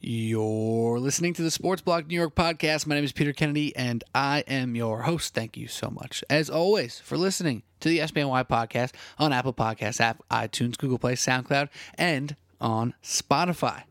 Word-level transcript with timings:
You're 0.00 1.00
listening 1.00 1.34
to 1.34 1.42
the 1.42 1.50
Sports 1.50 1.82
Blog 1.82 2.06
New 2.06 2.14
York 2.14 2.36
podcast. 2.36 2.86
My 2.86 2.94
name 2.94 3.02
is 3.02 3.10
Peter 3.10 3.32
Kennedy, 3.32 3.74
and 3.74 4.04
I 4.14 4.44
am 4.46 4.76
your 4.76 5.02
host. 5.02 5.34
Thank 5.34 5.56
you 5.56 5.66
so 5.66 5.90
much, 5.90 6.22
as 6.30 6.48
always, 6.48 7.00
for 7.00 7.16
listening 7.16 7.64
to 7.80 7.88
the 7.88 7.98
SBNY 7.98 8.46
podcast 8.46 8.92
on 9.18 9.32
Apple 9.32 9.52
Podcasts 9.52 10.00
app, 10.00 10.22
iTunes, 10.30 10.78
Google 10.78 11.00
Play, 11.00 11.14
SoundCloud, 11.14 11.68
and 11.96 12.36
on 12.60 12.94
Spotify. 13.02 13.82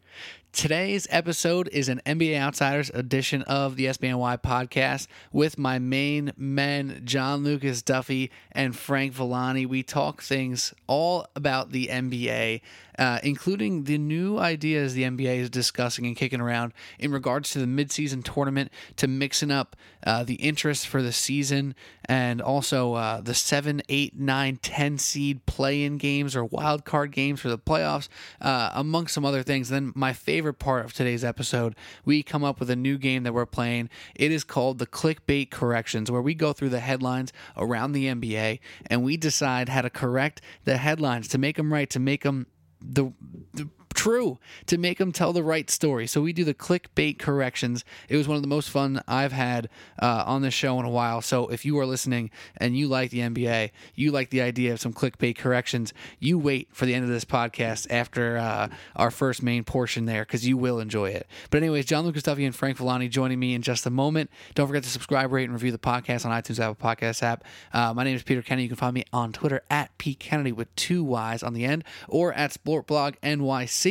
Today's 0.54 1.08
episode 1.12 1.70
is 1.72 1.88
an 1.88 2.02
NBA 2.04 2.40
Outsiders 2.40 2.90
edition 2.92 3.44
of 3.44 3.76
the 3.76 3.86
SBNY 3.86 4.42
podcast 4.42 5.06
with 5.32 5.60
my 5.60 5.78
main 5.78 6.32
men, 6.36 7.02
John 7.04 7.44
Lucas 7.44 7.84
Duffy 7.84 8.32
and 8.54 8.76
Frank 8.76 9.14
Villani. 9.14 9.68
We 9.68 9.84
talk 9.84 10.24
things 10.24 10.74
all 10.88 11.28
about 11.36 11.72
the 11.72 11.90
NBA, 11.92 12.62
uh, 12.98 13.20
including 13.24 13.84
the 13.84 13.98
new 13.98 14.38
ideas 14.38 14.94
the 14.94 15.04
NBA 15.04 15.38
is 15.38 15.50
discussing 15.50 16.06
and 16.06 16.16
kicking 16.16 16.42
around 16.42 16.74
in 17.00 17.12
regards 17.12 17.52
to 17.52 17.60
the 17.60 17.66
midseason 17.66 18.24
tournament, 18.24 18.72
to 18.96 19.08
mixing 19.08 19.52
up 19.52 19.76
uh, 20.06 20.24
the 20.24 20.36
interest 20.36 20.88
for 20.88 21.02
the 21.02 21.12
season, 21.12 21.76
and 22.06 22.42
also 22.42 22.94
uh, 22.94 23.22
the 23.22 23.34
7, 23.34 23.82
8, 23.88 24.18
9, 24.18 24.56
10 24.58 24.98
seed 24.98 25.46
play 25.46 25.84
in 25.84 25.98
games 25.98 26.36
or 26.36 26.46
wild 26.46 26.86
card 26.86 27.12
games 27.12 27.40
for 27.40 27.50
the 27.50 27.58
playoffs, 27.58 28.08
uh, 28.42 28.72
among 28.74 29.08
some 29.08 29.26
other 29.26 29.44
things. 29.44 29.70
Then, 29.70 29.92
my 29.96 30.14
favorite 30.14 30.56
part 30.56 30.86
of 30.86 30.94
today's 30.94 31.24
episode, 31.24 31.76
we 32.06 32.24
come 32.24 32.44
up 32.44 32.60
with 32.60 32.70
a 32.70 32.76
new 32.76 32.98
game 32.98 33.24
that 33.24 33.34
we're 33.34 33.46
playing. 33.46 33.90
It 34.16 34.32
is 34.32 34.44
called 34.44 34.80
the 34.80 34.88
Clickbait 34.88 35.50
Corrections, 35.50 36.10
where 36.10 36.22
we 36.22 36.34
go 36.34 36.54
through 36.54 36.70
the 36.70 36.80
headlines 36.80 37.34
around 37.56 37.92
the 37.92 38.08
NBA 38.08 38.60
and 38.88 39.04
we 39.04 39.18
decide 39.18 39.70
how 39.70 39.82
to 39.82 39.90
correct 39.90 40.42
the 40.66 40.78
headlines 40.78 41.28
to 41.30 41.38
make 41.38 41.58
them 41.58 41.74
right, 41.74 41.90
to 41.90 42.00
make 42.00 42.24
them 42.24 42.48
the, 42.82 43.12
the 43.54 43.68
true 43.98 44.38
to 44.68 44.78
make 44.78 45.00
them 45.00 45.12
tell 45.12 45.34
the 45.34 45.44
right 45.44 45.70
story. 45.70 46.08
So 46.08 46.22
we 46.22 46.32
do 46.32 46.44
the 46.44 46.54
clickbait 46.54 47.18
corrections. 47.18 47.84
It 48.08 48.16
was 48.16 48.28
one 48.28 48.36
of 48.36 48.44
the 48.44 48.48
most 48.48 48.70
fun 48.70 49.02
I've 49.08 49.32
had 49.32 49.70
uh, 50.00 50.24
on 50.26 50.44
this 50.44 50.54
show 50.54 50.80
in 50.80 50.86
a 50.86 50.90
while. 50.90 51.22
So 51.22 51.48
if 51.48 51.66
you 51.66 51.78
are 51.80 51.86
listening 51.86 52.30
and 52.58 52.78
you 52.78 52.88
like 52.88 53.10
the 53.10 53.20
NBA, 53.20 53.72
you 53.96 54.12
like 54.12 54.30
the 54.30 54.42
idea 54.42 54.72
of 54.72 54.80
some 54.80 54.94
clickbait 54.94 55.36
corrections, 55.36 55.94
you 56.20 56.38
wait 56.38 56.70
for 56.72 56.86
the 56.86 56.94
end 56.94 57.06
of 57.06 57.10
this 57.10 57.26
podcast 57.26 57.88
after 57.90 58.38
uh, 58.38 58.70
our 58.96 59.10
first 59.10 59.42
main 59.42 59.64
portion 59.64 60.06
there 60.06 60.24
because 60.24 60.48
you 60.48 60.58
will 60.58 60.80
enjoy 60.80 61.10
it. 61.10 61.26
But 61.50 61.58
anyways, 61.58 61.86
John 61.86 62.06
Lucas 62.06 62.24
Duffy 62.24 62.46
and 62.46 62.56
Frank 62.56 62.78
Villani 62.78 63.10
joining 63.10 63.40
me 63.40 63.56
in 63.56 63.64
just 63.64 63.88
a 63.88 63.90
moment. 63.90 64.30
Don't 64.54 64.68
forget 64.68 64.84
to 64.84 64.90
subscribe, 64.90 65.32
rate, 65.32 65.46
and 65.46 65.54
review 65.54 65.72
the 65.72 65.80
podcast 65.80 66.24
on 66.24 66.32
iTunes 66.32 66.60
Apple 66.60 66.76
Podcast 66.76 67.24
app. 67.24 67.44
Uh, 67.74 67.96
my 67.96 68.04
name 68.04 68.16
is 68.16 68.22
Peter 68.22 68.44
Kennedy. 68.44 68.64
You 68.64 68.70
can 68.70 68.78
find 68.78 68.94
me 68.94 69.06
on 69.12 69.34
Twitter 69.34 69.64
at 69.72 69.98
P 69.98 70.14
Kennedy 70.14 70.52
with 70.52 70.74
two 70.76 71.04
Y's 71.04 71.42
on 71.42 71.56
the 71.56 71.66
end 71.66 71.84
or 72.08 72.32
at 72.34 72.52
Sportblog 72.52 73.16
NYC. 73.24 73.87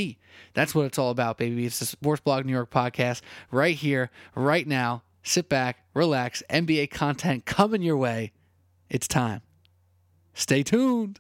That's 0.55 0.75
what 0.75 0.87
it's 0.87 0.99
all 0.99 1.11
about, 1.11 1.39
baby. 1.39 1.67
It's 1.67 1.79
the 1.79 1.87
Sports 1.87 2.21
Blog 2.21 2.45
New 2.45 2.53
York 2.53 2.71
podcast 2.71 3.21
right 3.51 3.77
here, 3.77 4.11
right 4.35 4.67
now. 4.67 5.03
Sit 5.23 5.49
back, 5.49 5.85
relax. 5.95 6.43
NBA 6.51 6.91
content 6.91 7.47
coming 7.47 7.83
your 7.83 7.97
way. 7.97 8.33
It's 8.89 9.09
time. 9.09 9.43
Stay 10.35 10.63
tuned. 10.63 11.19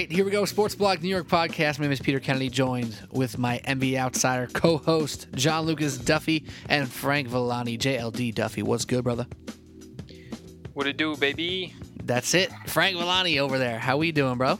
Right, 0.00 0.10
here 0.10 0.24
we 0.24 0.30
go. 0.30 0.46
Sports 0.46 0.74
Blog 0.74 1.02
New 1.02 1.08
York 1.10 1.28
podcast. 1.28 1.78
My 1.78 1.84
name 1.84 1.92
is 1.92 2.00
Peter 2.00 2.20
Kennedy, 2.20 2.48
joined 2.48 2.96
with 3.10 3.36
my 3.36 3.60
NBA 3.66 3.98
Outsider 3.98 4.46
co-host 4.46 5.26
John 5.34 5.66
Lucas 5.66 5.98
Duffy 5.98 6.46
and 6.70 6.90
Frank 6.90 7.28
Villani. 7.28 7.76
JLD 7.76 8.34
Duffy, 8.34 8.62
what's 8.62 8.86
good, 8.86 9.04
brother? 9.04 9.26
What 10.72 10.86
it 10.86 10.96
do, 10.96 11.16
baby? 11.16 11.74
That's 12.02 12.32
it. 12.32 12.50
Frank 12.66 12.96
Villani 12.96 13.40
over 13.40 13.58
there. 13.58 13.78
How 13.78 13.98
we 13.98 14.10
doing, 14.10 14.38
bro? 14.38 14.58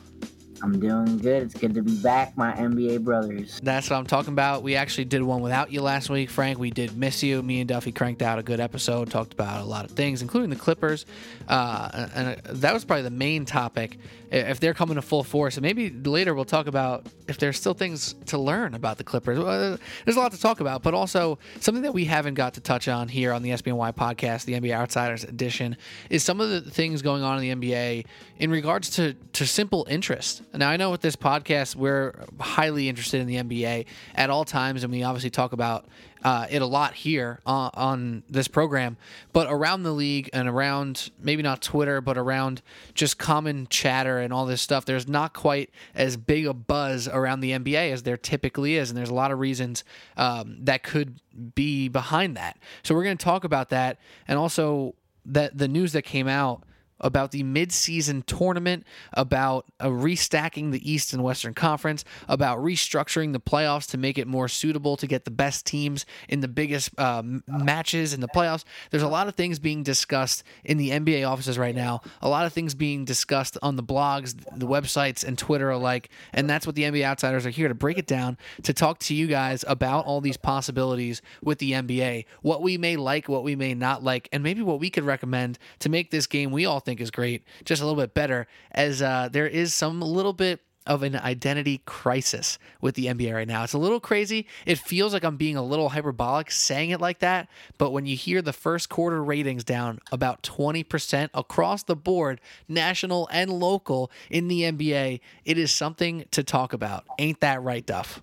I'm 0.63 0.79
doing 0.79 1.19
good. 1.19 1.43
It's 1.45 1.55
good 1.55 1.75
to 1.75 1.83
be 1.83 1.97
back, 1.97 2.37
my 2.37 2.53
NBA 2.53 3.03
brothers. 3.03 3.61
That's 3.63 3.89
what 3.89 3.97
I'm 3.97 4.07
talking 4.07 4.33
about. 4.33 4.63
We 4.63 4.77
actually 4.77 5.07
did 5.07 5.23
one 5.23 5.41
without 5.41 5.73
you 5.73 5.81
last 5.81 6.11
week, 6.11 6.29
Frank. 6.31 6.59
We 6.59 6.71
did 6.71 6.97
miss 6.97 7.23
you. 7.23 7.43
Me 7.43 7.61
and 7.61 7.69
Duffy 7.69 7.93
cranked 7.93 8.23
out 8.23 8.39
a 8.39 8.43
good 8.43 8.61
episode, 8.61 9.11
talked 9.11 9.33
about 9.33 9.63
a 9.63 9.65
lot 9.65 9.85
of 9.85 9.93
things, 9.93 10.23
including 10.23 10.51
the 10.51 10.57
Clippers. 10.57 11.07
Uh, 11.49 12.09
and 12.15 12.29
uh, 12.29 12.37
that 12.55 12.75
was 12.75 12.85
probably 12.85 13.03
the 13.05 13.11
main 13.11 13.45
topic. 13.45 13.99
If 14.31 14.61
they're 14.61 14.75
coming 14.75 14.95
to 14.95 15.03
full 15.03 15.25
force, 15.25 15.57
and 15.57 15.63
maybe 15.63 15.91
later 15.91 16.35
we'll 16.35 16.45
talk 16.45 16.69
about 16.69 17.05
if 17.27 17.39
there's 17.39 17.57
still 17.57 17.75
things 17.75 18.15
to 18.27 18.39
learn 18.39 18.75
about 18.75 18.99
the 18.99 19.05
Clippers. 19.05 19.39
Uh, 19.39 19.77
there's 20.05 20.17
a 20.17 20.21
lot 20.21 20.33
to 20.33 20.41
talk 20.41 20.61
about, 20.61 20.83
but 20.83 20.95
also 20.95 21.39
something 21.61 21.83
that 21.83 21.95
we 21.95 22.05
haven't 22.05 22.35
got 22.35 22.55
to 22.55 22.61
touch 22.61 22.87
on 22.87 23.09
here 23.09 23.33
on 23.33 23.43
the 23.43 23.51
SBNY 23.51 23.95
podcast, 23.95 24.45
the 24.45 24.55
NBA 24.55 24.73
Outsiders 24.73 25.25
edition, 25.25 25.77
is 26.11 26.23
some 26.23 26.41
of 26.41 26.51
the 26.51 26.61
things 26.61 27.03
going 27.03 27.23
on 27.23 27.43
in 27.43 27.61
the 27.61 27.73
NBA 27.73 28.05
in 28.39 28.51
regards 28.51 28.91
to, 28.91 29.15
to 29.33 29.47
simple 29.47 29.87
interest. 29.91 30.43
Now, 30.53 30.69
I 30.69 30.77
know 30.77 30.91
with 30.91 31.01
this 31.01 31.15
podcast, 31.15 31.77
we're 31.77 32.13
highly 32.41 32.89
interested 32.89 33.21
in 33.21 33.29
the 33.29 33.37
NBA 33.37 33.87
at 34.17 34.31
all 34.31 34.45
times, 34.45 34.83
and 34.83 34.93
we 34.93 35.05
obviously 35.05 35.31
talk 35.31 35.53
about 35.53 35.87
uh, 36.25 36.47
it 36.51 36.61
a 36.61 36.67
lot 36.67 36.93
here 36.95 37.41
on, 37.47 37.71
on, 37.75 38.23
this 38.29 38.49
program. 38.49 38.97
But 39.33 39.47
around 39.49 39.85
the 39.85 39.93
league 39.93 40.29
and 40.33 40.49
around 40.49 41.13
maybe 41.21 41.43
not 41.43 41.63
Twitter, 41.63 42.01
but 42.01 42.19
around 42.19 42.63
just 42.95 43.17
common 43.17 43.69
chatter 43.71 44.19
and 44.19 44.33
all 44.33 44.45
this 44.45 44.61
stuff, 44.61 44.85
there's 44.85 45.07
not 45.07 45.35
quite 45.35 45.71
as 45.95 46.17
big 46.17 46.47
a 46.47 46.53
buzz 46.53 47.07
around 47.07 47.41
the 47.41 47.53
NBA 47.53 47.93
as 47.93 48.03
there 48.03 48.17
typically 48.17 48.77
is. 48.77 48.91
And 48.91 48.99
there's 48.99 49.09
a 49.09 49.15
lot 49.15 49.31
of 49.31 49.39
reasons 49.39 49.85
um, 50.17 50.57
that 50.65 50.83
could 50.83 51.21
be 51.55 51.89
behind 51.89 52.37
that. 52.37 52.59
So 52.83 52.95
we're 52.95 53.05
going 53.05 53.17
to 53.17 53.25
talk 53.25 53.45
about 53.45 53.71
that 53.71 53.99
and 54.27 54.37
also 54.37 54.97
that 55.25 55.57
the 55.57 55.69
news 55.69 55.93
that 55.93 56.03
came 56.03 56.27
out 56.27 56.65
about 57.01 57.31
the 57.31 57.43
midseason 57.43 58.25
tournament, 58.27 58.85
about 59.13 59.67
uh, 59.81 59.87
restacking 59.87 60.73
the 60.73 60.91
East 60.91 61.13
and 61.13 61.23
Western 61.23 61.55
Conference, 61.55 62.05
about 62.29 62.59
restructuring 62.59 63.33
the 63.33 63.41
playoffs 63.41 63.89
to 63.91 63.99
make 63.99 64.19
it 64.19 64.27
more 64.27 64.49
suitable 64.49 64.97
to 64.97 65.07
get 65.07 65.25
the 65.25 65.31
best 65.31 65.67
teams 65.67 66.07
in 66.29 66.41
the 66.41 66.49
biggest 66.49 66.91
uh, 66.99 67.23
matches 67.47 68.13
in 68.13 68.21
the 68.21 68.29
playoffs. 68.29 68.65
There's 68.91 69.03
a 69.03 69.09
lot 69.09 69.29
of 69.29 69.35
things 69.35 69.59
being 69.59 69.83
discussed 69.83 70.43
in 70.65 70.77
the 70.77 70.91
NBA 70.91 71.29
offices 71.29 71.59
right 71.59 71.75
now, 71.75 72.01
a 72.21 72.29
lot 72.29 72.47
of 72.47 72.53
things 72.53 72.75
being 72.75 73.05
discussed 73.05 73.57
on 73.63 73.77
the 73.77 73.83
blogs, 73.83 74.35
the 74.57 74.67
websites, 74.67 75.25
and 75.25 75.39
Twitter 75.39 75.71
alike. 75.71 76.11
And 76.33 76.49
that's 76.49 76.67
what 76.67 76.75
the 76.75 76.83
NBA 76.83 77.05
Outsiders 77.05 77.47
are 77.47 77.51
here 77.51 77.69
to 77.69 77.75
break 77.75 77.99
it 77.99 78.07
down, 78.07 78.39
to 78.63 78.73
talk 78.73 78.99
to 79.01 79.15
you 79.15 79.27
guys 79.27 79.65
about 79.67 80.05
all 80.05 80.21
these 80.21 80.37
possibilities 80.37 81.23
with 81.43 81.59
the 81.59 81.73
NBA, 81.73 82.27
what 82.43 82.63
we 82.63 82.79
may 82.79 82.97
like, 82.97 83.29
what 83.29 83.45
we 83.45 83.57
may 83.57 83.75
not 83.75 84.03
like, 84.03 84.29
and 84.33 84.43
maybe 84.43 84.63
what 84.63 84.81
we 84.81 84.91
could 84.91 85.05
recommend 85.05 85.59
to 85.81 85.89
make 85.89 86.11
this 86.11 86.27
game 86.27 86.51
we 86.51 86.67
all 86.67 86.81
think 86.81 86.90
think 86.91 87.01
is 87.01 87.11
great, 87.13 87.45
just 87.65 87.81
a 87.81 87.87
little 87.87 88.01
bit 88.01 88.15
better, 88.15 88.49
as 88.73 89.01
uh, 89.01 89.29
there 89.31 89.47
is 89.47 89.73
some 89.73 90.01
little 90.01 90.33
bit 90.33 90.61
of 90.87 91.05
an 91.05 91.15
identity 91.15 91.83
crisis 91.85 92.59
with 92.81 92.97
the 92.97 93.07
NBA 93.07 93.33
right 93.33 93.47
now. 93.47 93.63
It's 93.63 93.75
a 93.75 93.79
little 93.79 94.01
crazy. 94.01 94.49
It 94.67 94.79
feels 94.79 95.13
like 95.13 95.23
I'm 95.23 95.37
being 95.37 95.57
a 95.57 95.63
little 95.63 95.91
hyperbolic 95.91 96.51
saying 96.51 96.91
it 96.91 97.01
like 97.01 97.21
that, 97.21 97.49
but 97.79 97.93
when 97.93 98.07
you 98.07 98.17
hear 98.17 98.43
the 98.43 98.53
first 98.53 98.89
quarter 98.89 99.23
ratings 99.23 99.63
down 99.63 100.01
about 100.11 100.43
20% 100.43 101.29
across 101.33 101.85
the 101.85 101.95
board, 101.95 102.41
national 102.67 103.29
and 103.31 103.53
local 103.53 104.11
in 104.31 104.49
the 104.49 104.63
NBA, 104.63 105.21
it 105.45 105.59
is 105.59 105.71
something 105.71 106.25
to 106.33 106.43
talk 106.43 106.73
about. 106.73 107.05
Ain't 107.19 107.41
that 107.41 107.63
right, 107.63 107.87
Duff? 107.87 108.21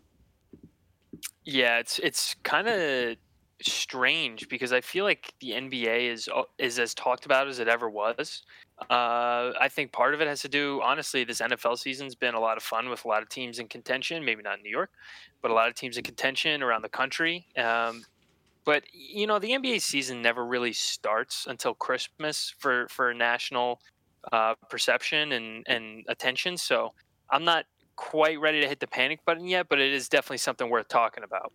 Yeah, 1.45 1.79
it's 1.79 1.99
it's 1.99 2.35
kind 2.43 2.67
of 2.67 3.15
strange 3.61 4.47
because 4.49 4.71
I 4.71 4.81
feel 4.81 5.03
like 5.03 5.33
the 5.39 5.51
NBA 5.51 6.11
is 6.11 6.29
uh, 6.33 6.43
is 6.57 6.79
as 6.79 6.93
talked 6.93 7.25
about 7.25 7.47
as 7.47 7.59
it 7.59 7.67
ever 7.67 7.89
was. 7.89 8.43
Uh, 8.89 9.53
I 9.59 9.69
think 9.69 9.91
part 9.91 10.13
of 10.13 10.21
it 10.21 10.27
has 10.27 10.41
to 10.41 10.49
do, 10.49 10.81
honestly, 10.83 11.23
this 11.23 11.41
NFL 11.41 11.79
season's 11.79 12.13
been 12.13 12.35
a 12.35 12.39
lot 12.39 12.57
of 12.57 12.63
fun 12.63 12.89
with 12.89 13.05
a 13.05 13.07
lot 13.07 13.23
of 13.23 13.29
teams 13.29 13.59
in 13.59 13.67
contention. 13.67 14.23
Maybe 14.23 14.43
not 14.43 14.57
in 14.57 14.63
New 14.63 14.69
York, 14.69 14.91
but 15.41 15.49
a 15.49 15.53
lot 15.53 15.67
of 15.67 15.75
teams 15.75 15.97
in 15.97 16.03
contention 16.03 16.61
around 16.61 16.83
the 16.83 16.89
country. 16.89 17.47
Um, 17.57 18.05
but 18.65 18.83
you 18.93 19.25
know, 19.25 19.39
the 19.39 19.51
NBA 19.51 19.81
season 19.81 20.21
never 20.21 20.45
really 20.45 20.73
starts 20.73 21.47
until 21.47 21.73
Christmas 21.73 22.53
for 22.59 22.87
for 22.89 23.13
national 23.13 23.81
uh, 24.31 24.55
perception 24.69 25.31
and 25.31 25.63
and 25.67 26.05
attention. 26.07 26.57
So 26.57 26.93
I'm 27.29 27.43
not 27.43 27.65
quite 27.95 28.39
ready 28.39 28.61
to 28.61 28.67
hit 28.67 28.79
the 28.79 28.87
panic 28.87 29.25
button 29.25 29.47
yet, 29.47 29.67
but 29.69 29.79
it 29.79 29.91
is 29.91 30.07
definitely 30.07 30.37
something 30.37 30.69
worth 30.69 30.87
talking 30.87 31.23
about. 31.23 31.51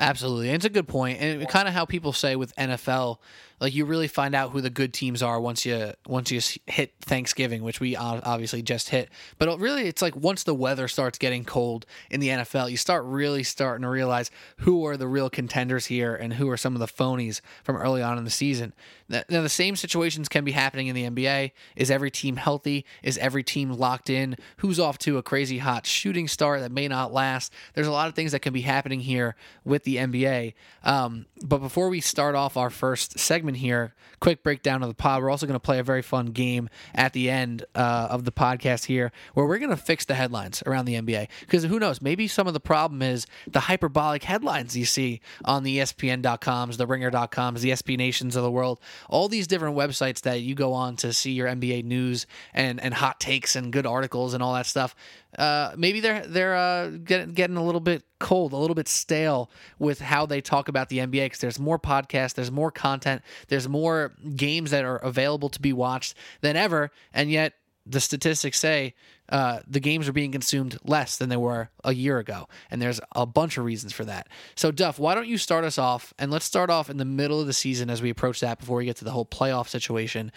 Absolutely. 0.00 0.48
And 0.48 0.56
it's 0.56 0.64
a 0.64 0.70
good 0.70 0.88
point. 0.88 1.20
And 1.20 1.46
kind 1.48 1.68
of 1.68 1.74
how 1.74 1.84
people 1.84 2.12
say 2.12 2.34
with 2.34 2.56
NFL, 2.56 3.18
like 3.60 3.74
you 3.74 3.84
really 3.84 4.08
find 4.08 4.34
out 4.34 4.50
who 4.50 4.60
the 4.60 4.70
good 4.70 4.94
teams 4.94 5.22
are 5.22 5.40
once 5.40 5.66
you 5.66 5.92
once 6.06 6.30
you 6.30 6.40
hit 6.66 6.94
Thanksgiving, 7.00 7.62
which 7.62 7.78
we 7.78 7.94
obviously 7.94 8.62
just 8.62 8.88
hit. 8.88 9.10
But 9.38 9.60
really 9.60 9.86
it's 9.86 10.02
like 10.02 10.16
once 10.16 10.42
the 10.44 10.54
weather 10.54 10.88
starts 10.88 11.18
getting 11.18 11.44
cold 11.44 11.84
in 12.10 12.20
the 12.20 12.28
NFL, 12.28 12.70
you 12.70 12.76
start 12.76 13.04
really 13.04 13.42
starting 13.42 13.82
to 13.82 13.88
realize 13.88 14.30
who 14.58 14.86
are 14.86 14.96
the 14.96 15.06
real 15.06 15.28
contenders 15.28 15.86
here 15.86 16.14
and 16.14 16.34
who 16.34 16.48
are 16.48 16.56
some 16.56 16.74
of 16.74 16.80
the 16.80 16.86
phonies 16.86 17.40
from 17.62 17.76
early 17.76 18.02
on 18.02 18.16
in 18.16 18.24
the 18.24 18.30
season. 18.30 18.72
Now 19.08 19.22
the 19.28 19.48
same 19.48 19.76
situations 19.76 20.28
can 20.28 20.44
be 20.44 20.52
happening 20.52 20.86
in 20.86 20.94
the 20.94 21.10
NBA. 21.10 21.50
Is 21.76 21.90
every 21.90 22.10
team 22.10 22.36
healthy? 22.36 22.86
Is 23.02 23.18
every 23.18 23.42
team 23.42 23.72
locked 23.72 24.08
in? 24.08 24.36
Who's 24.58 24.78
off 24.78 24.98
to 24.98 25.18
a 25.18 25.22
crazy 25.22 25.58
hot 25.58 25.84
shooting 25.84 26.28
start 26.28 26.60
that 26.60 26.72
may 26.72 26.88
not 26.88 27.12
last? 27.12 27.52
There's 27.74 27.88
a 27.88 27.92
lot 27.92 28.08
of 28.08 28.14
things 28.14 28.32
that 28.32 28.40
can 28.40 28.52
be 28.52 28.62
happening 28.62 29.00
here 29.00 29.34
with 29.64 29.84
the 29.84 29.96
NBA. 29.96 30.54
Um, 30.84 31.26
but 31.42 31.58
before 31.58 31.88
we 31.88 32.00
start 32.00 32.34
off 32.34 32.56
our 32.56 32.70
first 32.70 33.18
segment 33.18 33.49
here, 33.54 33.94
quick 34.20 34.42
breakdown 34.42 34.82
of 34.82 34.88
the 34.88 34.94
pod. 34.94 35.22
We're 35.22 35.30
also 35.30 35.46
going 35.46 35.54
to 35.54 35.60
play 35.60 35.78
a 35.78 35.82
very 35.82 36.02
fun 36.02 36.26
game 36.26 36.68
at 36.94 37.12
the 37.12 37.30
end 37.30 37.64
uh, 37.74 38.08
of 38.10 38.24
the 38.24 38.32
podcast 38.32 38.86
here 38.86 39.12
where 39.34 39.46
we're 39.46 39.58
going 39.58 39.70
to 39.70 39.76
fix 39.76 40.04
the 40.04 40.14
headlines 40.14 40.62
around 40.66 40.84
the 40.84 40.94
NBA. 40.94 41.28
Because 41.40 41.64
who 41.64 41.78
knows, 41.78 42.00
maybe 42.00 42.28
some 42.28 42.46
of 42.46 42.54
the 42.54 42.60
problem 42.60 43.02
is 43.02 43.26
the 43.46 43.60
hyperbolic 43.60 44.24
headlines 44.24 44.76
you 44.76 44.84
see 44.84 45.20
on 45.44 45.62
the 45.62 45.78
ESPN.coms, 45.78 46.76
the 46.76 46.86
Ringer.coms, 46.86 47.62
the 47.62 47.70
SB 47.70 47.96
Nations 47.96 48.36
of 48.36 48.42
the 48.42 48.50
world, 48.50 48.80
all 49.08 49.28
these 49.28 49.46
different 49.46 49.76
websites 49.76 50.22
that 50.22 50.40
you 50.40 50.54
go 50.54 50.72
on 50.72 50.96
to 50.96 51.12
see 51.12 51.32
your 51.32 51.48
NBA 51.48 51.84
news 51.84 52.26
and, 52.54 52.80
and 52.80 52.94
hot 52.94 53.20
takes 53.20 53.56
and 53.56 53.72
good 53.72 53.86
articles 53.86 54.34
and 54.34 54.42
all 54.42 54.54
that 54.54 54.66
stuff 54.66 54.94
uh, 55.38 55.72
maybe 55.76 56.00
they're 56.00 56.26
they're 56.26 56.56
uh, 56.56 56.88
getting 56.88 57.56
a 57.56 57.64
little 57.64 57.80
bit 57.80 58.02
cold, 58.20 58.52
a 58.52 58.56
little 58.56 58.76
bit 58.76 58.86
stale 58.86 59.50
with 59.78 60.00
how 60.00 60.26
they 60.26 60.40
talk 60.40 60.68
about 60.68 60.88
the 60.88 60.98
NBA 60.98 61.26
because 61.26 61.40
there's 61.40 61.58
more 61.58 61.78
podcasts, 61.78 62.34
there's 62.34 62.52
more 62.52 62.70
content, 62.70 63.22
there's 63.48 63.68
more 63.68 64.14
games 64.36 64.70
that 64.70 64.84
are 64.84 64.98
available 64.98 65.48
to 65.48 65.60
be 65.60 65.72
watched 65.72 66.14
than 66.40 66.54
ever, 66.54 66.92
and 67.12 67.30
yet 67.30 67.54
the 67.86 68.00
statistics 68.00 68.58
say 68.58 68.94
uh, 69.30 69.60
the 69.66 69.80
games 69.80 70.08
are 70.08 70.12
being 70.12 70.32
consumed 70.32 70.78
less 70.84 71.16
than 71.16 71.28
they 71.28 71.36
were 71.36 71.70
a 71.82 71.92
year 71.92 72.18
ago, 72.18 72.48
and 72.70 72.80
there's 72.80 73.00
a 73.16 73.26
bunch 73.26 73.56
of 73.58 73.64
reasons 73.64 73.92
for 73.92 74.04
that. 74.04 74.28
So, 74.54 74.70
Duff, 74.70 74.98
why 74.98 75.14
don't 75.14 75.26
you 75.26 75.38
start 75.38 75.64
us 75.64 75.78
off, 75.78 76.12
and 76.18 76.30
let's 76.30 76.44
start 76.44 76.70
off 76.70 76.90
in 76.90 76.98
the 76.98 77.04
middle 77.04 77.40
of 77.40 77.46
the 77.46 77.52
season 77.52 77.90
as 77.90 78.02
we 78.02 78.10
approach 78.10 78.40
that 78.40 78.58
before 78.58 78.78
we 78.78 78.84
get 78.84 78.96
to 78.96 79.04
the 79.04 79.12
whole 79.12 79.26
playoff 79.26 79.68
situation 79.68 80.30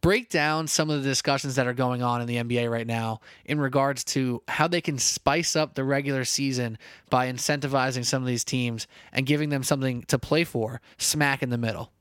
break 0.00 0.28
down 0.28 0.66
some 0.66 0.90
of 0.90 1.02
the 1.02 1.08
discussions 1.08 1.56
that 1.56 1.66
are 1.66 1.74
going 1.74 2.02
on 2.02 2.20
in 2.20 2.26
the 2.26 2.36
NBA 2.36 2.70
right 2.70 2.86
now 2.86 3.20
in 3.44 3.60
regards 3.60 4.04
to 4.04 4.42
how 4.48 4.66
they 4.66 4.80
can 4.80 4.98
spice 4.98 5.56
up 5.56 5.74
the 5.74 5.84
regular 5.84 6.24
season 6.24 6.78
by 7.10 7.30
incentivizing 7.30 8.04
some 8.04 8.22
of 8.22 8.26
these 8.26 8.44
teams 8.44 8.86
and 9.12 9.26
giving 9.26 9.50
them 9.50 9.62
something 9.62 10.02
to 10.02 10.18
play 10.18 10.44
for 10.44 10.80
smack 10.98 11.42
in 11.42 11.50
the 11.50 11.58
middle. 11.58 11.92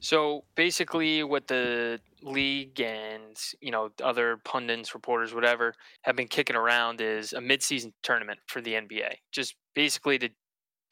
So 0.00 0.42
basically, 0.56 1.22
what 1.22 1.46
the 1.46 2.00
league 2.22 2.80
and 2.80 3.36
you 3.60 3.70
know 3.70 3.90
other 4.02 4.38
pundits, 4.44 4.94
reporters, 4.94 5.32
whatever, 5.32 5.74
have 6.02 6.16
been 6.16 6.26
kicking 6.26 6.56
around 6.56 7.00
is 7.00 7.32
a 7.32 7.38
midseason 7.38 7.92
tournament 8.02 8.40
for 8.48 8.60
the 8.60 8.72
NBA. 8.72 9.14
Just 9.30 9.54
basically 9.74 10.18
to 10.18 10.28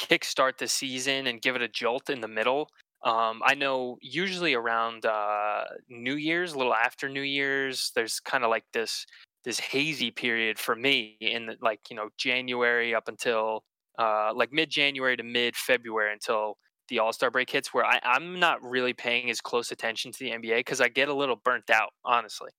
kickstart 0.01 0.59
the 0.59 0.69
season 0.69 1.27
and 1.27 1.43
give 1.43 1.57
it 1.57 1.63
a 1.63 1.69
jolt 1.69 2.09
in 2.09 2.21
the 2.21 2.29
middle 2.29 2.71
um, 3.03 3.41
I 3.45 3.55
know 3.55 3.97
usually 4.03 4.55
around 4.55 5.07
uh, 5.07 5.65
New 5.89 6.17
Year's, 6.17 6.53
a 6.53 6.59
little 6.59 6.75
after 6.75 7.09
New 7.09 7.23
Year's, 7.23 7.93
there's 7.95 8.21
kind 8.21 8.45
of 8.45 8.51
like 8.51 8.65
this 8.73 9.07
this 9.43 9.59
hazy 9.59 10.11
period 10.11 10.59
for 10.59 10.77
me 10.77 11.17
in 11.21 11.47
the, 11.47 11.57
like 11.63 11.81
you 11.89 11.97
know 11.97 12.11
January 12.19 12.95
up 12.95 13.09
until 13.09 13.65
uh, 13.99 14.33
like 14.35 14.53
mid 14.53 14.69
January 14.71 15.17
to 15.17 15.23
mid 15.23 15.57
February 15.57 16.13
until 16.13 16.59
the 16.89 16.99
All 16.99 17.13
Star 17.13 17.31
break 17.31 17.49
hits, 17.49 17.73
where 17.73 17.87
I, 17.87 18.01
I'm 18.03 18.39
not 18.39 18.63
really 18.63 18.93
paying 18.93 19.31
as 19.31 19.41
close 19.41 19.71
attention 19.71 20.13
to 20.13 20.19
the 20.19 20.31
NBA 20.33 20.59
because 20.59 20.81
I 20.83 20.89
get 20.89 21.09
a 21.09 21.15
little 21.15 21.37
burnt 21.37 21.71
out, 21.71 21.91
honestly. 22.05 22.51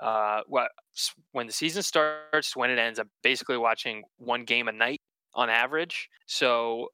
Uh, 0.00 0.40
what 0.46 0.70
when 1.32 1.46
the 1.46 1.52
season 1.52 1.82
starts, 1.82 2.56
when 2.56 2.70
it 2.70 2.78
ends, 2.78 2.98
I'm 2.98 3.10
basically 3.22 3.58
watching 3.58 4.02
one 4.16 4.44
game 4.44 4.68
a 4.68 4.72
night 4.72 5.00
on 5.34 5.50
average. 5.50 6.08
So 6.26 6.88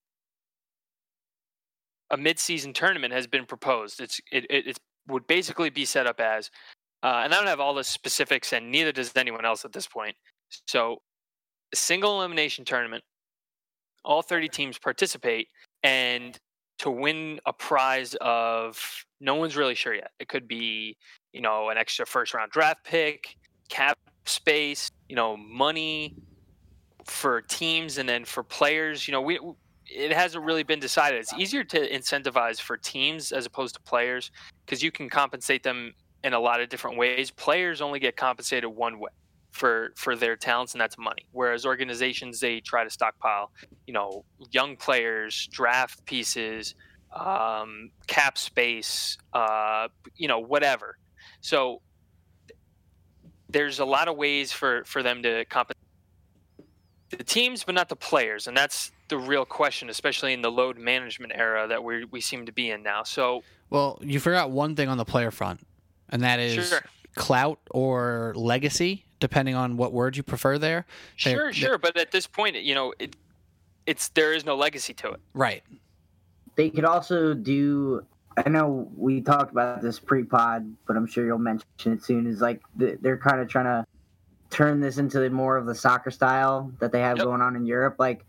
a 2.11 2.17
mid-season 2.17 2.73
tournament 2.73 3.12
has 3.12 3.26
been 3.26 3.47
proposed. 3.47 4.00
It's 4.00 4.20
it, 4.31 4.47
it, 4.50 4.67
it 4.69 4.79
would 5.08 5.26
basically 5.26 5.70
be 5.70 5.85
set 5.85 6.06
up 6.06 6.20
as, 6.20 6.50
uh, 7.03 7.23
and 7.25 7.32
I 7.32 7.37
don't 7.37 7.47
have 7.47 7.61
all 7.61 7.75
the 7.75 7.85
specifics, 7.85 8.53
and 8.53 8.70
neither 8.70 8.93
does 8.93 9.12
anyone 9.17 9.44
else 9.44 9.64
at 9.64 9.73
this 9.73 9.87
point. 9.87 10.17
So, 10.69 10.99
a 11.73 11.76
single 11.76 12.19
elimination 12.19 12.64
tournament, 12.64 13.05
all 14.05 14.23
30 14.23 14.49
teams 14.49 14.79
participate, 14.79 15.49
and 15.82 16.38
to 16.79 16.91
win 16.91 17.41
a 17.47 17.53
prize 17.53 18.14
of 18.20 18.79
no 19.20 19.35
one's 19.35 19.56
really 19.56 19.75
sure 19.75 19.94
yet. 19.94 20.11
It 20.20 20.29
could 20.29 20.47
be 20.47 20.97
you 21.32 21.41
know 21.41 21.70
an 21.70 21.79
extra 21.79 22.06
first 22.06 22.35
round 22.35 22.50
draft 22.50 22.85
pick, 22.85 23.37
cap 23.69 23.99
space, 24.25 24.91
you 25.08 25.17
know 25.17 25.37
money 25.37 26.14
for 27.05 27.43
teams, 27.43 27.99
and 27.99 28.08
then 28.08 28.25
for 28.25 28.43
players. 28.43 29.08
You 29.08 29.12
know 29.12 29.20
we 29.20 29.38
it 29.88 30.12
hasn't 30.12 30.44
really 30.44 30.62
been 30.62 30.81
decided. 30.81 31.21
It's 31.21 31.35
easier 31.35 31.65
to 31.65 31.91
incentivize 31.91 32.61
for 32.61 32.77
teams 32.77 33.33
as 33.33 33.47
opposed 33.47 33.75
to 33.77 33.81
players 33.81 34.31
because 34.65 34.83
you 34.83 34.91
can 34.91 35.09
compensate 35.09 35.62
them 35.62 35.94
in 36.25 36.33
a 36.33 36.41
lot 36.41 36.61
of 36.61 36.69
different 36.69 36.97
ways. 36.97 37.31
Players 37.31 37.81
only 37.81 38.00
get 38.00 38.17
compensated 38.17 38.71
one 38.71 38.99
way 38.99 39.11
for 39.53 39.93
for 39.97 40.17
their 40.17 40.37
talents, 40.37 40.75
and 40.75 40.81
that's 40.81 40.99
money. 40.99 41.27
Whereas 41.33 41.65
organizations 41.65 42.41
they 42.41 42.61
try 42.61 42.85
to 42.85 42.91
stockpile, 42.91 43.53
you 43.87 43.94
know, 43.94 44.25
young 44.50 44.77
players, 44.77 45.49
draft 45.50 46.05
pieces, 46.05 46.75
um, 47.15 47.91
cap 48.06 48.37
space, 48.39 49.17
uh, 49.32 49.89
you 50.17 50.29
know, 50.29 50.41
whatever. 50.41 50.99
So 51.41 51.81
there's 53.49 53.79
a 53.79 53.85
lot 53.85 54.09
of 54.09 54.17
ways 54.17 54.53
for 54.53 54.85
for 54.85 55.03
them 55.03 55.23
to 55.23 55.44
compensate 55.47 55.75
the 57.17 57.25
teams, 57.25 57.65
but 57.65 57.75
not 57.75 57.89
the 57.89 57.97
players, 57.97 58.47
and 58.47 58.57
that's 58.57 58.93
the 59.09 59.19
real 59.19 59.45
question, 59.45 59.89
especially 59.91 60.33
in 60.33 60.43
the 60.43 60.51
load 60.51 60.79
management 60.79 61.33
era 61.35 61.67
that 61.69 61.83
we 61.83 62.05
we 62.07 62.21
seem 62.21 62.47
to 62.47 62.53
be 62.53 62.71
in 62.71 62.83
now. 62.83 63.03
So, 63.03 63.43
well, 63.71 63.99
you 64.03 64.21
forgot 64.21 64.51
one 64.51 64.77
thing 64.77 64.89
on 64.89 64.99
the 64.99 65.05
player 65.05 65.31
front, 65.31 65.67
and 66.09 66.23
that 66.23 66.41
is 66.41 66.69
sure. 66.69 66.81
clout 67.15 67.61
or 67.71 68.33
legacy, 68.37 69.05
depending 69.21 69.55
on 69.55 69.77
what 69.77 69.93
word 69.93 70.17
you 70.17 70.23
prefer. 70.23 70.59
There, 70.59 70.87
sure, 71.17 71.35
They're, 71.35 71.53
sure, 71.53 71.79
but 71.79 71.97
at 71.97 72.11
this 72.11 72.27
point, 72.27 72.57
you 72.57 72.75
know, 72.75 72.95
it, 72.99 73.17
it's 73.87 74.09
there 74.09 74.33
is 74.33 74.45
no 74.45 74.57
legacy 74.57 74.95
to 74.95 75.11
it. 75.13 75.21
Right. 75.35 75.63
They 76.57 76.71
could 76.71 76.85
also 76.85 77.35
do. 77.35 78.05
I 78.45 78.51
know 78.51 78.91
we 78.97 79.23
talked 79.23 79.51
about 79.51 79.81
this 79.81 79.99
pre-pod, 79.99 80.77
but 80.87 80.97
I'm 80.97 81.07
sure 81.07 81.25
you'll 81.25 81.39
mention 81.39 81.67
it 81.87 82.05
soon. 82.05 82.27
Is 82.27 82.41
like 82.41 82.61
they're 82.77 83.17
kind 83.17 83.41
of 83.41 83.49
trying 83.49 83.65
to 83.65 83.87
turn 84.50 84.81
this 84.81 84.98
into 84.98 85.28
more 85.31 85.56
of 85.56 85.66
the 85.66 85.75
soccer 85.75 86.10
style 86.10 86.72
that 86.81 86.93
they 86.93 87.00
have 87.00 87.19
yep. 87.19 87.26
going 87.26 87.40
on 87.40 87.56
in 87.56 87.66
Europe. 87.66 87.96
Like 87.98 88.25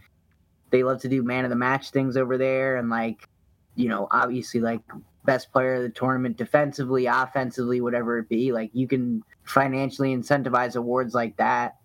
they 0.70 0.84
love 0.84 1.02
to 1.02 1.10
do 1.10 1.24
man 1.24 1.44
of 1.44 1.50
the 1.50 1.56
match 1.56 1.92
things 1.92 2.18
over 2.18 2.38
there, 2.38 2.78
and 2.78 2.90
like 2.90 3.28
you 3.76 3.90
know, 3.90 4.08
obviously 4.12 4.60
like 4.60 4.82
best 5.26 5.52
player 5.52 5.76
of 5.76 5.84
the 5.84 5.90
tournament 5.90 6.38
defensively, 6.38 7.06
offensively, 7.06 7.82
whatever 7.82 8.18
it 8.18 8.30
be. 8.30 8.52
Like 8.52 8.72
you 8.74 8.88
can 8.88 9.24
financially 9.44 10.16
incentivize 10.16 10.76
awards 10.76 11.14
like 11.14 11.38
that 11.38 11.76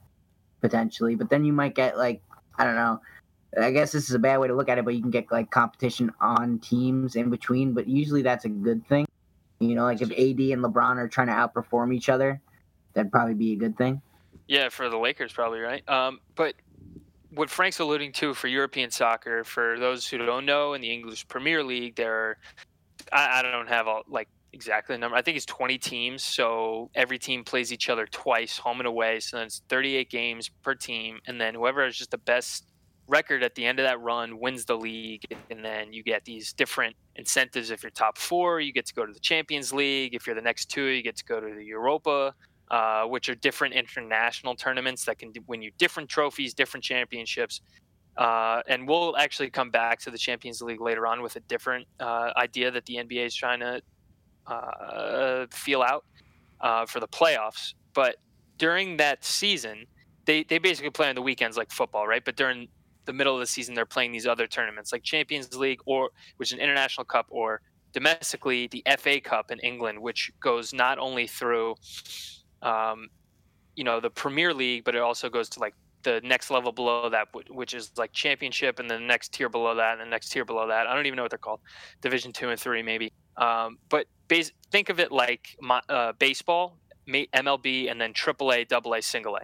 potentially, 0.61 1.15
but 1.15 1.29
then 1.29 1.45
you 1.45 1.53
might 1.53 1.75
get 1.75 1.99
like 1.99 2.23
I 2.57 2.65
don't 2.65 2.77
know. 2.77 3.01
I 3.61 3.71
guess 3.71 3.93
this 3.93 4.09
is 4.09 4.15
a 4.15 4.19
bad 4.19 4.39
way 4.39 4.49
to 4.49 4.55
look 4.55 4.71
at 4.71 4.79
it, 4.79 4.85
but 4.87 4.95
you 4.95 5.03
can 5.03 5.11
get 5.11 5.31
like 5.31 5.51
competition 5.51 6.11
on 6.21 6.59
teams 6.61 7.17
in 7.17 7.29
between. 7.29 7.75
But 7.75 7.87
usually 7.87 8.23
that's 8.23 8.47
a 8.47 8.49
good 8.49 8.87
thing. 8.89 9.07
You 9.61 9.75
know, 9.75 9.85
like 9.85 10.01
if 10.01 10.11
AD 10.11 10.19
and 10.19 10.65
LeBron 10.65 10.97
are 10.97 11.09
trying 11.09 11.27
to 11.27 11.35
outperform 11.35 11.95
each 11.95 12.09
other, 12.09 12.41
that'd 12.95 13.13
probably 13.13 13.35
be 13.35 13.53
a 13.53 13.57
good 13.57 13.77
thing. 13.77 14.01
Yeah, 14.53 14.69
for 14.69 14.91
the 14.91 14.99
Lakers, 14.99 15.33
probably 15.33 15.61
right. 15.61 15.83
Um, 15.89 16.21
but 16.35 16.55
what 17.31 17.49
Frank's 17.49 17.79
alluding 17.79 18.13
to 18.13 18.35
for 18.35 18.49
European 18.49 18.91
soccer, 18.91 19.45
for 19.45 19.79
those 19.79 20.07
who 20.07 20.19
don't 20.19 20.45
know, 20.45 20.75
in 20.75 20.83
the 20.83 20.93
English 20.93 21.27
Premier 21.27 21.65
League, 21.65 21.97
there 21.97 22.15
are 22.15 22.39
I, 23.11 23.39
I 23.39 23.43
don't 23.43 23.71
have 23.71 23.89
all 23.89 24.03
like 24.07 24.29
exactly 24.53 24.95
the 24.95 24.99
number. 24.99 25.17
I 25.17 25.23
think 25.23 25.39
it's 25.39 25.47
20 25.47 25.79
teams, 25.79 26.23
so 26.23 26.91
every 26.95 27.19
team 27.19 27.45
plays 27.45 27.73
each 27.73 27.89
other 27.89 28.07
twice, 28.07 28.59
home 28.59 28.79
and 28.79 28.87
away. 28.87 29.21
So 29.21 29.39
then 29.39 29.47
it's 29.47 29.63
38 29.71 30.11
games 30.11 30.51
per 30.63 30.75
team, 30.75 31.21
and 31.27 31.41
then 31.41 31.55
whoever 31.55 31.83
has 31.83 31.97
just 31.97 32.11
the 32.11 32.19
best 32.19 32.67
record 33.09 33.43
at 33.43 33.55
the 33.55 33.65
end 33.65 33.81
of 33.81 33.85
that 33.85 34.03
run 34.03 34.39
wins 34.39 34.67
the 34.67 34.77
league, 34.77 35.25
and 35.49 35.65
then 35.65 35.95
you 35.95 36.03
get 36.03 36.27
these 36.27 36.53
different 36.53 36.95
incentives. 37.17 37.71
If 37.71 37.83
you're 37.83 37.89
top 37.89 38.19
four, 38.19 38.61
you 38.61 38.75
get 38.75 38.85
to 38.85 38.93
go 38.95 39.07
to 39.07 39.15
the 39.15 39.21
Champions 39.21 39.73
League. 39.73 40.15
If 40.15 40.27
you're 40.27 40.37
the 40.37 40.43
next 40.43 40.67
two, 40.67 40.85
you 40.85 41.03
get 41.03 41.17
to 41.17 41.25
go 41.25 41.41
to 41.41 41.55
the 41.55 41.65
Europa 41.65 42.35
uh, 42.73 43.05
which 43.05 43.29
are 43.29 43.35
different 43.35 43.75
international 43.75 44.57
tournaments 44.57 45.05
that 45.05 45.19
can 45.19 45.31
win 45.47 45.61
you 45.61 45.71
different 45.79 46.09
trophies, 46.09 46.55
different 46.55 46.83
championships. 46.83 47.61
Uh, 48.17 48.63
and 48.67 48.89
we'll 48.89 49.17
actually 49.17 49.51
come 49.51 49.71
back 49.71 50.01
to 50.01 50.11
the 50.11 50.19
Champions 50.19 50.61
League 50.61 50.81
later 50.81 51.07
on 51.07 51.23
with 51.23 51.37
a 51.37 51.41
different 51.41 51.87
uh, 52.01 52.31
idea 52.37 52.71
that 52.71 52.85
the 52.87 52.97
NBA 52.97 53.27
is 53.27 53.35
trying 53.35 53.61
to 53.61 53.81
uh, 54.47 55.47
feel 55.51 55.83
out 55.83 56.05
uh, 56.61 56.85
for 56.87 56.99
the 56.99 57.09
playoffs. 57.09 57.75
But 57.95 58.17
during 58.57 58.97
that 58.97 59.25
season, 59.25 59.87
they, 60.25 60.43
they 60.45 60.59
basically 60.59 60.91
play 60.91 61.09
on 61.09 61.15
the 61.15 61.23
weekends 61.23 61.57
like 61.57 61.71
football, 61.71 62.07
right? 62.07 62.25
But 62.25 62.37
during 62.37 62.69
the 63.05 63.13
middle 63.13 63.35
of 63.35 63.41
the 63.41 63.47
season 63.47 63.75
they're 63.75 63.85
playing 63.85 64.13
these 64.13 64.27
other 64.27 64.47
tournaments 64.47 64.93
like 64.93 65.03
Champions 65.03 65.55
League 65.57 65.81
or 65.87 66.11
which 66.37 66.51
is 66.51 66.53
an 66.53 66.61
international 66.61 67.05
cup 67.05 67.27
or 67.31 67.61
domestically 67.93 68.69
the 68.69 68.83
FA 68.99 69.21
Cup 69.21 69.51
in 69.51 69.59
England, 69.59 70.01
which 70.01 70.33
goes 70.41 70.73
not 70.73 70.99
only 70.99 71.27
through 71.27 71.75
um, 72.63 73.09
you 73.75 73.85
know 73.85 74.01
the 74.01 74.11
Premier 74.11 74.53
League, 74.55 74.85
but 74.85 74.95
it 74.95 75.01
also 75.01 75.29
goes 75.29 75.49
to 75.51 75.61
like 75.61 75.75
the 76.03 76.21
next 76.25 76.51
level 76.51 76.73
below 76.73 77.09
that, 77.09 77.29
which 77.49 77.75
is 77.75 77.93
like 77.97 78.13
championship, 78.13 78.79
and 78.79 78.91
then 78.91 79.01
the 79.01 79.07
next 79.07 79.33
tier 79.33 79.49
below 79.49 79.75
that, 79.75 79.93
and 79.93 80.01
the 80.01 80.11
next 80.11 80.31
tier 80.31 80.45
below 80.45 80.67
that. 80.69 80.87
I 80.87 80.95
don't 80.95 81.07
even 81.07 81.17
know 81.17 81.23
what 81.23 81.31
they're 81.31 81.39
called, 81.39 81.61
Division 82.01 82.33
two 82.33 82.51
and 82.51 82.59
three 82.59 82.83
maybe. 82.83 83.13
Um, 83.37 83.79
but 83.89 84.07
base, 84.29 84.53
think 84.71 84.89
of 84.89 85.01
it 85.01 85.11
like 85.11 85.57
my, 85.61 85.81
uh, 85.89 86.13
baseball, 86.19 86.79
MLB, 87.09 87.91
and 87.91 88.01
then 88.01 88.13
AAA, 88.13 88.71
AA, 88.73 89.01
Single 89.01 89.37
A, 89.37 89.41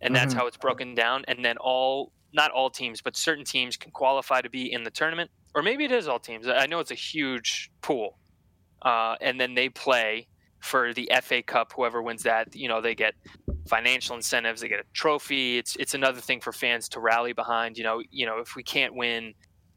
and 0.00 0.14
that's 0.14 0.32
mm-hmm. 0.32 0.40
how 0.40 0.46
it's 0.46 0.56
broken 0.56 0.94
down. 0.94 1.24
And 1.28 1.44
then 1.44 1.56
all, 1.58 2.12
not 2.32 2.50
all 2.50 2.70
teams, 2.70 3.00
but 3.00 3.16
certain 3.16 3.44
teams 3.44 3.76
can 3.76 3.92
qualify 3.92 4.40
to 4.40 4.50
be 4.50 4.72
in 4.72 4.82
the 4.82 4.90
tournament, 4.90 5.30
or 5.54 5.62
maybe 5.62 5.84
it 5.84 5.92
is 5.92 6.08
all 6.08 6.18
teams. 6.18 6.48
I 6.48 6.66
know 6.66 6.80
it's 6.80 6.90
a 6.90 6.96
huge 6.96 7.70
pool, 7.80 8.18
uh, 8.82 9.16
and 9.20 9.40
then 9.40 9.54
they 9.54 9.68
play 9.68 10.26
for 10.62 10.94
the 10.94 11.10
FA 11.22 11.42
Cup. 11.42 11.72
Whoever 11.74 12.00
wins 12.02 12.22
that, 12.22 12.54
you 12.54 12.68
know, 12.68 12.80
they 12.80 12.94
get 12.94 13.14
financial 13.68 14.16
incentives. 14.16 14.60
They 14.60 14.68
get 14.68 14.80
a 14.80 14.84
trophy. 14.94 15.58
It's 15.58 15.76
it's 15.76 15.94
another 15.94 16.20
thing 16.20 16.40
for 16.40 16.52
fans 16.52 16.88
to 16.90 17.00
rally 17.00 17.32
behind. 17.32 17.76
You 17.76 17.84
know, 17.84 18.02
you 18.10 18.24
know, 18.24 18.38
if 18.38 18.56
we 18.56 18.62
can't 18.62 18.94
win, 18.94 19.34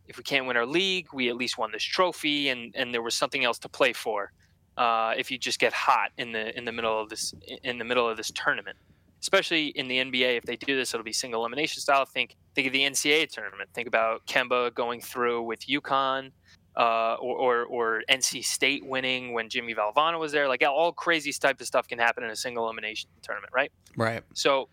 if 0.07 0.17
we 0.17 0.23
can't 0.23 0.45
win 0.45 0.55
our 0.55 0.65
league, 0.65 1.07
we 1.13 1.27
at 1.29 1.35
least 1.35 1.57
won 1.57 1.71
this 1.71 1.83
trophy, 1.83 2.49
and 2.49 2.73
and 2.75 2.93
there 2.93 3.01
was 3.01 3.15
something 3.15 3.43
else 3.43 3.59
to 3.59 3.69
play 3.69 3.93
for. 3.93 4.31
Uh, 4.77 5.13
if 5.17 5.31
you 5.31 5.37
just 5.37 5.59
get 5.59 5.73
hot 5.73 6.11
in 6.17 6.31
the 6.31 6.55
in 6.57 6.65
the 6.65 6.71
middle 6.71 6.99
of 7.01 7.09
this 7.09 7.33
in 7.63 7.77
the 7.79 7.85
middle 7.85 8.07
of 8.07 8.15
this 8.15 8.31
tournament, 8.31 8.77
especially 9.21 9.67
in 9.67 9.87
the 9.87 9.97
NBA, 9.97 10.37
if 10.37 10.43
they 10.43 10.55
do 10.55 10.75
this, 10.75 10.93
it'll 10.93 11.03
be 11.03 11.13
single 11.13 11.41
elimination 11.41 11.81
style. 11.81 12.05
Think 12.05 12.35
think 12.53 12.67
of 12.67 12.73
the 12.73 12.81
NCAA 12.81 13.29
tournament. 13.29 13.69
Think 13.73 13.87
about 13.87 14.25
Kemba 14.27 14.73
going 14.75 15.01
through 15.01 15.41
with 15.41 15.61
UConn 15.61 16.31
uh, 16.77 17.15
or, 17.20 17.38
or, 17.38 17.63
or 17.63 18.03
NC 18.10 18.44
State 18.44 18.86
winning 18.86 19.34
when 19.34 19.50
Jimmy 19.50 19.74
Valvano 19.74 20.20
was 20.20 20.32
there. 20.32 20.48
Like 20.48 20.63
all 20.63 20.91
crazy 20.91 21.32
type 21.32 21.62
of 21.62 21.67
stuff 21.67 21.88
can 21.88 22.00
happen 22.00 22.24
in 22.24 22.29
a 22.29 22.36
single 22.36 22.65
elimination 22.65 23.10
tournament, 23.22 23.53
right? 23.53 23.72
Right. 23.96 24.24
So 24.34 24.70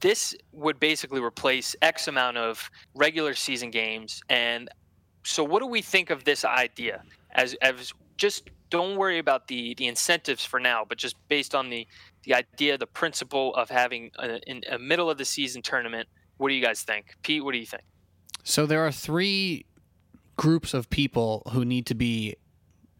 this 0.00 0.34
would 0.52 0.78
basically 0.78 1.20
replace 1.20 1.74
X 1.82 2.08
amount 2.08 2.36
of 2.36 2.70
regular 2.94 3.34
season 3.34 3.70
games. 3.70 4.22
And 4.28 4.68
so, 5.24 5.42
what 5.44 5.60
do 5.60 5.66
we 5.66 5.82
think 5.82 6.10
of 6.10 6.24
this 6.24 6.44
idea? 6.44 7.02
As 7.32 7.54
as 7.60 7.92
just 8.16 8.48
don't 8.70 8.96
worry 8.96 9.18
about 9.18 9.48
the 9.48 9.74
the 9.74 9.86
incentives 9.86 10.44
for 10.44 10.60
now, 10.60 10.84
but 10.88 10.98
just 10.98 11.16
based 11.28 11.54
on 11.54 11.70
the 11.70 11.86
the 12.24 12.34
idea, 12.34 12.78
the 12.78 12.86
principle 12.86 13.54
of 13.54 13.70
having 13.70 14.10
a, 14.18 14.40
a 14.70 14.78
middle 14.78 15.10
of 15.10 15.18
the 15.18 15.24
season 15.24 15.62
tournament. 15.62 16.08
What 16.36 16.48
do 16.50 16.54
you 16.54 16.62
guys 16.62 16.82
think, 16.82 17.16
Pete? 17.22 17.44
What 17.44 17.52
do 17.52 17.58
you 17.58 17.66
think? 17.66 17.82
So 18.44 18.64
there 18.64 18.86
are 18.86 18.92
three 18.92 19.66
groups 20.38 20.72
of 20.72 20.88
people 20.88 21.42
who 21.52 21.66
need 21.66 21.84
to 21.84 21.94
be 21.94 22.36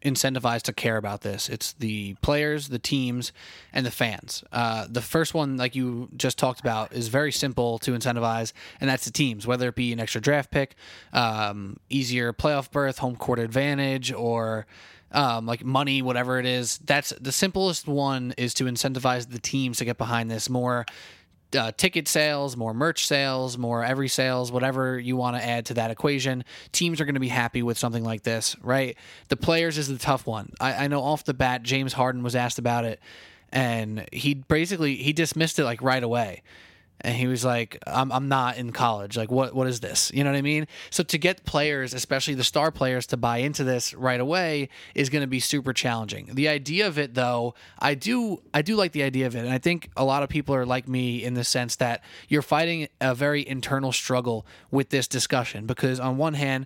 incentivized 0.03 0.63
to 0.63 0.73
care 0.73 0.97
about 0.97 1.21
this. 1.21 1.49
It's 1.49 1.73
the 1.73 2.13
players, 2.21 2.69
the 2.69 2.79
teams, 2.79 3.31
and 3.73 3.85
the 3.85 3.91
fans. 3.91 4.43
Uh, 4.51 4.85
the 4.89 5.01
first 5.01 5.33
one, 5.33 5.57
like 5.57 5.75
you 5.75 6.09
just 6.15 6.37
talked 6.37 6.59
about, 6.59 6.93
is 6.93 7.07
very 7.07 7.31
simple 7.31 7.79
to 7.79 7.91
incentivize, 7.91 8.53
and 8.79 8.89
that's 8.89 9.05
the 9.05 9.11
teams, 9.11 9.47
whether 9.47 9.69
it 9.69 9.75
be 9.75 9.91
an 9.91 9.99
extra 9.99 10.21
draft 10.21 10.51
pick, 10.51 10.75
um, 11.11 11.77
easier 11.89 12.31
playoff 12.33 12.69
berth, 12.71 12.99
home 12.99 13.15
court 13.15 13.39
advantage, 13.39 14.11
or 14.13 14.67
um, 15.11 15.45
like 15.45 15.65
money, 15.65 16.01
whatever 16.01 16.39
it 16.39 16.45
is. 16.45 16.77
That's 16.79 17.09
the 17.19 17.31
simplest 17.31 17.87
one 17.87 18.33
is 18.37 18.53
to 18.55 18.65
incentivize 18.65 19.29
the 19.29 19.39
teams 19.39 19.77
to 19.79 19.85
get 19.85 19.97
behind 19.97 20.29
this 20.29 20.49
more 20.49 20.85
uh, 21.55 21.71
ticket 21.77 22.07
sales, 22.07 22.55
more 22.55 22.73
merch 22.73 23.07
sales, 23.07 23.57
more 23.57 23.83
every 23.83 24.07
sales, 24.07 24.51
whatever 24.51 24.99
you 24.99 25.15
want 25.15 25.35
to 25.35 25.45
add 25.45 25.65
to 25.67 25.73
that 25.75 25.91
equation. 25.91 26.43
Teams 26.71 27.01
are 27.01 27.05
going 27.05 27.15
to 27.15 27.19
be 27.19 27.29
happy 27.29 27.63
with 27.63 27.77
something 27.77 28.03
like 28.03 28.23
this, 28.23 28.55
right? 28.61 28.97
The 29.29 29.37
players 29.37 29.77
is 29.77 29.87
the 29.87 29.97
tough 29.97 30.27
one. 30.27 30.53
I, 30.59 30.85
I 30.85 30.87
know 30.87 31.01
off 31.01 31.23
the 31.23 31.33
bat, 31.33 31.63
James 31.63 31.93
Harden 31.93 32.23
was 32.23 32.35
asked 32.35 32.59
about 32.59 32.85
it, 32.85 32.99
and 33.51 34.07
he 34.11 34.35
basically 34.35 34.95
he 34.95 35.13
dismissed 35.13 35.59
it 35.59 35.63
like 35.63 35.81
right 35.81 36.03
away 36.03 36.43
and 37.01 37.15
he 37.15 37.27
was 37.27 37.45
like 37.45 37.81
I'm, 37.87 38.11
I'm 38.11 38.27
not 38.27 38.57
in 38.57 38.71
college. 38.71 39.17
Like 39.17 39.31
what 39.31 39.53
what 39.53 39.67
is 39.67 39.79
this? 39.79 40.11
You 40.13 40.23
know 40.23 40.31
what 40.31 40.37
i 40.37 40.41
mean? 40.41 40.67
So 40.89 41.03
to 41.03 41.17
get 41.17 41.45
players 41.45 41.93
especially 41.93 42.33
the 42.33 42.43
star 42.43 42.71
players 42.71 43.05
to 43.07 43.17
buy 43.17 43.37
into 43.37 43.63
this 43.63 43.93
right 43.93 44.19
away 44.19 44.69
is 44.95 45.09
going 45.09 45.21
to 45.21 45.27
be 45.27 45.39
super 45.39 45.73
challenging. 45.73 46.29
The 46.33 46.47
idea 46.47 46.87
of 46.87 46.97
it 46.97 47.13
though 47.13 47.55
i 47.79 47.93
do 47.93 48.41
i 48.53 48.61
do 48.61 48.75
like 48.75 48.91
the 48.91 49.03
idea 49.03 49.27
of 49.27 49.35
it. 49.35 49.39
And 49.39 49.49
i 49.49 49.57
think 49.57 49.89
a 49.95 50.03
lot 50.03 50.23
of 50.23 50.29
people 50.29 50.55
are 50.55 50.65
like 50.65 50.87
me 50.87 51.23
in 51.23 51.33
the 51.33 51.43
sense 51.43 51.75
that 51.77 52.03
you're 52.27 52.41
fighting 52.41 52.87
a 53.01 53.15
very 53.15 53.47
internal 53.47 53.91
struggle 53.91 54.45
with 54.71 54.89
this 54.89 55.07
discussion 55.07 55.65
because 55.65 55.99
on 55.99 56.17
one 56.17 56.33
hand 56.33 56.65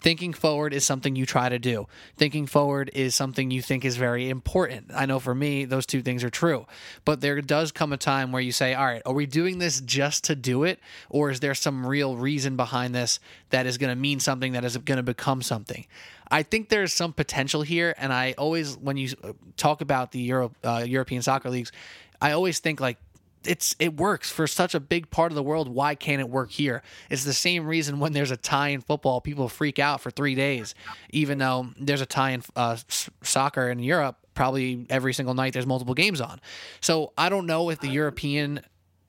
thinking 0.00 0.32
forward 0.32 0.72
is 0.72 0.84
something 0.84 1.16
you 1.16 1.26
try 1.26 1.48
to 1.48 1.58
do. 1.58 1.86
Thinking 2.16 2.46
forward 2.46 2.90
is 2.94 3.14
something 3.14 3.50
you 3.50 3.62
think 3.62 3.84
is 3.84 3.96
very 3.96 4.28
important. 4.28 4.90
I 4.94 5.06
know 5.06 5.18
for 5.18 5.34
me, 5.34 5.64
those 5.64 5.86
two 5.86 6.02
things 6.02 6.24
are 6.24 6.30
true. 6.30 6.66
But 7.04 7.20
there 7.20 7.40
does 7.40 7.72
come 7.72 7.92
a 7.92 7.96
time 7.96 8.32
where 8.32 8.42
you 8.42 8.52
say, 8.52 8.74
all 8.74 8.86
right, 8.86 9.02
are 9.04 9.12
we 9.12 9.26
doing 9.26 9.58
this 9.58 9.80
just 9.80 10.24
to 10.24 10.34
do 10.34 10.64
it? 10.64 10.80
Or 11.08 11.30
is 11.30 11.40
there 11.40 11.54
some 11.54 11.86
real 11.86 12.16
reason 12.16 12.56
behind 12.56 12.94
this 12.94 13.20
that 13.50 13.66
is 13.66 13.78
going 13.78 13.90
to 13.90 14.00
mean 14.00 14.20
something 14.20 14.52
that 14.52 14.64
is 14.64 14.76
going 14.78 14.96
to 14.96 15.02
become 15.02 15.42
something? 15.42 15.86
I 16.30 16.42
think 16.44 16.68
there's 16.68 16.92
some 16.92 17.12
potential 17.12 17.62
here. 17.62 17.94
And 17.98 18.12
I 18.12 18.34
always, 18.38 18.76
when 18.76 18.96
you 18.96 19.10
talk 19.56 19.80
about 19.80 20.12
the 20.12 20.20
Euro, 20.20 20.52
uh, 20.64 20.84
European 20.86 21.22
soccer 21.22 21.50
leagues, 21.50 21.72
I 22.22 22.32
always 22.32 22.58
think 22.58 22.80
like 22.80 22.98
it's 23.44 23.74
it 23.78 23.96
works 23.96 24.30
for 24.30 24.46
such 24.46 24.74
a 24.74 24.80
big 24.80 25.10
part 25.10 25.32
of 25.32 25.36
the 25.36 25.42
world. 25.42 25.68
Why 25.68 25.94
can't 25.94 26.20
it 26.20 26.28
work 26.28 26.50
here? 26.50 26.82
It's 27.08 27.24
the 27.24 27.32
same 27.32 27.66
reason 27.66 27.98
when 27.98 28.12
there's 28.12 28.30
a 28.30 28.36
tie 28.36 28.68
in 28.68 28.80
football, 28.80 29.20
people 29.20 29.48
freak 29.48 29.78
out 29.78 30.00
for 30.00 30.10
three 30.10 30.34
days, 30.34 30.74
even 31.10 31.38
though 31.38 31.68
there's 31.78 32.00
a 32.00 32.06
tie 32.06 32.30
in 32.30 32.42
uh, 32.56 32.76
soccer 33.22 33.70
in 33.70 33.78
Europe. 33.78 34.16
Probably 34.34 34.86
every 34.88 35.12
single 35.12 35.34
night 35.34 35.52
there's 35.52 35.66
multiple 35.66 35.94
games 35.94 36.20
on. 36.20 36.40
So 36.80 37.12
I 37.18 37.28
don't 37.28 37.46
know 37.46 37.70
if 37.70 37.80
the 37.80 37.88
European 37.88 38.60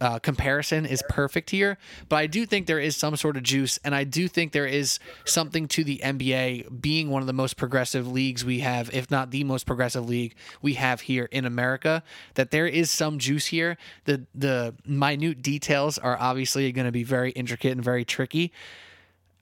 uh, 0.01 0.17
comparison 0.19 0.85
is 0.85 1.03
perfect 1.07 1.51
here, 1.51 1.77
but 2.09 2.15
I 2.15 2.25
do 2.25 2.45
think 2.47 2.65
there 2.65 2.79
is 2.79 2.97
some 2.97 3.15
sort 3.15 3.37
of 3.37 3.43
juice, 3.43 3.79
and 3.85 3.93
I 3.93 4.03
do 4.03 4.27
think 4.27 4.51
there 4.51 4.65
is 4.65 4.97
something 5.25 5.67
to 5.69 5.83
the 5.83 6.01
NBA 6.03 6.81
being 6.81 7.11
one 7.11 7.21
of 7.21 7.27
the 7.27 7.33
most 7.33 7.55
progressive 7.55 8.11
leagues 8.11 8.43
we 8.43 8.59
have, 8.59 8.93
if 8.93 9.11
not 9.11 9.29
the 9.29 9.43
most 9.43 9.67
progressive 9.67 10.09
league 10.09 10.33
we 10.61 10.73
have 10.73 11.01
here 11.01 11.25
in 11.31 11.45
America. 11.45 12.01
That 12.33 12.49
there 12.49 12.65
is 12.65 12.89
some 12.89 13.19
juice 13.19 13.45
here. 13.45 13.77
The 14.05 14.25
the 14.33 14.73
minute 14.85 15.43
details 15.43 15.99
are 15.99 16.17
obviously 16.19 16.71
going 16.71 16.87
to 16.87 16.91
be 16.91 17.03
very 17.03 17.29
intricate 17.31 17.73
and 17.73 17.83
very 17.83 18.03
tricky. 18.03 18.51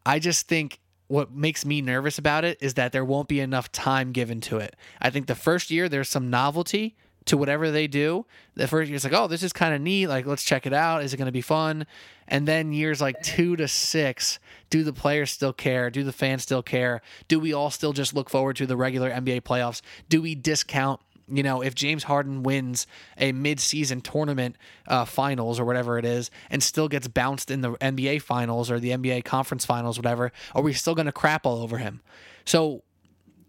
I 0.06 0.20
just 0.20 0.48
think 0.48 0.80
what 1.08 1.32
makes 1.32 1.66
me 1.66 1.82
nervous 1.82 2.18
about 2.18 2.44
it 2.44 2.58
is 2.62 2.75
that 2.75 2.92
there 2.92 3.06
won't 3.06 3.28
be 3.28 3.39
enough 3.39 3.72
time 3.72 4.12
given 4.12 4.42
to 4.42 4.58
it. 4.58 4.75
I 5.01 5.10
think 5.10 5.28
the 5.28 5.36
first 5.36 5.72
year 5.72 5.88
there's 5.88 6.10
some 6.10 6.30
novelty 6.30 6.96
to 7.29 7.38
whatever 7.38 7.69
they 7.69 7.88
do. 7.88 8.25
The 8.55 8.67
first 8.67 8.89
year's 8.89 9.03
like, 9.03 9.13
oh, 9.13 9.27
this 9.27 9.43
is 9.43 9.53
kind 9.53 9.74
of 9.74 9.81
neat. 9.81 10.07
Like, 10.07 10.25
let's 10.25 10.43
check 10.43 10.65
it 10.65 10.74
out. 10.74 11.03
Is 11.03 11.13
it 11.13 11.17
going 11.17 11.27
to 11.27 11.31
be 11.31 11.41
fun? 11.41 11.86
And 12.27 12.48
then 12.48 12.74
years 12.74 13.01
like 13.01 13.21
two 13.21 13.55
to 13.55 13.67
six, 13.67 14.39
do 14.69 14.83
the 14.83 14.93
players 14.93 15.31
still 15.31 15.53
care? 15.53 15.91
Do 15.91 16.03
the 16.03 16.12
fans 16.12 16.43
still 16.43 16.63
care? 16.63 17.01
Do 17.27 17.39
we 17.39 17.53
all 17.53 17.69
still 17.69 17.93
just 17.93 18.15
look 18.15 18.29
forward 18.29 18.55
to 18.57 18.65
the 18.65 18.75
regular 18.75 19.12
NBA 19.12 19.41
playoffs? 19.41 19.81
Do 20.09 20.21
we 20.21 20.33
discount? 20.33 21.01
You 21.31 21.43
know, 21.43 21.62
if 21.62 21.75
James 21.75 22.05
Harden 22.05 22.41
wins 22.41 22.88
a 23.15 23.31
mid-season 23.31 24.01
tournament 24.01 24.55
uh, 24.88 25.05
finals 25.05 25.59
or 25.59 25.65
whatever 25.65 26.00
it 26.00 26.05
is, 26.05 26.31
and 26.50 26.63
still 26.63 26.88
gets 26.88 27.07
bounced 27.07 27.51
in 27.51 27.62
the 27.62 27.74
NBA 27.74 28.24
finals 28.24 28.71
or 28.71 28.79
the 28.79 28.89
NBA 28.89 29.25
conference 29.25 29.63
finals, 29.63 30.00
whatever, 30.00 30.31
are 30.55 30.63
we 30.63 30.74
still 30.74 30.95
going 30.95 31.05
to 31.05 31.12
crap 31.12 31.45
all 31.45 31.62
over 31.62 31.77
him? 31.77 32.01
So 32.45 32.81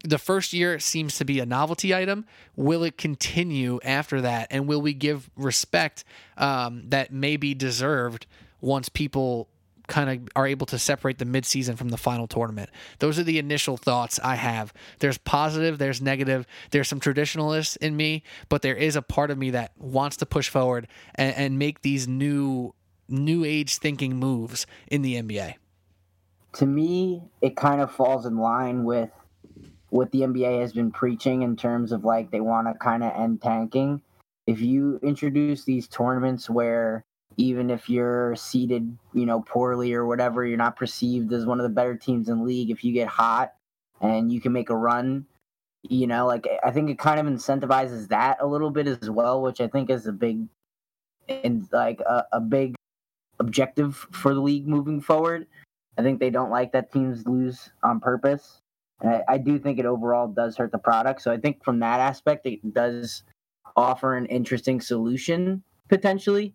the 0.03 0.17
first 0.17 0.53
year 0.53 0.79
seems 0.79 1.17
to 1.17 1.25
be 1.25 1.39
a 1.39 1.45
novelty 1.45 1.93
item. 1.93 2.25
Will 2.55 2.83
it 2.83 2.97
continue 2.97 3.79
after 3.83 4.21
that? 4.21 4.47
And 4.49 4.67
will 4.67 4.81
we 4.81 4.93
give 4.93 5.29
respect 5.35 6.03
um, 6.37 6.83
that 6.89 7.11
may 7.13 7.37
be 7.37 7.53
deserved 7.53 8.25
once 8.61 8.89
people 8.89 9.47
kind 9.87 10.09
of 10.09 10.29
are 10.35 10.47
able 10.47 10.65
to 10.67 10.79
separate 10.79 11.17
the 11.17 11.25
midseason 11.25 11.77
from 11.77 11.89
the 11.89 11.97
final 11.97 12.27
tournament? 12.27 12.69
Those 12.99 13.19
are 13.19 13.23
the 13.23 13.37
initial 13.37 13.77
thoughts 13.77 14.19
I 14.23 14.35
have. 14.35 14.73
There's 14.99 15.17
positive, 15.17 15.77
there's 15.77 16.01
negative, 16.01 16.47
there's 16.71 16.87
some 16.87 16.99
traditionalists 16.99 17.75
in 17.75 17.95
me, 17.95 18.23
but 18.49 18.61
there 18.61 18.75
is 18.75 18.95
a 18.95 19.01
part 19.01 19.29
of 19.31 19.37
me 19.37 19.51
that 19.51 19.73
wants 19.77 20.17
to 20.17 20.25
push 20.25 20.49
forward 20.49 20.87
and, 21.15 21.35
and 21.35 21.59
make 21.59 21.81
these 21.81 22.07
new 22.07 22.73
new 23.09 23.43
age 23.43 23.77
thinking 23.77 24.15
moves 24.15 24.65
in 24.87 25.01
the 25.01 25.21
NBA. 25.21 25.55
To 26.53 26.65
me, 26.65 27.21
it 27.41 27.57
kind 27.57 27.81
of 27.81 27.91
falls 27.91 28.25
in 28.25 28.37
line 28.37 28.85
with 28.85 29.09
what 29.91 30.11
the 30.11 30.21
NBA 30.21 30.61
has 30.61 30.73
been 30.73 30.89
preaching 30.89 31.41
in 31.43 31.55
terms 31.55 31.91
of 31.91 32.03
like 32.03 32.31
they 32.31 32.39
want 32.39 32.67
to 32.67 32.73
kind 32.73 33.03
of 33.03 33.11
end 33.13 33.41
tanking. 33.41 34.01
If 34.47 34.61
you 34.61 34.99
introduce 35.03 35.65
these 35.65 35.87
tournaments 35.87 36.49
where 36.49 37.03
even 37.37 37.69
if 37.69 37.89
you're 37.89 38.35
seated, 38.35 38.97
you 39.13 39.25
know, 39.25 39.41
poorly 39.41 39.93
or 39.93 40.05
whatever, 40.05 40.45
you're 40.45 40.57
not 40.57 40.77
perceived 40.77 41.31
as 41.33 41.45
one 41.45 41.59
of 41.59 41.63
the 41.63 41.69
better 41.69 41.95
teams 41.95 42.29
in 42.29 42.45
league. 42.45 42.71
If 42.71 42.83
you 42.83 42.93
get 42.93 43.07
hot 43.07 43.53
and 43.99 44.31
you 44.31 44.39
can 44.39 44.53
make 44.53 44.69
a 44.69 44.77
run, 44.77 45.25
you 45.83 46.07
know, 46.07 46.25
like 46.25 46.47
I 46.63 46.71
think 46.71 46.89
it 46.89 46.97
kind 46.97 47.19
of 47.19 47.25
incentivizes 47.25 48.07
that 48.09 48.37
a 48.39 48.47
little 48.47 48.71
bit 48.71 48.87
as 48.87 49.09
well, 49.09 49.41
which 49.41 49.59
I 49.59 49.67
think 49.67 49.89
is 49.89 50.07
a 50.07 50.13
big 50.13 50.47
and 51.27 51.67
like 51.71 51.99
a, 52.01 52.25
a 52.31 52.39
big 52.39 52.75
objective 53.39 54.07
for 54.11 54.33
the 54.33 54.41
league 54.41 54.67
moving 54.67 55.01
forward. 55.01 55.47
I 55.97 56.01
think 56.01 56.19
they 56.19 56.29
don't 56.29 56.49
like 56.49 56.71
that 56.71 56.93
teams 56.93 57.27
lose 57.27 57.69
on 57.83 57.99
purpose. 57.99 58.60
And 59.01 59.09
I, 59.09 59.23
I 59.27 59.37
do 59.37 59.59
think 59.59 59.79
it 59.79 59.85
overall 59.85 60.27
does 60.27 60.57
hurt 60.57 60.71
the 60.71 60.77
product. 60.77 61.21
So 61.21 61.31
I 61.31 61.37
think 61.37 61.63
from 61.63 61.79
that 61.79 61.99
aspect, 61.99 62.45
it 62.45 62.73
does 62.73 63.23
offer 63.75 64.15
an 64.15 64.25
interesting 64.27 64.81
solution 64.81 65.63
potentially. 65.89 66.53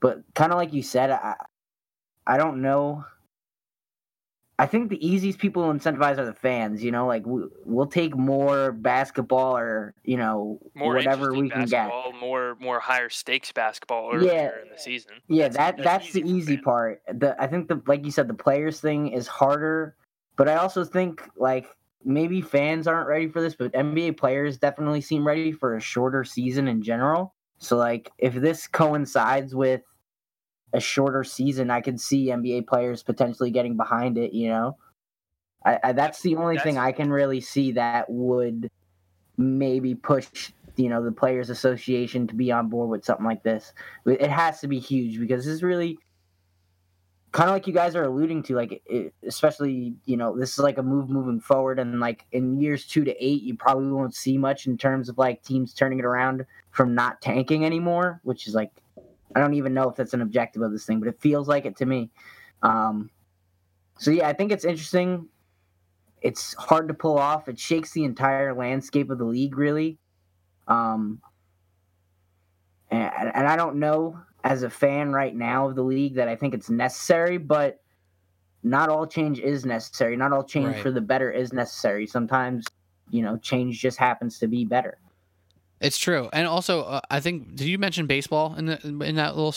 But 0.00 0.22
kind 0.34 0.52
of 0.52 0.58
like 0.58 0.72
you 0.72 0.82
said, 0.82 1.10
I, 1.10 1.34
I 2.26 2.36
don't 2.36 2.62
know 2.62 3.04
I 4.62 4.66
think 4.66 4.90
the 4.90 5.06
easiest 5.06 5.40
people 5.40 5.62
to 5.62 5.76
incentivize 5.76 6.18
are 6.18 6.24
the 6.24 6.34
fans. 6.34 6.84
You 6.84 6.92
know, 6.92 7.06
like 7.06 7.26
we, 7.26 7.42
will 7.64 7.88
take 7.88 8.16
more 8.16 8.70
basketball 8.70 9.56
or 9.56 9.92
you 10.04 10.16
know 10.16 10.60
more 10.74 10.94
whatever 10.94 11.32
we 11.32 11.48
can 11.50 11.64
get. 11.64 11.90
More 12.20 12.56
more 12.60 12.78
higher 12.78 13.08
stakes 13.08 13.50
basketball 13.50 14.10
earlier 14.14 14.32
yeah, 14.32 14.62
in 14.62 14.68
the 14.70 14.78
season. 14.78 15.14
Yeah, 15.26 15.48
that's, 15.48 15.56
that 15.56 15.76
that's, 15.78 16.04
that's 16.04 16.12
the 16.12 16.22
easy 16.30 16.58
part. 16.58 17.02
The 17.12 17.34
I 17.42 17.48
think 17.48 17.66
the 17.66 17.82
like 17.86 18.04
you 18.04 18.12
said, 18.12 18.28
the 18.28 18.34
players 18.34 18.80
thing 18.80 19.08
is 19.08 19.26
harder, 19.26 19.96
but 20.36 20.48
I 20.48 20.54
also 20.54 20.84
think 20.84 21.28
like 21.36 21.66
maybe 22.04 22.40
fans 22.40 22.86
aren't 22.86 23.08
ready 23.08 23.28
for 23.28 23.40
this, 23.40 23.54
but 23.54 23.72
NBA 23.72 24.16
players 24.16 24.58
definitely 24.58 25.00
seem 25.00 25.26
ready 25.26 25.52
for 25.52 25.76
a 25.76 25.80
shorter 25.80 26.24
season 26.24 26.68
in 26.68 26.82
general. 26.82 27.34
So 27.58 27.76
like 27.76 28.10
if 28.18 28.34
this 28.34 28.66
coincides 28.66 29.54
with 29.54 29.82
a 30.72 30.80
shorter 30.80 31.24
season, 31.24 31.70
I 31.70 31.80
could 31.80 32.00
see 32.00 32.26
NBA 32.26 32.66
players 32.66 33.02
potentially 33.02 33.50
getting 33.50 33.76
behind 33.76 34.18
it. 34.18 34.32
You 34.32 34.48
know, 34.48 34.76
I, 35.64 35.78
I 35.84 35.92
that's 35.92 36.22
the 36.22 36.36
only 36.36 36.56
that's, 36.56 36.64
thing 36.64 36.78
I 36.78 36.92
can 36.92 37.10
really 37.10 37.40
see 37.40 37.72
that 37.72 38.08
would 38.08 38.70
maybe 39.36 39.94
push 39.94 40.52
you 40.76 40.88
know 40.88 41.04
the 41.04 41.12
players 41.12 41.50
association 41.50 42.26
to 42.26 42.34
be 42.34 42.50
on 42.50 42.68
board 42.68 42.88
with 42.88 43.04
something 43.04 43.26
like 43.26 43.42
this 43.42 43.74
it 44.06 44.30
has 44.30 44.60
to 44.60 44.68
be 44.68 44.78
huge 44.78 45.18
because 45.18 45.44
this 45.44 45.54
is 45.54 45.62
really 45.62 45.98
kind 47.32 47.48
of 47.48 47.54
like 47.54 47.66
you 47.66 47.72
guys 47.72 47.96
are 47.96 48.04
alluding 48.04 48.42
to 48.42 48.54
like 48.54 48.82
it, 48.86 49.14
especially 49.26 49.94
you 50.04 50.16
know 50.16 50.38
this 50.38 50.52
is 50.52 50.58
like 50.58 50.78
a 50.78 50.82
move 50.82 51.08
moving 51.08 51.40
forward 51.40 51.78
and 51.78 51.98
like 51.98 52.26
in 52.32 52.60
years 52.60 52.86
two 52.86 53.04
to 53.04 53.24
eight 53.24 53.42
you 53.42 53.56
probably 53.56 53.90
won't 53.90 54.14
see 54.14 54.36
much 54.36 54.66
in 54.66 54.76
terms 54.76 55.08
of 55.08 55.18
like 55.18 55.42
teams 55.42 55.72
turning 55.72 55.98
it 55.98 56.04
around 56.04 56.44
from 56.70 56.94
not 56.94 57.20
tanking 57.22 57.64
anymore 57.64 58.20
which 58.22 58.46
is 58.46 58.54
like 58.54 58.70
I 59.34 59.40
don't 59.40 59.54
even 59.54 59.74
know 59.74 59.88
if 59.88 59.96
that's 59.96 60.14
an 60.14 60.20
objective 60.20 60.62
of 60.62 60.72
this 60.72 60.84
thing, 60.84 60.98
but 60.98 61.08
it 61.08 61.20
feels 61.20 61.48
like 61.48 61.64
it 61.64 61.76
to 61.76 61.86
me. 61.86 62.10
Um, 62.62 63.10
so 63.98 64.10
yeah, 64.10 64.28
I 64.28 64.32
think 64.32 64.52
it's 64.52 64.64
interesting. 64.64 65.28
It's 66.20 66.54
hard 66.54 66.88
to 66.88 66.94
pull 66.94 67.18
off. 67.18 67.48
It 67.48 67.58
shakes 67.58 67.92
the 67.92 68.04
entire 68.04 68.54
landscape 68.54 69.10
of 69.10 69.18
the 69.18 69.24
league, 69.24 69.56
really. 69.56 69.98
Um, 70.68 71.20
and, 72.90 73.32
and 73.34 73.46
I 73.46 73.56
don't 73.56 73.76
know 73.76 74.18
as 74.44 74.62
a 74.62 74.70
fan 74.70 75.12
right 75.12 75.34
now 75.34 75.68
of 75.68 75.76
the 75.76 75.82
league 75.82 76.14
that 76.14 76.28
I 76.28 76.36
think 76.36 76.54
it's 76.54 76.70
necessary, 76.70 77.38
but 77.38 77.80
not 78.62 78.88
all 78.88 79.06
change 79.06 79.40
is 79.40 79.64
necessary. 79.64 80.16
Not 80.16 80.32
all 80.32 80.44
change 80.44 80.74
right. 80.74 80.82
for 80.82 80.90
the 80.90 81.00
better 81.00 81.30
is 81.30 81.52
necessary. 81.52 82.06
Sometimes, 82.06 82.66
you 83.10 83.22
know, 83.22 83.36
change 83.38 83.80
just 83.80 83.98
happens 83.98 84.38
to 84.38 84.48
be 84.48 84.64
better. 84.64 84.98
It's 85.80 85.98
true, 85.98 86.28
and 86.32 86.46
also 86.46 86.82
uh, 86.84 87.00
I 87.10 87.18
think 87.18 87.56
did 87.56 87.66
you 87.66 87.76
mention 87.76 88.06
baseball 88.06 88.54
in 88.54 88.66
the 88.66 88.80
in 89.04 89.16
that 89.16 89.36
little 89.36 89.54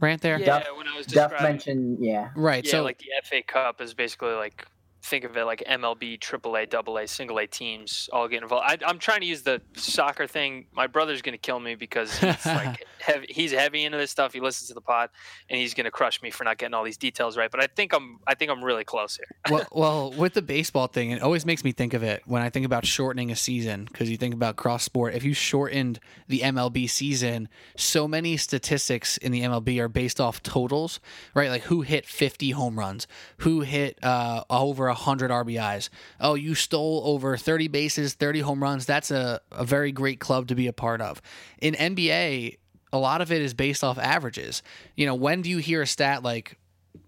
rant 0.00 0.20
there? 0.20 0.38
Yeah, 0.38 0.46
Duff, 0.46 0.66
when 0.76 0.88
I 0.88 0.96
was 0.96 1.06
Duff 1.06 1.32
mentioned 1.40 1.98
yeah. 2.00 2.30
Right. 2.34 2.64
Yeah, 2.64 2.72
so 2.72 2.82
like 2.82 2.98
the 2.98 3.06
FA 3.22 3.40
Cup 3.40 3.80
is 3.80 3.94
basically 3.94 4.32
like 4.32 4.66
think 5.04 5.24
of 5.24 5.36
it 5.36 5.44
like 5.44 5.62
MLB, 5.68 6.18
AAA, 6.18 6.74
AA, 6.74 7.06
single 7.06 7.38
A 7.38 7.46
teams 7.46 8.08
all 8.12 8.26
get 8.26 8.42
involved. 8.42 8.64
I, 8.66 8.90
am 8.90 8.98
trying 8.98 9.20
to 9.20 9.26
use 9.26 9.42
the 9.42 9.60
soccer 9.74 10.26
thing. 10.26 10.66
My 10.72 10.86
brother's 10.86 11.20
going 11.20 11.34
to 11.34 11.38
kill 11.38 11.60
me 11.60 11.74
because 11.74 12.16
he's 12.18 12.46
like 12.46 12.86
heavy, 12.98 13.26
he's 13.28 13.52
heavy 13.52 13.84
into 13.84 13.98
this 13.98 14.10
stuff. 14.10 14.32
He 14.32 14.40
listens 14.40 14.68
to 14.68 14.74
the 14.74 14.80
pod, 14.80 15.10
and 15.50 15.60
he's 15.60 15.74
going 15.74 15.84
to 15.84 15.90
crush 15.90 16.22
me 16.22 16.30
for 16.30 16.44
not 16.44 16.56
getting 16.56 16.72
all 16.72 16.84
these 16.84 16.96
details 16.96 17.36
right. 17.36 17.50
But 17.50 17.62
I 17.62 17.66
think 17.66 17.92
I'm 17.92 18.18
I 18.26 18.34
think 18.34 18.50
I'm 18.50 18.64
really 18.64 18.84
close 18.84 19.16
here. 19.16 19.26
well, 19.50 19.66
well, 19.72 20.12
with 20.12 20.32
the 20.32 20.42
baseball 20.42 20.86
thing, 20.86 21.10
it 21.10 21.22
always 21.22 21.44
makes 21.44 21.64
me 21.64 21.72
think 21.72 21.92
of 21.92 22.02
it 22.02 22.22
when 22.24 22.40
I 22.40 22.48
think 22.48 22.64
about 22.64 22.86
shortening 22.86 23.30
a 23.30 23.36
season 23.36 23.84
because 23.84 24.10
you 24.10 24.16
think 24.16 24.32
about 24.32 24.56
cross 24.56 24.84
sport. 24.84 25.14
If 25.14 25.22
you 25.22 25.34
shortened 25.34 26.00
the 26.28 26.40
MLB 26.40 26.88
season, 26.88 27.48
so 27.76 28.08
many 28.08 28.38
statistics 28.38 29.18
in 29.18 29.32
the 29.32 29.42
MLB 29.42 29.78
are 29.80 29.88
based 29.88 30.18
off 30.18 30.42
totals, 30.42 30.98
right? 31.34 31.50
Like 31.50 31.62
who 31.64 31.82
hit 31.82 32.06
50 32.06 32.50
home 32.52 32.78
runs, 32.78 33.06
who 33.38 33.60
hit 33.60 34.02
uh, 34.02 34.44
over 34.48 34.93
100 34.94 35.30
RBIs. 35.30 35.88
Oh, 36.20 36.34
you 36.34 36.54
stole 36.54 37.02
over 37.04 37.36
30 37.36 37.68
bases, 37.68 38.14
30 38.14 38.40
home 38.40 38.62
runs. 38.62 38.86
That's 38.86 39.10
a, 39.10 39.40
a 39.52 39.64
very 39.64 39.92
great 39.92 40.20
club 40.20 40.48
to 40.48 40.54
be 40.54 40.66
a 40.66 40.72
part 40.72 41.00
of. 41.00 41.20
In 41.60 41.74
NBA, 41.74 42.58
a 42.92 42.98
lot 42.98 43.20
of 43.20 43.32
it 43.32 43.42
is 43.42 43.54
based 43.54 43.82
off 43.82 43.98
averages. 43.98 44.62
You 44.96 45.06
know, 45.06 45.14
when 45.14 45.42
do 45.42 45.50
you 45.50 45.58
hear 45.58 45.82
a 45.82 45.86
stat 45.86 46.22
like 46.22 46.58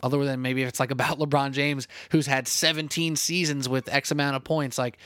other 0.02 0.24
than 0.24 0.42
maybe 0.42 0.62
if 0.62 0.68
it's 0.68 0.80
like 0.80 0.90
about 0.90 1.18
LeBron 1.18 1.52
James 1.52 1.88
who's 2.10 2.26
had 2.26 2.48
17 2.48 3.16
seasons 3.16 3.68
with 3.68 3.92
X 3.92 4.10
amount 4.10 4.36
of 4.36 4.44
points, 4.44 4.78
like 4.78 4.98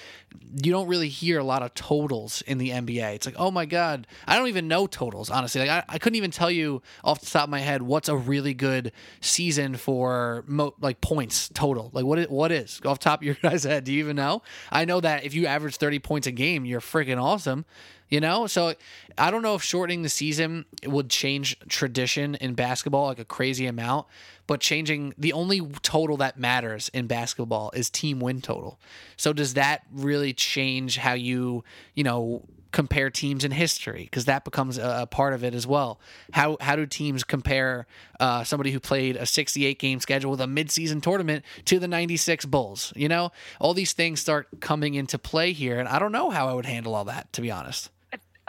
you 0.63 0.73
don't 0.73 0.89
really 0.89 1.09
hear 1.09 1.39
a 1.39 1.45
lot 1.45 1.63
of 1.63 1.75
totals 1.75 2.43
in 2.43 2.59
the 2.59 2.71
NBA. 2.71 3.15
It's 3.15 3.27
like, 3.27 3.37
oh 3.39 3.51
my 3.51 3.67
God, 3.67 4.07
I 4.27 4.37
don't 4.37 4.49
even 4.49 4.69
know 4.69 4.87
totals, 4.87 5.31
honestly. 5.31 5.61
Like 5.61 5.71
I, 5.71 5.85
I 5.89 5.99
couldn't 5.99 6.17
even 6.17 6.31
tell 6.31 6.51
you 6.51 6.83
off 7.05 7.21
the 7.21 7.27
top 7.27 7.45
of 7.45 7.51
my 7.51 7.61
head 7.61 7.83
what's 7.83 8.09
a 8.09 8.17
really 8.17 8.55
good 8.55 8.93
season 9.21 9.77
for 9.77 10.45
mo- 10.47 10.75
like 10.81 11.01
points 11.01 11.49
total. 11.49 11.91
Like 11.93 12.05
what, 12.05 12.31
what 12.31 12.53
is 12.53 12.81
off 12.85 12.99
top 12.99 13.21
of 13.21 13.25
your 13.25 13.35
guys' 13.43 13.65
head? 13.65 13.85
Do 13.85 13.93
you 13.93 14.01
even 14.01 14.17
know? 14.17 14.43
I 14.71 14.85
know 14.85 15.01
that 15.01 15.25
if 15.25 15.35
you 15.35 15.47
average 15.47 15.77
30 15.77 15.99
points 16.01 16.27
a 16.27 16.33
game, 16.33 16.65
you're 16.65 16.81
freaking 16.81 17.21
awesome 17.21 17.65
you 18.11 18.21
know 18.21 18.47
so 18.47 18.75
i 19.17 19.31
don't 19.31 19.43
know 19.43 19.55
if 19.55 19.63
shortening 19.63 20.03
the 20.03 20.09
season 20.09 20.65
would 20.85 21.09
change 21.09 21.59
tradition 21.69 22.35
in 22.37 22.55
basketball 22.55 23.07
like 23.07 23.19
a 23.19 23.25
crazy 23.25 23.67
amount 23.67 24.07
but 24.47 24.61
changing 24.61 25.15
the 25.17 25.33
only 25.33 25.61
total 25.83 26.17
that 26.17 26.39
matters 26.39 26.91
in 26.93 27.07
basketball 27.07 27.71
is 27.75 27.89
team 27.89 28.21
win 28.21 28.41
total 28.41 28.79
so 29.17 29.33
does 29.33 29.55
that 29.55 29.83
really 29.93 30.33
change 30.33 30.97
how 30.99 31.13
you 31.13 31.65
you 31.95 32.05
know 32.05 32.43
compare 32.73 33.11
teams 33.11 33.45
in 33.45 33.51
history 33.51 34.05
because 34.05 34.27
that 34.27 34.45
becomes 34.45 34.79
a, 34.79 35.07
part 35.11 35.33
of 35.33 35.43
it 35.45 35.55
as 35.55 35.67
well. 35.67 36.01
How 36.33 36.57
how 36.61 36.77
do 36.77 36.87
teams 36.87 37.25
compare 37.25 37.87
uh, 38.19 38.45
somebody 38.45 38.71
who 38.71 38.81
played 38.81 39.17
a 39.17 39.27
68 39.27 39.79
game 39.79 40.01
schedule 40.01 40.31
with 40.31 40.41
a 40.41 40.47
midseason 40.47 41.03
tournament 41.03 41.45
to 41.67 41.79
the 41.79 41.89
96 41.89 42.45
Bulls? 42.47 42.93
You 42.97 43.09
know, 43.09 43.33
all 43.61 43.75
these 43.75 43.93
things 43.93 44.21
start 44.21 44.49
coming 44.61 44.95
into 44.95 45.19
play 45.19 45.53
here, 45.53 45.79
and 45.79 45.89
I 45.89 45.99
don't 45.99 46.13
know 46.13 46.31
how 46.31 46.49
I 46.49 46.55
would 46.55 46.67
handle 46.67 46.95
all 46.95 47.05
that 47.05 47.33
to 47.35 47.41
be 47.41 47.51
honest. 47.51 47.91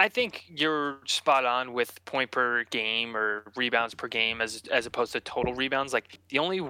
I 0.02 0.10
think 0.10 0.46
you're 0.48 0.98
spot 1.06 1.46
on 1.46 1.74
with 1.74 2.04
point 2.06 2.32
per 2.32 2.64
game 2.72 3.16
or 3.16 3.44
rebounds 3.56 3.94
per 3.94 4.08
game 4.08 4.42
as 4.42 4.64
as 4.72 4.88
opposed 4.88 5.12
to 5.12 5.20
total 5.20 5.54
rebounds. 5.54 5.94
Like 5.94 6.18
the 6.30 6.40
only 6.40 6.68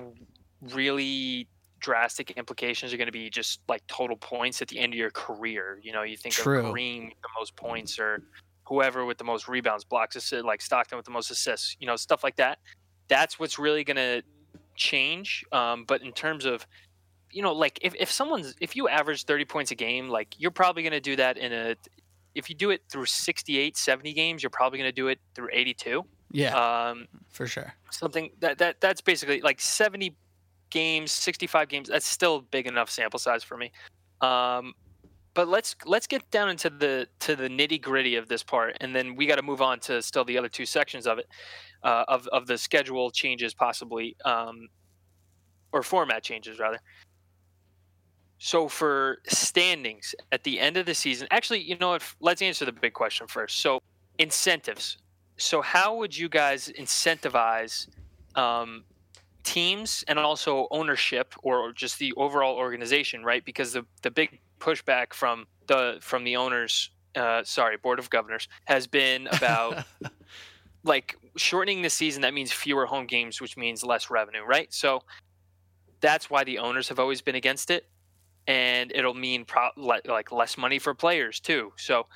really 0.73 1.47
drastic 1.79 2.31
implications 2.31 2.93
are 2.93 2.97
going 2.97 3.05
to 3.05 3.13
be 3.13 3.29
just 3.29 3.61
like 3.69 3.87
total 3.87 4.17
points 4.17 4.61
at 4.61 4.67
the 4.67 4.77
end 4.77 4.91
of 4.91 4.99
your 4.99 5.11
career. 5.11 5.79
You 5.81 5.93
know, 5.93 6.03
you 6.03 6.17
think 6.17 6.35
True. 6.35 6.59
of 6.59 6.65
Kareem 6.65 7.05
with 7.05 7.21
the 7.21 7.29
most 7.39 7.55
points 7.55 7.97
or 7.97 8.21
whoever 8.65 9.05
with 9.05 9.17
the 9.17 9.23
most 9.23 9.47
rebounds, 9.47 9.85
blocks, 9.85 10.17
assists, 10.17 10.43
like 10.43 10.61
Stockton 10.61 10.97
with 10.97 11.05
the 11.05 11.13
most 11.13 11.31
assists. 11.31 11.77
You 11.79 11.87
know, 11.87 11.95
stuff 11.95 12.25
like 12.25 12.35
that. 12.35 12.59
That's 13.07 13.39
what's 13.39 13.57
really 13.57 13.85
going 13.85 13.95
to 13.95 14.23
change. 14.75 15.45
Um, 15.53 15.85
but 15.85 16.01
in 16.01 16.11
terms 16.11 16.43
of 16.43 16.67
you 17.31 17.41
know, 17.41 17.53
like 17.53 17.79
if, 17.81 17.95
if 17.97 18.11
someone's 18.11 18.55
if 18.59 18.75
you 18.75 18.89
average 18.89 19.23
30 19.23 19.45
points 19.45 19.71
a 19.71 19.75
game, 19.75 20.09
like 20.09 20.35
you're 20.37 20.51
probably 20.51 20.83
going 20.83 20.91
to 20.91 20.99
do 20.99 21.15
that 21.15 21.37
in 21.37 21.53
a 21.53 21.77
if 22.35 22.49
you 22.49 22.55
do 22.55 22.69
it 22.69 22.81
through 22.89 23.05
68, 23.05 23.77
70 23.77 24.13
games, 24.13 24.43
you're 24.43 24.49
probably 24.49 24.79
going 24.79 24.87
to 24.87 24.95
do 24.95 25.07
it 25.07 25.19
through 25.35 25.49
82. 25.51 26.03
Yeah. 26.31 26.55
Um, 26.55 27.07
for 27.29 27.47
sure. 27.47 27.73
Something 27.89 28.31
that, 28.39 28.57
that 28.59 28.79
that's 28.79 29.01
basically 29.01 29.41
like 29.41 29.59
70 29.59 30.15
games, 30.69 31.11
65 31.11 31.67
games. 31.67 31.89
That's 31.89 32.07
still 32.07 32.41
big 32.41 32.67
enough 32.67 32.89
sample 32.89 33.19
size 33.19 33.43
for 33.43 33.57
me. 33.57 33.71
Um, 34.21 34.73
but 35.33 35.47
let's 35.47 35.75
let's 35.85 36.07
get 36.07 36.29
down 36.31 36.49
into 36.49 36.69
the 36.69 37.07
to 37.19 37.35
the 37.35 37.47
nitty 37.47 37.81
gritty 37.81 38.15
of 38.15 38.27
this 38.27 38.43
part, 38.43 38.77
and 38.81 38.93
then 38.93 39.15
we 39.15 39.25
got 39.25 39.35
to 39.35 39.41
move 39.41 39.61
on 39.61 39.79
to 39.81 40.01
still 40.01 40.25
the 40.25 40.37
other 40.37 40.49
two 40.49 40.65
sections 40.65 41.07
of 41.07 41.19
it, 41.19 41.27
uh, 41.83 42.03
of 42.07 42.27
of 42.27 42.47
the 42.47 42.57
schedule 42.57 43.11
changes 43.11 43.53
possibly, 43.53 44.15
um, 44.25 44.67
or 45.71 45.83
format 45.83 46.23
changes 46.23 46.59
rather. 46.59 46.79
So 48.43 48.67
for 48.67 49.19
standings 49.27 50.15
at 50.32 50.43
the 50.43 50.60
end 50.60 50.75
of 50.75 50.88
the 50.88 50.95
season, 50.95 51.27
actually, 51.30 51.62
you 51.62 51.77
know 51.77 51.89
what? 51.89 52.04
Let's 52.19 52.41
answer 52.41 52.65
the 52.65 52.71
big 52.71 52.93
question 52.93 53.27
first. 53.27 53.60
So 53.60 53.84
incentives. 54.17 54.97
So 55.38 55.62
how 55.62 55.97
would 55.97 56.17
you 56.17 56.27
guys 56.27 56.67
incentivize 56.75 57.88
um, 58.34 58.84
teams 59.43 60.04
and 60.08 60.17
also 60.17 60.67
ownership 60.71 61.36
or 61.43 61.71
just 61.71 61.99
the 61.99 62.13
overall 62.13 62.56
organization, 62.56 63.23
right? 63.23 63.45
Because 63.45 63.73
the 63.73 63.86
the 64.01 64.10
big 64.10 64.39
pushback 64.60 65.13
from 65.13 65.45
the 65.67 65.99
from 66.01 66.23
the 66.23 66.36
owners, 66.36 66.89
uh, 67.15 67.43
sorry, 67.43 67.77
board 67.77 67.99
of 67.99 68.10
governors, 68.10 68.47
has 68.65 68.88
been 68.88 69.27
about 69.27 69.86
like 70.84 71.15
shortening 71.38 71.84
the 71.84 71.91
season. 71.91 72.23
That 72.23 72.34
means 72.34 72.51
fewer 72.51 72.88
home 72.88 73.06
games, 73.06 73.39
which 73.39 73.56
means 73.56 73.84
less 73.84 74.10
revenue, 74.10 74.41
right? 74.43 74.73
So 74.73 75.04
that's 75.99 76.27
why 76.27 76.43
the 76.43 76.58
owners 76.58 76.89
have 76.89 76.97
always 76.97 77.21
been 77.21 77.36
against 77.36 77.69
it 77.69 77.86
and 78.47 78.91
it'll 78.93 79.13
mean 79.13 79.45
pro- 79.45 79.69
like 79.77 80.32
less 80.32 80.58
money 80.58 80.80
for 80.80 80.93
players 80.93 81.39
too. 81.39 81.73
So 81.77 82.08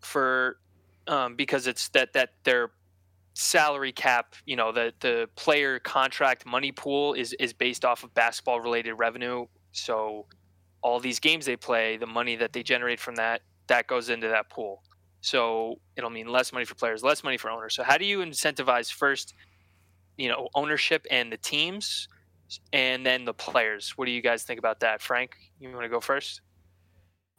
for 0.00 0.58
um, 1.06 1.36
because 1.36 1.66
it's 1.66 1.88
that 1.90 2.12
that 2.12 2.30
they're 2.44 2.70
salary 3.34 3.92
cap, 3.92 4.34
you 4.46 4.56
know, 4.56 4.72
the 4.72 4.92
the 5.00 5.28
player 5.36 5.78
contract 5.78 6.46
money 6.46 6.72
pool 6.72 7.14
is 7.14 7.32
is 7.34 7.52
based 7.52 7.84
off 7.84 8.04
of 8.04 8.14
basketball 8.14 8.60
related 8.60 8.94
revenue. 8.94 9.46
So 9.72 10.26
all 10.82 11.00
these 11.00 11.18
games 11.18 11.46
they 11.46 11.56
play, 11.56 11.96
the 11.96 12.06
money 12.06 12.36
that 12.36 12.52
they 12.52 12.62
generate 12.62 13.00
from 13.00 13.16
that 13.16 13.42
that 13.66 13.86
goes 13.86 14.10
into 14.10 14.28
that 14.28 14.50
pool. 14.50 14.82
So 15.20 15.76
it'll 15.96 16.10
mean 16.10 16.28
less 16.28 16.52
money 16.52 16.66
for 16.66 16.74
players, 16.74 17.02
less 17.02 17.24
money 17.24 17.38
for 17.38 17.50
owners. 17.50 17.74
So 17.74 17.82
how 17.82 17.96
do 17.96 18.04
you 18.04 18.18
incentivize 18.18 18.92
first, 18.92 19.32
you 20.18 20.28
know, 20.28 20.48
ownership 20.54 21.06
and 21.10 21.32
the 21.32 21.38
teams, 21.38 22.08
and 22.72 23.04
then 23.04 23.24
the 23.24 23.34
players? 23.34 23.92
What 23.96 24.06
do 24.06 24.12
you 24.12 24.22
guys 24.22 24.42
think 24.42 24.58
about 24.58 24.80
that, 24.80 25.00
Frank? 25.00 25.36
You 25.58 25.70
want 25.70 25.82
to 25.82 25.88
go 25.88 26.00
first? 26.00 26.40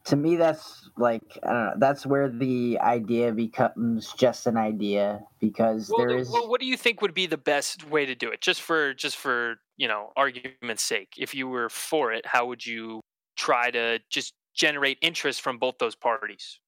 To 0.05 0.15
me, 0.15 0.35
that's 0.35 0.89
like 0.97 1.23
I 1.43 1.47
don't 1.47 1.65
know. 1.65 1.73
That's 1.77 2.05
where 2.05 2.29
the 2.29 2.77
idea 2.79 3.31
becomes 3.31 4.13
just 4.13 4.45
an 4.45 4.55
idea 4.55 5.21
because 5.39 5.89
well, 5.89 6.05
there 6.05 6.17
is. 6.17 6.29
Well, 6.29 6.47
what 6.47 6.59
do 6.59 6.67
you 6.67 6.77
think 6.77 7.01
would 7.01 7.15
be 7.15 7.25
the 7.25 7.37
best 7.37 7.89
way 7.89 8.05
to 8.05 8.13
do 8.13 8.29
it? 8.29 8.39
Just 8.39 8.61
for 8.61 8.93
just 8.93 9.17
for 9.17 9.55
you 9.77 9.87
know 9.87 10.11
argument's 10.15 10.83
sake, 10.83 11.13
if 11.17 11.33
you 11.33 11.47
were 11.47 11.69
for 11.69 12.13
it, 12.13 12.25
how 12.25 12.45
would 12.45 12.63
you 12.63 13.01
try 13.35 13.71
to 13.71 13.99
just 14.09 14.33
generate 14.53 14.99
interest 15.01 15.41
from 15.41 15.57
both 15.57 15.79
those 15.79 15.95
parties? 15.95 16.59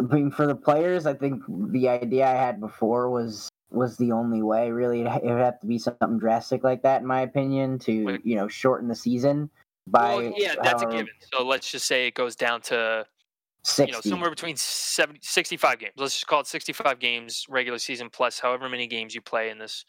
I 0.00 0.14
mean, 0.14 0.30
for 0.30 0.46
the 0.46 0.54
players, 0.54 1.06
I 1.06 1.14
think 1.14 1.42
the 1.48 1.88
idea 1.88 2.26
I 2.26 2.34
had 2.34 2.60
before 2.60 3.10
was 3.10 3.48
was 3.70 3.96
the 3.96 4.12
only 4.12 4.42
way. 4.42 4.70
Really, 4.70 5.02
it 5.02 5.24
would 5.24 5.38
have 5.38 5.60
to 5.60 5.66
be 5.66 5.78
something 5.78 6.18
drastic 6.18 6.64
like 6.64 6.82
that, 6.82 7.00
in 7.00 7.06
my 7.06 7.22
opinion, 7.22 7.78
to 7.80 8.18
you 8.24 8.36
know 8.36 8.48
shorten 8.48 8.88
the 8.88 8.94
season 8.94 9.50
by. 9.86 10.16
Well, 10.16 10.32
yeah, 10.36 10.54
that's 10.62 10.82
however, 10.82 10.84
a 10.84 10.88
um, 10.88 10.96
given. 10.98 11.14
So 11.32 11.44
let's 11.44 11.70
just 11.70 11.86
say 11.86 12.06
it 12.06 12.14
goes 12.14 12.36
down 12.36 12.60
to 12.62 13.06
60. 13.64 13.90
you 13.90 13.92
know 13.92 14.00
somewhere 14.00 14.30
between 14.30 14.56
70, 14.56 15.20
65 15.22 15.78
games. 15.78 15.92
Let's 15.96 16.14
just 16.14 16.26
call 16.26 16.40
it 16.40 16.46
65 16.46 16.98
games 16.98 17.46
regular 17.48 17.78
season 17.78 18.08
plus 18.10 18.38
however 18.38 18.68
many 18.68 18.86
games 18.86 19.14
you 19.14 19.20
play 19.20 19.50
in 19.50 19.58
this 19.58 19.84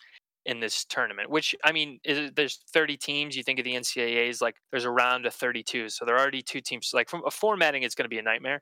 in 0.46 0.60
this 0.60 0.86
tournament. 0.86 1.30
Which 1.30 1.56
I 1.63 1.72
mean, 1.72 2.00
is, 2.04 2.32
there's 2.36 2.60
30 2.74 2.98
teams. 2.98 3.36
You 3.36 3.44
think 3.44 3.60
of 3.60 3.65
the 3.65 3.76
NCAA's 3.76 4.41
like 4.41 4.56
there's 4.72 4.86
around 4.86 4.96
a 4.96 5.04
round 5.04 5.26
of 5.26 5.34
32, 5.34 5.89
so 5.89 6.06
there 6.06 6.15
are 6.15 6.20
already 6.20 6.41
two 6.41 6.62
teams. 6.62 6.91
Like 6.94 7.10
from 7.10 7.24
a 7.26 7.32
formatting, 7.32 7.84
it's 7.84 7.96
going 7.96 8.06
to 8.06 8.10
be 8.10 8.20
a 8.20 8.24
nightmare. 8.24 8.62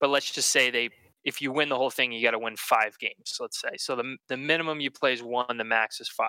But 0.00 0.10
let's 0.10 0.30
just 0.30 0.50
say 0.50 0.70
they, 0.70 0.88
if 1.24 1.40
you 1.40 1.52
win 1.52 1.68
the 1.68 1.76
whole 1.76 1.90
thing, 1.90 2.12
you 2.12 2.22
got 2.22 2.32
to 2.32 2.38
win 2.38 2.56
five 2.56 2.98
games. 2.98 3.36
Let's 3.38 3.60
say 3.60 3.76
so 3.76 3.96
the 3.96 4.16
the 4.28 4.36
minimum 4.36 4.80
you 4.80 4.90
play 4.90 5.12
is 5.12 5.22
one, 5.22 5.56
the 5.56 5.64
max 5.64 6.00
is 6.00 6.08
five. 6.08 6.28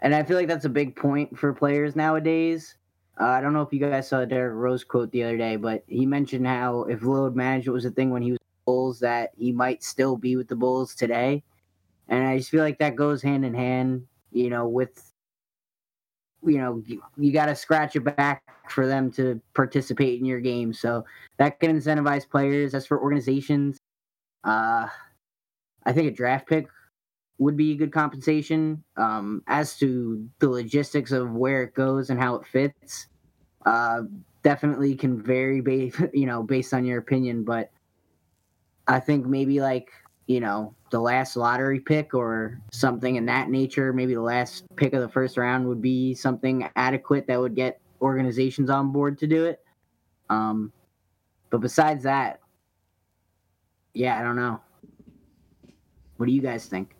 And 0.00 0.14
I 0.14 0.24
feel 0.24 0.36
like 0.36 0.48
that's 0.48 0.64
a 0.64 0.70
big 0.70 0.96
point 0.96 1.38
for 1.38 1.52
players 1.52 1.94
nowadays. 1.94 2.74
Uh, 3.20 3.26
I 3.26 3.40
don't 3.40 3.52
know 3.52 3.62
if 3.62 3.72
you 3.72 3.78
guys 3.78 4.08
saw 4.08 4.24
Derrick 4.24 4.54
Rose 4.54 4.82
quote 4.82 5.12
the 5.12 5.22
other 5.22 5.36
day, 5.36 5.56
but 5.56 5.84
he 5.86 6.06
mentioned 6.06 6.46
how 6.46 6.84
if 6.84 7.02
load 7.02 7.36
management 7.36 7.74
was 7.74 7.84
a 7.84 7.90
thing 7.90 8.10
when 8.10 8.22
he 8.22 8.32
was 8.32 8.38
Bulls, 8.64 9.00
that 9.00 9.30
he 9.36 9.52
might 9.52 9.82
still 9.82 10.16
be 10.16 10.36
with 10.36 10.48
the 10.48 10.56
Bulls 10.56 10.94
today. 10.94 11.42
And 12.08 12.26
I 12.26 12.38
just 12.38 12.50
feel 12.50 12.62
like 12.62 12.78
that 12.78 12.96
goes 12.96 13.22
hand 13.22 13.44
in 13.44 13.54
hand, 13.54 14.06
you 14.32 14.50
know, 14.50 14.68
with 14.68 15.11
you 16.44 16.58
know, 16.58 16.82
you, 16.86 17.02
you 17.16 17.32
got 17.32 17.46
to 17.46 17.54
scratch 17.54 17.94
your 17.94 18.04
back 18.04 18.42
for 18.68 18.86
them 18.86 19.10
to 19.12 19.40
participate 19.54 20.18
in 20.18 20.26
your 20.26 20.40
game. 20.40 20.72
So 20.72 21.04
that 21.38 21.60
can 21.60 21.76
incentivize 21.78 22.28
players. 22.28 22.74
As 22.74 22.86
for 22.86 23.00
organizations, 23.00 23.78
uh, 24.44 24.86
I 25.84 25.92
think 25.92 26.08
a 26.08 26.14
draft 26.14 26.48
pick 26.48 26.66
would 27.38 27.56
be 27.56 27.72
a 27.72 27.76
good 27.76 27.92
compensation. 27.92 28.82
Um, 28.96 29.42
as 29.46 29.76
to 29.78 30.28
the 30.38 30.48
logistics 30.48 31.12
of 31.12 31.32
where 31.32 31.62
it 31.64 31.74
goes 31.74 32.10
and 32.10 32.20
how 32.20 32.36
it 32.36 32.46
fits, 32.46 33.08
uh, 33.66 34.02
definitely 34.42 34.94
can 34.94 35.22
vary, 35.22 35.60
based 35.60 36.00
you 36.12 36.26
know, 36.26 36.42
based 36.42 36.74
on 36.74 36.84
your 36.84 36.98
opinion. 36.98 37.44
But 37.44 37.70
I 38.86 39.00
think 39.00 39.26
maybe 39.26 39.60
like 39.60 39.90
you 40.26 40.40
know 40.40 40.74
the 40.92 41.00
last 41.00 41.36
lottery 41.36 41.80
pick 41.80 42.14
or 42.14 42.60
something 42.70 43.16
in 43.16 43.26
that 43.26 43.48
nature, 43.50 43.92
maybe 43.92 44.14
the 44.14 44.20
last 44.20 44.64
pick 44.76 44.92
of 44.92 45.00
the 45.00 45.08
first 45.08 45.36
round 45.36 45.66
would 45.66 45.82
be 45.82 46.14
something 46.14 46.68
adequate 46.76 47.26
that 47.26 47.40
would 47.40 47.56
get 47.56 47.80
organizations 48.00 48.70
on 48.70 48.92
board 48.92 49.18
to 49.18 49.26
do 49.26 49.46
it. 49.46 49.60
Um, 50.28 50.70
but 51.50 51.62
besides 51.62 52.04
that, 52.04 52.40
yeah, 53.94 54.18
I 54.18 54.22
don't 54.22 54.36
know. 54.36 54.60
What 56.18 56.26
do 56.26 56.32
you 56.32 56.42
guys 56.42 56.66
think? 56.66 56.94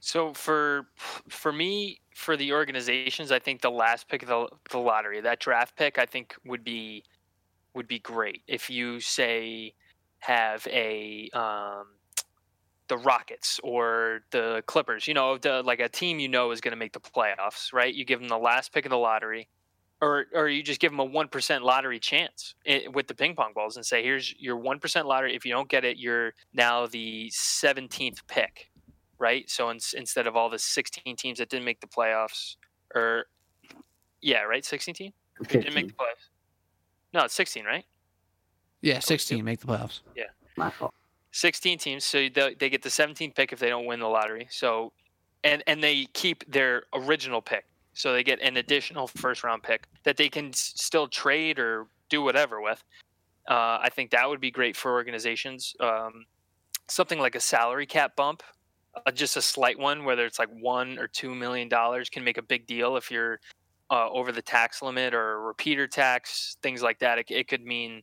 So 0.00 0.34
for 0.34 0.88
for 1.28 1.52
me, 1.52 2.00
for 2.14 2.36
the 2.36 2.52
organizations, 2.52 3.30
I 3.30 3.38
think 3.38 3.60
the 3.60 3.70
last 3.70 4.08
pick 4.08 4.22
of 4.24 4.28
the, 4.28 4.48
the 4.70 4.78
lottery, 4.78 5.20
that 5.20 5.38
draft 5.38 5.76
pick, 5.76 5.96
I 5.96 6.06
think 6.06 6.34
would 6.44 6.64
be 6.64 7.04
would 7.74 7.86
be 7.86 8.00
great 8.00 8.42
if 8.48 8.68
you 8.68 8.98
say 8.98 9.74
have 10.18 10.66
a 10.66 11.30
um, 11.32 11.86
the 12.88 12.98
Rockets 12.98 13.60
or 13.62 14.20
the 14.30 14.62
Clippers, 14.66 15.06
you 15.06 15.14
know, 15.14 15.38
the, 15.38 15.62
like 15.62 15.80
a 15.80 15.88
team 15.88 16.18
you 16.18 16.28
know 16.28 16.50
is 16.50 16.60
going 16.60 16.72
to 16.72 16.76
make 16.76 16.92
the 16.92 17.00
playoffs, 17.00 17.72
right? 17.72 17.94
You 17.94 18.04
give 18.04 18.18
them 18.20 18.28
the 18.28 18.38
last 18.38 18.72
pick 18.72 18.84
of 18.84 18.90
the 18.90 18.98
lottery, 18.98 19.48
or 20.00 20.26
or 20.34 20.48
you 20.48 20.62
just 20.62 20.80
give 20.80 20.90
them 20.90 21.00
a 21.00 21.04
one 21.04 21.28
percent 21.28 21.64
lottery 21.64 22.00
chance 22.00 22.54
eh, 22.66 22.88
with 22.92 23.06
the 23.06 23.14
ping 23.14 23.34
pong 23.34 23.52
balls 23.54 23.76
and 23.76 23.86
say, 23.86 24.02
here's 24.02 24.34
your 24.38 24.56
one 24.56 24.78
percent 24.80 25.06
lottery. 25.06 25.34
If 25.34 25.46
you 25.46 25.52
don't 25.52 25.68
get 25.68 25.84
it, 25.84 25.96
you're 25.96 26.34
now 26.52 26.86
the 26.86 27.30
seventeenth 27.30 28.26
pick, 28.26 28.70
right? 29.18 29.48
So 29.48 29.70
in, 29.70 29.78
instead 29.96 30.26
of 30.26 30.36
all 30.36 30.50
the 30.50 30.58
sixteen 30.58 31.16
teams 31.16 31.38
that 31.38 31.48
didn't 31.48 31.64
make 31.64 31.80
the 31.80 31.86
playoffs, 31.86 32.56
or 32.94 33.26
yeah, 34.20 34.42
right, 34.42 34.64
sixteen 34.64 34.94
team 34.94 35.12
didn't 35.48 35.74
make 35.74 35.86
the 35.86 35.94
playoffs. 35.94 36.28
No, 37.14 37.24
it's 37.24 37.34
sixteen, 37.34 37.64
right? 37.64 37.84
Yeah, 38.80 38.98
sixteen 38.98 39.44
make 39.44 39.60
the 39.60 39.66
playoffs. 39.66 40.00
Yeah, 40.16 40.24
my 40.56 40.70
fault. 40.70 40.92
16 41.32 41.78
teams, 41.78 42.04
so 42.04 42.28
they, 42.32 42.54
they 42.58 42.70
get 42.70 42.82
the 42.82 42.88
17th 42.88 43.34
pick 43.34 43.52
if 43.52 43.58
they 43.58 43.68
don't 43.68 43.86
win 43.86 44.00
the 44.00 44.06
lottery. 44.08 44.46
So, 44.50 44.92
and 45.44 45.62
and 45.66 45.82
they 45.82 46.06
keep 46.12 46.50
their 46.50 46.84
original 46.92 47.42
pick, 47.42 47.64
so 47.94 48.12
they 48.12 48.22
get 48.22 48.40
an 48.40 48.58
additional 48.58 49.08
first 49.08 49.42
round 49.42 49.62
pick 49.62 49.88
that 50.04 50.16
they 50.16 50.28
can 50.28 50.48
s- 50.48 50.74
still 50.76 51.08
trade 51.08 51.58
or 51.58 51.88
do 52.08 52.22
whatever 52.22 52.60
with. 52.60 52.82
Uh, 53.48 53.78
I 53.82 53.88
think 53.92 54.10
that 54.12 54.28
would 54.28 54.40
be 54.40 54.52
great 54.52 54.76
for 54.76 54.92
organizations. 54.92 55.74
Um, 55.80 56.26
something 56.88 57.18
like 57.18 57.34
a 57.34 57.40
salary 57.40 57.86
cap 57.86 58.14
bump, 58.14 58.42
uh, 58.94 59.10
just 59.10 59.36
a 59.36 59.42
slight 59.42 59.78
one, 59.78 60.04
whether 60.04 60.24
it's 60.26 60.38
like 60.38 60.50
one 60.60 60.98
or 60.98 61.08
two 61.08 61.34
million 61.34 61.68
dollars, 61.68 62.08
can 62.08 62.22
make 62.22 62.38
a 62.38 62.42
big 62.42 62.66
deal 62.66 62.96
if 62.96 63.10
you're 63.10 63.40
uh, 63.90 64.08
over 64.10 64.32
the 64.32 64.42
tax 64.42 64.80
limit 64.80 65.12
or 65.12 65.42
repeater 65.42 65.88
tax, 65.88 66.56
things 66.62 66.82
like 66.82 66.98
that. 67.00 67.18
It, 67.18 67.26
it 67.30 67.48
could 67.48 67.64
mean 67.64 68.02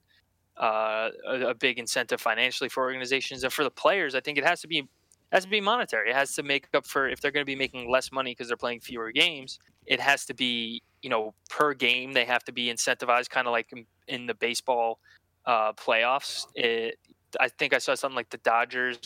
uh, 0.59 1.09
a, 1.25 1.53
big 1.53 1.79
incentive 1.79 2.19
financially 2.19 2.69
for 2.69 2.83
organizations 2.83 3.43
and 3.43 3.53
for 3.53 3.63
the 3.63 3.71
players. 3.71 4.13
I 4.13 4.19
think 4.19 4.37
it 4.37 4.45
has 4.45 4.61
to 4.61 4.67
be 4.67 4.87
has 5.31 5.43
to 5.43 5.49
be 5.49 5.61
monetary. 5.61 6.09
It 6.09 6.15
has 6.15 6.33
to 6.35 6.43
make 6.43 6.67
up 6.73 6.85
for 6.85 7.07
if 7.07 7.21
they're 7.21 7.31
going 7.31 7.43
to 7.43 7.49
be 7.49 7.55
making 7.55 7.89
less 7.89 8.11
money 8.11 8.31
because 8.31 8.47
they're 8.47 8.57
playing 8.57 8.81
fewer 8.81 9.11
games. 9.11 9.59
It 9.85 9.99
has 9.99 10.25
to 10.25 10.33
be 10.33 10.81
you 11.01 11.09
know 11.09 11.33
per 11.49 11.73
game 11.73 12.13
they 12.13 12.25
have 12.25 12.43
to 12.45 12.51
be 12.51 12.67
incentivized, 12.67 13.29
kind 13.29 13.47
of 13.47 13.51
like 13.51 13.71
in, 13.71 13.85
in, 14.07 14.25
the 14.25 14.33
baseball 14.33 14.99
uh, 15.45 15.71
playoffs. 15.73 16.45
It, 16.55 16.99
I 17.39 17.47
think 17.47 17.73
I 17.73 17.77
saw 17.77 17.95
something 17.95 18.15
like 18.15 18.29
the 18.29 18.39
Dodgers 18.39 18.99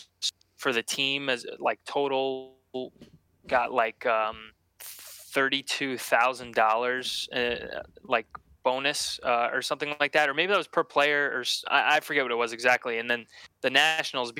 for 0.56 0.72
the 0.72 0.82
team 0.82 1.28
as 1.28 1.46
like 1.58 1.78
total 1.84 2.54
got 3.46 3.72
like 3.72 4.04
um, 4.06 4.50
thirty 4.80 5.62
two 5.62 5.98
thousand 5.98 6.58
uh, 6.58 6.62
dollars 6.62 7.28
like 8.02 8.26
bonus 8.64 9.20
uh, 9.22 9.50
or 9.52 9.62
something 9.62 9.94
like 10.00 10.12
that, 10.12 10.28
or 10.28 10.34
maybe 10.34 10.50
that 10.50 10.58
was 10.58 10.66
per 10.66 10.82
player, 10.82 11.30
or 11.32 11.44
I, 11.70 11.96
I 11.96 12.00
forget 12.00 12.24
what 12.24 12.32
it 12.32 12.36
was 12.36 12.52
exactly. 12.52 12.98
And 12.98 13.08
then 13.08 13.26
the 13.60 13.70
Nationals, 13.70 14.32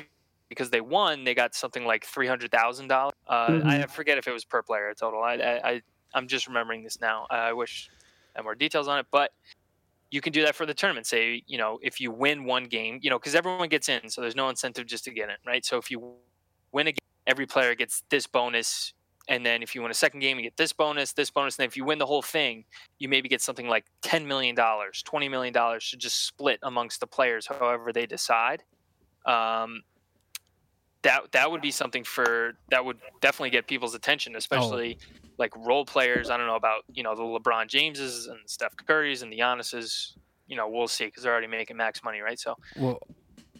because 0.49 0.69
they 0.69 0.81
won, 0.81 1.23
they 1.23 1.33
got 1.33 1.55
something 1.55 1.85
like 1.85 2.05
three 2.05 2.27
hundred 2.27 2.51
thousand 2.51 2.91
uh, 2.91 2.95
dollars. 2.95 3.13
I 3.27 3.51
mm-hmm. 3.51 3.89
forget 3.91 4.17
if 4.17 4.27
it 4.27 4.33
was 4.33 4.43
per 4.43 4.61
player 4.61 4.93
total. 4.93 5.23
I, 5.23 5.35
I, 5.35 5.69
I 5.69 5.81
am 6.15 6.27
just 6.27 6.47
remembering 6.47 6.83
this 6.83 6.99
now. 6.99 7.27
I 7.29 7.53
wish 7.53 7.89
I 8.35 8.39
had 8.39 8.43
more 8.43 8.55
details 8.55 8.87
on 8.87 8.99
it, 8.99 9.05
but 9.11 9.31
you 10.11 10.21
can 10.21 10.33
do 10.33 10.43
that 10.43 10.55
for 10.55 10.65
the 10.65 10.73
tournament. 10.73 11.07
Say, 11.07 11.43
you 11.47 11.57
know, 11.57 11.79
if 11.81 12.01
you 12.01 12.11
win 12.11 12.43
one 12.43 12.65
game, 12.65 12.99
you 13.01 13.09
know, 13.09 13.17
because 13.19 13.35
everyone 13.35 13.69
gets 13.69 13.87
in, 13.87 14.09
so 14.09 14.21
there's 14.21 14.35
no 14.35 14.49
incentive 14.49 14.85
just 14.87 15.05
to 15.05 15.11
get 15.11 15.29
in, 15.29 15.35
right? 15.45 15.63
So 15.63 15.77
if 15.77 15.89
you 15.89 16.13
win 16.71 16.87
a 16.87 16.91
game, 16.91 16.99
every 17.27 17.45
player 17.45 17.75
gets 17.75 18.03
this 18.09 18.27
bonus 18.27 18.93
and 19.27 19.45
then 19.45 19.63
if 19.63 19.73
you 19.73 19.81
win 19.81 19.91
a 19.91 19.95
second 19.95 20.19
game, 20.19 20.37
you 20.37 20.43
get 20.43 20.57
this 20.57 20.73
bonus, 20.73 21.13
this 21.13 21.29
bonus, 21.29 21.55
and 21.55 21.63
then 21.63 21.67
if 21.67 21.77
you 21.77 21.85
win 21.85 21.97
the 21.97 22.05
whole 22.05 22.21
thing, 22.21 22.65
you 22.99 23.09
maybe 23.09 23.27
get 23.27 23.41
something 23.41 23.67
like 23.67 23.85
ten 24.01 24.27
million 24.27 24.55
dollars, 24.55 25.01
twenty 25.03 25.29
million 25.29 25.53
dollars 25.53 25.89
to 25.89 25.97
just 25.97 26.25
split 26.25 26.59
amongst 26.63 26.99
the 26.99 27.07
players, 27.07 27.47
however 27.47 27.91
they 27.91 28.05
decide. 28.05 28.63
Um, 29.25 29.81
that 31.05 31.31
that 31.31 31.49
would 31.49 31.61
be 31.61 31.71
something 31.71 32.03
for 32.03 32.53
that 32.69 32.83
would 32.83 32.97
definitely 33.21 33.51
get 33.51 33.67
people's 33.67 33.95
attention, 33.95 34.33
oh. 34.35 34.37
especially 34.37 34.97
oh. 34.99 35.17
like 35.37 35.55
role 35.55 35.85
players. 35.85 36.29
I 36.29 36.37
don't 36.37 36.47
know 36.47 36.55
about 36.55 36.83
you 36.93 37.03
know 37.03 37.15
the 37.15 37.21
LeBron 37.21 37.67
Jameses 37.67 38.27
and 38.27 38.39
Steph 38.45 38.75
Currys 38.75 39.23
and 39.23 39.31
the 39.31 39.39
Giannis's. 39.39 40.15
You 40.47 40.55
know, 40.55 40.69
we'll 40.69 40.87
see 40.87 41.05
because 41.05 41.23
they're 41.23 41.31
already 41.31 41.47
making 41.47 41.75
max 41.75 42.03
money, 42.03 42.19
right? 42.19 42.39
So, 42.39 42.55
well, 42.77 42.99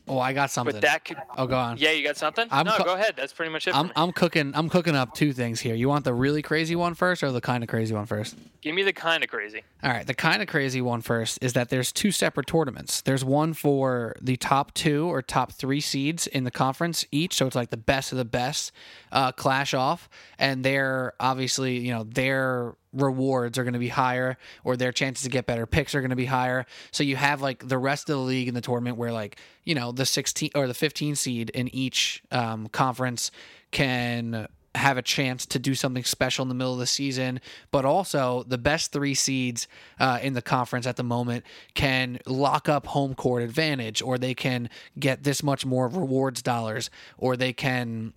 Oh, 0.08 0.20
I 0.20 0.34
got 0.34 0.52
something. 0.52 0.76
but 0.76 0.82
that 0.84 1.04
could. 1.04 1.18
oh, 1.38 1.48
go 1.48 1.58
on. 1.58 1.78
Yeah, 1.78 1.92
you 1.92 2.04
got 2.04 2.16
something? 2.16 2.48
I'm 2.52 2.66
no, 2.66 2.74
co- 2.78 2.84
go 2.84 2.94
ahead. 2.94 3.16
That's 3.18 3.34
pretty 3.34 3.52
much 3.52 3.68
it. 3.68 3.76
I'm. 3.76 3.92
I'm 3.96 4.12
cooking 4.12 4.52
I'm 4.56 4.70
cooking 4.70 4.96
up 4.96 5.14
two 5.16 5.34
things 5.34 5.60
here. 5.60 5.74
You 5.74 5.90
want 5.90 6.06
the 6.06 6.14
really 6.14 6.42
crazy 6.42 6.76
one 6.76 6.94
first 6.94 7.24
or 7.24 7.32
the 7.32 7.42
kind 7.42 7.64
of 7.64 7.70
crazy 7.70 7.94
one 7.96 8.06
first? 8.06 8.36
Give 8.62 8.76
me 8.76 8.84
the 8.84 8.94
kind 8.94 9.24
of 9.24 9.30
crazy. 9.30 9.64
All 9.84 9.92
right, 9.92 10.06
the 10.06 10.14
kind 10.14 10.42
of 10.42 10.48
crazy 10.48 10.82
one 10.82 11.02
first 11.02 11.40
is 11.42 11.54
that 11.54 11.70
there's 11.70 11.92
two 11.92 12.12
separate 12.12 12.48
tournaments. 12.48 13.02
There's 13.02 13.26
one 13.26 13.54
for 13.54 14.16
the 14.22 14.38
top 14.38 14.74
two 14.74 15.08
or 15.08 15.22
top 15.22 15.52
three 15.52 15.82
seeds 15.82 16.28
in 16.28 16.44
the 16.44 16.52
conference 16.52 17.06
each, 17.12 17.34
so 17.36 17.48
it's 17.48 17.56
like 17.56 17.70
the 17.72 17.78
best 17.78 18.12
of 18.12 18.18
the 18.18 18.26
best 18.26 18.72
uh, 19.12 19.32
clash 19.32 19.74
off, 19.74 20.08
and 20.38 20.64
they're 20.64 21.14
obviously 21.20 21.80
you 21.80 21.92
know 21.92 22.04
their 22.04 22.76
rewards 22.96 23.58
are 23.58 23.64
going 23.64 23.74
to 23.74 23.80
be 23.80 23.90
higher, 23.90 24.38
or 24.64 24.76
their 24.78 24.92
chances 24.92 25.24
to 25.24 25.30
get 25.30 25.46
better 25.46 25.66
picks 25.66 25.94
are 25.94 26.02
going 26.02 26.10
to 26.10 26.16
be 26.16 26.26
higher. 26.26 26.66
So 26.92 27.04
you 27.04 27.16
have 27.16 27.42
like 27.42 27.68
the 27.68 27.78
rest 27.78 28.10
of 28.10 28.16
the 28.16 28.22
league 28.22 28.48
in 28.48 28.54
the 28.54 28.62
tournament 28.62 28.98
where 28.98 29.12
like 29.12 29.38
you 29.64 29.76
know 29.76 29.92
the 29.92 30.06
16 30.06 30.52
or 30.56 30.68
the 30.68 30.74
15 30.74 31.16
seed 31.16 31.50
in 31.52 31.74
each 31.74 32.24
um, 32.32 32.68
conference 32.68 33.32
can 33.72 34.48
have 34.76 34.98
a 34.98 35.02
chance 35.02 35.46
to 35.46 35.60
do 35.60 35.74
something 35.74 36.04
special 36.04 36.44
in 36.44 36.50
the 36.50 36.56
middle 36.56 36.74
of 36.74 36.80
the 36.80 36.88
season, 36.88 37.40
but 37.72 37.86
also 37.86 38.44
the 38.48 38.58
best 38.58 38.92
three 38.92 39.14
seeds 39.14 39.68
uh, 40.00 40.20
in 40.22 40.34
the 40.34 40.42
conference 40.42 40.86
at 40.86 40.96
the 40.98 41.04
moment 41.04 41.46
can 41.74 42.20
lock 42.26 42.70
up 42.70 42.88
home 42.88 43.16
court 43.16 43.42
advantage, 43.44 44.02
or 44.02 44.18
they 44.18 44.34
can 44.34 44.70
get 45.00 45.24
this 45.24 45.42
much 45.42 45.66
more 45.66 45.88
rewards 45.88 46.42
dollars, 46.42 46.90
or 47.18 47.36
they 47.38 47.54
can, 47.54 48.14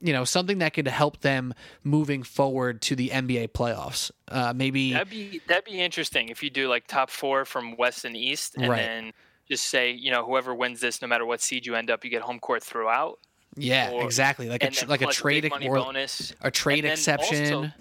you 0.00 0.12
know, 0.12 0.24
something 0.24 0.58
that 0.58 0.74
could 0.74 0.86
help 0.88 1.20
them 1.20 1.54
moving 1.84 2.22
forward 2.22 2.80
to 2.82 2.96
the 2.96 3.08
NBA 3.10 3.48
playoffs. 3.48 4.10
Uh, 4.28 4.52
maybe 4.54 4.92
That'd 4.92 5.10
be 5.10 5.40
that'd 5.48 5.64
be 5.64 5.80
interesting 5.80 6.28
if 6.28 6.42
you 6.42 6.50
do 6.50 6.68
like 6.68 6.86
top 6.86 7.10
four 7.10 7.44
from 7.44 7.76
West 7.76 8.04
and 8.04 8.16
East, 8.16 8.54
and 8.56 8.68
Right. 8.68 8.78
then 8.78 9.12
just 9.48 9.64
say 9.64 9.90
you 9.90 10.10
know 10.10 10.24
whoever 10.24 10.54
wins 10.54 10.80
this, 10.80 11.00
no 11.02 11.08
matter 11.08 11.24
what 11.26 11.40
seed 11.40 11.66
you 11.66 11.74
end 11.74 11.90
up, 11.90 12.04
you 12.04 12.10
get 12.10 12.22
home 12.22 12.38
court 12.38 12.62
throughout. 12.62 13.18
yeah, 13.56 13.90
or- 13.90 14.04
exactly 14.04 14.48
like 14.48 14.62
a 14.62 14.70
tr- 14.70 14.86
like 14.86 15.02
a 15.02 15.06
trade 15.06 15.50
or 15.62 15.78
bonus. 15.78 16.32
a 16.42 16.50
trade 16.50 16.84
exception. 16.84 17.52
also- 17.54 17.72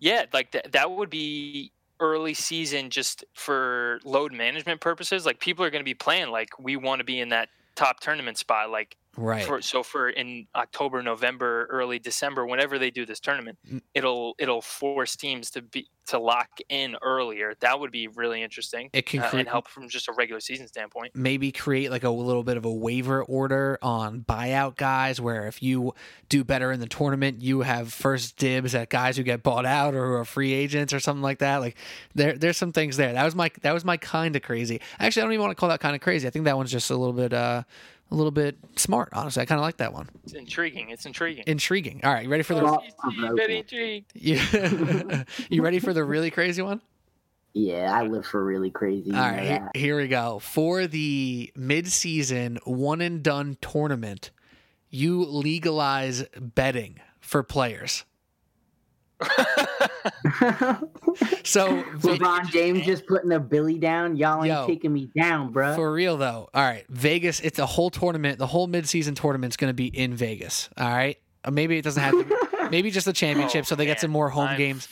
Yeah, 0.00 0.24
like 0.32 0.50
that 0.52 0.72
that 0.72 0.90
would 0.90 1.10
be 1.10 1.70
early 2.00 2.34
season 2.34 2.90
just 2.90 3.24
for 3.34 4.00
load 4.04 4.32
management 4.32 4.80
purposes. 4.80 5.24
Like 5.24 5.38
people 5.38 5.64
are 5.64 5.70
going 5.70 5.80
to 5.82 5.84
be 5.84 5.94
playing 5.94 6.30
like 6.30 6.48
we 6.58 6.74
want 6.74 6.98
to 6.98 7.04
be 7.04 7.20
in 7.20 7.28
that 7.28 7.50
top 7.76 8.00
tournament 8.00 8.36
spot. 8.38 8.70
Like 8.70 8.96
right. 9.16 9.44
for 9.44 9.60
so 9.62 9.82
for 9.82 10.08
in 10.10 10.46
October, 10.54 11.02
November, 11.02 11.66
early 11.70 11.98
December, 11.98 12.46
whenever 12.46 12.78
they 12.78 12.90
do 12.90 13.04
this 13.06 13.20
tournament, 13.20 13.58
Mm. 13.70 13.82
it'll 13.94 14.34
it'll 14.38 14.62
force 14.62 15.16
teams 15.16 15.50
to 15.52 15.62
be 15.62 15.88
to 16.06 16.18
lock 16.18 16.48
in 16.68 16.96
earlier. 17.00 17.54
That 17.60 17.78
would 17.78 17.92
be 17.92 18.08
really 18.08 18.42
interesting 18.42 18.90
it 18.92 19.06
can 19.06 19.20
uh, 19.20 19.30
and 19.34 19.46
help 19.48 19.68
from 19.68 19.88
just 19.88 20.08
a 20.08 20.12
regular 20.12 20.40
season 20.40 20.66
standpoint. 20.66 21.14
maybe 21.14 21.52
create 21.52 21.90
like 21.92 22.02
a 22.02 22.10
little 22.10 22.42
bit 22.42 22.56
of 22.56 22.64
a 22.64 22.72
waiver 22.72 23.22
order 23.22 23.78
on 23.82 24.22
buyout 24.22 24.76
guys 24.76 25.20
where 25.20 25.46
if 25.46 25.62
you 25.62 25.94
do 26.28 26.42
better 26.42 26.72
in 26.72 26.80
the 26.80 26.88
tournament 26.88 27.40
you 27.40 27.60
have 27.60 27.92
first 27.92 28.36
dibs 28.36 28.74
at 28.74 28.88
guys 28.88 29.16
who 29.16 29.22
get 29.22 29.42
bought 29.44 29.64
out 29.64 29.94
or 29.94 30.06
who 30.08 30.12
are 30.14 30.24
free 30.24 30.52
agents 30.52 30.92
or 30.92 30.98
something 30.98 31.22
like 31.22 31.38
that 31.38 31.58
like 31.58 31.76
there 32.16 32.36
there's 32.36 32.56
some 32.56 32.72
things 32.72 32.96
there 32.96 33.12
that 33.12 33.24
was 33.24 33.36
my 33.36 33.48
that 33.62 33.72
was 33.72 33.84
my 33.84 33.96
kind 33.96 34.34
of 34.34 34.42
crazy 34.42 34.80
actually 34.98 35.22
i 35.22 35.24
don't 35.24 35.32
even 35.34 35.42
want 35.44 35.52
to 35.56 35.60
call 35.60 35.68
that 35.68 35.78
kind 35.80 35.94
of 35.94 36.00
crazy 36.00 36.26
i 36.26 36.30
think 36.30 36.46
that 36.46 36.56
one's 36.56 36.72
just 36.72 36.90
a 36.90 36.96
little 36.96 37.12
bit 37.14 37.32
uh 37.32 37.62
a 38.12 38.14
little 38.16 38.30
bit 38.30 38.56
smart 38.76 39.08
honestly 39.12 39.42
i 39.42 39.46
kind 39.46 39.58
of 39.58 39.62
like 39.62 39.78
that 39.78 39.92
one 39.92 40.08
It's 40.24 40.34
intriguing. 40.34 40.90
It's 40.90 41.06
intriguing. 41.06 41.44
intriguing 41.46 42.00
all 42.04 42.12
right 42.12 42.24
you 42.24 42.28
ready 42.30 42.42
for 42.42 42.54
the 42.54 42.62
Well, 42.62 42.84
Oh, 43.04 43.34
very 43.36 43.58
intrigued. 43.58 44.10
you, 44.14 44.38
you 45.50 45.62
ready 45.62 45.78
for 45.78 45.92
the 45.92 46.04
really 46.04 46.30
crazy 46.30 46.62
one 46.62 46.80
Yeah, 47.54 47.90
I 47.92 48.02
live 48.04 48.24
for 48.26 48.44
really 48.44 48.70
crazy. 48.70 49.10
you 49.10 49.16
All 49.16 49.22
know 49.22 49.28
right, 49.36 49.42
here, 49.42 49.58
that. 49.72 49.76
here 49.76 49.96
we 49.98 50.08
go. 50.08 50.38
For 50.38 50.86
the 50.86 51.52
mid-season 51.54 52.58
one 52.64 53.00
and 53.02 53.22
done 53.22 53.56
tournament, 53.60 54.30
you 54.88 55.22
legalize 55.24 56.24
betting 56.40 57.00
for 57.20 57.42
players. 57.42 58.04
So 61.44 61.82
LeBron 61.98 62.50
James 62.50 62.84
just 62.86 63.06
putting 63.06 63.32
a 63.32 63.38
Billy 63.40 63.78
down. 63.78 64.16
Y'all 64.16 64.38
ain't 64.42 64.46
Yo. 64.54 64.66
taking 64.66 64.92
me 64.92 65.10
down, 65.14 65.52
bro. 65.52 65.74
for 65.74 65.92
real 65.92 66.16
though, 66.16 66.48
all 66.54 66.62
right, 66.62 66.84
Vegas. 66.88 67.40
It's 67.40 67.58
a 67.58 67.66
whole 67.66 67.90
tournament. 67.90 68.38
The 68.38 68.46
whole 68.46 68.66
mid-season 68.66 69.14
tournament's 69.14 69.56
going 69.56 69.68
to 69.68 69.74
be 69.74 69.86
in 69.86 70.14
Vegas. 70.14 70.70
All 70.78 70.88
right, 70.88 71.18
Uh, 71.44 71.50
maybe 71.50 71.76
it 71.76 71.82
doesn't 71.82 72.02
have 72.02 72.12
to. 72.12 72.48
Maybe 72.70 72.90
just 72.90 73.04
the 73.04 73.12
championship, 73.12 73.62
Oh, 73.62 73.68
so 73.68 73.74
they 73.74 73.84
get 73.84 74.00
some 74.00 74.10
more 74.10 74.30
home 74.30 74.46
I'm 74.48 74.56
games. 74.56 74.88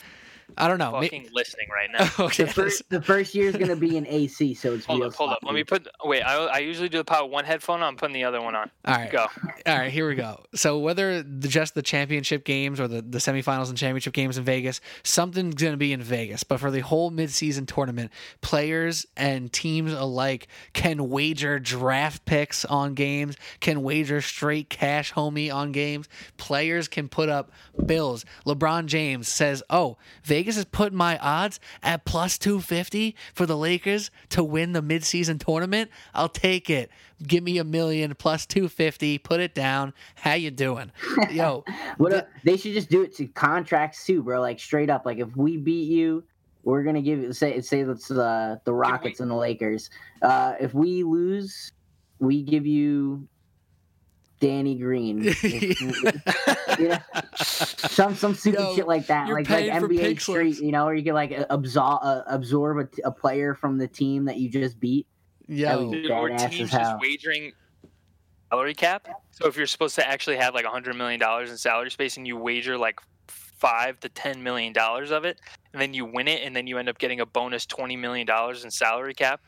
I 0.57 0.69
don't 0.69 0.79
know. 0.79 0.93
May- 0.93 1.09
Fucking 1.09 1.29
listening 1.33 1.69
right 1.71 1.89
now. 1.93 2.11
okay. 2.27 2.45
the 2.45 2.53
first 2.53 2.89
the 2.91 3.03
first 3.03 3.35
year 3.35 3.49
is 3.49 3.57
gonna 3.57 3.77
be 3.77 3.97
in 3.97 4.07
AC, 4.07 4.55
so 4.55 4.75
it's 4.75 4.85
Hold 4.87 5.01
real 5.01 5.09
up, 5.09 5.15
hold 5.15 5.31
up. 5.31 5.39
Let 5.43 5.55
me 5.55 5.65
put. 5.65 5.87
Wait, 6.05 6.23
I, 6.23 6.37
I 6.47 6.59
usually 6.59 6.89
do 6.89 6.99
the 6.99 7.05
power 7.05 7.27
one 7.27 7.45
headphone 7.45 7.83
on. 7.83 7.89
I'm 7.89 7.97
putting 7.97 8.15
the 8.15 8.25
other 8.25 8.41
one 8.41 8.55
on. 8.55 8.71
All 8.85 8.95
right. 8.95 9.11
Go. 9.11 9.27
All 9.67 9.79
right, 9.79 9.91
here 9.91 10.09
we 10.09 10.15
go. 10.15 10.43
So 10.55 10.79
whether 10.79 11.23
the, 11.23 11.49
just 11.49 11.75
the 11.75 11.83
championship 11.83 12.45
games 12.45 12.81
or 12.81 12.89
the, 12.89 13.03
the 13.03 13.19
semifinals 13.19 13.69
and 13.69 13.77
championship 13.77 14.13
games 14.13 14.39
in 14.39 14.45
Vegas, 14.45 14.81
something's 15.03 15.55
going 15.55 15.73
to 15.73 15.77
be 15.77 15.93
in 15.93 16.03
Vegas. 16.03 16.45
But 16.45 16.61
for 16.61 16.71
the 16.71 16.81
whole 16.81 17.11
midseason 17.11 17.67
tournament, 17.67 18.11
players 18.41 19.07
and 19.17 19.53
teams 19.53 19.93
alike 19.93 20.49
can 20.73 21.11
wager 21.11 21.59
draft 21.59 22.25
picks 22.25 22.65
on 22.65 22.95
games, 22.95 23.37
can 23.61 23.83
wager 23.83 24.21
straight 24.21 24.71
cash 24.71 25.13
homie 25.13 25.53
on 25.53 25.73
games. 25.73 26.09
Players 26.37 26.89
can 26.89 27.09
put 27.09 27.29
up 27.29 27.51
bills. 27.87 28.25
LeBron 28.47 28.87
James 28.87 29.29
says, 29.29 29.63
"Oh, 29.71 29.97
Vegas 30.25 30.40
is 30.47 30.65
putting 30.65 30.97
my 30.97 31.19
odds 31.19 31.61
at 31.83 32.05
plus 32.05 32.39
250 32.39 33.15
for 33.35 33.47
the 33.47 33.57
Lakers 33.57 34.11
to 34.31 34.43
win 34.45 34.73
the 34.73 34.83
midseason 34.83 35.45
tournament. 35.45 35.91
I'll 36.15 36.29
take 36.29 36.71
it. 36.71 36.91
Give 37.27 37.43
me 37.43 37.59
a 37.59 37.65
million 37.65 38.15
plus 38.15 38.47
250. 38.47 39.19
Put 39.19 39.41
it 39.41 39.55
down. 39.55 39.93
How 40.15 40.35
you 40.35 40.51
doing? 40.51 40.91
Yo, 41.31 41.65
What 41.99 42.13
a, 42.13 42.27
they 42.45 42.57
should 42.57 42.73
just 42.73 42.89
do 42.91 43.03
it 43.03 43.15
to 43.17 43.27
contracts 43.27 44.05
too, 44.07 44.23
bro. 44.23 44.41
Like 44.41 44.59
straight 44.59 44.91
up. 44.91 45.05
Like 45.05 45.19
if 45.19 45.37
we 45.37 45.57
beat 45.57 45.89
you, 45.89 46.25
we're 46.63 46.83
gonna 46.83 47.03
give 47.03 47.21
you 47.21 47.33
say 47.33 47.61
say 47.61 47.83
that's 47.83 48.11
uh, 48.11 48.57
the 48.65 48.73
Rockets 48.73 49.21
and 49.21 49.31
the 49.31 49.35
Lakers. 49.35 49.91
Uh, 50.21 50.55
if 50.61 50.75
we 50.75 51.03
lose, 51.03 51.73
we 52.19 52.43
give 52.43 52.67
you 52.67 53.27
Danny 54.41 54.75
Green. 54.75 55.23
If- 55.43 56.81
yeah. 56.81 57.01
Some 57.37 58.15
some 58.15 58.35
stupid 58.35 58.61
Yo, 58.61 58.75
shit 58.75 58.87
like 58.89 59.07
that, 59.07 59.29
like 59.29 59.49
like 59.51 59.67
NBA 59.67 60.21
Street, 60.21 60.59
you 60.61 60.73
know, 60.73 60.87
where 60.87 60.95
you 60.95 61.05
could 61.05 61.15
like 61.15 61.33
absorb 61.51 62.01
uh, 62.03 62.23
absorb 62.27 62.79
a, 62.79 62.85
t- 62.85 63.03
a 63.05 63.11
player 63.11 63.55
from 63.55 63.77
the 63.79 63.87
team 63.87 64.25
that 64.25 64.39
you 64.39 64.49
just 64.49 64.81
beat. 64.81 65.07
Yeah, 65.47 65.77
Dude, 65.77 65.93
Dude, 65.93 66.11
or 66.11 66.29
teams 66.31 66.71
just 66.71 67.01
wagering 67.01 67.53
salary 68.51 68.75
cap. 68.75 69.09
So 69.31 69.47
if 69.47 69.57
you're 69.57 69.67
supposed 69.67 69.95
to 69.97 70.09
actually 70.09 70.37
have 70.37 70.55
like 70.55 70.65
a 70.65 70.71
hundred 70.71 70.97
million 70.97 71.21
dollars 71.21 71.51
in 71.51 71.59
salary 71.59 71.91
space 71.91 72.17
and 72.17 72.27
you 72.27 72.37
wager 72.37 72.79
like 72.79 73.01
five 73.29 74.01
to 74.01 74.09
ten 74.09 74.43
million 74.43 74.73
dollars 74.73 75.11
of 75.11 75.25
it, 75.25 75.39
and 75.73 75.83
then 75.83 75.93
you 75.93 76.07
win 76.07 76.29
it, 76.29 76.43
and 76.43 76.57
then 76.57 76.67
you 76.67 76.79
end 76.79 76.89
up 76.89 76.99
getting 76.99 77.21
a 77.21 77.27
bonus 77.27 77.67
twenty 77.67 77.97
million 77.97 78.27
dollars 78.27 78.65
in 78.65 78.71
salary 78.71 79.15
cap, 79.15 79.41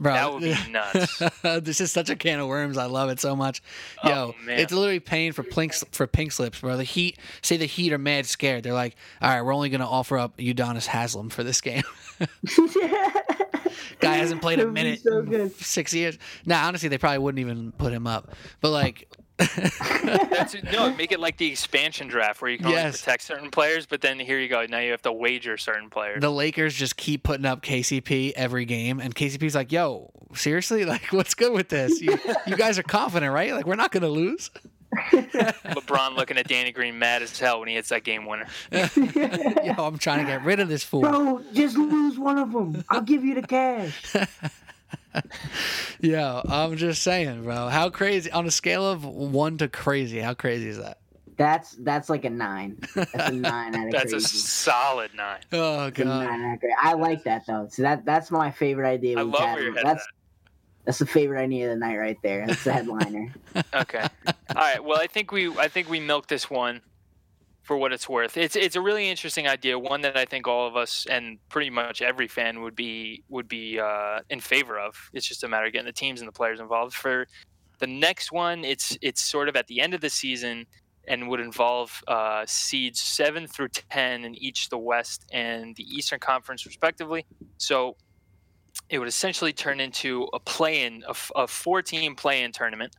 bro. 0.00 0.12
that 0.12 0.32
would 0.32 0.42
be 0.42 0.56
nuts. 0.70 1.22
this 1.64 1.80
is 1.80 1.92
such 1.92 2.10
a 2.10 2.16
can 2.16 2.40
of 2.40 2.48
worms. 2.48 2.76
I 2.78 2.86
love 2.86 3.10
it 3.10 3.20
so 3.20 3.34
much. 3.36 3.62
Oh, 4.02 4.08
Yo, 4.08 4.14
Oh, 4.14 4.34
man. 4.44 4.58
it's 4.58 4.72
literally 4.72 5.00
paying 5.00 5.32
for 5.32 5.42
pink 5.42 5.74
for 5.92 6.06
pink 6.06 6.32
slips, 6.32 6.60
bro. 6.60 6.76
The 6.76 6.84
Heat 6.84 7.18
say 7.42 7.56
the 7.56 7.66
Heat 7.66 7.92
are 7.92 7.98
mad 7.98 8.26
scared. 8.26 8.62
They're 8.64 8.72
like, 8.72 8.96
all 9.22 9.30
right, 9.30 9.42
we're 9.42 9.54
only 9.54 9.68
gonna 9.70 9.88
offer 9.88 10.18
up 10.18 10.36
Udonis 10.38 10.86
Haslem 10.86 11.30
for 11.30 11.42
this 11.44 11.60
game. 11.60 11.82
Guy 14.00 14.16
hasn't 14.16 14.40
played 14.42 14.60
a 14.60 14.66
minute 14.66 15.00
So 15.02 15.18
in 15.20 15.50
six 15.50 15.92
years. 15.94 16.18
Nah, 16.46 16.66
honestly, 16.66 16.88
they 16.88 16.98
probably 16.98 17.18
wouldn't 17.18 17.40
even 17.40 17.72
put 17.72 17.92
him 17.92 18.06
up. 18.06 18.34
But 18.60 18.70
like, 18.70 19.08
That's 19.10 19.23
no, 20.72 20.94
make 20.98 21.12
it 21.12 21.18
like 21.20 21.36
the 21.36 21.50
expansion 21.50 22.06
draft 22.06 22.40
where 22.40 22.50
you 22.50 22.58
can 22.58 22.66
only 22.66 22.90
protect 22.90 23.22
certain 23.22 23.50
players, 23.50 23.86
but 23.86 24.00
then 24.00 24.18
here 24.18 24.38
you 24.38 24.48
go. 24.48 24.64
Now 24.66 24.78
you 24.78 24.92
have 24.92 25.02
to 25.02 25.12
wager 25.12 25.56
certain 25.56 25.90
players. 25.90 26.20
the 26.20 26.30
Lakers 26.30 26.74
just 26.74 26.96
keep 26.96 27.22
putting 27.22 27.46
up 27.46 27.62
KCP 27.62 28.32
every 28.36 28.64
game, 28.64 29.00
and 29.00 29.14
KCP's 29.14 29.54
like, 29.54 29.72
"Yo, 29.72 30.10
seriously, 30.34 30.84
like, 30.84 31.12
what's 31.12 31.34
good 31.34 31.52
with 31.52 31.68
this? 31.68 32.00
You, 32.00 32.18
you 32.46 32.56
guys 32.56 32.78
are 32.78 32.84
confident, 32.84 33.32
right? 33.32 33.52
Like, 33.52 33.66
we're 33.66 33.74
not 33.76 33.92
gonna 33.92 34.08
lose." 34.08 34.50
LeBron 34.94 36.14
looking 36.14 36.38
at 36.38 36.46
Danny 36.46 36.70
Green 36.70 36.96
mad 37.00 37.22
as 37.22 37.36
hell 37.36 37.58
when 37.58 37.68
he 37.68 37.74
hits 37.74 37.88
that 37.88 38.04
game 38.04 38.26
winner. 38.26 38.46
Yo, 38.70 39.74
I'm 39.76 39.98
trying 39.98 40.24
to 40.24 40.24
get 40.24 40.44
rid 40.44 40.60
of 40.60 40.68
this 40.68 40.84
fool. 40.84 41.00
Bro, 41.00 41.42
just 41.52 41.76
lose 41.76 42.16
one 42.16 42.38
of 42.38 42.52
them. 42.52 42.84
I'll 42.88 43.00
give 43.00 43.24
you 43.24 43.34
the 43.34 43.42
cash. 43.42 44.14
Yo, 46.00 46.42
I'm 46.48 46.76
just 46.76 47.02
saying, 47.02 47.44
bro. 47.44 47.68
How 47.68 47.90
crazy 47.90 48.30
on 48.30 48.46
a 48.46 48.50
scale 48.50 48.86
of 48.90 49.04
one 49.04 49.58
to 49.58 49.68
crazy? 49.68 50.18
How 50.18 50.34
crazy 50.34 50.68
is 50.68 50.78
that? 50.78 50.98
That's 51.36 51.72
that's 51.72 52.08
like 52.08 52.24
a 52.24 52.30
nine. 52.30 52.78
That's 52.94 53.12
a 53.12 53.32
nine 53.32 53.74
out 53.74 53.86
of 53.86 53.92
That's 53.92 54.12
a 54.12 54.20
solid 54.20 55.10
nine. 55.14 55.40
Oh 55.52 55.90
god. 55.90 56.06
nine 56.06 56.42
out 56.42 56.54
of 56.54 56.60
crazy. 56.60 56.74
I 56.80 56.92
like 56.94 57.24
that 57.24 57.44
though. 57.46 57.68
So 57.70 57.82
that 57.82 58.04
that's 58.04 58.30
my 58.30 58.50
favorite 58.50 58.88
idea. 58.88 59.18
I 59.18 59.22
love 59.22 59.40
had. 59.40 59.54
where 59.54 59.62
your 59.64 59.74
head's 59.74 59.84
That's 59.84 60.06
that's 60.84 60.98
the 60.98 61.06
favorite 61.06 61.40
idea 61.40 61.72
of 61.72 61.78
the 61.78 61.86
night 61.86 61.96
right 61.96 62.18
there. 62.22 62.46
That's 62.46 62.62
the 62.62 62.72
headliner. 62.74 63.32
Okay. 63.74 64.06
All 64.26 64.34
right. 64.54 64.84
Well, 64.84 64.98
I 64.98 65.06
think 65.06 65.32
we 65.32 65.48
I 65.58 65.68
think 65.68 65.88
we 65.88 65.98
milked 65.98 66.28
this 66.28 66.48
one 66.48 66.82
for 67.64 67.76
what 67.76 67.92
it's 67.92 68.08
worth. 68.08 68.36
It's 68.36 68.56
it's 68.56 68.76
a 68.76 68.80
really 68.80 69.08
interesting 69.08 69.48
idea, 69.48 69.78
one 69.78 70.02
that 70.02 70.16
I 70.16 70.26
think 70.26 70.46
all 70.46 70.68
of 70.68 70.76
us 70.76 71.06
and 71.10 71.38
pretty 71.48 71.70
much 71.70 72.02
every 72.02 72.28
fan 72.28 72.60
would 72.62 72.76
be 72.76 73.24
would 73.28 73.48
be 73.48 73.80
uh, 73.80 74.20
in 74.30 74.40
favor 74.40 74.78
of. 74.78 74.94
It's 75.12 75.26
just 75.26 75.44
a 75.44 75.48
matter 75.48 75.66
of 75.66 75.72
getting 75.72 75.86
the 75.86 75.92
teams 75.92 76.20
and 76.20 76.28
the 76.28 76.32
players 76.32 76.60
involved. 76.60 76.94
For 76.94 77.26
The 77.78 77.86
next 77.86 78.32
one, 78.32 78.64
it's 78.64 78.96
it's 79.02 79.22
sort 79.22 79.48
of 79.48 79.56
at 79.56 79.66
the 79.66 79.80
end 79.80 79.94
of 79.94 80.00
the 80.00 80.10
season 80.10 80.66
and 81.06 81.28
would 81.28 81.40
involve 81.40 82.02
uh, 82.06 82.44
seeds 82.46 83.00
seven 83.00 83.46
through 83.46 83.68
ten 83.68 84.24
in 84.24 84.34
each 84.36 84.68
the 84.68 84.78
West 84.78 85.26
and 85.32 85.74
the 85.76 85.84
Eastern 85.84 86.20
Conference, 86.20 86.64
respectively. 86.66 87.26
So 87.58 87.96
it 88.88 88.98
would 88.98 89.08
essentially 89.08 89.52
turn 89.52 89.80
into 89.80 90.28
a 90.32 90.40
play-in, 90.40 91.04
a, 91.06 91.14
a 91.36 91.46
four-team 91.46 92.14
play-in 92.16 92.52
tournament, 92.52 92.94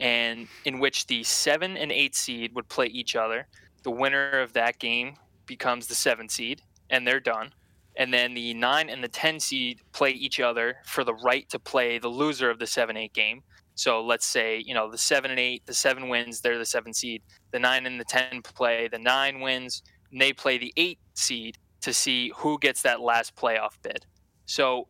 and 0.00 0.48
in 0.64 0.78
which 0.78 1.06
the 1.06 1.22
seven 1.24 1.76
and 1.76 1.92
eight 1.92 2.14
seed 2.14 2.54
would 2.54 2.68
play 2.68 2.86
each 2.86 3.16
other. 3.16 3.46
The 3.86 3.92
winner 3.92 4.40
of 4.40 4.52
that 4.54 4.80
game 4.80 5.14
becomes 5.46 5.86
the 5.86 5.94
seven 5.94 6.28
seed, 6.28 6.60
and 6.90 7.06
they're 7.06 7.20
done. 7.20 7.52
And 7.96 8.12
then 8.12 8.34
the 8.34 8.52
nine 8.52 8.90
and 8.90 9.00
the 9.00 9.06
ten 9.06 9.38
seed 9.38 9.80
play 9.92 10.10
each 10.10 10.40
other 10.40 10.78
for 10.86 11.04
the 11.04 11.14
right 11.14 11.48
to 11.50 11.60
play 11.60 12.00
the 12.00 12.08
loser 12.08 12.50
of 12.50 12.58
the 12.58 12.66
seven 12.66 12.96
eight 12.96 13.14
game. 13.14 13.44
So 13.76 14.02
let's 14.02 14.26
say 14.26 14.60
you 14.66 14.74
know 14.74 14.90
the 14.90 14.98
seven 14.98 15.30
and 15.30 15.38
eight, 15.38 15.64
the 15.66 15.72
seven 15.72 16.08
wins, 16.08 16.40
they're 16.40 16.58
the 16.58 16.66
seven 16.66 16.92
seed. 16.92 17.22
The 17.52 17.60
nine 17.60 17.86
and 17.86 18.00
the 18.00 18.04
ten 18.04 18.42
play, 18.42 18.88
the 18.88 18.98
nine 18.98 19.38
wins, 19.38 19.84
and 20.10 20.20
they 20.20 20.32
play 20.32 20.58
the 20.58 20.72
eight 20.76 20.98
seed 21.14 21.56
to 21.82 21.92
see 21.92 22.32
who 22.34 22.58
gets 22.58 22.82
that 22.82 23.00
last 23.00 23.36
playoff 23.36 23.80
bid. 23.84 24.04
So 24.46 24.88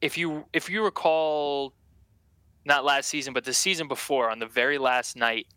if 0.00 0.16
you 0.16 0.44
if 0.52 0.70
you 0.70 0.84
recall, 0.84 1.74
not 2.64 2.84
last 2.84 3.08
season, 3.08 3.32
but 3.32 3.42
the 3.42 3.52
season 3.52 3.88
before, 3.88 4.30
on 4.30 4.38
the 4.38 4.46
very 4.46 4.78
last 4.78 5.16
night, 5.16 5.48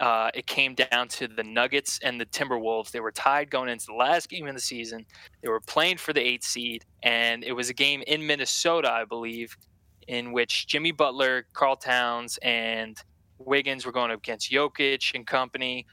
uh, 0.00 0.30
it 0.34 0.46
came 0.46 0.74
down 0.74 1.08
to 1.08 1.28
the 1.28 1.44
Nuggets 1.44 2.00
and 2.02 2.20
the 2.20 2.26
Timberwolves. 2.26 2.90
They 2.90 3.00
were 3.00 3.12
tied 3.12 3.50
going 3.50 3.68
into 3.68 3.86
the 3.86 3.94
last 3.94 4.28
game 4.28 4.46
of 4.46 4.54
the 4.54 4.60
season. 4.60 5.06
They 5.42 5.48
were 5.48 5.60
playing 5.60 5.98
for 5.98 6.12
the 6.12 6.20
eighth 6.20 6.44
seed, 6.44 6.84
and 7.02 7.44
it 7.44 7.52
was 7.52 7.70
a 7.70 7.74
game 7.74 8.02
in 8.06 8.26
Minnesota, 8.26 8.90
I 8.90 9.04
believe, 9.04 9.56
in 10.08 10.32
which 10.32 10.66
Jimmy 10.66 10.90
Butler, 10.90 11.46
Karl 11.52 11.76
Towns, 11.76 12.38
and 12.42 12.96
Wiggins 13.38 13.86
were 13.86 13.92
going 13.92 14.10
up 14.10 14.18
against 14.18 14.50
Jokic 14.50 15.14
and 15.14 15.26
company 15.26 15.86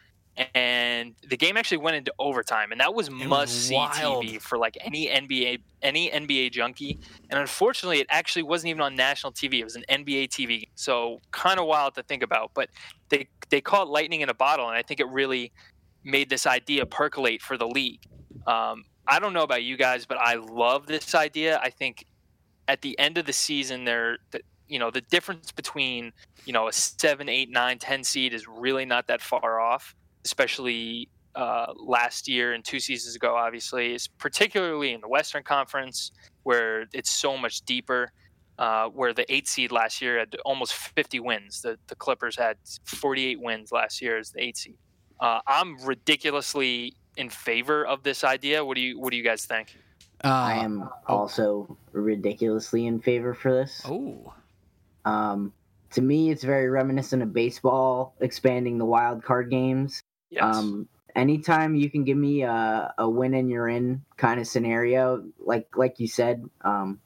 and 0.56 1.14
the 1.28 1.36
game 1.36 1.58
actually 1.58 1.78
went 1.78 1.98
into 1.98 2.14
overtime, 2.18 2.72
and 2.72 2.80
that 2.80 2.94
was 2.94 3.10
must 3.10 3.68
see 3.68 3.76
TV 3.76 4.42
for 4.42 4.58
like 4.58 4.78
any 4.82 5.08
NBA 5.08 5.60
any 5.82 6.10
NBA 6.10 6.52
junkie. 6.52 7.00
And 7.30 7.40
unfortunately, 7.40 8.00
it 8.00 8.08
actually 8.10 8.44
wasn't 8.44 8.70
even 8.70 8.82
on 8.82 8.96
national 8.96 9.34
TV; 9.34 9.60
it 9.60 9.66
was 9.66 9.76
an 9.76 9.84
NBA 9.90 10.30
TV. 10.30 10.70
So 10.76 11.20
kind 11.32 11.60
of 11.60 11.66
wild 11.66 11.96
to 11.96 12.04
think 12.04 12.24
about. 12.24 12.52
But 12.54 12.70
they 13.10 13.28
they 13.50 13.60
call 13.60 13.84
it 13.84 13.90
lightning 13.90 14.22
in 14.22 14.30
a 14.30 14.34
bottle, 14.34 14.68
and 14.68 14.78
I 14.78 14.82
think 14.82 15.00
it 15.02 15.08
really 15.10 15.52
made 16.04 16.30
this 16.30 16.48
idea 16.48 16.86
percolate 16.86 17.42
for 17.42 17.58
the 17.58 17.68
league. 17.68 18.02
Um, 18.48 18.86
I 19.08 19.20
don't 19.20 19.34
know 19.34 19.44
about 19.44 19.64
you 19.64 19.76
guys, 19.76 20.06
but 20.06 20.18
I 20.18 20.36
love 20.36 20.88
this 20.88 21.14
idea. 21.14 21.60
I 21.62 21.70
think 21.70 22.06
at 22.70 22.82
the 22.82 22.98
end 22.98 23.18
of 23.18 23.26
the 23.26 23.34
season, 23.34 23.84
there, 23.84 24.18
you 24.68 24.80
know, 24.80 24.90
the 24.92 25.02
difference 25.02 25.52
between 25.52 26.14
you 26.46 26.54
know 26.54 26.70
a 26.70 26.74
seven, 26.74 27.28
eight, 27.28 27.50
nine, 27.50 27.80
ten 27.80 28.06
seed 28.06 28.34
is 28.34 28.48
really 28.48 28.86
not 28.86 29.08
that 29.08 29.22
far 29.22 29.60
off 29.60 29.94
especially 30.26 31.10
uh, 31.36 31.68
last 31.78 32.28
year 32.28 32.54
and 32.54 32.64
two 32.64 32.80
seasons 32.80 33.16
ago, 33.16 33.36
obviously, 33.36 33.94
is 33.94 34.08
particularly 34.08 34.94
in 34.94 35.02
the 35.02 35.08
Western 35.08 35.44
Conference 35.44 36.12
where 36.44 36.86
it's 36.94 37.12
so 37.12 37.38
much 37.38 37.62
deeper. 37.62 38.12
Uh, 38.60 38.90
where 38.90 39.12
the 39.12 39.26
eight 39.34 39.48
seed 39.48 39.72
last 39.72 40.04
year 40.04 40.20
had 40.20 40.36
almost 40.46 40.74
50 40.74 41.20
wins. 41.22 41.62
The, 41.62 41.80
the 41.88 41.96
Clippers 41.96 42.38
had 42.38 42.58
48 42.86 43.42
wins 43.42 43.72
last 43.72 44.04
year 44.04 44.20
as 44.20 44.30
the 44.32 44.44
eight 44.44 44.56
seed. 44.56 44.78
Uh, 45.20 45.40
I'm 45.48 45.78
ridiculously 45.84 46.94
in 47.18 47.30
favor 47.30 47.84
of 47.86 48.04
this 48.04 48.24
idea. 48.24 48.64
What 48.64 48.76
do 48.76 48.82
you 48.82 49.00
What 49.00 49.12
do 49.12 49.18
you 49.18 49.24
guys 49.24 49.46
think? 49.46 49.76
Uh, 50.24 50.28
I 50.28 50.54
am 50.64 50.84
oh. 50.84 50.92
also 51.08 51.78
ridiculously 51.92 52.86
in 52.86 53.00
favor 53.00 53.34
for 53.34 53.52
this. 53.52 53.82
Oh. 53.86 54.34
Um, 55.06 55.54
to 55.94 56.02
me, 56.02 56.30
it's 56.30 56.44
very 56.44 56.70
reminiscent 56.70 57.24
of 57.24 57.34
baseball 57.34 58.14
expanding 58.20 58.78
the 58.78 58.86
wild 58.86 59.24
card 59.24 59.50
games. 59.50 60.02
Yes. 60.32 60.44
Um, 60.44 60.88
anytime 61.16 61.76
you 61.76 61.90
can 61.90 62.04
give 62.04 62.18
me 62.18 62.44
a, 62.44 62.94
a 62.98 63.10
win 63.10 63.34
and 63.34 63.50
you're 63.50 63.68
in 63.68 64.02
kind 64.18 64.40
of 64.40 64.48
scenario, 64.48 65.24
like 65.40 65.68
like 65.76 66.00
you 66.00 66.08
said, 66.08 66.44
um, 66.62 67.00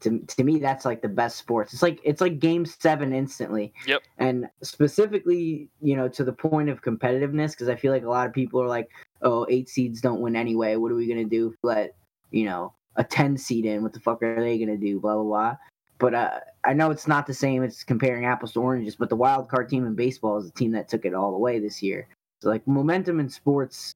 to 0.00 0.18
to 0.20 0.44
me 0.44 0.58
that's 0.58 0.84
like 0.84 1.00
the 1.02 1.08
best 1.08 1.38
sports. 1.38 1.72
It's 1.72 1.82
like 1.82 2.00
it's 2.04 2.20
like 2.20 2.38
game 2.38 2.66
seven 2.66 3.12
instantly. 3.12 3.72
Yep. 3.86 4.02
And 4.18 4.48
specifically, 4.62 5.70
you 5.80 5.96
know, 5.96 6.08
to 6.08 6.24
the 6.24 6.32
point 6.32 6.68
of 6.68 6.82
competitiveness, 6.82 7.52
because 7.52 7.68
I 7.68 7.76
feel 7.76 7.92
like 7.92 8.04
a 8.04 8.10
lot 8.10 8.26
of 8.26 8.32
people 8.32 8.60
are 8.62 8.68
like, 8.68 8.90
oh, 9.22 9.46
eight 9.48 9.68
seeds 9.68 10.00
don't 10.00 10.20
win 10.20 10.36
anyway. 10.36 10.76
What 10.76 10.92
are 10.92 10.96
we 10.96 11.08
gonna 11.08 11.24
do? 11.24 11.54
Let 11.62 11.94
you 12.30 12.44
know 12.44 12.74
a 12.96 13.04
ten 13.04 13.38
seed 13.38 13.64
in? 13.64 13.82
What 13.82 13.92
the 13.92 14.00
fuck 14.00 14.22
are 14.22 14.40
they 14.40 14.58
gonna 14.58 14.76
do? 14.76 15.00
Blah 15.00 15.14
blah 15.14 15.24
blah. 15.24 15.56
But 16.02 16.14
uh, 16.14 16.40
I 16.64 16.72
know 16.72 16.90
it's 16.90 17.06
not 17.06 17.28
the 17.28 17.32
same. 17.32 17.62
It's 17.62 17.84
comparing 17.84 18.24
apples 18.24 18.54
to 18.54 18.60
oranges. 18.60 18.96
But 18.96 19.08
the 19.08 19.14
wild 19.14 19.48
card 19.48 19.68
team 19.68 19.86
in 19.86 19.94
baseball 19.94 20.36
is 20.36 20.46
the 20.46 20.50
team 20.50 20.72
that 20.72 20.88
took 20.88 21.04
it 21.04 21.14
all 21.14 21.30
the 21.30 21.38
way 21.38 21.60
this 21.60 21.80
year. 21.80 22.08
So 22.40 22.48
like 22.48 22.66
momentum 22.66 23.20
in 23.20 23.28
sports 23.28 23.94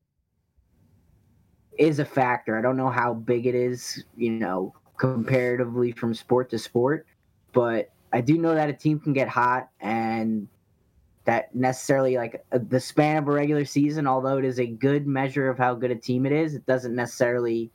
is 1.77 1.99
a 1.99 2.05
factor. 2.05 2.57
I 2.57 2.63
don't 2.63 2.77
know 2.77 2.91
how 2.91 3.13
big 3.13 3.45
it 3.47 3.57
is, 3.57 4.05
you 4.17 4.31
know, 4.31 4.73
comparatively 5.01 5.91
from 5.91 6.15
sport 6.15 6.49
to 6.51 6.61
sport, 6.61 7.09
but 7.53 7.91
I 8.13 8.21
do 8.21 8.39
know 8.39 8.55
that 8.55 8.71
a 8.71 8.73
team 8.73 9.01
can 9.01 9.13
get 9.13 9.27
hot 9.27 9.69
and 9.81 10.47
that 11.25 11.53
necessarily 11.57 12.19
like 12.19 12.41
uh, 12.53 12.61
the 12.69 12.79
span 12.79 13.17
of 13.17 13.27
a 13.27 13.33
regular 13.33 13.65
season, 13.65 14.07
although 14.07 14.39
it 14.39 14.45
is 14.45 14.61
a 14.61 14.67
good 14.67 15.09
measure 15.09 15.49
of 15.49 15.59
how 15.59 15.75
good 15.75 15.91
a 15.91 15.97
team 15.97 16.25
it 16.25 16.31
is, 16.31 16.55
it 16.55 16.65
doesn't 16.67 16.95
necessarily 16.95 17.73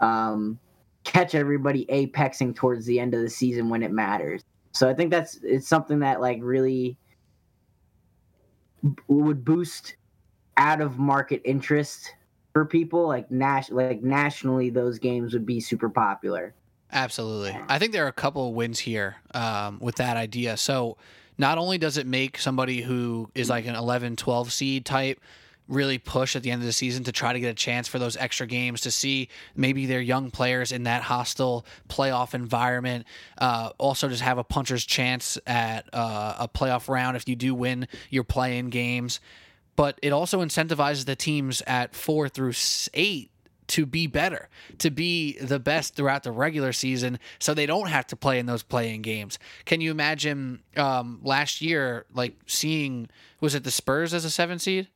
um, 0.00 0.58
catch 1.06 1.34
everybody 1.34 1.86
apexing 1.86 2.54
towards 2.54 2.84
the 2.84 2.98
end 2.98 3.14
of 3.14 3.20
the 3.20 3.30
season 3.30 3.68
when 3.68 3.82
it 3.82 3.92
matters. 3.92 4.42
So 4.72 4.88
I 4.88 4.94
think 4.94 5.10
that's 5.10 5.38
it's 5.42 5.68
something 5.68 6.00
that 6.00 6.20
like 6.20 6.40
really 6.42 6.98
would 9.08 9.44
boost 9.44 9.96
out 10.56 10.80
of 10.80 10.98
market 10.98 11.40
interest 11.44 12.12
for 12.52 12.64
people 12.64 13.06
like 13.06 13.30
nas- 13.30 13.70
like 13.70 14.02
nationally 14.02 14.68
those 14.68 14.98
games 14.98 15.32
would 15.32 15.46
be 15.46 15.60
super 15.60 15.88
popular. 15.88 16.54
Absolutely. 16.92 17.56
I 17.68 17.78
think 17.78 17.92
there 17.92 18.04
are 18.04 18.08
a 18.08 18.12
couple 18.12 18.48
of 18.48 18.54
wins 18.54 18.78
here 18.78 19.16
um, 19.34 19.78
with 19.80 19.96
that 19.96 20.16
idea. 20.16 20.56
So 20.56 20.96
not 21.38 21.58
only 21.58 21.78
does 21.78 21.96
it 21.96 22.06
make 22.06 22.38
somebody 22.38 22.80
who 22.80 23.30
is 23.34 23.48
like 23.48 23.66
an 23.66 23.74
11 23.74 24.16
12 24.16 24.52
seed 24.52 24.84
type 24.84 25.20
really 25.68 25.98
push 25.98 26.36
at 26.36 26.42
the 26.42 26.50
end 26.50 26.62
of 26.62 26.66
the 26.66 26.72
season 26.72 27.04
to 27.04 27.12
try 27.12 27.32
to 27.32 27.40
get 27.40 27.48
a 27.48 27.54
chance 27.54 27.88
for 27.88 27.98
those 27.98 28.16
extra 28.16 28.46
games 28.46 28.80
to 28.82 28.90
see 28.90 29.28
maybe 29.54 29.86
their 29.86 30.00
young 30.00 30.30
players 30.30 30.72
in 30.72 30.84
that 30.84 31.02
hostile 31.02 31.66
playoff 31.88 32.34
environment. 32.34 33.06
Uh, 33.38 33.70
also, 33.78 34.08
just 34.08 34.22
have 34.22 34.38
a 34.38 34.44
puncher's 34.44 34.84
chance 34.84 35.38
at 35.46 35.88
uh, 35.92 36.34
a 36.38 36.48
playoff 36.48 36.88
round 36.88 37.16
if 37.16 37.28
you 37.28 37.36
do 37.36 37.54
win 37.54 37.88
your 38.10 38.24
play-in 38.24 38.70
games. 38.70 39.20
But 39.74 39.98
it 40.02 40.12
also 40.12 40.42
incentivizes 40.42 41.04
the 41.04 41.16
teams 41.16 41.62
at 41.66 41.94
four 41.94 42.28
through 42.28 42.54
eight 42.94 43.30
to 43.68 43.84
be 43.84 44.06
better, 44.06 44.48
to 44.78 44.90
be 44.90 45.38
the 45.38 45.58
best 45.58 45.96
throughout 45.96 46.22
the 46.22 46.30
regular 46.30 46.72
season, 46.72 47.18
so 47.38 47.52
they 47.52 47.66
don't 47.66 47.88
have 47.88 48.06
to 48.06 48.16
play 48.16 48.38
in 48.38 48.46
those 48.46 48.62
playing 48.62 49.02
games. 49.02 49.38
Can 49.64 49.80
you 49.80 49.90
imagine 49.90 50.62
um, 50.76 51.20
last 51.22 51.60
year, 51.60 52.06
like 52.14 52.36
seeing 52.46 53.08
was 53.40 53.54
it 53.54 53.64
the 53.64 53.70
Spurs 53.70 54.14
as 54.14 54.24
a 54.24 54.30
seven 54.30 54.58
seed? 54.58 54.88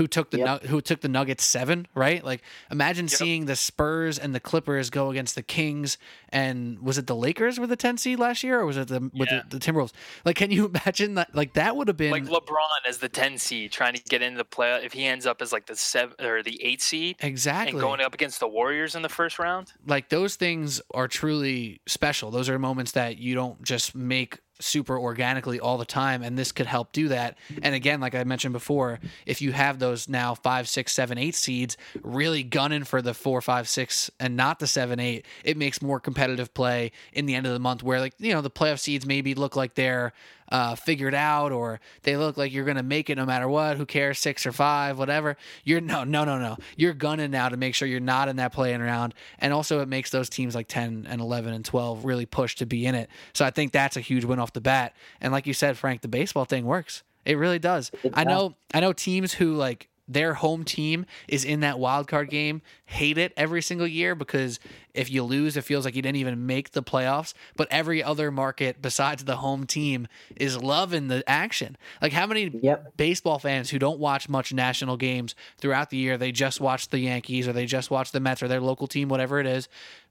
Who 0.00 0.06
took 0.06 0.30
the 0.30 0.38
yep. 0.38 0.62
who 0.64 0.80
took 0.80 1.02
the 1.02 1.08
Nuggets 1.08 1.44
seven, 1.44 1.86
right? 1.94 2.24
Like 2.24 2.40
imagine 2.70 3.04
yep. 3.04 3.10
seeing 3.10 3.44
the 3.44 3.54
Spurs 3.54 4.18
and 4.18 4.34
the 4.34 4.40
Clippers 4.40 4.88
go 4.88 5.10
against 5.10 5.34
the 5.34 5.42
Kings 5.42 5.98
and 6.30 6.78
was 6.78 6.96
it 6.96 7.06
the 7.06 7.14
Lakers 7.14 7.60
with 7.60 7.68
the 7.68 7.76
ten 7.76 7.98
seed 7.98 8.18
last 8.18 8.42
year 8.42 8.60
or 8.60 8.64
was 8.64 8.78
it 8.78 8.88
the 8.88 9.10
with 9.12 9.28
yeah. 9.30 9.42
the, 9.50 9.58
the, 9.58 9.60
Timberwolves? 9.60 9.92
Like, 10.24 10.36
can 10.36 10.50
you 10.50 10.64
imagine 10.74 11.16
that? 11.16 11.34
Like 11.34 11.52
that 11.52 11.76
would 11.76 11.88
have 11.88 11.98
been 11.98 12.12
like 12.12 12.24
LeBron 12.24 12.88
as 12.88 12.96
the 12.96 13.10
ten 13.10 13.36
seed 13.36 13.72
trying 13.72 13.92
to 13.92 14.02
get 14.04 14.22
into 14.22 14.38
the 14.38 14.44
play. 14.44 14.80
If 14.82 14.94
he 14.94 15.04
ends 15.04 15.26
up 15.26 15.42
as 15.42 15.52
like 15.52 15.66
the 15.66 15.76
seven 15.76 16.14
or 16.24 16.42
the 16.42 16.58
eight 16.64 16.80
seed, 16.80 17.16
exactly, 17.20 17.72
and 17.72 17.80
going 17.80 18.00
up 18.00 18.14
against 18.14 18.40
the 18.40 18.48
Warriors 18.48 18.94
in 18.94 19.02
the 19.02 19.10
first 19.10 19.38
round, 19.38 19.70
like 19.86 20.08
those 20.08 20.36
things 20.36 20.80
are 20.94 21.08
truly 21.08 21.82
special. 21.86 22.30
Those 22.30 22.48
are 22.48 22.58
moments 22.58 22.92
that 22.92 23.18
you 23.18 23.34
don't 23.34 23.62
just 23.62 23.94
make 23.94 24.38
super 24.60 24.98
organically 24.98 25.58
all 25.58 25.78
the 25.78 25.84
time 25.84 26.22
and 26.22 26.38
this 26.38 26.52
could 26.52 26.66
help 26.66 26.92
do 26.92 27.08
that. 27.08 27.36
And 27.62 27.74
again 27.74 28.00
like 28.00 28.14
i 28.14 28.24
mentioned 28.24 28.52
before 28.52 29.00
if 29.26 29.40
you 29.40 29.52
have 29.52 29.78
those 29.78 30.08
now 30.08 30.34
five 30.34 30.68
six 30.68 30.92
seven 30.92 31.18
eight 31.18 31.34
seeds 31.34 31.76
really 32.02 32.42
gunning 32.42 32.84
for 32.84 33.02
the 33.02 33.14
four 33.14 33.40
five 33.40 33.68
six 33.68 34.10
and 34.20 34.36
not 34.36 34.58
the 34.58 34.66
seven 34.66 35.00
eight 35.00 35.26
it 35.44 35.56
makes 35.56 35.80
more 35.82 35.98
competitive 35.98 36.52
play 36.54 36.92
in 37.12 37.26
the 37.26 37.34
end 37.34 37.46
of 37.46 37.52
the 37.52 37.58
month 37.58 37.82
where 37.82 38.00
like 38.00 38.14
you 38.18 38.32
know 38.32 38.40
the 38.40 38.50
playoff 38.50 38.78
seeds 38.78 39.06
maybe 39.06 39.34
look 39.34 39.56
like 39.56 39.74
they're 39.74 40.12
uh, 40.50 40.74
figured 40.74 41.14
out 41.14 41.52
or 41.52 41.80
they 42.02 42.16
look 42.16 42.36
like 42.36 42.52
you're 42.52 42.64
going 42.64 42.76
to 42.76 42.82
make 42.82 43.10
it 43.10 43.16
no 43.16 43.26
matter 43.26 43.48
what. 43.48 43.76
Who 43.76 43.86
cares, 43.86 44.18
six 44.18 44.46
or 44.46 44.52
five, 44.52 44.98
whatever. 44.98 45.36
You're 45.64 45.80
no, 45.80 46.04
no, 46.04 46.24
no, 46.24 46.38
no. 46.38 46.56
You're 46.76 46.94
gunning 46.94 47.30
now 47.30 47.48
to 47.48 47.56
make 47.56 47.74
sure 47.74 47.86
you're 47.86 48.00
not 48.00 48.28
in 48.28 48.36
that 48.36 48.52
playing 48.52 48.80
round. 48.80 49.14
And 49.38 49.52
also, 49.52 49.80
it 49.80 49.88
makes 49.88 50.10
those 50.10 50.28
teams 50.28 50.54
like 50.54 50.68
10 50.68 51.06
and 51.08 51.20
11 51.20 51.52
and 51.52 51.64
12 51.64 52.04
really 52.04 52.26
push 52.26 52.56
to 52.56 52.66
be 52.66 52.86
in 52.86 52.94
it. 52.94 53.08
So 53.32 53.44
I 53.44 53.50
think 53.50 53.72
that's 53.72 53.96
a 53.96 54.00
huge 54.00 54.24
win 54.24 54.38
off 54.38 54.52
the 54.52 54.60
bat. 54.60 54.94
And 55.20 55.32
like 55.32 55.46
you 55.46 55.54
said, 55.54 55.76
Frank, 55.76 56.00
the 56.00 56.08
baseball 56.08 56.44
thing 56.44 56.64
works. 56.64 57.02
It 57.24 57.36
really 57.36 57.58
does. 57.58 57.90
I 58.14 58.24
know. 58.24 58.56
I 58.72 58.80
know 58.80 58.92
teams 58.94 59.34
who 59.34 59.54
like 59.54 59.89
their 60.12 60.34
home 60.34 60.64
team 60.64 61.06
is 61.28 61.44
in 61.44 61.60
that 61.60 61.78
wild 61.78 62.08
card 62.08 62.28
game 62.30 62.62
hate 62.86 63.16
it 63.16 63.32
every 63.36 63.62
single 63.62 63.86
year 63.86 64.16
because 64.16 64.58
if 64.92 65.08
you 65.08 65.22
lose, 65.22 65.56
it 65.56 65.62
feels 65.62 65.84
like 65.84 65.94
you 65.94 66.02
didn't 66.02 66.16
even 66.16 66.46
make 66.46 66.72
the 66.72 66.82
playoffs. 66.82 67.32
But 67.56 67.68
every 67.70 68.02
other 68.02 68.32
market 68.32 68.82
besides 68.82 69.22
the 69.24 69.36
home 69.36 69.66
team 69.66 70.08
is 70.34 70.60
loving 70.60 71.06
the 71.06 71.22
action. 71.28 71.76
Like 72.02 72.12
how 72.12 72.26
many 72.26 72.50
Yep. 72.60 72.96
baseball 72.96 73.38
fans 73.38 73.70
who 73.70 73.78
don't 73.78 74.00
watch 74.00 74.28
much 74.28 74.52
national 74.52 74.96
games 74.96 75.36
throughout 75.58 75.90
the 75.90 75.96
year, 75.96 76.18
they 76.18 76.32
just 76.32 76.60
watch 76.60 76.88
the 76.88 76.98
Yankees 76.98 77.46
or 77.46 77.52
they 77.52 77.66
just 77.66 77.90
watch 77.90 78.10
the 78.10 78.18
Mets 78.20 78.42
or 78.42 78.48
their 78.48 78.60
local 78.60 78.88
team, 78.88 79.08
whatever 79.08 79.38
it 79.38 79.46
is, 79.46 79.68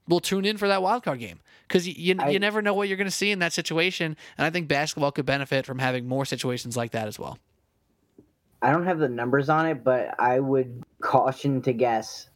will 0.08 0.20
tune 0.20 0.46
in 0.46 0.56
for 0.56 0.66
that 0.68 0.82
wild 0.82 1.02
card 1.02 1.18
game 1.18 1.40
because 1.68 1.86
you, 1.86 1.94
you, 1.96 2.16
I- 2.18 2.30
you 2.30 2.38
never 2.38 2.62
know 2.62 2.72
what 2.72 2.88
you're 2.88 2.96
going 2.96 3.06
to 3.06 3.10
see 3.10 3.30
in 3.30 3.40
that 3.40 3.52
situation. 3.52 4.16
And 4.38 4.46
I 4.46 4.50
think 4.50 4.66
basketball 4.66 5.12
could 5.12 5.26
benefit 5.26 5.66
from 5.66 5.78
having 5.78 6.08
more 6.08 6.24
situations 6.24 6.74
like 6.76 6.92
that 6.92 7.06
as 7.06 7.18
well. 7.18 7.36
I 8.62 8.72
don't 8.72 8.84
have 8.86 8.98
the 8.98 9.08
numbers 9.08 9.48
on 9.48 9.66
it, 9.66 9.82
but 9.84 10.14
I 10.20 10.38
would 10.40 10.82
caution 11.00 11.62
to 11.62 11.72
guess 11.72 12.28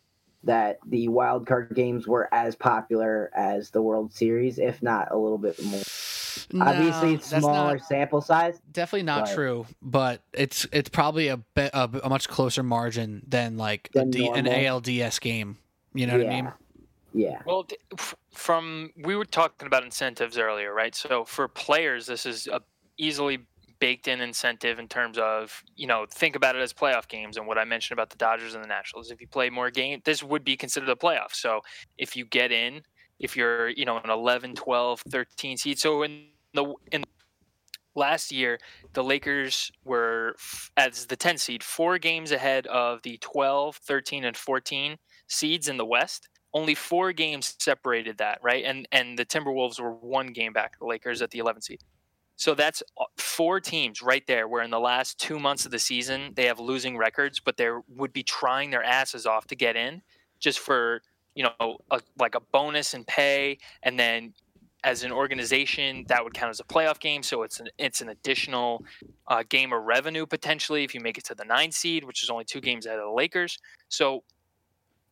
that 0.44 0.78
the 0.86 1.08
wild 1.08 1.46
card 1.46 1.72
games 1.74 2.06
were 2.06 2.28
as 2.32 2.54
popular 2.54 3.30
as 3.34 3.70
the 3.70 3.80
World 3.82 4.12
Series, 4.12 4.58
if 4.58 4.82
not 4.82 5.08
a 5.10 5.16
little 5.16 5.38
bit 5.38 5.62
more. 5.64 5.82
Obviously, 6.60 7.14
it's 7.14 7.28
smaller 7.30 7.76
not- 7.76 7.86
sample 7.86 8.20
size. 8.20 8.60
definitely 8.70 9.04
not 9.04 9.26
Right. 9.26 9.34
true, 9.34 9.66
but 9.80 10.20
it's 10.32 10.66
it's 10.72 10.88
probably 10.88 11.28
a, 11.28 11.38
be, 11.38 11.62
a, 11.72 11.88
a 12.02 12.08
much 12.08 12.28
closer 12.28 12.62
margin 12.62 13.22
than 13.26 13.56
like 13.56 13.90
Than 13.94 14.10
D, 14.10 14.28
an. 14.28 14.46
ALDS 14.46 15.20
game. 15.20 15.58
You 15.94 16.06
know 16.06 16.18
what 16.18 16.26
I 16.26 16.28
mean? 16.28 16.52
Yeah. 17.14 17.40
Well, 17.46 17.64
th- 17.64 17.80
from 18.32 18.90
we 18.96 19.14
were 19.16 19.24
talking 19.24 19.66
about 19.66 19.84
incentives 19.84 20.36
earlier, 20.36 20.74
right? 20.74 20.94
So 20.94 21.24
for 21.24 21.46
players, 21.48 22.06
this 22.06 22.26
is 22.26 22.46
a 22.48 22.60
easily 22.98 23.38
baked 23.84 24.08
in 24.08 24.22
incentive 24.22 24.78
in 24.78 24.88
terms 24.88 25.18
of 25.18 25.62
you 25.76 25.86
know 25.86 26.06
think 26.10 26.36
about 26.36 26.56
it 26.56 26.62
as 26.62 26.72
playoff 26.72 27.06
games 27.06 27.36
and 27.36 27.46
what 27.46 27.58
I 27.58 27.64
mentioned 27.64 27.94
about 27.94 28.08
the 28.08 28.16
Dodgers 28.16 28.54
and 28.54 28.64
the 28.64 28.68
Nationals. 28.68 29.10
If 29.10 29.20
you 29.20 29.28
play 29.28 29.50
more 29.50 29.70
games, 29.70 30.00
this 30.06 30.22
would 30.22 30.42
be 30.42 30.56
considered 30.56 30.88
a 30.88 30.94
playoff. 30.94 31.34
So 31.34 31.60
if 31.98 32.16
you 32.16 32.24
get 32.24 32.50
in, 32.50 32.80
if 33.18 33.36
you're 33.36 33.68
you 33.68 33.84
know 33.84 33.98
an 33.98 34.08
11, 34.08 34.54
12, 34.54 35.02
13 35.10 35.58
seed, 35.58 35.78
so 35.78 36.02
in 36.02 36.28
the 36.54 36.72
in 36.92 37.04
last 37.94 38.32
year 38.32 38.58
the 38.94 39.04
Lakers 39.04 39.70
were 39.84 40.34
as 40.78 41.04
the 41.04 41.16
10 41.16 41.36
seed, 41.36 41.62
four 41.62 41.98
games 41.98 42.32
ahead 42.32 42.66
of 42.68 43.02
the 43.02 43.18
12, 43.18 43.76
13, 43.76 44.24
and 44.24 44.34
14 44.34 44.96
seeds 45.28 45.68
in 45.68 45.76
the 45.76 45.84
West 45.84 46.30
only 46.54 46.74
four 46.74 47.12
games 47.12 47.54
separated 47.58 48.16
that, 48.16 48.38
right? 48.42 48.64
And 48.64 48.88
and 48.92 49.18
the 49.18 49.26
Timberwolves 49.26 49.78
were 49.78 49.92
one 49.92 50.28
game 50.28 50.54
back, 50.54 50.78
the 50.78 50.86
Lakers 50.86 51.20
at 51.20 51.32
the 51.32 51.40
11 51.40 51.60
seed. 51.60 51.80
So 52.36 52.54
that's 52.54 52.82
uh, 52.98 53.04
four 53.16 53.60
teams 53.60 54.02
right 54.02 54.26
there 54.26 54.48
where 54.48 54.62
in 54.62 54.70
the 54.70 54.80
last 54.80 55.18
two 55.18 55.38
months 55.38 55.64
of 55.64 55.70
the 55.70 55.78
season 55.78 56.32
they 56.34 56.46
have 56.46 56.58
losing 56.58 56.96
records, 56.96 57.40
but 57.40 57.56
they 57.56 57.68
would 57.88 58.12
be 58.12 58.22
trying 58.22 58.70
their 58.70 58.82
asses 58.82 59.26
off 59.26 59.46
to 59.48 59.56
get 59.56 59.76
in 59.76 60.02
just 60.40 60.58
for 60.58 61.00
you 61.34 61.44
know 61.44 61.78
a, 61.90 62.00
like 62.18 62.34
a 62.34 62.40
bonus 62.52 62.94
and 62.94 63.06
pay, 63.06 63.58
and 63.82 63.98
then 63.98 64.34
as 64.82 65.02
an 65.02 65.10
organization 65.10 66.04
that 66.08 66.22
would 66.22 66.34
count 66.34 66.50
as 66.50 66.60
a 66.60 66.64
playoff 66.64 67.00
game. 67.00 67.22
So 67.22 67.42
it's 67.42 67.60
an 67.60 67.68
it's 67.78 68.00
an 68.00 68.10
additional 68.10 68.84
uh, 69.28 69.42
game 69.48 69.72
of 69.72 69.82
revenue 69.82 70.26
potentially 70.26 70.84
if 70.84 70.94
you 70.94 71.00
make 71.00 71.18
it 71.18 71.24
to 71.26 71.34
the 71.34 71.44
nine 71.44 71.72
seed, 71.72 72.04
which 72.04 72.22
is 72.22 72.30
only 72.30 72.44
two 72.44 72.60
games 72.60 72.86
out 72.86 72.98
of 72.98 73.04
the 73.04 73.12
Lakers. 73.12 73.58
So 73.88 74.24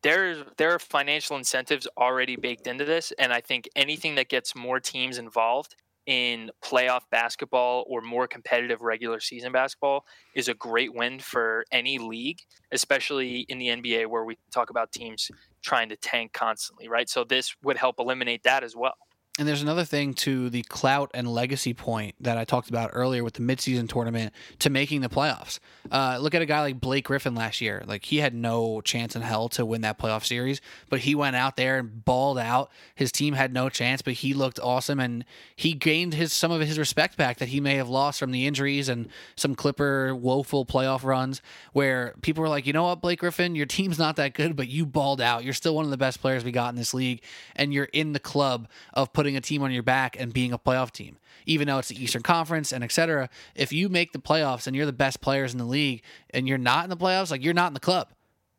there 0.03 0.45
there 0.57 0.75
are 0.75 0.79
financial 0.79 1.37
incentives 1.37 1.87
already 1.97 2.37
baked 2.37 2.67
into 2.67 2.85
this 2.85 3.13
and 3.19 3.33
i 3.33 3.41
think 3.41 3.69
anything 3.77 4.15
that 4.17 4.29
gets 4.29 4.55
more 4.55 4.81
teams 4.81 5.17
involved 5.19 5.77
in 6.07 6.51
playoff 6.65 7.03
basketball 7.11 7.85
or 7.87 8.01
more 8.01 8.27
competitive 8.27 8.81
regular 8.81 9.21
season 9.21 9.53
basketball 9.53 10.05
is 10.35 10.49
a 10.49 10.55
great 10.55 10.95
win 10.95 11.19
for 11.21 11.65
any 11.71 11.99
league 11.99 12.41
especially 12.73 13.41
in 13.49 13.59
the 13.59 13.69
nba 13.69 14.07
where 14.07 14.25
we 14.25 14.37
talk 14.53 14.71
about 14.71 14.91
teams 14.91 15.31
trying 15.63 15.89
to 15.89 15.97
tank 15.97 16.33
constantly 16.33 16.89
right? 16.89 17.09
So 17.09 17.25
this 17.25 17.55
would 17.63 17.77
help 17.77 17.97
eliminate 18.01 18.43
that 18.43 18.65
as 18.65 18.75
well 18.75 18.97
And 19.39 19.49
there's 19.49 19.63
another 19.63 19.87
thing 19.87 20.13
to 20.13 20.51
the 20.51 20.63
clout 20.65 21.11
and 21.15 21.27
legacy 21.27 21.73
point 21.73 22.17
that 22.21 22.37
I 22.37 22.45
talked 22.45 22.69
about 22.69 22.91
earlier 22.93 23.25
with 23.25 23.33
the 23.33 23.41
midseason 23.41 23.89
tournament 23.89 24.35
to 24.59 24.69
making 24.69 25.01
the 25.01 25.09
playoffs. 25.09 25.59
Uh, 25.91 26.19
look 26.21 26.35
at 26.35 26.43
a 26.43 26.47
guy 26.47 26.61
like 26.61 26.79
Blake 26.79 27.07
Griffin 27.07 27.35
last 27.35 27.63
year. 27.63 27.83
Like 27.87 28.05
he 28.05 28.19
had 28.19 28.35
no 28.35 28.83
chance 28.83 29.17
in 29.17 29.23
hell 29.23 29.49
to 29.51 29.65
win 29.65 29.81
that 29.81 29.99
playoff 29.99 30.27
series, 30.27 30.61
but 30.91 31.01
he 31.01 31.15
went 31.15 31.35
out 31.35 31.57
there 31.57 31.79
and 31.79 32.05
balled 32.05 32.39
out. 32.39 32.71
His 32.95 33.11
team 33.11 33.33
had 33.33 33.55
no 33.55 33.71
chance, 33.71 34.03
but 34.03 34.13
he 34.13 34.35
looked 34.35 34.61
awesome 34.61 35.01
and 35.01 35.25
he 35.57 35.73
gained 35.73 36.13
his 36.13 36.35
some 36.35 36.53
of 36.53 36.61
his 36.61 36.79
respect 36.79 37.17
back 37.17 37.39
that 37.39 37.49
he 37.49 37.59
may 37.59 37.77
have 37.77 37.89
lost 37.89 38.19
from 38.19 38.33
the 38.33 38.47
injuries 38.47 38.91
and 38.91 39.09
some 39.35 39.55
Clipper 39.55 40.15
woeful 40.15 40.67
playoff 40.67 41.05
runs 41.05 41.41
where 41.73 42.13
people 42.21 42.43
were 42.43 42.51
like, 42.51 42.67
you 42.67 42.75
know 42.75 42.85
what, 42.85 43.01
Blake 43.01 43.21
Griffin, 43.21 43.55
your 43.55 43.65
team's 43.65 43.99
not 43.99 44.17
that 44.17 44.35
good, 44.35 44.57
but 44.57 44.69
you 44.69 44.85
balled 44.85 45.23
out. 45.23 45.43
You're 45.43 45.55
still 45.55 45.75
one 45.75 45.87
of 45.87 45.91
the 45.91 45.97
best 45.97 46.21
players 46.21 46.45
we 46.45 46.53
got 46.53 46.69
in 46.69 46.77
this 46.77 46.93
league, 46.93 47.23
and 47.57 47.73
you're 47.73 47.89
in 47.95 48.13
the 48.13 48.21
club 48.21 48.69
of 48.93 49.11
putting 49.15 49.22
a 49.37 49.41
team 49.41 49.63
on 49.63 49.71
your 49.71 49.83
back 49.83 50.19
and 50.19 50.33
being 50.33 50.53
a 50.53 50.59
playoff 50.59 50.91
team. 50.91 51.19
Even 51.47 51.67
though 51.67 51.79
it's 51.79 51.89
the 51.89 52.03
Eastern 52.03 52.23
Conference 52.23 52.73
and 52.73 52.85
et 52.85 52.93
cetera, 52.93 53.29
if 53.55 53.73
you 53.73 53.89
make 53.89 54.13
the 54.13 54.19
playoffs 54.19 54.67
and 54.67 54.77
you're 54.77 54.87
the 54.87 54.93
best 54.93 55.21
players 55.21 55.53
in 55.53 55.59
the 55.59 55.65
league 55.65 56.03
and 56.31 56.47
you're 56.47 56.59
not 56.59 56.85
in 56.85 56.91
the 56.91 56.97
playoffs, 56.97 57.31
like 57.31 57.43
you're 57.43 57.55
not 57.55 57.69
in 57.69 57.75
the 57.75 57.81
club. 57.81 58.13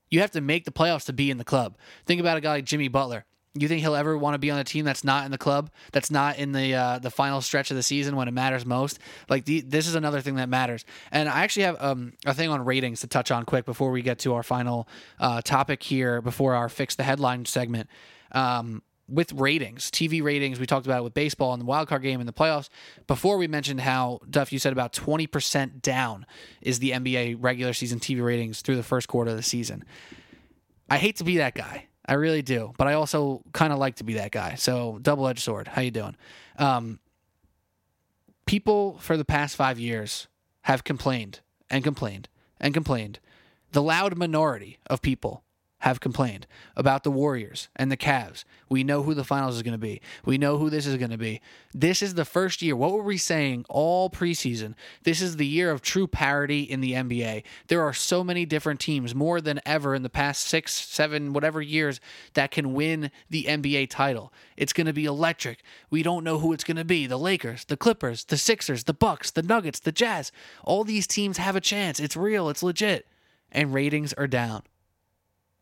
You 0.09 0.19
have 0.19 0.31
to 0.31 0.41
make 0.41 0.65
the 0.65 0.71
playoffs 0.71 1.05
to 1.05 1.13
be 1.13 1.31
in 1.31 1.37
the 1.37 1.43
club. 1.43 1.77
Think 2.05 2.21
about 2.21 2.37
a 2.37 2.41
guy 2.41 2.51
like 2.51 2.65
Jimmy 2.65 2.87
Butler. 2.87 3.25
You 3.55 3.67
think 3.67 3.81
he'll 3.81 3.95
ever 3.95 4.17
want 4.17 4.33
to 4.33 4.39
be 4.39 4.49
on 4.49 4.57
a 4.57 4.63
team 4.63 4.83
that's 4.83 5.03
not 5.03 5.25
in 5.25 5.31
the 5.31 5.37
club, 5.37 5.69
that's 5.91 6.09
not 6.09 6.39
in 6.39 6.53
the 6.53 6.73
uh, 6.73 6.97
the 6.99 7.11
final 7.11 7.39
stretch 7.39 7.69
of 7.69 7.77
the 7.77 7.83
season 7.83 8.15
when 8.15 8.27
it 8.27 8.31
matters 8.31 8.65
most? 8.65 8.97
Like 9.29 9.45
the, 9.45 9.61
this 9.61 9.87
is 9.87 9.93
another 9.93 10.21
thing 10.21 10.35
that 10.35 10.49
matters. 10.49 10.85
And 11.11 11.29
I 11.29 11.43
actually 11.43 11.63
have 11.63 11.77
um, 11.79 12.13
a 12.25 12.33
thing 12.33 12.49
on 12.49 12.65
ratings 12.65 13.01
to 13.01 13.07
touch 13.07 13.29
on 13.29 13.45
quick 13.45 13.65
before 13.65 13.91
we 13.91 14.01
get 14.01 14.17
to 14.19 14.33
our 14.33 14.41
final 14.41 14.87
uh, 15.19 15.41
topic 15.41 15.83
here, 15.83 16.19
before 16.19 16.55
our 16.55 16.67
fix 16.67 16.95
the 16.95 17.03
headline 17.03 17.45
segment. 17.45 17.89
Um, 18.31 18.81
with 19.07 19.33
ratings, 19.33 19.91
TV 19.91 20.23
ratings, 20.23 20.59
we 20.59 20.65
talked 20.65 20.85
about 20.85 20.99
it 20.99 21.03
with 21.03 21.13
baseball 21.13 21.53
and 21.53 21.61
the 21.61 21.65
wild 21.65 21.87
card 21.87 22.01
game 22.01 22.19
in 22.19 22.25
the 22.25 22.33
playoffs. 22.33 22.69
Before 23.07 23.37
we 23.37 23.47
mentioned 23.47 23.81
how 23.81 24.19
Duff, 24.29 24.53
you 24.53 24.59
said 24.59 24.73
about 24.73 24.93
twenty 24.93 25.27
percent 25.27 25.81
down 25.81 26.25
is 26.61 26.79
the 26.79 26.91
NBA 26.91 27.37
regular 27.39 27.73
season 27.73 27.99
TV 27.99 28.23
ratings 28.23 28.61
through 28.61 28.77
the 28.77 28.83
first 28.83 29.07
quarter 29.07 29.31
of 29.31 29.37
the 29.37 29.43
season. 29.43 29.83
I 30.89 30.97
hate 30.97 31.17
to 31.17 31.23
be 31.23 31.37
that 31.37 31.55
guy. 31.55 31.87
I 32.05 32.13
really 32.13 32.41
do, 32.41 32.73
but 32.77 32.87
I 32.87 32.93
also 32.93 33.41
kind 33.53 33.71
of 33.71 33.79
like 33.79 33.95
to 33.95 34.03
be 34.03 34.15
that 34.15 34.31
guy. 34.31 34.55
So 34.55 34.99
double 35.01 35.27
edged 35.27 35.39
sword. 35.39 35.69
How 35.69 35.81
you 35.81 35.91
doing? 35.91 36.17
Um, 36.57 36.99
people 38.45 38.97
for 38.99 39.15
the 39.15 39.25
past 39.25 39.55
five 39.55 39.79
years 39.79 40.27
have 40.63 40.83
complained 40.83 41.39
and 41.69 41.83
complained 41.83 42.29
and 42.59 42.73
complained. 42.73 43.19
The 43.71 43.81
loud 43.81 44.17
minority 44.17 44.79
of 44.87 45.01
people 45.01 45.43
have 45.83 45.99
complained 45.99 46.47
about 46.77 47.03
the 47.03 47.11
Warriors 47.11 47.67
and 47.75 47.91
the 47.91 47.97
Cavs. 47.97 48.45
We 48.69 48.85
know 48.85 49.03
who 49.03 49.13
the 49.13 49.25
finals 49.25 49.57
is 49.57 49.63
going 49.63 49.73
to 49.73 49.77
be. 49.77 50.01
We 50.23 50.37
know 50.37 50.57
who 50.57 50.69
this 50.69 50.87
is 50.87 50.95
going 50.95 51.11
to 51.11 51.17
be. 51.17 51.41
This 51.73 52.01
is 52.01 52.13
the 52.13 52.23
first 52.23 52.61
year. 52.61 52.73
What 52.73 52.93
were 52.93 53.03
we 53.03 53.17
saying 53.17 53.65
all 53.67 54.09
preseason? 54.09 54.75
This 55.03 55.21
is 55.21 55.35
the 55.35 55.45
year 55.45 55.71
of 55.71 55.81
true 55.81 56.07
parity 56.07 56.61
in 56.61 56.79
the 56.79 56.93
NBA. 56.93 57.43
There 57.67 57.81
are 57.81 57.91
so 57.91 58.23
many 58.23 58.45
different 58.45 58.79
teams, 58.79 59.13
more 59.13 59.41
than 59.41 59.59
ever 59.65 59.93
in 59.93 60.03
the 60.03 60.09
past 60.09 60.45
six, 60.45 60.71
seven, 60.71 61.33
whatever 61.33 61.61
years, 61.61 61.99
that 62.33 62.51
can 62.51 62.73
win 62.73 63.11
the 63.29 63.43
NBA 63.43 63.89
title. 63.89 64.31
It's 64.55 64.71
going 64.71 64.87
to 64.87 64.93
be 64.93 65.03
electric. 65.03 65.63
We 65.89 66.01
don't 66.01 66.23
know 66.23 66.39
who 66.39 66.53
it's 66.53 66.63
going 66.63 66.77
to 66.77 66.85
be. 66.85 67.07
The 67.07 67.19
Lakers, 67.19 67.65
the 67.65 67.75
Clippers, 67.75 68.23
the 68.23 68.37
Sixers, 68.37 68.85
the 68.85 68.93
Bucks, 68.93 69.31
the 69.31 69.43
Nuggets, 69.43 69.81
the 69.81 69.91
Jazz. 69.91 70.31
All 70.63 70.85
these 70.85 71.07
teams 71.07 71.39
have 71.39 71.57
a 71.57 71.61
chance. 71.61 71.99
It's 71.99 72.15
real. 72.15 72.47
It's 72.47 72.63
legit. 72.63 73.05
And 73.51 73.73
ratings 73.73 74.13
are 74.13 74.27
down. 74.27 74.63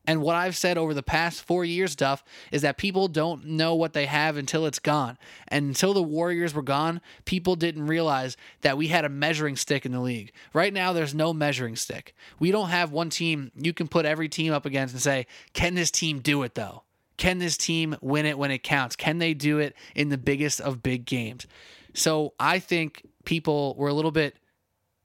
And 0.05 0.21
what 0.21 0.35
I've 0.35 0.57
said 0.57 0.77
over 0.77 0.93
the 0.93 1.03
past 1.03 1.43
four 1.43 1.63
years, 1.63 1.95
Duff, 1.95 2.23
is 2.51 2.63
that 2.63 2.77
people 2.77 3.07
don't 3.07 3.45
know 3.45 3.75
what 3.75 3.93
they 3.93 4.07
have 4.07 4.35
until 4.35 4.65
it's 4.65 4.79
gone. 4.79 5.17
And 5.47 5.67
until 5.67 5.93
the 5.93 6.01
Warriors 6.01 6.53
were 6.55 6.63
gone, 6.63 7.01
people 7.25 7.55
didn't 7.55 7.85
realize 7.85 8.35
that 8.61 8.77
we 8.77 8.87
had 8.87 9.05
a 9.05 9.09
measuring 9.09 9.55
stick 9.55 9.85
in 9.85 9.91
the 9.91 9.99
league. 9.99 10.31
Right 10.53 10.73
now, 10.73 10.91
there's 10.91 11.13
no 11.13 11.33
measuring 11.33 11.75
stick. 11.75 12.15
We 12.39 12.51
don't 12.51 12.69
have 12.69 12.91
one 12.91 13.11
team 13.11 13.51
you 13.55 13.73
can 13.73 13.87
put 13.87 14.05
every 14.05 14.27
team 14.27 14.53
up 14.53 14.65
against 14.65 14.93
and 14.95 15.01
say, 15.01 15.27
can 15.53 15.75
this 15.75 15.91
team 15.91 16.19
do 16.19 16.41
it 16.43 16.55
though? 16.55 16.83
Can 17.17 17.37
this 17.37 17.55
team 17.55 17.95
win 18.01 18.25
it 18.25 18.39
when 18.39 18.49
it 18.49 18.63
counts? 18.63 18.95
Can 18.95 19.19
they 19.19 19.35
do 19.35 19.59
it 19.59 19.75
in 19.93 20.09
the 20.09 20.17
biggest 20.17 20.59
of 20.59 20.81
big 20.81 21.05
games? 21.05 21.45
So 21.93 22.33
I 22.39 22.57
think 22.57 23.05
people 23.25 23.75
were 23.77 23.89
a 23.89 23.93
little 23.93 24.11
bit 24.11 24.37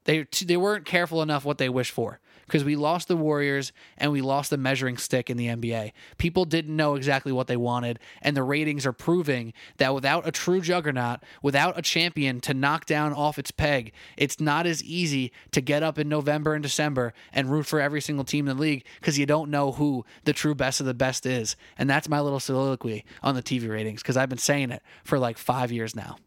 they 0.05 0.25
they 0.45 0.57
weren't 0.57 0.85
careful 0.85 1.21
enough 1.21 1.45
what 1.45 1.59
they 1.59 1.69
wished 1.69 1.91
for 1.91 2.19
because 2.47 2.63
we 2.63 2.75
lost 2.75 3.07
the 3.07 3.17
Warriors 3.17 3.71
and 3.97 4.11
we 4.11 4.21
lost 4.21 4.49
the 4.49 4.57
measuring 4.57 4.97
stick 4.97 5.29
in 5.29 5.37
the 5.37 5.47
NBA. 5.47 5.91
People 6.17 6.45
didn't 6.45 6.75
know 6.75 6.95
exactly 6.95 7.31
what 7.31 7.47
they 7.47 7.57
wanted, 7.57 7.99
and 8.21 8.35
the 8.35 8.43
ratings 8.43 8.85
are 8.85 8.93
proving 8.93 9.53
that 9.77 9.93
without 9.93 10.27
a 10.27 10.31
true 10.31 10.61
juggernaut, 10.61 11.19
without 11.41 11.77
a 11.77 11.81
champion 11.81 12.39
to 12.41 12.53
knock 12.53 12.85
down 12.85 13.13
off 13.13 13.37
its 13.37 13.51
peg, 13.51 13.91
it's 14.15 14.39
not 14.39 14.65
as 14.65 14.83
easy 14.83 15.31
to 15.51 15.61
get 15.61 15.83
up 15.83 15.99
in 15.99 16.09
November 16.09 16.53
and 16.53 16.63
December 16.63 17.13
and 17.33 17.51
root 17.51 17.65
for 17.65 17.79
every 17.79 18.01
single 18.01 18.25
team 18.25 18.47
in 18.47 18.55
the 18.55 18.61
league 18.61 18.85
because 18.99 19.19
you 19.19 19.25
don't 19.25 19.51
know 19.51 19.73
who 19.73 20.05
the 20.23 20.33
true 20.33 20.55
best 20.55 20.79
of 20.79 20.85
the 20.85 20.93
best 20.93 21.25
is. 21.25 21.55
And 21.77 21.89
that's 21.89 22.07
my 22.09 22.21
little 22.21 22.39
soliloquy 22.39 23.05
on 23.21 23.35
the 23.35 23.43
TV 23.43 23.69
ratings 23.69 24.01
because 24.01 24.17
I've 24.17 24.29
been 24.29 24.37
saying 24.37 24.71
it 24.71 24.81
for 25.03 25.19
like 25.19 25.37
five 25.37 25.71
years 25.71 25.95
now. 25.95 26.17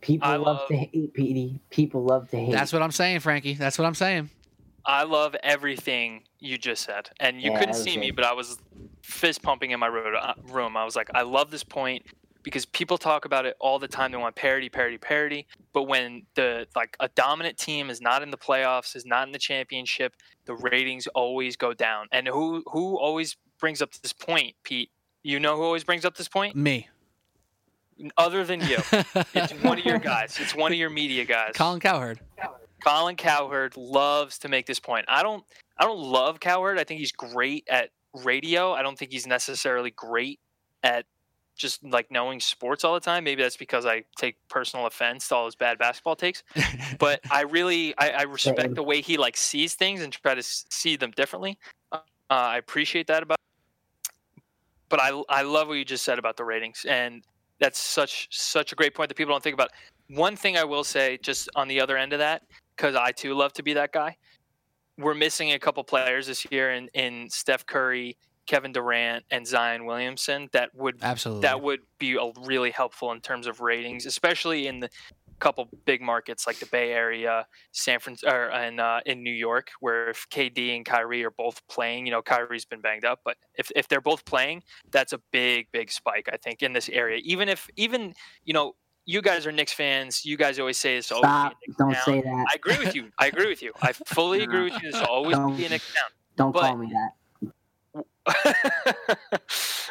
People 0.00 0.28
love, 0.28 0.40
love- 0.40 0.68
to 0.68 0.76
hate, 0.76 1.12
Petey. 1.14 1.60
People 1.70 2.04
love 2.04 2.30
to 2.30 2.38
hate. 2.38 2.52
That's 2.52 2.72
what 2.72 2.82
I'm 2.82 2.90
saying, 2.90 3.20
Frankie. 3.20 3.54
That's 3.54 3.78
what 3.78 3.84
I'm 3.84 3.94
saying. 3.94 4.30
I 4.84 5.04
love 5.04 5.36
everything 5.42 6.24
you 6.38 6.58
just 6.58 6.82
said, 6.82 7.10
and 7.20 7.40
you 7.40 7.50
Yeah, 7.52 7.58
couldn't 7.58 7.72
that 7.72 7.78
was 7.78 7.84
see 7.84 7.98
me, 7.98 8.10
but 8.10 8.24
I 8.24 8.32
was 8.32 8.58
fist 9.02 9.42
pumping 9.42 9.72
in 9.72 9.80
my 9.80 9.88
uh, 9.88 10.34
room. 10.44 10.76
I 10.76 10.84
was 10.84 10.96
like, 10.96 11.10
I 11.14 11.22
love 11.22 11.50
this 11.50 11.64
point 11.64 12.06
because 12.42 12.64
people 12.64 12.98
talk 12.98 13.24
about 13.24 13.46
it 13.46 13.56
all 13.60 13.78
the 13.78 13.88
time. 13.88 14.12
They 14.12 14.16
want 14.16 14.34
parity, 14.36 14.68
parity, 14.68 14.98
parity. 14.98 15.46
But 15.72 15.84
when 15.84 16.22
the 16.34 16.66
like 16.74 16.96
a 17.00 17.08
dominant 17.08 17.58
team 17.58 17.90
is 17.90 18.00
not 18.00 18.22
in 18.22 18.30
the 18.30 18.38
playoffs, 18.38 18.96
is 18.96 19.04
not 19.04 19.26
in 19.26 19.32
the 19.32 19.38
championship, 19.38 20.14
the 20.46 20.54
ratings 20.54 21.06
always 21.08 21.56
go 21.56 21.74
down. 21.74 22.06
And 22.12 22.26
who 22.28 22.62
who 22.72 22.98
always 22.98 23.36
brings 23.58 23.82
up 23.82 23.92
this 24.02 24.12
point, 24.12 24.54
Pete? 24.64 24.90
You 25.22 25.38
know 25.38 25.56
who 25.56 25.62
always 25.62 25.84
brings 25.84 26.04
up 26.04 26.16
this 26.16 26.28
point? 26.28 26.56
Me. 26.56 26.88
Other 28.16 28.44
than 28.44 28.60
you, 28.62 28.78
it's 29.34 29.52
one 29.62 29.78
of 29.78 29.84
your 29.84 29.98
guys. 29.98 30.38
It's 30.40 30.54
one 30.54 30.72
of 30.72 30.78
your 30.78 30.88
media 30.88 31.26
guys. 31.26 31.52
Colin 31.54 31.80
Cowherd. 31.80 32.20
Colin 32.84 33.16
Cowherd 33.16 33.76
loves 33.76 34.38
to 34.38 34.48
make 34.48 34.66
this 34.66 34.80
point. 34.80 35.04
I 35.08 35.22
don't 35.22 35.44
I 35.78 35.84
don't 35.84 35.98
love 35.98 36.40
Cowherd. 36.40 36.78
I 36.78 36.84
think 36.84 37.00
he's 37.00 37.12
great 37.12 37.66
at 37.68 37.90
radio. 38.14 38.72
I 38.72 38.82
don't 38.82 38.98
think 38.98 39.12
he's 39.12 39.26
necessarily 39.26 39.90
great 39.90 40.40
at 40.82 41.06
just 41.56 41.84
like 41.84 42.10
knowing 42.10 42.40
sports 42.40 42.84
all 42.84 42.94
the 42.94 43.00
time. 43.00 43.24
Maybe 43.24 43.42
that's 43.42 43.56
because 43.56 43.84
I 43.84 44.02
take 44.16 44.36
personal 44.48 44.86
offense 44.86 45.28
to 45.28 45.34
all 45.34 45.44
his 45.44 45.54
bad 45.54 45.78
basketball 45.78 46.16
takes. 46.16 46.42
But 46.98 47.20
I 47.30 47.42
really 47.42 47.94
I, 47.98 48.10
I 48.10 48.22
respect 48.22 48.74
the 48.74 48.82
way 48.82 49.00
he 49.00 49.16
like 49.16 49.36
sees 49.36 49.74
things 49.74 50.00
and 50.00 50.12
try 50.12 50.34
to 50.34 50.42
see 50.42 50.96
them 50.96 51.12
differently. 51.12 51.58
Uh, 51.92 51.98
I 52.30 52.58
appreciate 52.58 53.06
that 53.08 53.22
about. 53.22 53.38
But 54.88 55.00
I 55.00 55.22
I 55.28 55.42
love 55.42 55.68
what 55.68 55.74
you 55.74 55.84
just 55.84 56.04
said 56.04 56.18
about 56.18 56.36
the 56.36 56.44
ratings, 56.44 56.84
and 56.88 57.22
that's 57.60 57.78
such 57.78 58.28
such 58.30 58.72
a 58.72 58.74
great 58.74 58.94
point 58.94 59.08
that 59.08 59.14
people 59.14 59.32
don't 59.32 59.42
think 59.42 59.54
about. 59.54 59.70
One 60.08 60.34
thing 60.34 60.56
I 60.56 60.64
will 60.64 60.82
say, 60.82 61.18
just 61.22 61.48
on 61.54 61.68
the 61.68 61.80
other 61.80 61.96
end 61.96 62.12
of 62.12 62.18
that, 62.18 62.42
because 62.80 62.96
I 62.96 63.12
too 63.12 63.34
love 63.34 63.52
to 63.54 63.62
be 63.62 63.74
that 63.74 63.92
guy. 63.92 64.16
We're 64.96 65.14
missing 65.14 65.52
a 65.52 65.58
couple 65.58 65.84
players 65.84 66.26
this 66.26 66.46
year 66.50 66.72
in, 66.72 66.88
in 66.94 67.28
Steph 67.28 67.66
Curry, 67.66 68.16
Kevin 68.46 68.72
Durant, 68.72 69.24
and 69.30 69.46
Zion 69.46 69.84
Williamson 69.84 70.48
that 70.52 70.70
would 70.74 70.96
Absolutely. 71.02 71.42
that 71.42 71.60
would 71.60 71.80
be 71.98 72.14
a, 72.14 72.32
really 72.42 72.70
helpful 72.70 73.12
in 73.12 73.20
terms 73.20 73.46
of 73.46 73.60
ratings, 73.60 74.06
especially 74.06 74.66
in 74.66 74.80
the 74.80 74.88
couple 75.38 75.66
big 75.86 76.02
markets 76.02 76.46
like 76.46 76.58
the 76.58 76.66
Bay 76.66 76.92
Area, 76.92 77.46
San 77.72 77.98
Francisco, 77.98 78.30
or 78.34 78.50
and 78.50 78.78
uh, 78.78 79.00
in 79.06 79.22
New 79.22 79.32
York, 79.32 79.70
where 79.80 80.10
if 80.10 80.26
KD 80.30 80.76
and 80.76 80.84
Kyrie 80.84 81.24
are 81.24 81.30
both 81.30 81.66
playing, 81.68 82.06
you 82.06 82.12
know 82.12 82.22
Kyrie's 82.22 82.64
been 82.64 82.80
banged 82.80 83.04
up, 83.04 83.20
but 83.24 83.36
if 83.54 83.70
if 83.76 83.88
they're 83.88 84.02
both 84.02 84.24
playing, 84.24 84.62
that's 84.90 85.12
a 85.12 85.20
big 85.32 85.68
big 85.72 85.90
spike 85.90 86.28
I 86.32 86.36
think 86.36 86.62
in 86.62 86.72
this 86.72 86.88
area. 86.90 87.20
Even 87.24 87.48
if 87.48 87.68
even 87.76 88.14
you 88.44 88.52
know 88.52 88.74
you 89.10 89.20
guys 89.22 89.46
are 89.46 89.52
Knicks 89.52 89.72
fans, 89.72 90.24
you 90.24 90.36
guys 90.36 90.58
always 90.58 90.78
say 90.78 90.96
it's 90.96 91.10
always 91.10 91.24
Stop! 91.28 91.52
be 91.66 91.72
a 91.72 91.74
Don't 91.76 91.92
town. 91.94 92.02
say 92.04 92.20
that. 92.22 92.46
I 92.52 92.54
agree 92.54 92.78
with 92.78 92.94
you. 92.94 93.10
I 93.18 93.26
agree 93.26 93.48
with 93.48 93.62
you. 93.62 93.72
I 93.82 93.92
fully 94.06 94.42
agree 94.42 94.64
with 94.64 94.74
you. 94.82 94.90
This 94.92 95.00
will 95.00 95.08
always 95.08 95.36
Don't- 95.36 95.56
be 95.56 95.66
a 95.66 95.68
Knicks 95.68 95.92
town. 95.92 96.10
Don't 96.36 96.52
but- 96.52 96.60
call 96.62 96.76
me 96.76 96.92
that. 96.92 97.10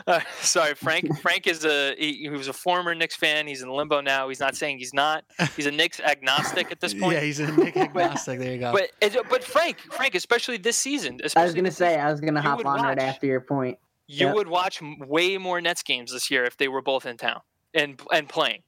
Uh, 0.08 0.22
sorry, 0.40 0.74
Frank. 0.76 1.20
Frank 1.20 1.46
is 1.46 1.66
a 1.66 1.94
he, 1.98 2.14
he 2.14 2.30
was 2.30 2.48
a 2.48 2.54
former 2.54 2.96
Knicks 2.96 3.16
fan. 3.16 3.46
He's 3.48 3.62
in 3.62 3.70
limbo 3.70 4.00
now. 4.00 4.30
He's 4.30 4.40
not 4.40 4.56
saying 4.56 4.80
he's 4.80 4.94
not. 4.94 5.26
He's 5.58 5.66
a 5.66 5.72
Knicks 5.72 6.00
agnostic 6.00 6.72
at 6.72 6.80
this 6.80 6.94
point. 7.00 7.16
Yeah, 7.16 7.20
he's 7.20 7.40
a 7.42 7.52
Nick 7.52 7.76
agnostic. 7.76 8.40
There 8.40 8.54
you 8.54 8.60
go. 8.60 8.72
But 8.72 8.92
but 9.30 9.44
Frank, 9.44 9.78
Frank, 9.92 10.16
especially 10.16 10.58
this 10.58 10.78
season, 10.78 11.20
I 11.36 11.44
was 11.44 11.54
gonna 11.54 11.70
say 11.70 11.90
season, 11.90 12.02
I 12.02 12.12
was 12.12 12.22
gonna 12.22 12.42
hop 12.42 12.58
would 12.60 12.66
on 12.66 12.82
right 12.82 12.98
after 12.98 13.28
your 13.28 13.42
point. 13.42 13.78
you 14.08 14.28
yeah. 14.28 14.34
would 14.34 14.48
watch 14.48 14.82
way 14.82 15.38
more 15.38 15.60
Nets 15.60 15.84
games 15.84 16.14
this 16.14 16.32
year 16.32 16.46
if 16.46 16.56
they 16.56 16.70
were 16.70 16.82
both 16.82 17.06
in 17.06 17.18
town 17.18 17.42
and 17.74 18.02
and 18.12 18.30
playing. 18.30 18.62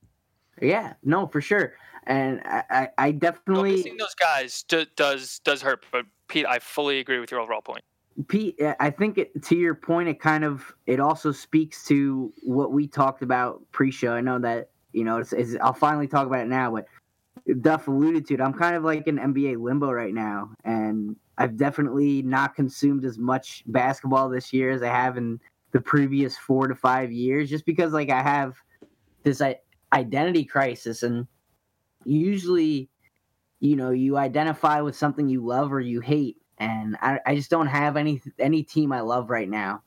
Yeah, 0.62 0.93
no, 1.04 1.28
for 1.28 1.41
sure. 1.41 1.74
And 2.08 2.41
I, 2.45 2.64
I, 2.70 2.89
I 2.97 3.12
definitely 3.12 3.78
missing 3.78 3.97
those 3.97 4.16
guys 4.16 4.64
do, 4.64 4.86
does 4.95 5.39
does 5.43 5.62
hurt. 5.62 5.86
But 5.91 6.06
Pete, 6.28 6.45
I 6.47 6.60
fully 6.60 6.99
agree 6.99 7.20
with 7.20 7.32
your 7.32 7.39
overall 7.39 7.62
point. 7.62 7.84
Pete, 8.28 8.60
I 8.80 8.89
think 8.89 9.18
it, 9.18 9.43
to 9.43 9.56
your 9.56 9.76
point, 9.76 10.10
it 10.10 10.20
kind 10.20 10.43
of 10.43 10.74
it 10.88 10.99
also 10.99 11.32
speaks 11.32 11.86
to 11.86 12.34
what 12.43 12.72
we 12.72 12.88
talked 12.88 13.22
about 13.22 13.62
pre-show. 13.72 14.14
I 14.14 14.22
know 14.22 14.39
that 14.39 14.70
you 14.93 15.04
know 15.04 15.18
it's, 15.18 15.32
it's, 15.32 15.56
I'll 15.62 15.74
finally 15.74 16.08
talk 16.08 16.28
about 16.28 16.41
it 16.41 16.47
now, 16.47 16.72
but 16.72 16.86
Duff 17.62 17.88
alluded 17.88 18.28
to 18.28 18.34
it. 18.34 18.41
I'm 18.41 18.54
kind 18.54 18.76
of 18.76 18.84
like 18.84 19.08
in 19.08 19.18
NBA 19.18 19.62
limbo 19.62 19.91
right 19.91 20.14
now, 20.14 20.52
and 20.64 21.16
I've 21.38 21.56
definitely 21.56 22.22
not 22.22 22.56
consumed 22.56 23.06
as 23.06 23.18
much 23.18 23.64
basketball 23.68 24.30
this 24.30 24.52
year 24.52 24.72
as 24.72 24.84
I 24.84 24.88
have 24.88 25.18
in 25.18 25.39
the 25.72 25.82
previous 25.82 26.38
four 26.38 26.68
to 26.68 26.76
five 26.76 27.12
years, 27.12 27.49
just 27.49 27.66
because 27.66 27.93
like 27.93 28.10
I 28.10 28.22
have 28.22 28.56
this 29.24 29.41
i- 29.41 29.60
identity 29.94 30.46
crisis, 30.46 31.04
and 31.04 31.28
usually, 32.06 32.89
you 33.60 33.76
know, 33.76 33.92
you 33.92 34.18
identify 34.18 34.82
with 34.82 34.96
something 34.96 35.30
you 35.30 35.46
love 35.46 35.72
or 35.72 35.80
you 35.80 36.00
hate 36.00 36.38
and 36.62 36.96
I, 37.02 37.20
I 37.26 37.36
just 37.36 37.50
don't 37.50 37.68
have 37.68 37.98
any 37.98 38.22
any 38.38 38.62
team 38.62 38.94
I 38.94 39.02
love 39.02 39.32
right 39.32 39.50
now. 39.50 39.82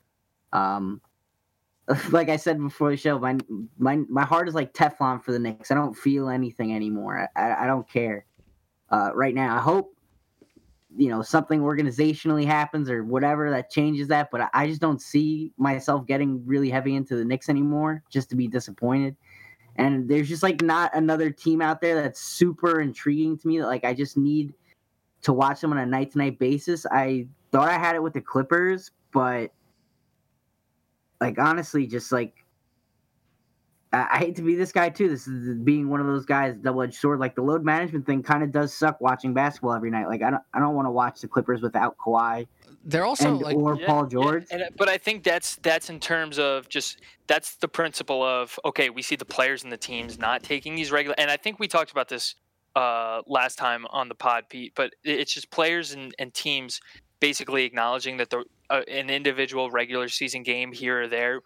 Um, 0.53 1.01
like 2.11 2.29
I 2.29 2.37
said 2.37 2.59
before 2.59 2.91
the 2.91 2.97
show, 2.97 3.19
my 3.19 3.39
my 3.79 3.97
my 4.09 4.25
heart 4.25 4.49
is 4.49 4.55
like 4.55 4.75
Teflon 4.75 5.23
for 5.23 5.31
the 5.31 5.39
Knicks. 5.39 5.71
I 5.71 5.77
don't 5.77 5.95
feel 5.95 6.29
anything 6.29 6.75
anymore. 6.75 7.29
I, 7.37 7.65
I, 7.65 7.67
don't 7.67 7.89
care 7.89 8.27
uh, 8.91 9.11
right 9.15 9.35
now. 9.35 9.57
I 9.57 9.61
hope 9.61 9.97
you 10.97 11.11
know 11.11 11.23
something 11.23 11.61
organizationally 11.61 12.45
happens 12.45 12.91
or 12.91 13.05
whatever 13.05 13.51
that 13.51 13.71
changes 13.71 14.09
that, 14.09 14.33
but 14.33 14.41
I, 14.41 14.49
I 14.53 14.67
just 14.67 14.81
don't 14.81 15.01
see 15.01 15.53
myself 15.57 16.07
getting 16.07 16.45
really 16.45 16.71
heavy 16.71 16.97
into 16.97 17.15
the 17.15 17.25
Knicks 17.25 17.49
anymore 17.49 18.03
just 18.11 18.31
to 18.31 18.37
be 18.37 18.49
disappointed. 18.49 19.15
And 19.77 20.09
there's 20.09 20.29
just 20.29 20.43
like 20.43 20.62
not 20.62 20.95
another 20.95 21.31
team 21.31 21.61
out 21.61 21.81
there 21.81 22.01
that's 22.01 22.20
super 22.20 22.81
intriguing 22.81 23.39
to 23.39 23.49
me 23.49 23.59
that 23.59 23.66
like 23.66 23.85
I 23.85 23.95
just 23.95 24.16
need 24.16 24.55
to 25.22 25.33
watch 25.33 25.61
them 25.61 25.72
on 25.72 25.79
a 25.79 25.87
night 25.87 26.12
to 26.12 26.18
night 26.18 26.39
basis. 26.39 26.87
I 26.87 27.27
thought 27.51 27.68
I 27.68 27.79
had 27.79 27.97
it 27.97 28.03
with 28.03 28.12
the 28.12 28.20
Clippers, 28.20 28.91
but 29.12 29.53
like 31.20 31.39
honestly, 31.39 31.87
just 31.87 32.12
like 32.12 32.44
I, 33.95 34.09
I 34.13 34.19
hate 34.19 34.37
to 34.37 34.43
be 34.43 34.55
this 34.55 34.73
guy 34.73 34.89
too. 34.89 35.09
This 35.09 35.27
is 35.27 35.59
being 35.59 35.89
one 35.89 36.01
of 36.01 36.07
those 36.07 36.27
guys, 36.27 36.57
double 36.57 36.83
edged 36.83 36.95
sword. 36.95 37.21
Like 37.21 37.35
the 37.35 37.43
load 37.43 37.65
management 37.65 38.07
thing 38.07 38.23
kind 38.23 38.43
of 38.43 38.53
does 38.53 38.75
suck 38.75 39.01
watching 39.01 39.33
basketball 39.33 39.73
every 39.73 39.91
night. 39.91 40.09
Like 40.09 40.23
I 40.23 40.31
don't 40.31 40.43
I 40.53 40.59
don't 40.59 40.75
want 40.75 40.87
to 40.87 40.91
watch 40.91 41.21
the 41.21 41.29
Clippers 41.29 41.63
without 41.63 41.97
Kawhi 41.97 42.47
They're 42.85 43.05
also 43.05 43.29
and 43.29 43.41
like 43.41 43.57
or 43.57 43.79
Yeah, 43.79 43.87
Paul 43.87 44.05
yeah, 44.05 44.09
George. 44.09 44.47
and, 44.51 44.63
uh, 44.63 44.67
but 44.77 44.89
I 44.89 44.99
think 44.99 45.23
that's 45.23 45.57
that's 45.57 45.89
in 45.91 46.01
terms 46.01 46.39
of 46.39 46.69
just 46.69 47.01
that's 47.27 47.57
the 47.57 47.69
principle 47.69 48.23
of 48.23 48.59
okay, 48.65 48.91
we 48.91 49.03
see 49.03 49.17
the 49.17 49.25
players 49.25 49.63
and 49.63 49.73
the 49.73 49.77
teams 49.77 50.19
not 50.19 50.43
taking 50.43 50.75
these 50.75 50.91
regular, 50.91 51.15
and 51.19 51.31
I 51.31 51.37
think 51.37 51.59
we 51.59 51.69
talked 51.69 51.91
about 51.91 52.09
this 52.09 52.35
uh, 52.77 53.23
last 53.27 53.57
time 53.57 53.87
on 53.91 54.09
the 54.09 54.15
pod, 54.15 54.45
Pete. 54.49 54.73
But 54.75 54.95
it's 55.05 55.33
just 55.33 55.51
players 55.51 55.93
and, 55.93 56.15
and 56.19 56.35
teams 56.35 56.81
basically 57.21 57.65
acknowledging 57.65 58.17
that 58.19 58.31
the 58.31 58.45
uh, 58.71 58.83
an 58.89 59.11
individual 59.11 59.71
regular 59.71 60.09
season 60.09 60.43
game 60.43 60.73
here 60.73 61.03
or 61.03 61.09
there 61.09 61.41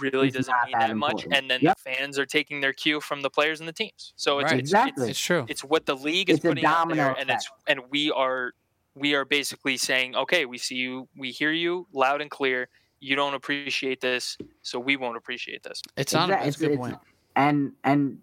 really 0.00 0.28
It's 0.28 0.36
doesn't 0.36 0.54
mean 0.66 0.72
that 0.78 0.88
that 0.88 0.96
much, 0.96 1.26
and 1.32 1.50
then 1.50 1.60
Yep. 1.62 1.76
the 1.82 1.90
fans 1.90 2.18
are 2.18 2.26
taking 2.26 2.60
their 2.60 2.72
cue 2.72 3.00
from 3.00 3.22
the 3.22 3.30
players 3.30 3.60
and 3.60 3.68
the 3.68 3.72
teams. 3.72 4.12
So 4.16 4.38
it's 4.38 4.50
Right. 4.52 4.60
it's, 4.60 4.68
Exactly. 4.70 5.02
it's, 5.04 5.10
it's 5.12 5.20
true. 5.20 5.46
it's 5.48 5.64
what 5.64 5.86
the 5.86 5.96
league 5.96 6.28
is 6.30 6.36
It's 6.36 6.44
a 6.44 6.48
putting 6.48 6.64
out 6.64 6.88
there, 6.88 6.96
domino 6.96 7.14
and 7.18 7.30
it's 7.30 7.50
and 7.66 7.80
we 7.90 8.10
are 8.10 8.52
we 8.94 9.14
are 9.14 9.24
basically 9.24 9.76
saying, 9.76 10.16
okay, 10.16 10.44
we 10.44 10.58
see 10.58 10.74
you, 10.74 11.08
we 11.16 11.30
hear 11.30 11.52
you 11.52 11.86
loud 11.92 12.20
and 12.20 12.30
clear. 12.30 12.68
You 13.00 13.14
don't 13.14 13.34
appreciate 13.34 14.00
this, 14.00 14.36
so 14.62 14.80
we 14.80 14.96
won't 14.96 15.16
appreciate 15.16 15.62
this. 15.62 15.80
It's 15.96 16.12
not. 16.12 16.30
Exact- 16.30 16.46
It's 16.48 16.56
a 16.56 16.60
good 16.60 16.70
it's- 16.72 16.78
point. 16.90 16.98
and 17.36 17.72
and 17.84 18.18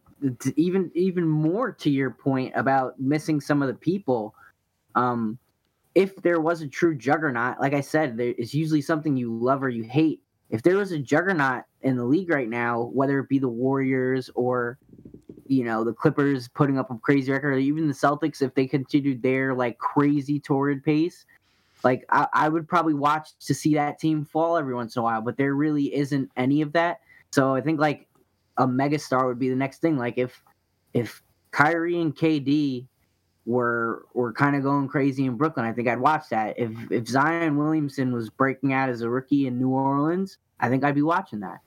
even 0.58 0.92
even 0.96 1.26
more 1.28 1.72
to 1.72 1.90
your 1.90 2.10
point 2.12 2.52
about 2.56 3.00
missing 3.00 3.40
some 3.42 3.62
of 3.62 3.68
the 3.68 3.74
people 3.74 4.34
um 4.96 5.38
if 5.94 6.16
there 6.18 6.40
was 6.42 6.62
a 6.62 6.68
true 6.68 6.96
juggernaut 6.96 7.60
like 7.60 7.74
i 7.74 7.82
said 7.82 8.18
there 8.18 8.34
is 8.38 8.54
usually 8.54 8.82
something 8.82 9.16
you 9.18 9.34
love 9.38 9.62
or 9.64 9.70
you 9.70 9.84
hate 9.84 10.22
if 10.50 10.62
there 10.62 10.78
was 10.78 10.92
a 10.92 11.00
juggernaut 11.00 11.64
in 11.82 11.96
the 11.96 12.04
league 12.04 12.30
right 12.30 12.50
now 12.50 12.90
whether 12.94 13.20
it 13.20 13.30
be 13.30 13.40
the 13.40 13.48
warriors 13.48 14.30
or 14.36 14.78
you 15.48 15.64
know 15.64 15.84
the 15.84 15.94
clippers 15.94 16.48
putting 16.48 16.78
up 16.78 16.90
a 16.92 16.98
crazy 16.98 17.32
record 17.32 17.54
or 17.54 17.58
even 17.58 17.88
the 17.88 17.94
celtics 17.94 18.42
if 18.42 18.54
they 18.56 18.66
continued 18.66 19.22
their 19.22 19.54
like 19.54 19.78
crazy 19.78 20.40
torrid 20.40 20.84
pace 20.84 21.26
like 21.84 22.04
I, 22.10 22.28
I 22.34 22.50
would 22.50 22.68
probably 22.68 22.96
watch 22.96 23.30
to 23.46 23.54
see 23.54 23.76
that 23.76 24.00
team 24.00 24.26
fall 24.26 24.58
every 24.58 24.74
once 24.74 24.96
in 24.96 25.02
a 25.02 25.04
while 25.04 25.22
but 25.22 25.38
there 25.38 25.54
really 25.54 25.94
isn't 25.94 26.32
any 26.36 26.62
of 26.62 26.74
that 26.74 27.02
so 27.32 27.54
i 27.56 27.62
think 27.62 27.80
like 27.80 28.08
a 28.58 28.68
megastar 28.68 29.28
would 29.28 29.40
be 29.40 29.50
the 29.50 29.56
next 29.56 29.80
thing. 29.80 29.98
Like 29.98 30.18
if 30.18 30.42
if 30.94 31.22
Kyrie 31.52 32.00
and 32.00 32.16
KD 32.16 32.88
were 33.46 34.06
were 34.14 34.34
kind 34.34 34.56
of 34.56 34.64
going 34.64 34.88
crazy 34.88 35.26
in 35.26 35.36
Brooklyn, 35.36 35.66
I 35.66 35.72
think 35.74 35.88
I'd 35.88 36.00
watch 36.00 36.30
that. 36.30 36.58
If 36.58 36.72
if 36.92 37.08
Zion 37.08 37.58
Williamson 37.58 38.12
was 38.14 38.30
breaking 38.30 38.74
out 38.74 38.90
as 38.90 39.02
a 39.02 39.10
rookie 39.10 39.48
in 39.48 39.60
New 39.60 39.70
Orleans, 39.70 40.38
I 40.60 40.70
think 40.70 40.84
I'd 40.84 40.96
be 40.96 41.02
watching 41.04 41.42
that. 41.42 41.60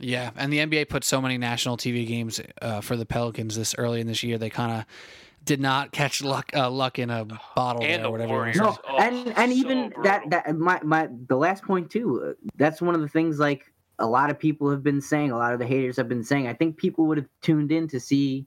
Yeah, 0.00 0.30
and 0.36 0.52
the 0.52 0.58
NBA 0.58 0.88
put 0.88 1.02
so 1.04 1.20
many 1.20 1.38
national 1.38 1.76
TV 1.76 2.06
games 2.06 2.40
uh, 2.62 2.80
for 2.80 2.96
the 2.96 3.04
Pelicans 3.04 3.56
this 3.56 3.74
early 3.78 4.00
in 4.00 4.06
this 4.06 4.22
year. 4.22 4.38
They 4.38 4.48
kind 4.50 4.72
of 4.72 4.84
did 5.44 5.60
not 5.60 5.92
catch 5.92 6.22
luck 6.22 6.50
uh, 6.54 6.70
luck 6.70 6.98
in 6.98 7.10
a 7.10 7.24
bottle 7.56 7.82
And 7.82 7.90
there, 7.90 7.98
the 8.02 8.08
or 8.08 8.12
whatever. 8.12 8.32
Warriors. 8.32 8.56
No, 8.56 8.76
Oh, 8.88 8.98
and 8.98 9.28
and 9.36 9.52
so 9.52 9.58
even 9.58 9.92
that 10.04 10.22
brutal. 10.22 10.30
that 10.30 10.56
my 10.56 10.80
my 10.82 11.08
the 11.28 11.36
last 11.36 11.62
point 11.64 11.90
too. 11.90 12.22
uh, 12.30 12.32
That's 12.56 12.80
one 12.80 12.94
of 12.94 13.00
the 13.00 13.08
things 13.08 13.38
like 13.38 13.70
a 13.98 14.06
lot 14.06 14.30
of 14.30 14.38
people 14.38 14.70
have 14.70 14.82
been 14.82 15.00
saying. 15.00 15.30
A 15.30 15.36
lot 15.36 15.52
of 15.52 15.58
the 15.58 15.66
haters 15.66 15.96
have 15.96 16.08
been 16.08 16.24
saying. 16.24 16.46
I 16.46 16.54
think 16.54 16.76
people 16.76 17.06
would 17.06 17.18
have 17.18 17.28
tuned 17.42 17.72
in 17.72 17.88
to 17.88 17.98
see, 18.00 18.46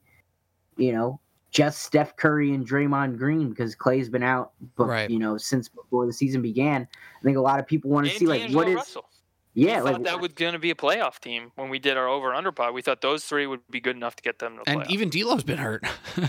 you 0.77 0.93
know, 0.93 1.19
just 1.51 1.83
Steph 1.83 2.15
Curry 2.15 2.53
and 2.53 2.65
Draymond 2.67 3.17
Green 3.17 3.49
because 3.49 3.75
Klay's 3.75 4.09
been 4.09 4.23
out, 4.23 4.51
but 4.75 4.87
Right. 4.87 5.09
you 5.09 5.19
know 5.19 5.37
since 5.37 5.67
before 5.69 6.05
the 6.05 6.13
season 6.13 6.41
began. 6.41 6.87
I 7.19 7.23
think 7.23 7.37
a 7.37 7.41
lot 7.41 7.59
of 7.59 7.67
people 7.67 7.91
want 7.91 8.07
to 8.07 8.13
see 8.15 8.25
like 8.25 8.41
D'Angelo 8.41 8.61
what 8.63 8.69
is 8.69 8.75
Russell. 8.75 9.05
yeah 9.53 9.77
we 9.79 9.83
like 9.83 9.93
thought 9.95 10.03
that 10.05 10.19
was 10.21 10.31
going 10.31 10.53
to 10.53 10.59
be 10.59 10.71
a 10.71 10.75
playoff 10.75 11.19
team 11.19 11.51
when 11.55 11.69
we 11.69 11.77
did 11.77 11.97
our 11.97 12.07
over 12.07 12.33
under 12.33 12.53
pod. 12.53 12.73
We 12.73 12.81
thought 12.81 13.01
those 13.01 13.25
three 13.25 13.47
would 13.47 13.59
be 13.69 13.81
good 13.81 13.97
enough 13.97 14.15
to 14.15 14.23
get 14.23 14.39
them 14.39 14.59
to 14.63 14.69
And 14.71 14.81
playoff. 14.81 14.89
even 14.89 15.09
D'Lo's 15.09 15.43
been 15.43 15.57
hurt. 15.57 15.83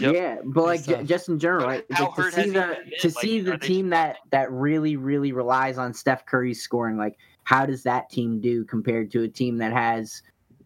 Yep. 0.00 0.14
yeah, 0.14 0.36
but 0.44 0.64
like 0.64 0.80
So- 0.80 1.02
just 1.04 1.28
in 1.28 1.38
general, 1.38 1.66
But 1.66 1.84
like, 1.90 2.00
like, 2.00 2.14
to 2.16 2.32
see 2.32 2.50
the 2.50 2.76
to 3.00 3.08
Like, 3.08 3.18
see 3.20 3.40
the 3.40 3.58
team 3.58 3.86
just- 3.86 3.90
that 3.90 4.16
that 4.30 4.50
really 4.50 4.96
really 4.96 5.32
relies 5.32 5.76
on 5.78 5.92
Steph 5.94 6.24
Curry's 6.26 6.60
scoring, 6.62 6.96
like 6.96 7.16
how 7.44 7.66
does 7.66 7.82
that 7.82 8.08
team 8.10 8.40
do 8.40 8.64
compared 8.64 9.10
to 9.12 9.22
a 9.24 9.28
team 9.28 9.58
that 9.58 9.72
has 9.74 10.22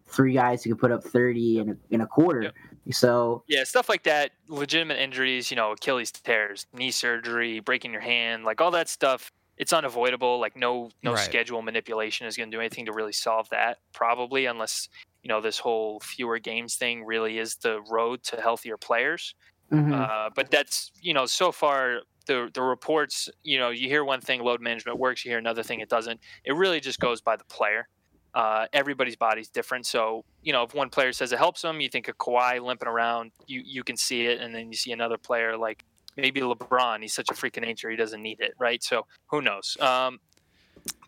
three 0.07 0.33
guys 0.33 0.63
who 0.63 0.69
can 0.71 0.77
put 0.77 0.91
up 0.91 1.03
thirty 1.03 1.59
in 1.59 1.69
a, 1.71 1.75
in 1.93 2.01
a 2.01 2.07
quarter? 2.07 2.43
Yep. 2.43 2.55
So 2.91 3.45
Yeah, 3.47 3.63
stuff 3.63 3.89
like 3.89 4.03
that, 4.03 4.31
legitimate 4.47 4.99
injuries, 4.99 5.49
you 5.49 5.55
know, 5.57 5.71
Achilles 5.71 6.11
tears, 6.11 6.65
knee 6.73 6.91
surgery, 6.91 7.59
breaking 7.59 7.91
your 7.91 8.01
hand, 8.01 8.43
like 8.45 8.61
all 8.61 8.69
that 8.71 8.87
stuff, 8.89 9.31
it's 9.57 9.73
unavoidable. 9.73 10.39
Like 10.39 10.55
no 10.55 10.91
no 11.03 11.15
Right. 11.15 11.15
schedule 11.15 11.61
manipulation 11.63 12.27
is 12.27 12.37
going 12.37 12.51
to 12.51 12.55
do 12.55 12.61
anything 12.61 12.85
to 12.85 12.93
really 12.93 13.11
solve 13.13 13.49
that, 13.49 13.79
probably 13.93 14.45
unless, 14.45 14.87
you 15.23 15.29
know, 15.29 15.41
this 15.41 15.57
whole 15.59 15.99
fewer 16.01 16.37
games 16.39 16.75
thing 16.75 17.03
really 17.03 17.39
is 17.39 17.55
the 17.63 17.81
road 17.89 18.23
to 18.25 18.39
healthier 18.39 18.77
players. 18.77 19.33
mhm. 19.71 20.09
Uh, 20.09 20.29
but 20.35 20.51
that's, 20.51 20.91
you 21.01 21.13
know, 21.13 21.25
so 21.25 21.51
far 21.51 22.01
the 22.27 22.49
the 22.53 22.61
reports, 22.61 23.29
you 23.43 23.57
know, 23.59 23.69
you 23.71 23.87
hear 23.89 24.03
one 24.05 24.21
thing 24.21 24.41
load 24.43 24.61
management 24.61 24.99
works, 24.99 25.25
you 25.25 25.31
hear 25.31 25.39
another 25.39 25.63
thing 25.63 25.79
it 25.81 25.89
doesn't. 25.89 26.21
It 26.45 26.53
really 26.55 26.79
just 26.79 26.99
goes 26.99 27.21
by 27.21 27.35
the 27.37 27.45
player. 27.45 27.87
Uh, 28.33 28.67
everybody's 28.73 29.15
body's 29.15 29.49
different, 29.49 29.85
so 29.85 30.23
you 30.43 30.53
know 30.53 30.63
if 30.63 30.73
one 30.73 30.89
player 30.89 31.11
says 31.11 31.31
it 31.31 31.39
helps 31.39 31.61
them, 31.61 31.81
you 31.81 31.89
think 31.89 32.07
of 32.07 32.17
Kawhi 32.17 32.61
limping 32.61 32.87
around, 32.87 33.31
you 33.47 33.61
you 33.65 33.83
can 33.83 33.97
see 33.97 34.25
it, 34.27 34.39
and 34.39 34.53
then 34.53 34.67
you 34.71 34.77
see 34.77 34.91
another 34.91 35.17
player 35.17 35.57
like 35.57 35.83
maybe 36.15 36.41
LeBron. 36.41 37.01
He's 37.01 37.13
such 37.13 37.29
a 37.29 37.33
freaking 37.33 37.61
nature, 37.61 37.89
he 37.89 37.95
doesn't 37.95 38.21
need 38.21 38.39
it, 38.39 38.53
right? 38.59 38.83
So 38.83 39.05
who 39.27 39.41
knows? 39.41 39.77
Um, 39.79 40.19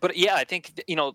but 0.00 0.16
yeah, 0.16 0.34
I 0.34 0.44
think 0.44 0.82
you 0.86 0.96
know 0.96 1.14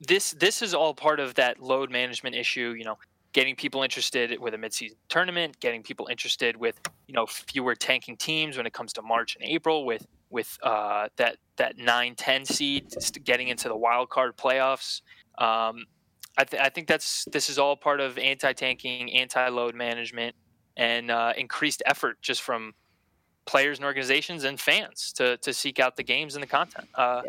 this 0.00 0.32
this 0.32 0.62
is 0.62 0.74
all 0.74 0.94
part 0.94 1.20
of 1.20 1.34
that 1.34 1.60
load 1.60 1.90
management 1.90 2.34
issue. 2.34 2.74
You 2.76 2.84
know, 2.84 2.98
getting 3.32 3.56
people 3.56 3.82
interested 3.82 4.38
with 4.40 4.54
a 4.54 4.58
midseason 4.58 4.96
tournament, 5.08 5.60
getting 5.60 5.82
people 5.82 6.08
interested 6.10 6.56
with 6.56 6.80
you 7.06 7.14
know 7.14 7.26
fewer 7.26 7.74
tanking 7.74 8.16
teams 8.16 8.56
when 8.56 8.66
it 8.66 8.72
comes 8.72 8.92
to 8.94 9.02
March 9.02 9.36
and 9.36 9.48
April, 9.48 9.84
with 9.84 10.06
with 10.34 10.58
uh, 10.64 11.08
that 11.16 11.36
that 11.56 11.78
9-10 11.78 12.46
seed 12.46 12.92
getting 13.22 13.46
into 13.48 13.68
the 13.68 13.76
wild 13.76 14.10
card 14.10 14.36
playoffs. 14.36 15.00
Um, 15.38 15.86
I, 16.36 16.42
th- 16.42 16.60
I 16.60 16.68
think 16.68 16.88
that's 16.88 17.24
this 17.30 17.48
is 17.48 17.58
all 17.60 17.76
part 17.76 18.00
of 18.00 18.18
anti-tanking, 18.18 19.12
anti-load 19.12 19.76
management, 19.76 20.34
and 20.76 21.12
uh, 21.12 21.32
increased 21.38 21.80
effort 21.86 22.20
just 22.20 22.42
from 22.42 22.74
players 23.46 23.78
and 23.78 23.84
organizations 23.86 24.42
and 24.42 24.60
fans 24.60 25.12
to 25.12 25.36
to 25.38 25.54
seek 25.54 25.78
out 25.78 25.96
the 25.96 26.02
games 26.02 26.34
and 26.34 26.42
the 26.42 26.46
content. 26.48 26.88
Uh, 26.96 27.22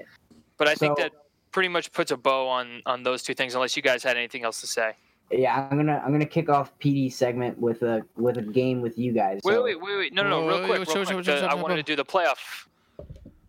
but 0.57 0.67
I 0.67 0.73
think 0.73 0.97
that 0.97 1.11
pretty 1.51 1.69
much 1.69 1.91
puts 1.91 2.09
a 2.11 2.17
bow 2.17 2.47
on 2.47 2.81
on 2.87 3.03
those 3.03 3.21
two 3.21 3.35
things. 3.35 3.53
Unless 3.53 3.77
you 3.77 3.83
guys 3.83 4.01
had 4.03 4.17
anything 4.17 4.43
else 4.43 4.59
to 4.61 4.67
say. 4.67 4.93
yeah, 5.31 5.67
I'm 5.69 5.77
gonna 5.77 6.01
I'm 6.03 6.11
gonna 6.11 6.25
kick 6.25 6.49
off 6.49 6.71
PD 6.79 7.13
segment 7.13 7.59
with 7.59 7.83
a 7.83 8.01
with 8.17 8.37
a 8.37 8.41
game 8.41 8.81
with 8.81 8.97
you 8.97 9.11
guys. 9.11 9.41
Wait, 9.43 9.53
So- 9.53 9.63
wait, 9.63 9.79
wait, 9.79 9.97
wait. 9.97 10.13
No, 10.13 10.23
no, 10.23 10.29
no. 10.29 10.47
Real 10.47 10.57
quick, 10.65 10.95
real 10.95 11.05
quick. 11.05 11.25
The- 11.25 11.45
I 11.47 11.53
wanted 11.53 11.75
to 11.75 11.83
do 11.83 11.95
the 11.95 12.05
playoff, 12.05 12.65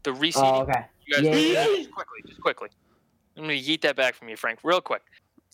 the 0.07 0.13
reseeding. 0.13 0.53
Oh, 0.53 0.63
okay. 0.63 0.87
You 1.05 1.17
guys, 1.17 1.25
Yeah, 1.25 1.65
just 1.65 1.91
quickly, 1.91 2.21
just 2.27 2.41
quickly. 2.41 2.69
I'm 3.37 3.43
gonna 3.43 3.55
yeet 3.55 3.83
that 3.83 3.97
back 3.97 4.15
from 4.15 4.29
you, 4.29 4.37
Frank, 4.37 4.61
real 4.63 4.81
quick. 4.81 5.03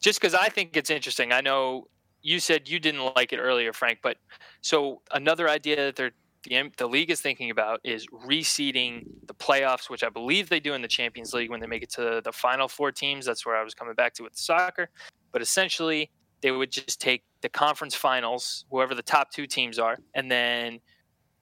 Just 0.00 0.20
because 0.20 0.34
I 0.34 0.48
think 0.48 0.76
it's 0.76 0.90
interesting. 0.90 1.32
I 1.32 1.40
know 1.40 1.88
you 2.20 2.38
said 2.38 2.68
you 2.68 2.78
didn't 2.78 3.12
like 3.16 3.32
it 3.32 3.38
earlier, 3.38 3.72
Frank, 3.72 3.98
but 4.02 4.18
so 4.60 5.00
another 5.10 5.48
idea 5.48 5.76
that 5.76 5.96
they're 5.96 6.12
the, 6.44 6.70
the 6.76 6.86
league 6.86 7.10
is 7.10 7.20
thinking 7.20 7.50
about 7.50 7.80
is 7.84 8.06
reseeding 8.08 9.04
the 9.26 9.34
playoffs, 9.34 9.88
which 9.88 10.02
I 10.02 10.08
believe 10.08 10.48
they 10.48 10.60
do 10.60 10.74
in 10.74 10.82
the 10.82 10.88
Champions 10.88 11.32
League 11.32 11.50
when 11.50 11.60
they 11.60 11.68
make 11.68 11.84
it 11.84 11.90
to 11.90 12.20
the 12.22 12.32
final 12.32 12.68
four 12.68 12.90
teams. 12.90 13.24
That's 13.24 13.46
where 13.46 13.56
I 13.56 13.62
was 13.62 13.74
coming 13.74 13.94
back 13.94 14.12
to 14.14 14.24
with 14.24 14.32
the 14.32 14.42
soccer. 14.42 14.90
But 15.30 15.40
essentially, 15.40 16.10
they 16.40 16.50
would 16.50 16.72
just 16.72 17.00
take 17.00 17.22
the 17.42 17.48
conference 17.48 17.94
finals, 17.94 18.64
whoever 18.70 18.94
the 18.94 19.02
top 19.02 19.30
two 19.30 19.46
teams 19.46 19.78
are, 19.78 19.98
and 20.14 20.30
then 20.30 20.80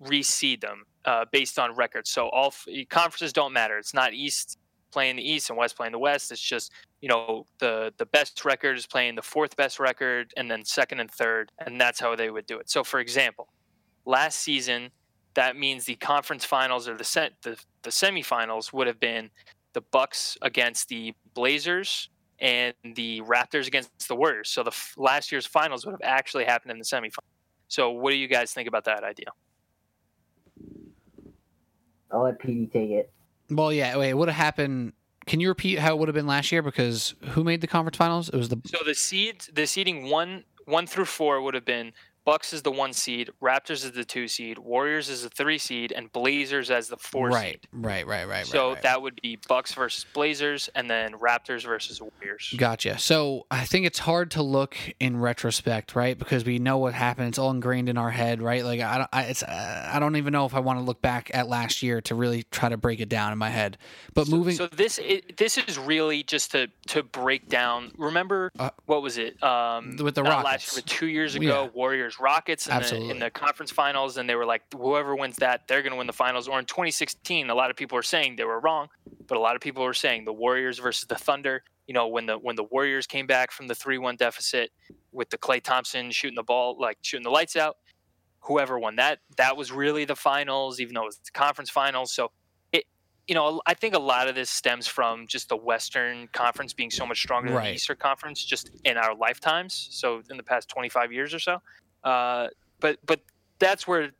reseed 0.02 0.60
them 0.60 0.84
uh, 1.04 1.24
based 1.30 1.58
on 1.58 1.74
records. 1.74 2.10
So 2.10 2.28
all 2.28 2.48
f- 2.48 2.66
conferences 2.88 3.32
don't 3.32 3.52
matter. 3.52 3.78
It's 3.78 3.94
not 3.94 4.12
East 4.12 4.58
playing 4.90 5.16
the 5.16 5.28
East 5.28 5.50
and 5.50 5.58
West 5.58 5.76
playing 5.76 5.92
the 5.92 5.98
West. 5.98 6.32
It's 6.32 6.40
just 6.40 6.72
you 7.00 7.08
know 7.08 7.46
the 7.58 7.92
the 7.96 8.06
best 8.06 8.44
record 8.44 8.76
is 8.76 8.86
playing 8.86 9.14
the 9.14 9.22
fourth 9.22 9.56
best 9.56 9.78
record, 9.80 10.32
and 10.36 10.50
then 10.50 10.64
second 10.64 11.00
and 11.00 11.10
third, 11.10 11.52
and 11.58 11.80
that's 11.80 12.00
how 12.00 12.14
they 12.16 12.30
would 12.30 12.46
do 12.46 12.58
it. 12.58 12.70
So 12.70 12.84
for 12.84 13.00
example, 13.00 13.48
last 14.04 14.40
season, 14.40 14.90
that 15.34 15.56
means 15.56 15.84
the 15.84 15.96
conference 15.96 16.44
finals 16.44 16.88
or 16.88 16.96
the 16.96 17.04
se- 17.04 17.30
the, 17.42 17.56
the 17.82 17.90
semifinals 17.90 18.72
would 18.72 18.86
have 18.86 19.00
been 19.00 19.30
the 19.72 19.80
Bucks 19.80 20.36
against 20.42 20.88
the 20.88 21.14
Blazers 21.34 22.10
and 22.40 22.74
the 22.94 23.20
Raptors 23.22 23.66
against 23.66 24.08
the 24.08 24.16
Warriors. 24.16 24.50
So 24.50 24.62
the 24.62 24.70
f- 24.70 24.94
last 24.96 25.30
year's 25.30 25.46
finals 25.46 25.84
would 25.84 25.92
have 25.92 26.00
actually 26.02 26.44
happened 26.44 26.72
in 26.72 26.78
the 26.78 26.84
semifinals. 26.84 27.18
So 27.68 27.90
what 27.90 28.10
do 28.10 28.16
you 28.16 28.26
guys 28.26 28.52
think 28.52 28.66
about 28.66 28.84
that 28.86 29.04
idea? 29.04 29.26
I'll 32.12 32.22
let 32.22 32.40
PD 32.40 32.72
take 32.72 32.90
it. 32.90 33.10
well, 33.50 33.72
yeah. 33.72 33.96
Wait, 33.96 34.10
it 34.10 34.16
would 34.16 34.28
have 34.28 34.36
happened. 34.36 34.92
Can 35.26 35.40
you 35.40 35.48
repeat 35.48 35.78
how 35.78 35.94
it 35.94 35.98
would 35.98 36.08
have 36.08 36.14
been 36.14 36.26
last 36.26 36.50
year? 36.50 36.62
Because 36.62 37.14
who 37.30 37.44
made 37.44 37.60
the 37.60 37.66
conference 37.66 37.96
finals? 37.96 38.28
It 38.28 38.36
was 38.36 38.48
the 38.48 38.60
So 38.66 38.78
the 38.84 38.94
seeds, 38.94 39.50
the 39.52 39.66
seeding 39.66 40.10
one 40.10 40.44
one 40.64 40.86
through 40.86 41.04
four 41.06 41.40
would 41.42 41.54
have 41.54 41.64
been 41.64 41.92
Bucks 42.24 42.52
is 42.52 42.62
the 42.62 42.70
one 42.70 42.92
seed, 42.92 43.30
Raptors 43.42 43.84
is 43.84 43.92
the 43.92 44.04
two 44.04 44.28
seed, 44.28 44.58
Warriors 44.58 45.08
is 45.08 45.22
the 45.22 45.30
three 45.30 45.56
seed, 45.58 45.90
and 45.92 46.12
Blazers 46.12 46.70
as 46.70 46.88
the 46.88 46.96
four 46.98 47.28
right, 47.28 47.52
seed. 47.52 47.68
right, 47.72 48.06
right, 48.06 48.28
right. 48.28 48.46
So 48.46 48.74
right, 48.74 48.82
that 48.82 49.00
would 49.00 49.20
be 49.22 49.38
Bucks 49.48 49.72
versus 49.72 50.04
Blazers, 50.12 50.68
and 50.74 50.88
then 50.90 51.14
Raptors 51.14 51.64
versus 51.64 52.00
Warriors. 52.00 52.52
Gotcha. 52.56 52.98
So 52.98 53.46
I 53.50 53.64
think 53.64 53.86
it's 53.86 54.00
hard 54.00 54.30
to 54.32 54.42
look 54.42 54.76
in 55.00 55.16
retrospect, 55.16 55.94
right? 55.96 56.16
Because 56.18 56.44
we 56.44 56.58
know 56.58 56.76
what 56.78 56.92
happened. 56.94 57.28
It's 57.28 57.38
all 57.38 57.50
ingrained 57.50 57.88
in 57.88 57.96
our 57.96 58.10
head, 58.10 58.42
right? 58.42 58.64
Like 58.64 58.80
I 58.80 58.98
don't, 58.98 59.08
I, 59.12 59.22
it's, 59.24 59.42
uh, 59.42 59.90
I 59.92 59.98
don't 59.98 60.16
even 60.16 60.32
know 60.32 60.44
if 60.44 60.54
I 60.54 60.60
want 60.60 60.78
to 60.78 60.84
look 60.84 61.00
back 61.00 61.30
at 61.32 61.48
last 61.48 61.82
year 61.82 62.00
to 62.02 62.14
really 62.14 62.44
try 62.50 62.68
to 62.68 62.76
break 62.76 63.00
it 63.00 63.08
down 63.08 63.32
in 63.32 63.38
my 63.38 63.50
head. 63.50 63.78
But 64.14 64.26
So- 64.26 64.36
moving, 64.36 64.56
So 64.56 64.66
this 64.66 64.98
it, 64.98 65.36
this 65.38 65.56
is 65.56 65.78
really 65.78 66.22
just 66.22 66.50
to 66.52 66.68
to 66.88 67.02
break 67.02 67.48
down. 67.48 67.92
Remember 67.96 68.52
Uh, 68.58 68.70
what 68.86 69.00
was 69.02 69.16
it? 69.16 69.42
Um, 69.42 69.96
with 69.96 70.14
the 70.14 70.22
Rockets. 70.22 70.44
last 70.44 70.76
year, 70.76 70.82
two 70.86 71.06
years 71.08 71.34
ago, 71.34 71.64
Yeah. 71.64 71.68
Warriors 71.72 72.09
Rockets 72.18 72.66
in 72.66 72.80
the, 72.80 73.10
in 73.10 73.18
the 73.18 73.30
conference 73.30 73.70
finals, 73.70 74.16
and 74.16 74.28
they 74.28 74.34
were 74.34 74.46
like, 74.46 74.62
whoever 74.74 75.14
wins 75.14 75.36
that, 75.36 75.68
they're 75.68 75.82
going 75.82 75.92
to 75.92 75.98
win 75.98 76.06
the 76.06 76.12
finals. 76.12 76.48
Or 76.48 76.58
in 76.58 76.64
2016, 76.64 77.50
a 77.50 77.54
lot 77.54 77.70
of 77.70 77.76
people 77.76 77.96
were 77.96 78.02
saying 78.02 78.36
they 78.36 78.44
were 78.44 78.60
wrong, 78.60 78.88
but 79.26 79.36
a 79.36 79.40
lot 79.40 79.54
of 79.54 79.60
people 79.60 79.84
were 79.84 79.94
saying 79.94 80.24
the 80.24 80.32
Warriors 80.32 80.78
versus 80.78 81.06
the 81.06 81.16
Thunder. 81.16 81.62
You 81.86 81.94
know, 81.94 82.08
when 82.08 82.26
the 82.26 82.38
when 82.38 82.56
the 82.56 82.64
Warriors 82.64 83.06
came 83.06 83.26
back 83.26 83.50
from 83.50 83.66
the 83.66 83.74
three 83.74 83.98
one 83.98 84.16
deficit 84.16 84.70
with 85.12 85.30
the 85.30 85.38
Klay 85.38 85.62
Thompson 85.62 86.10
shooting 86.10 86.36
the 86.36 86.42
ball, 86.42 86.76
like 86.78 86.98
shooting 87.02 87.24
the 87.24 87.30
lights 87.30 87.56
out, 87.56 87.76
whoever 88.40 88.78
won 88.78 88.96
that, 88.96 89.18
that 89.36 89.56
was 89.56 89.70
really 89.70 90.04
the 90.04 90.16
finals, 90.16 90.80
even 90.80 90.94
though 90.94 91.02
it 91.02 91.06
was 91.06 91.18
the 91.18 91.30
conference 91.32 91.70
finals. 91.70 92.12
So 92.12 92.30
it, 92.72 92.84
you 93.26 93.34
know, 93.34 93.60
I 93.66 93.74
think 93.74 93.94
a 93.94 93.98
lot 93.98 94.28
of 94.28 94.34
this 94.34 94.50
stems 94.50 94.86
from 94.86 95.26
just 95.26 95.48
the 95.48 95.56
Western 95.56 96.28
Conference 96.32 96.72
being 96.72 96.90
so 96.90 97.06
much 97.06 97.18
stronger 97.20 97.48
than 97.48 97.62
the 97.62 97.74
Eastern 97.74 97.96
Conference, 97.96 98.44
just 98.44 98.70
in 98.84 98.96
our 98.96 99.14
lifetimes. 99.14 99.88
So 99.92 100.22
in 100.30 100.36
the 100.36 100.42
past 100.42 100.68
25 100.68 101.12
years 101.12 101.34
or 101.34 101.38
so. 101.38 101.58
Uh, 102.04 102.48
but 102.80 102.98
but 103.04 103.20
that's 103.58 103.86
where 103.86 104.10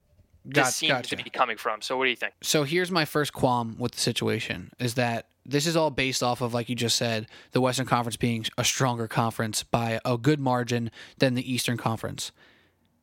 this 0.45 0.55
got, 0.55 0.73
seems 0.73 0.93
gotcha. 0.93 1.17
to 1.17 1.25
be 1.25 1.31
coming 1.31 1.57
from. 1.57 1.83
So 1.83 1.97
what 1.97 2.05
do 2.05 2.11
you 2.11 2.17
think? 2.17 2.35
So 2.43 2.65
here's 2.65 2.91
my 2.91 3.05
first 3.05 3.33
qualm 3.33 3.77
with 3.79 3.93
the 3.93 4.01
situation 4.01 4.71
is 4.79 4.95
that 4.95 5.27
this 5.45 5.67
is 5.67 5.77
all 5.77 5.91
based 5.91 6.23
off 6.23 6.41
of, 6.41 6.55
like 6.55 6.69
you 6.69 6.75
just 6.75 6.97
said, 6.97 7.27
the 7.53 7.61
Western 7.61 7.87
Conference 7.87 8.17
being 8.17 8.45
a 8.57 8.65
stronger 8.65 9.09
conference 9.09 9.63
by 9.63 10.01
a 10.05 10.17
good 10.17 10.39
margin 10.39 10.91
than 11.19 11.35
the 11.35 11.53
Eastern 11.53 11.77
Conference. 11.77 12.33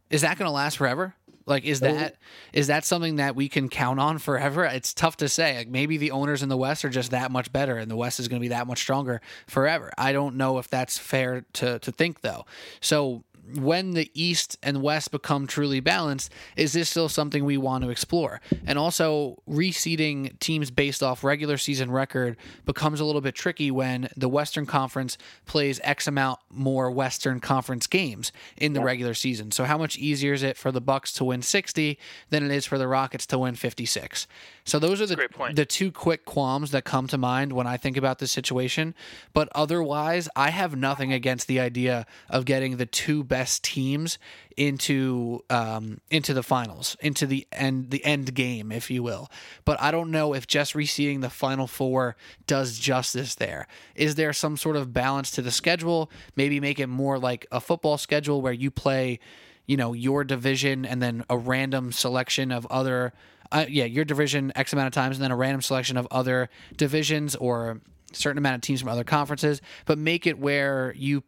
Is 0.09 0.21
that 0.21 0.37
going 0.37 0.47
to 0.47 0.53
last 0.53 0.77
forever? 0.77 1.15
Like, 1.45 1.63
is 1.63 1.79
that 1.79 2.17
is 2.51 2.67
that 2.67 2.83
something 2.83 3.15
that 3.15 3.35
we 3.35 3.47
can 3.47 3.69
count 3.69 4.01
on 4.01 4.17
forever? 4.17 4.65
It's 4.65 4.93
tough 4.93 5.15
to 5.17 5.29
say. 5.29 5.57
Like, 5.57 5.69
maybe 5.69 5.95
the 5.95 6.11
owners 6.11 6.43
in 6.43 6.49
the 6.49 6.57
West 6.57 6.83
are 6.83 6.89
just 6.89 7.11
that 7.11 7.31
much 7.31 7.53
better, 7.53 7.77
and 7.77 7.89
the 7.89 7.95
West 7.95 8.19
is 8.19 8.27
going 8.27 8.41
to 8.41 8.43
be 8.43 8.49
that 8.49 8.67
much 8.67 8.79
stronger 8.79 9.21
forever. 9.47 9.91
I 9.97 10.11
don't 10.11 10.35
know 10.35 10.57
if 10.57 10.67
that's 10.67 10.97
fair 10.97 11.45
to 11.53 11.79
to 11.79 11.91
think 11.91 12.19
though. 12.19 12.45
So 12.81 13.23
when 13.55 13.91
the 13.91 14.11
East 14.13 14.57
and 14.61 14.81
West 14.81 15.11
become 15.11 15.47
truly 15.47 15.79
balanced, 15.79 16.31
is 16.55 16.73
this 16.73 16.89
still 16.89 17.09
something 17.09 17.45
we 17.45 17.57
want 17.57 17.83
to 17.83 17.89
explore? 17.89 18.41
And 18.65 18.77
also, 18.77 19.41
reseeding 19.49 20.37
teams 20.39 20.71
based 20.71 21.01
off 21.01 21.23
regular 21.23 21.57
season 21.57 21.91
record 21.91 22.37
becomes 22.65 22.99
a 22.99 23.05
little 23.05 23.21
bit 23.21 23.35
tricky 23.35 23.71
when 23.71 24.09
the 24.17 24.27
Western 24.27 24.65
Conference 24.65 25.17
plays 25.45 25.79
X 25.83 26.07
amount 26.07 26.39
more 26.49 26.91
Western 26.91 27.39
Conference 27.39 27.87
games 27.87 28.31
in 28.57 28.73
the 28.73 28.81
regular 28.81 29.13
season. 29.13 29.51
So, 29.51 29.63
how 29.63 29.77
much 29.77 29.97
easier 29.97 30.33
is 30.33 30.43
it 30.43 30.57
for 30.57 30.71
the 30.71 30.81
Bucks 30.81 31.13
to 31.13 31.25
win 31.25 31.41
60 31.41 31.97
than 32.29 32.43
it 32.43 32.51
is 32.51 32.65
for 32.65 32.77
the 32.77 32.87
Rockets 32.87 33.25
to 33.27 33.39
win 33.39 33.55
56? 33.55 34.27
So, 34.65 34.79
those 34.79 35.01
are 35.01 35.05
the, 35.05 35.15
great 35.15 35.31
point. 35.31 35.55
the 35.55 35.65
two 35.65 35.91
quick 35.91 36.25
qualms 36.25 36.71
that 36.71 36.83
come 36.83 37.07
to 37.07 37.17
mind 37.17 37.53
when 37.53 37.67
I 37.67 37.77
think 37.77 37.95
about 37.95 38.19
this 38.19 38.31
situation. 38.31 38.93
But 39.33 39.49
otherwise, 39.55 40.27
I 40.35 40.49
have 40.49 40.75
nothing 40.75 41.13
against 41.13 41.47
the 41.47 41.59
idea 41.59 42.05
of 42.29 42.45
getting 42.45 42.77
the 42.77 42.85
two 42.85 43.23
best 43.23 43.36
best 43.37 43.63
teams 43.63 44.17
into 44.55 45.43
um, 45.51 46.01
into 46.09 46.33
the 46.33 46.41
finals, 46.41 46.97
into 47.01 47.27
the 47.27 47.45
end 47.51 47.91
the 47.91 48.03
end 48.03 48.33
game, 48.33 48.71
if 48.71 48.89
you 48.89 49.03
will. 49.03 49.29
But 49.63 49.79
I 49.79 49.91
don't 49.91 50.09
know 50.09 50.33
if 50.33 50.47
just 50.47 50.73
reseeding 50.73 51.21
the 51.21 51.29
final 51.29 51.67
four 51.67 52.15
does 52.47 52.79
justice 52.79 53.35
there. 53.35 53.67
Is 53.93 54.15
there 54.15 54.33
some 54.33 54.57
sort 54.57 54.75
of 54.75 54.91
balance 54.91 55.29
to 55.31 55.43
the 55.43 55.51
schedule? 55.51 56.09
Maybe 56.35 56.59
make 56.59 56.79
it 56.79 56.87
more 56.87 57.19
like 57.19 57.45
a 57.51 57.61
football 57.61 57.99
schedule 57.99 58.41
where 58.41 58.53
you 58.53 58.71
play, 58.71 59.19
you 59.67 59.77
know, 59.77 59.93
your 59.93 60.23
division 60.23 60.83
and 60.83 60.99
then 60.99 61.23
a 61.29 61.37
random 61.37 61.91
selection 61.91 62.51
of 62.51 62.65
other. 62.71 63.13
Uh, 63.51 63.65
yeah, 63.69 63.85
your 63.85 64.03
division 64.03 64.51
X 64.55 64.73
amount 64.73 64.87
of 64.87 64.93
times, 64.93 65.17
and 65.17 65.23
then 65.23 65.31
a 65.31 65.35
random 65.35 65.61
selection 65.61 65.95
of 65.95 66.07
other 66.09 66.49
divisions 66.75 67.35
or 67.35 67.81
certain 68.13 68.39
amount 68.39 68.55
of 68.55 68.61
teams 68.61 68.79
from 68.79 68.89
other 68.89 69.03
conferences, 69.03 69.61
but 69.85 69.99
make 69.99 70.25
it 70.25 70.39
where 70.39 70.91
you 70.97 71.23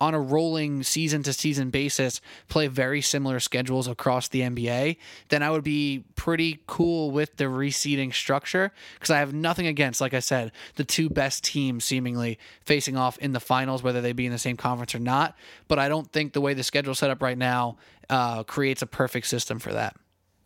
on 0.00 0.14
a 0.14 0.20
rolling 0.20 0.82
season 0.82 1.22
to 1.24 1.32
season 1.32 1.70
basis 1.70 2.20
play 2.48 2.66
very 2.66 3.00
similar 3.00 3.40
schedules 3.40 3.88
across 3.88 4.28
the 4.28 4.40
NBA, 4.40 4.96
then 5.28 5.42
I 5.42 5.50
would 5.50 5.64
be 5.64 6.04
pretty 6.14 6.62
cool 6.66 7.10
with 7.10 7.36
the 7.36 7.44
reseeding 7.44 8.14
structure 8.14 8.72
because 8.94 9.10
I 9.10 9.18
have 9.18 9.34
nothing 9.34 9.66
against, 9.66 10.00
like 10.00 10.14
I 10.14 10.20
said, 10.20 10.52
the 10.76 10.84
two 10.84 11.10
best 11.10 11.44
teams 11.44 11.84
seemingly 11.84 12.38
facing 12.64 12.96
off 12.96 13.18
in 13.18 13.32
the 13.32 13.40
finals, 13.40 13.82
whether 13.82 14.00
they 14.00 14.12
be 14.12 14.26
in 14.26 14.32
the 14.32 14.38
same 14.38 14.56
conference 14.56 14.94
or 14.94 15.00
not. 15.00 15.36
But 15.66 15.78
I 15.78 15.88
don't 15.88 16.10
think 16.12 16.32
the 16.32 16.40
way 16.40 16.54
the 16.54 16.62
schedule 16.62 16.94
set 16.94 17.10
up 17.10 17.22
right 17.22 17.38
now 17.38 17.76
uh, 18.08 18.44
creates 18.44 18.82
a 18.82 18.86
perfect 18.86 19.26
system 19.26 19.58
for 19.58 19.72
that. 19.72 19.96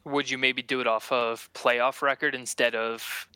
Would 0.04 0.30
you 0.30 0.38
maybe 0.38 0.62
do 0.62 0.80
it 0.80 0.86
off 0.86 1.12
of 1.12 1.48
playoff 1.54 2.02
record 2.02 2.34
instead 2.34 2.74
of 2.74 3.28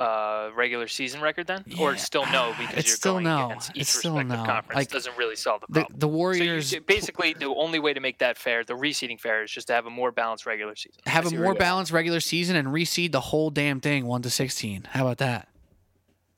uh, 0.00 0.50
regular 0.56 0.88
season 0.88 1.20
record 1.20 1.46
then, 1.46 1.62
Yeah. 1.66 1.80
or 1.82 1.96
still 1.96 2.26
no 2.32 2.52
because 2.58 2.76
It's 2.76 2.88
you're 2.88 2.96
still 2.96 3.12
going 3.14 3.24
no. 3.24 3.46
against 3.46 3.70
each 3.70 3.82
It's 3.82 3.90
still 3.90 4.14
respective 4.16 4.38
no. 4.40 4.44
conference 4.52 4.76
Like, 4.76 4.90
doesn't 4.90 5.16
really 5.16 5.36
solve 5.36 5.60
the 5.60 5.66
The, 5.68 5.80
problem. 5.82 5.98
the 6.00 6.06
so 6.06 6.10
you, 6.10 6.16
Warriors 6.16 6.74
basically, 6.86 7.32
the 7.34 7.46
only 7.46 7.78
way 7.78 7.94
to 7.94 8.00
make 8.00 8.18
that 8.18 8.36
fair, 8.36 8.64
the 8.64 8.74
reseeding 8.74 9.20
fair, 9.20 9.44
is 9.44 9.50
just 9.52 9.68
to 9.68 9.72
have 9.72 9.86
a 9.86 9.90
more 9.90 10.10
balanced 10.10 10.46
regular 10.46 10.74
season. 10.74 11.00
have 11.06 11.24
I 11.24 11.26
a 11.28 11.30
see 11.30 11.36
more 11.36 11.46
where 11.46 11.54
balanced 11.54 11.92
regular 11.92 12.20
season 12.20 12.56
and 12.56 12.68
reseed 12.68 13.12
the 13.12 13.20
whole 13.20 13.50
damn 13.50 13.80
thing 13.80 14.06
one 14.06 14.22
to 14.22 14.30
sixteen. 14.30 14.88
How 14.90 15.02
about 15.06 15.18
that? 15.18 15.48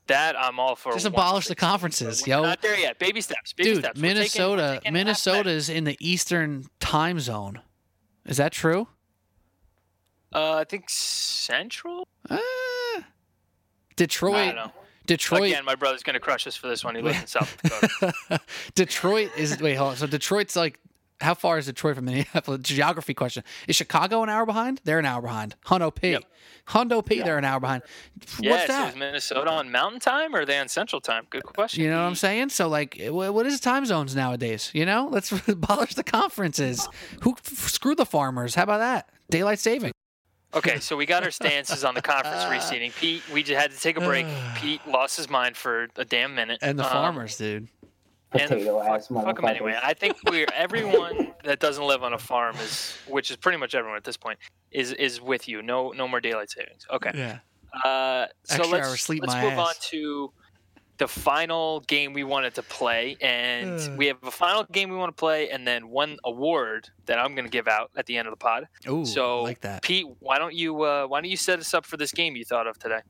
That 0.05 0.39
I'm 0.39 0.57
all 0.59 0.75
for. 0.77 0.93
Just 0.93 1.05
abolish 1.05 1.47
the 1.47 1.55
conferences, 1.55 2.25
yo. 2.25 2.41
Not 2.43 2.61
there 2.61 2.79
yet. 2.79 2.97
Baby 2.97 3.19
steps. 3.19 3.51
Baby 3.53 3.71
Dude, 3.71 3.79
steps. 3.83 3.99
We're 3.99 4.07
Minnesota, 4.07 4.61
taking 4.61 4.73
half 4.73 4.83
measure. 4.83 4.93
Minnesota's 4.93 5.67
in 5.69 5.83
the 5.83 5.97
Eastern 5.99 6.67
time 6.79 7.19
zone. 7.19 7.59
Is 8.25 8.37
that 8.37 8.53
true? 8.53 8.87
Uh, 10.33 10.53
I 10.57 10.63
think 10.63 10.89
Central. 10.89 12.07
Uh, 12.29 12.37
I 12.39 12.66
Detroit, 13.97 14.45
don't 14.47 14.55
know. 14.55 14.71
Detroit, 15.05 15.43
Again, 15.43 15.65
my 15.65 15.75
brother's 15.75 16.03
gonna 16.03 16.19
crush 16.19 16.47
us 16.47 16.55
for 16.55 16.67
this 16.67 16.83
one. 16.83 16.95
He 16.95 17.01
lives 17.01 17.19
in 17.21 17.27
South 17.27 17.57
Dakota. 17.61 18.41
Detroit 18.75 19.31
is 19.37 19.59
wait, 19.59 19.75
hold 19.75 19.91
on. 19.91 19.95
So 19.97 20.07
Detroit's 20.07 20.55
like, 20.55 20.79
how 21.19 21.33
far 21.33 21.57
is 21.57 21.65
Detroit 21.65 21.95
from 21.95 22.05
Minneapolis? 22.05 22.61
Geography 22.63 23.13
question. 23.13 23.43
Is 23.67 23.75
Chicago 23.75 24.21
an 24.23 24.29
hour 24.29 24.45
behind? 24.45 24.81
They're 24.83 24.99
an 24.99 25.05
hour 25.05 25.21
behind. 25.21 25.55
Hundo 25.65 25.93
P. 25.95 26.11
Yep. 26.11 26.23
Hundo 26.67 27.03
P. 27.03 27.21
They're 27.21 27.37
an 27.37 27.45
hour 27.45 27.59
behind. 27.61 27.83
yeah, 28.39 28.51
What's 28.51 28.67
that? 28.67 28.89
is 28.89 28.95
Minnesota 28.97 29.49
on 29.49 29.71
Mountain 29.71 30.01
Time 30.01 30.35
or 30.35 30.41
are 30.41 30.45
they 30.45 30.57
on 30.59 30.67
Central 30.67 30.99
Time? 31.01 31.25
Good 31.29 31.43
question. 31.43 31.81
You 31.83 31.89
know 31.89 31.95
what 32.01 32.07
I'm 32.09 32.15
saying? 32.15 32.49
So 32.49 32.67
like, 32.67 33.01
what 33.09 33.45
is 33.45 33.59
time 33.61 33.85
zones 33.85 34.13
nowadays? 34.15 34.69
You 34.73 34.85
know, 34.85 35.07
let's 35.09 35.31
abolish 35.47 35.93
the 35.95 36.03
conferences. 36.03 36.87
Who 37.21 37.31
f- 37.31 37.47
screw 37.69 37.95
the 37.95 38.05
farmers? 38.05 38.53
How 38.55 38.63
about 38.63 38.79
that? 38.79 39.09
Daylight 39.31 39.59
saving. 39.59 39.93
Okay, 40.53 40.79
so 40.79 40.95
we 40.95 41.05
got 41.05 41.23
our 41.23 41.31
stances 41.31 41.83
on 41.83 41.93
the 41.93 42.01
conference 42.01 42.43
reseeding. 42.45 42.95
Pete, 42.95 43.21
we 43.33 43.43
just 43.43 43.59
had 43.59 43.71
to 43.71 43.79
take 43.79 43.97
a 43.97 44.01
break. 44.01 44.25
Pete 44.55 44.81
lost 44.87 45.17
his 45.17 45.29
mind 45.29 45.57
for 45.57 45.87
a 45.97 46.05
damn 46.05 46.33
minute. 46.35 46.59
And 46.61 46.79
the 46.79 46.85
Um, 46.85 46.89
farmers, 46.91 47.37
dude. 47.37 47.67
and 48.31 48.49
Potato 48.49 48.79
fuck, 48.81 48.89
ass 48.89 49.07
fuck 49.07 49.39
'em 49.39 49.45
anyway. 49.45 49.77
I 49.81 49.93
think 49.93 50.17
we're 50.29 50.47
everyone 50.53 51.33
that 51.43 51.59
doesn't 51.59 51.83
live 51.85 52.03
on 52.03 52.13
a 52.13 52.17
farm 52.17 52.55
is, 52.57 52.97
which 53.07 53.29
is 53.29 53.37
pretty 53.37 53.57
much 53.57 53.75
everyone 53.75 53.97
at 53.97 54.03
this 54.05 54.17
point, 54.17 54.39
is 54.71 54.93
is 54.93 55.19
with 55.21 55.47
you. 55.47 55.61
No, 55.61 55.91
no 55.91 56.07
more 56.07 56.19
daylight 56.21 56.49
savings. 56.49 56.85
Okay. 56.91 57.11
Yeah. 57.13 57.39
Uh, 57.83 58.27
so 58.43 58.55
Extra 58.55 58.65
let's 58.67 58.87
hour 58.87 58.97
sleep 58.97 59.21
let's 59.21 59.33
my 59.33 59.41
move 59.49 59.59
on 59.59 59.73
to 59.81 60.31
the 60.97 61.07
final 61.07 61.81
game 61.81 62.13
we 62.13 62.23
wanted 62.23 62.55
to 62.55 62.63
play, 62.63 63.17
and 63.21 63.79
Ugh. 63.79 63.97
we 63.97 64.07
have 64.07 64.17
a 64.23 64.31
final 64.31 64.63
game 64.71 64.89
we 64.89 64.95
want 64.95 65.15
to 65.15 65.19
play, 65.19 65.49
and 65.49 65.67
then 65.67 65.89
one 65.89 66.17
award 66.23 66.89
that 67.05 67.19
I'm 67.19 67.35
going 67.35 67.45
to 67.45 67.51
give 67.51 67.67
out 67.67 67.91
at 67.95 68.05
the 68.05 68.17
end 68.17 68.27
of 68.27 68.31
the 68.31 68.37
pod. 68.37 68.67
Ooh, 68.87 69.05
so 69.05 69.39
I 69.39 69.43
like 69.43 69.61
that. 69.61 69.83
Pete, 69.83 70.05
why 70.19 70.39
don't 70.39 70.53
you 70.53 70.81
uh, 70.83 71.05
why 71.07 71.21
don't 71.21 71.29
you 71.29 71.37
set 71.37 71.59
us 71.59 71.73
up 71.73 71.85
for 71.85 71.97
this 71.97 72.11
game 72.11 72.35
you 72.35 72.45
thought 72.45 72.67
of 72.67 72.79
today? 72.79 73.01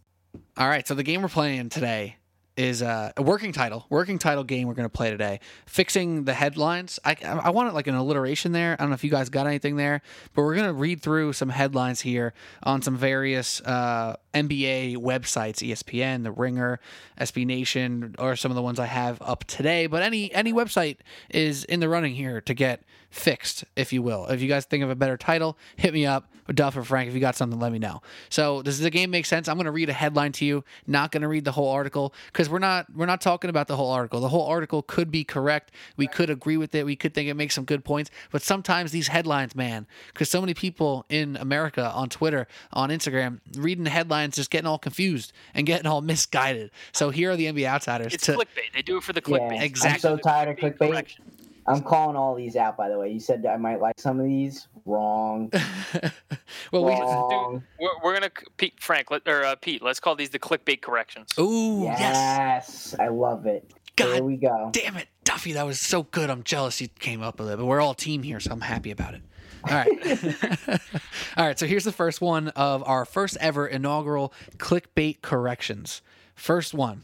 All 0.58 0.68
right, 0.68 0.88
so 0.88 0.96
the 0.96 1.04
game 1.04 1.22
we're 1.22 1.30
playing 1.30 1.70
today 1.70 2.18
is 2.58 2.82
a 2.82 3.14
working 3.18 3.54
title, 3.54 3.86
working 3.90 4.18
title 4.18 4.44
game 4.44 4.68
we're 4.68 4.74
going 4.74 4.90
to 4.90 4.90
play 4.90 5.12
today. 5.12 5.40
Fixing 5.66 6.26
the 6.26 6.34
headlines. 6.34 7.00
I, 7.06 7.16
I 7.24 7.52
want 7.52 7.70
it 7.70 7.74
like 7.74 7.88
an 7.88 7.96
alliteration 7.96 8.52
there. 8.52 8.74
I 8.74 8.84
don't 8.84 8.90
know 8.90 8.96
if 8.96 9.04
you 9.04 9.12
guys 9.12 9.30
got 9.30 9.48
anything 9.48 9.76
there, 9.76 10.02
but 10.34 10.42
we're 10.42 10.56
going 10.56 10.68
to 10.68 10.74
read 10.74 11.02
through 11.02 11.34
some 11.34 11.50
headlines 11.50 12.02
here 12.02 12.34
on 12.64 12.82
some 12.82 12.98
various 12.98 13.62
uh, 13.62 14.16
NBA 14.34 14.98
websites, 14.98 15.68
ESPN, 15.68 16.24
The 16.24 16.32
Ringer, 16.32 16.80
SB 17.20 17.46
Nation, 17.46 18.16
or 18.18 18.36
some 18.36 18.52
of 18.52 18.56
the 18.56 18.62
ones 18.62 18.80
I 18.80 18.88
have 18.88 19.22
up 19.22 19.44
today. 19.46 19.88
But 19.88 20.04
any 20.04 20.34
any 20.34 20.52
website 20.52 20.98
is 21.30 21.64
in 21.64 21.80
the 21.80 21.90
running 21.90 22.16
here 22.16 22.42
to 22.42 22.54
get 22.54 22.82
fixed, 23.10 23.64
if 23.76 23.92
you 23.94 24.02
will. 24.02 24.26
If 24.28 24.42
you 24.42 24.48
guys 24.48 24.66
think 24.66 24.84
of 24.84 24.90
a 24.90 24.96
better 24.96 25.18
title, 25.18 25.58
hit 25.76 25.94
me 25.94 26.06
up. 26.06 26.30
Duff 26.54 26.78
or 26.78 26.84
Frank, 26.84 27.10
if 27.10 27.14
you 27.14 27.20
got 27.20 27.36
something, 27.36 27.60
let 27.60 27.74
me 27.74 27.80
know. 27.80 28.02
So 28.30 28.62
does 28.62 28.80
the 28.80 28.90
game 28.90 29.12
make 29.12 29.26
sense? 29.26 29.50
I'm 29.50 29.58
going 29.58 29.66
to 29.66 29.72
read 29.72 29.90
a 29.90 29.94
headline 29.94 30.32
to 30.34 30.46
you. 30.46 30.64
Not 30.86 31.12
going 31.12 31.22
to 31.24 31.28
read 31.28 31.44
the 31.44 31.52
whole 31.52 31.70
article 31.70 32.14
because 32.28 32.50
we're 32.50 32.60
not 32.60 32.86
we're 32.96 33.06
not 33.06 33.20
talking 33.20 33.50
about 33.50 33.68
the 33.68 33.76
whole 33.76 33.92
article. 33.92 34.22
The 34.22 34.30
whole 34.30 34.46
article 34.48 34.82
could 34.82 35.12
be 35.12 35.26
correct. 35.26 35.72
We 35.98 36.08
could 36.08 36.30
agree 36.30 36.56
with 36.56 36.74
it. 36.74 36.86
We 36.86 36.96
could 36.96 37.14
think 37.14 37.28
it 37.28 37.34
makes 37.34 37.54
some 37.54 37.66
good 37.66 37.84
points. 37.84 38.12
But 38.32 38.42
sometimes 38.44 38.94
these 38.94 39.10
headlines, 39.10 39.56
man, 39.58 39.88
because 40.14 40.30
so 40.30 40.40
many 40.40 40.54
people 40.54 41.06
in 41.10 41.36
America 41.36 41.92
on 41.94 42.08
Twitter, 42.08 42.48
on 42.72 42.92
Instagram, 42.92 43.40
reading 43.58 43.84
the 43.84 43.90
headlines, 43.90 44.38
just 44.38 44.50
getting 44.50 44.68
all 44.68 44.80
confused 44.80 45.34
and 45.54 45.66
getting 45.68 45.86
all 45.86 46.00
misguided. 46.14 46.72
So 46.94 47.10
here 47.10 47.32
are 47.32 47.36
the 47.36 47.48
NBA 47.48 47.66
outsiders. 47.68 48.14
It's 48.14 48.26
to, 48.28 48.36
clickbait. 48.36 48.72
They 48.74 48.84
do 48.84 48.96
it 48.96 49.04
for 49.04 49.12
the 49.12 49.22
Yeah, 49.28 49.38
clickbait. 49.38 49.62
Exactly. 49.64 50.10
I'm 50.12 50.18
so 50.18 50.22
tired 50.22 50.48
of 50.48 50.56
clickbait. 50.56 50.90
correction. 50.92 51.26
I'm 51.68 51.82
calling 51.82 52.16
all 52.16 52.34
these 52.34 52.56
out, 52.56 52.78
by 52.78 52.90
the 52.90 52.98
way. 52.98 53.12
You 53.12 53.20
said 53.20 53.46
I 53.46 53.58
might 53.58 53.82
like 53.82 54.00
some 54.00 54.20
of 54.20 54.26
these. 54.26 54.68
Wrong. 54.86 55.52
well, 56.72 56.86
we. 56.86 56.92
Wrong. 56.92 57.64
We're, 57.80 57.90
we're 58.04 58.14
gonna 58.14 58.32
Pete 58.56 58.80
Frank 58.80 59.12
let, 59.12 59.28
or 59.28 59.44
uh, 59.44 59.56
Pete. 59.56 59.82
Let's 59.82 60.00
call 60.00 60.16
these 60.16 60.30
the 60.30 60.40
clickbait 60.40 60.82
corrections. 60.82 61.34
Ooh, 61.38 61.82
yes. 61.84 62.00
yes. 62.00 62.96
I 63.00 63.10
love 63.10 63.46
it. 63.46 63.70
Here 63.98 64.14
God 64.14 64.22
we 64.22 64.38
go. 64.38 64.70
damn 64.72 64.96
it, 64.96 65.08
Duffy, 65.24 65.54
that 65.54 65.66
was 65.66 65.80
so 65.80 66.04
good. 66.04 66.30
I'm 66.30 66.44
jealous 66.44 66.80
you 66.80 66.88
came 66.88 67.22
up 67.22 67.40
with 67.40 67.50
it, 67.50 67.58
but 67.58 67.66
we're 67.66 67.82
all 67.82 67.94
team 67.96 68.24
here, 68.24 68.40
so 68.40 68.52
I'm 68.52 68.62
happy 68.62 68.92
about 68.92 69.16
it. 69.16 69.22
All 69.64 69.76
right. 69.76 70.36
all 71.38 71.46
right, 71.46 71.58
so 71.58 71.66
here's 71.66 71.84
the 71.84 71.92
first 71.92 72.22
one 72.22 72.50
of 72.50 72.84
our 72.88 73.06
first 73.06 73.38
ever 73.42 73.68
inaugural 73.68 74.34
clickbait 74.58 75.22
corrections. 75.22 76.02
First 76.36 76.74
one. 76.74 77.04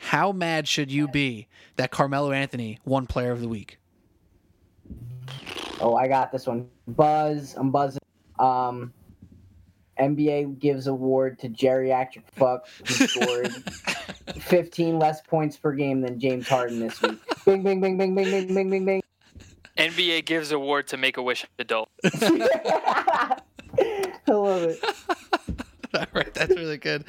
How 0.00 0.32
mad 0.32 0.66
should 0.66 0.90
you 0.90 1.08
be 1.08 1.46
that 1.76 1.90
Carmelo 1.90 2.32
Anthony 2.32 2.78
won 2.84 3.06
player 3.06 3.32
of 3.32 3.40
the 3.40 3.48
week? 3.48 3.78
Oh, 5.78 5.94
I 5.94 6.08
got 6.08 6.32
this 6.32 6.46
one. 6.46 6.68
Buzz. 6.88 7.54
I'm 7.56 7.70
buzzing. 7.70 8.00
Um, 8.38 8.94
NBA 9.98 10.58
gives 10.58 10.86
award 10.86 11.38
to 11.40 11.50
geriatric 11.50 12.22
fuck 12.32 12.66
who 12.86 13.06
scored 13.06 13.52
15 14.40 14.98
less 14.98 15.20
points 15.20 15.58
per 15.58 15.72
game 15.72 16.00
than 16.00 16.18
James 16.18 16.48
Harden 16.48 16.80
this 16.80 17.00
week. 17.02 17.18
Bing, 17.44 17.62
bing, 17.62 17.80
bing, 17.80 17.98
bing, 17.98 18.14
bing, 18.14 18.30
bing, 18.30 18.54
bing, 18.54 18.70
bing, 18.70 18.84
bing. 18.86 19.02
NBA 19.76 20.24
gives 20.24 20.50
award 20.50 20.88
to 20.88 20.96
Make 20.96 21.18
a 21.18 21.22
Wish 21.22 21.46
adult. 21.58 21.90
I 22.04 23.36
love 24.28 24.62
it. 24.62 24.82
all 25.94 26.06
right, 26.14 26.32
that's 26.34 26.54
really 26.54 26.78
good. 26.78 27.04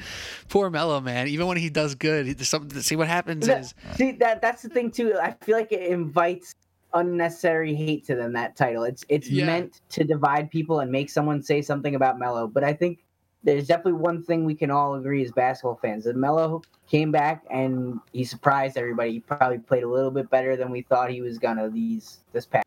Poor 0.48 0.70
Melo, 0.70 1.00
man. 1.00 1.28
Even 1.28 1.46
when 1.46 1.56
he 1.56 1.70
does 1.70 1.94
good, 1.94 2.44
something. 2.44 2.80
See 2.82 2.96
what 2.96 3.08
happens 3.08 3.46
That- 3.46 3.60
is 3.60 3.74
See 3.96 4.12
that 4.12 4.40
that's 4.42 4.62
the 4.62 4.68
thing 4.68 4.90
too. 4.90 5.16
I 5.20 5.32
feel 5.42 5.56
like 5.56 5.72
it 5.72 5.82
invites 5.82 6.54
unnecessary 6.94 7.74
hate 7.74 8.04
to 8.06 8.14
them. 8.14 8.32
That 8.32 8.56
title. 8.56 8.84
It's 8.84 9.04
it's 9.08 9.28
Yeah. 9.30 9.46
meant 9.46 9.80
to 9.90 10.04
divide 10.04 10.50
people 10.50 10.80
and 10.80 10.90
make 10.90 11.10
someone 11.10 11.42
say 11.42 11.62
something 11.62 11.94
about 11.94 12.18
Melo. 12.18 12.46
But 12.46 12.64
I 12.64 12.72
think 12.72 13.04
there's 13.44 13.66
definitely 13.66 13.94
one 13.94 14.22
thing 14.22 14.44
we 14.44 14.54
can 14.54 14.70
all 14.70 14.94
agree 14.94 15.24
as 15.24 15.32
basketball 15.32 15.78
fans: 15.82 16.04
that 16.04 16.16
Melo 16.16 16.62
came 16.88 17.10
back 17.10 17.44
and 17.50 17.98
he 18.12 18.24
surprised 18.24 18.76
everybody. 18.76 19.12
He 19.12 19.20
probably 19.20 19.58
played 19.58 19.82
a 19.84 19.88
little 19.88 20.10
bit 20.10 20.28
better 20.30 20.56
than 20.56 20.70
we 20.70 20.82
thought 20.82 21.10
he 21.10 21.22
was 21.22 21.38
gonna 21.38 21.68
these 21.70 22.18
this 22.32 22.46
past. 22.46 22.66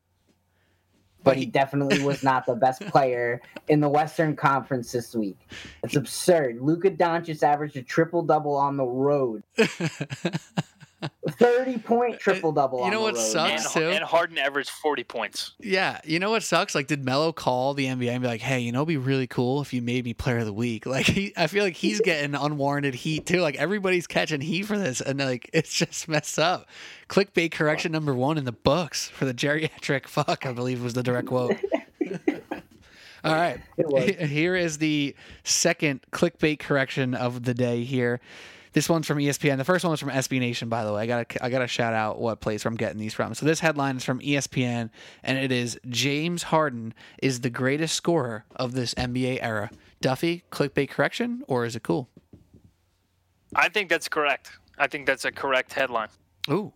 But 1.25 1.37
he 1.37 1.45
definitely 1.45 2.01
was 2.03 2.23
not 2.23 2.45
the 2.45 2.55
best 2.55 2.81
player 2.87 3.41
in 3.67 3.81
the 3.81 3.89
Western 3.89 4.35
Conference 4.35 4.91
this 4.91 5.13
week. 5.13 5.37
It's 5.83 5.95
absurd. 5.95 6.61
Luka 6.61 6.91
Doncic 6.91 7.43
averaged 7.43 7.75
a 7.75 7.81
triple 7.81 8.21
double 8.21 8.55
on 8.55 8.77
the 8.77 8.85
road. 8.85 9.43
30 11.29 11.77
point 11.79 12.15
uh, 12.15 12.17
triple 12.17 12.51
double. 12.51 12.83
You 12.85 12.91
know 12.91 13.01
what 13.01 13.15
and, 13.15 13.23
sucks? 13.23 13.73
too? 13.73 13.81
and 13.81 14.03
Harden 14.03 14.37
averaged 14.37 14.69
40 14.69 15.03
points. 15.03 15.53
Yeah, 15.59 15.99
you 16.03 16.19
know 16.19 16.31
what 16.31 16.43
sucks? 16.43 16.75
Like, 16.75 16.87
did 16.87 17.03
Melo 17.03 17.31
call 17.31 17.73
the 17.73 17.85
NBA 17.85 18.09
and 18.09 18.21
be 18.21 18.27
like, 18.27 18.41
"Hey, 18.41 18.59
you 18.59 18.71
know, 18.71 18.79
it'd 18.79 18.87
be 18.87 18.97
really 18.97 19.27
cool 19.27 19.61
if 19.61 19.73
you 19.73 19.81
made 19.81 20.05
me 20.05 20.13
Player 20.13 20.39
of 20.39 20.45
the 20.45 20.53
Week"? 20.53 20.85
Like, 20.95 21.07
he, 21.07 21.33
I 21.35 21.47
feel 21.47 21.65
like 21.65 21.75
he's 21.75 21.99
getting 21.99 22.35
unwarranted 22.35 22.95
heat 22.95 23.25
too. 23.25 23.41
Like, 23.41 23.57
everybody's 23.57 24.07
catching 24.07 24.39
heat 24.39 24.63
for 24.63 24.77
this, 24.77 25.01
and 25.01 25.19
like, 25.19 25.49
it's 25.53 25.73
just 25.73 26.07
messed 26.07 26.39
up. 26.39 26.69
Clickbait 27.09 27.51
correction 27.51 27.91
number 27.91 28.13
one 28.13 28.37
in 28.37 28.45
the 28.45 28.53
books 28.53 29.09
for 29.09 29.25
the 29.25 29.33
geriatric 29.33 30.07
fuck, 30.07 30.45
I 30.45 30.53
believe 30.53 30.81
was 30.81 30.93
the 30.93 31.03
direct 31.03 31.27
quote. 31.27 31.57
All 33.25 33.33
right. 33.33 33.59
Here 34.19 34.55
is 34.55 34.77
the 34.77 35.15
second 35.43 36.01
clickbait 36.11 36.59
correction 36.59 37.15
of 37.15 37.43
the 37.43 37.55
day. 37.55 37.83
Here, 37.83 38.21
this 38.75 38.89
one's 38.89 39.07
from 39.07 39.17
ESPN. 39.17 39.57
The 39.57 39.63
first 39.63 39.83
one 39.85 39.91
was 39.91 39.99
from 40.01 40.09
SB 40.09 40.39
Nation, 40.39 40.67
by 40.69 40.83
the 40.83 40.93
way. 40.93 41.01
I 41.01 41.05
got 41.07 41.29
to 41.29 41.43
I 41.43 41.49
got 41.49 41.59
to 41.59 41.67
shout 41.67 41.93
out 41.93 42.19
what 42.19 42.41
place 42.41 42.65
I'm 42.65 42.75
getting 42.75 42.99
these 42.99 43.13
from. 43.13 43.33
So 43.33 43.45
this 43.45 43.59
headline 43.61 43.97
is 43.97 44.03
from 44.03 44.19
ESPN, 44.19 44.89
and 45.23 45.37
it 45.37 45.51
is 45.51 45.79
James 45.89 46.43
Harden 46.43 46.93
is 47.23 47.39
the 47.41 47.49
greatest 47.49 47.95
scorer 47.95 48.45
of 48.55 48.73
this 48.73 48.93
NBA 48.93 49.39
era. 49.41 49.71
Duffy, 50.01 50.43
clickbait 50.51 50.89
correction, 50.89 51.41
or 51.47 51.65
is 51.65 51.75
it 51.75 51.83
cool? 51.83 52.09
I 53.55 53.69
think 53.69 53.89
that's 53.89 54.09
correct. 54.09 54.51
I 54.77 54.87
think 54.87 55.05
that's 55.07 55.23
a 55.25 55.31
correct 55.31 55.73
headline. 55.73 56.09
Ooh, 56.51 56.73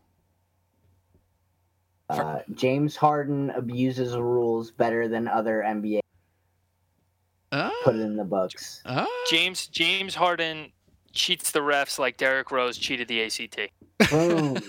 Uh, 2.10 2.40
James 2.56 2.96
Harden 2.96 3.50
abuses 3.52 4.16
rules 4.16 4.72
better 4.72 5.08
than 5.08 5.28
other 5.28 5.62
NBA. 5.68 6.00
ah, 7.52 7.72
Put 7.84 7.96
it 7.96 8.02
in 8.02 8.16
the 8.16 8.24
books. 8.24 8.82
ah. 8.86 9.06
James 9.30 9.68
James 9.68 10.16
Harden 10.16 10.72
cheats 11.14 11.52
the 11.52 11.60
refs 11.60 12.00
like 12.00 12.18
Derrick 12.18 12.52
Rose 12.52 12.78
cheated 12.78 13.08
the 13.08 13.24
ACT. 13.24 13.60
Boom. 14.10 14.58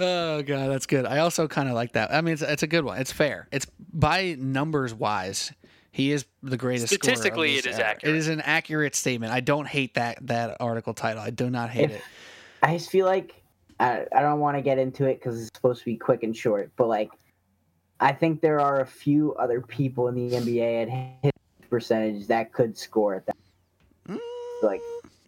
Oh 0.00 0.42
god, 0.42 0.70
that's 0.70 0.86
good. 0.86 1.04
I 1.04 1.18
also 1.18 1.46
kind 1.46 1.68
of 1.68 1.74
like 1.74 1.92
that. 1.92 2.12
I 2.12 2.22
mean, 2.22 2.32
it's, 2.32 2.42
it's 2.42 2.62
a 2.62 2.66
good 2.66 2.84
one. 2.84 2.98
It's 2.98 3.12
fair. 3.12 3.46
It's 3.52 3.66
by 3.92 4.34
numbers 4.38 4.94
wise. 4.94 5.52
He 5.92 6.10
is 6.10 6.24
the 6.42 6.56
greatest. 6.56 6.88
Statistically, 6.88 7.56
this 7.56 7.66
it 7.66 7.70
is 7.70 7.78
era. 7.78 7.88
accurate. 7.90 8.14
It 8.14 8.18
is 8.18 8.28
an 8.28 8.40
accurate 8.40 8.94
statement. 8.96 9.32
I 9.32 9.40
don't 9.40 9.68
hate 9.68 9.94
that 9.94 10.26
that 10.26 10.56
article 10.58 10.94
title. 10.94 11.22
I 11.22 11.30
do 11.30 11.50
not 11.50 11.70
hate 11.70 11.90
If- 11.90 11.96
it. 11.96 12.02
I 12.62 12.76
just 12.76 12.90
feel 12.90 13.06
like 13.06 13.42
I, 13.78 14.06
I 14.16 14.22
don't 14.22 14.40
want 14.40 14.56
to 14.56 14.62
get 14.62 14.78
into 14.78 15.04
it 15.06 15.20
because 15.20 15.40
it's 15.40 15.50
supposed 15.54 15.80
to 15.80 15.84
be 15.84 15.96
quick 15.96 16.22
and 16.22 16.34
short, 16.36 16.72
but 16.76 16.86
like 16.88 17.10
I 18.00 18.12
think 18.12 18.40
there 18.40 18.60
are 18.60 18.80
a 18.80 18.86
few 18.86 19.34
other 19.34 19.60
people 19.60 20.08
in 20.08 20.14
the 20.14 20.30
NBA 20.36 20.82
at 20.82 20.88
his 21.22 21.31
percentage 21.76 22.26
that 22.26 22.52
could 22.52 22.76
score 22.76 23.14
at 23.14 23.24
that. 23.26 23.36
Like 24.62 24.80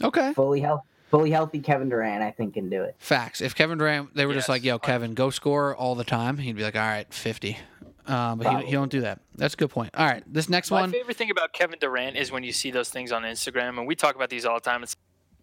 Okay. 0.02 0.32
fully 0.34 0.60
healthy, 0.60 0.86
fully 1.10 1.30
healthy 1.30 1.58
Kevin 1.58 1.88
Durant, 1.88 2.22
I 2.22 2.30
think 2.30 2.54
can 2.54 2.68
do 2.68 2.82
it. 2.84 2.94
Facts. 2.98 3.40
If 3.40 3.54
Kevin 3.54 3.78
Durant, 3.78 4.14
they 4.14 4.26
were 4.26 4.34
just 4.34 4.48
like, 4.48 4.62
"Yo, 4.62 4.78
Kevin, 4.78 5.14
go 5.14 5.30
score 5.30 5.74
all 5.74 5.94
the 5.96 6.04
time," 6.04 6.38
he'd 6.38 6.54
be 6.56 6.62
like, 6.62 6.76
"All 6.76 6.82
right, 6.82 7.12
50. 7.12 7.58
Um, 8.06 8.38
but 8.38 8.44
he, 8.46 8.50
Probably. 8.50 8.66
he 8.66 8.72
don't 8.72 8.90
do 8.92 9.00
that. 9.00 9.20
That's 9.34 9.54
a 9.54 9.56
good 9.56 9.70
point. 9.70 9.90
All 9.96 10.06
right, 10.06 10.22
this 10.32 10.48
next 10.50 10.70
My 10.70 10.82
one. 10.82 10.90
My 10.90 10.98
favorite 10.98 11.16
thing 11.16 11.30
about 11.30 11.52
Kevin 11.54 11.78
Durant 11.80 12.16
is 12.16 12.30
when 12.30 12.44
you 12.44 12.52
see 12.52 12.70
those 12.70 12.90
things 12.90 13.10
on 13.12 13.22
Instagram, 13.22 13.78
and 13.78 13.86
we 13.88 13.96
talk 13.96 14.14
about 14.14 14.28
these 14.30 14.44
all 14.44 14.54
the 14.56 14.60
time. 14.60 14.82
It's 14.82 14.94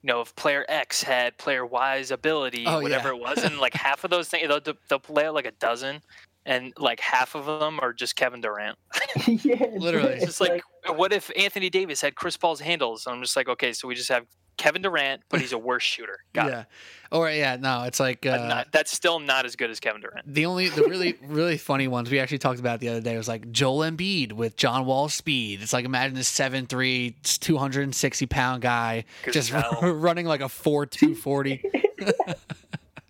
you 0.04 0.08
know, 0.08 0.22
if 0.22 0.34
player 0.36 0.66
X 0.70 1.04
had 1.04 1.38
player 1.38 1.66
Y's 1.66 2.12
ability, 2.12 2.64
Oh, 2.68 2.82
whatever 2.82 3.10
yeah. 3.10 3.16
it 3.16 3.22
was, 3.22 3.44
and 3.44 3.58
like 3.60 3.74
half 3.88 4.04
of 4.04 4.10
those 4.12 4.30
things, 4.30 4.48
they'll, 4.48 4.76
they'll 4.90 5.00
play 5.00 5.26
out 5.26 5.34
like 5.34 5.46
a 5.46 5.52
dozen, 5.52 6.02
and 6.46 6.74
like 6.78 7.00
half 7.00 7.36
of 7.36 7.46
them 7.46 7.80
are 7.82 7.94
just 7.94 8.16
Kevin 8.16 8.42
Durant. 8.42 8.78
yeah, 9.28 9.68
Literally. 9.78 10.14
It's 10.14 10.26
just 10.26 10.42
like, 10.42 10.64
what 10.88 11.14
if 11.14 11.32
Anthony 11.38 11.70
Davis 11.70 12.02
had 12.02 12.16
Chris 12.16 12.38
Paul's 12.38 12.60
handles? 12.60 13.08
I'm 13.08 13.22
just 13.22 13.36
like, 13.36 13.48
okay, 13.48 13.74
so 13.74 13.88
we 13.88 13.96
just 13.96 14.10
have 14.10 14.26
Kevin 14.58 14.82
Durant, 14.82 15.22
but 15.30 15.40
he's 15.42 15.54
a 15.54 15.58
worse 15.58 15.84
shooter. 15.84 16.20
Got 16.34 16.50
yeah. 16.50 16.64
Or 17.12 17.30
yeah, 17.30 17.58
no, 17.58 17.84
it's 17.84 18.00
like 18.00 18.26
uh, 18.26 18.48
not, 18.48 18.72
that's 18.72 18.92
still 18.92 19.20
not 19.20 19.46
as 19.46 19.56
good 19.56 19.70
as 19.70 19.80
Kevin 19.80 20.02
Durant. 20.02 20.34
the 20.34 20.46
only 20.46 20.70
the 20.70 20.84
really 20.84 21.18
really 21.24 21.58
funny 21.58 21.88
ones 21.88 22.10
we 22.10 22.20
actually 22.20 22.38
talked 22.38 22.60
about 22.60 22.80
the 22.80 22.88
other 22.90 23.02
day 23.02 23.18
was 23.18 23.28
like 23.28 23.52
Joel 23.52 23.80
Embiid 23.80 24.32
with 24.34 24.56
John 24.56 24.86
Wall's 24.86 25.14
speed. 25.14 25.62
It's 25.62 25.74
like 25.74 25.84
imagine 25.84 26.16
this 26.16 26.32
7'3", 26.32 27.40
260 27.40 28.26
pound 28.28 28.62
guy 28.62 29.04
just 29.32 29.52
as 29.52 29.66
running 29.82 30.26
like 30.26 30.42
a 30.42 30.48
four 30.50 30.86
two 30.86 31.16
forty. 31.16 31.64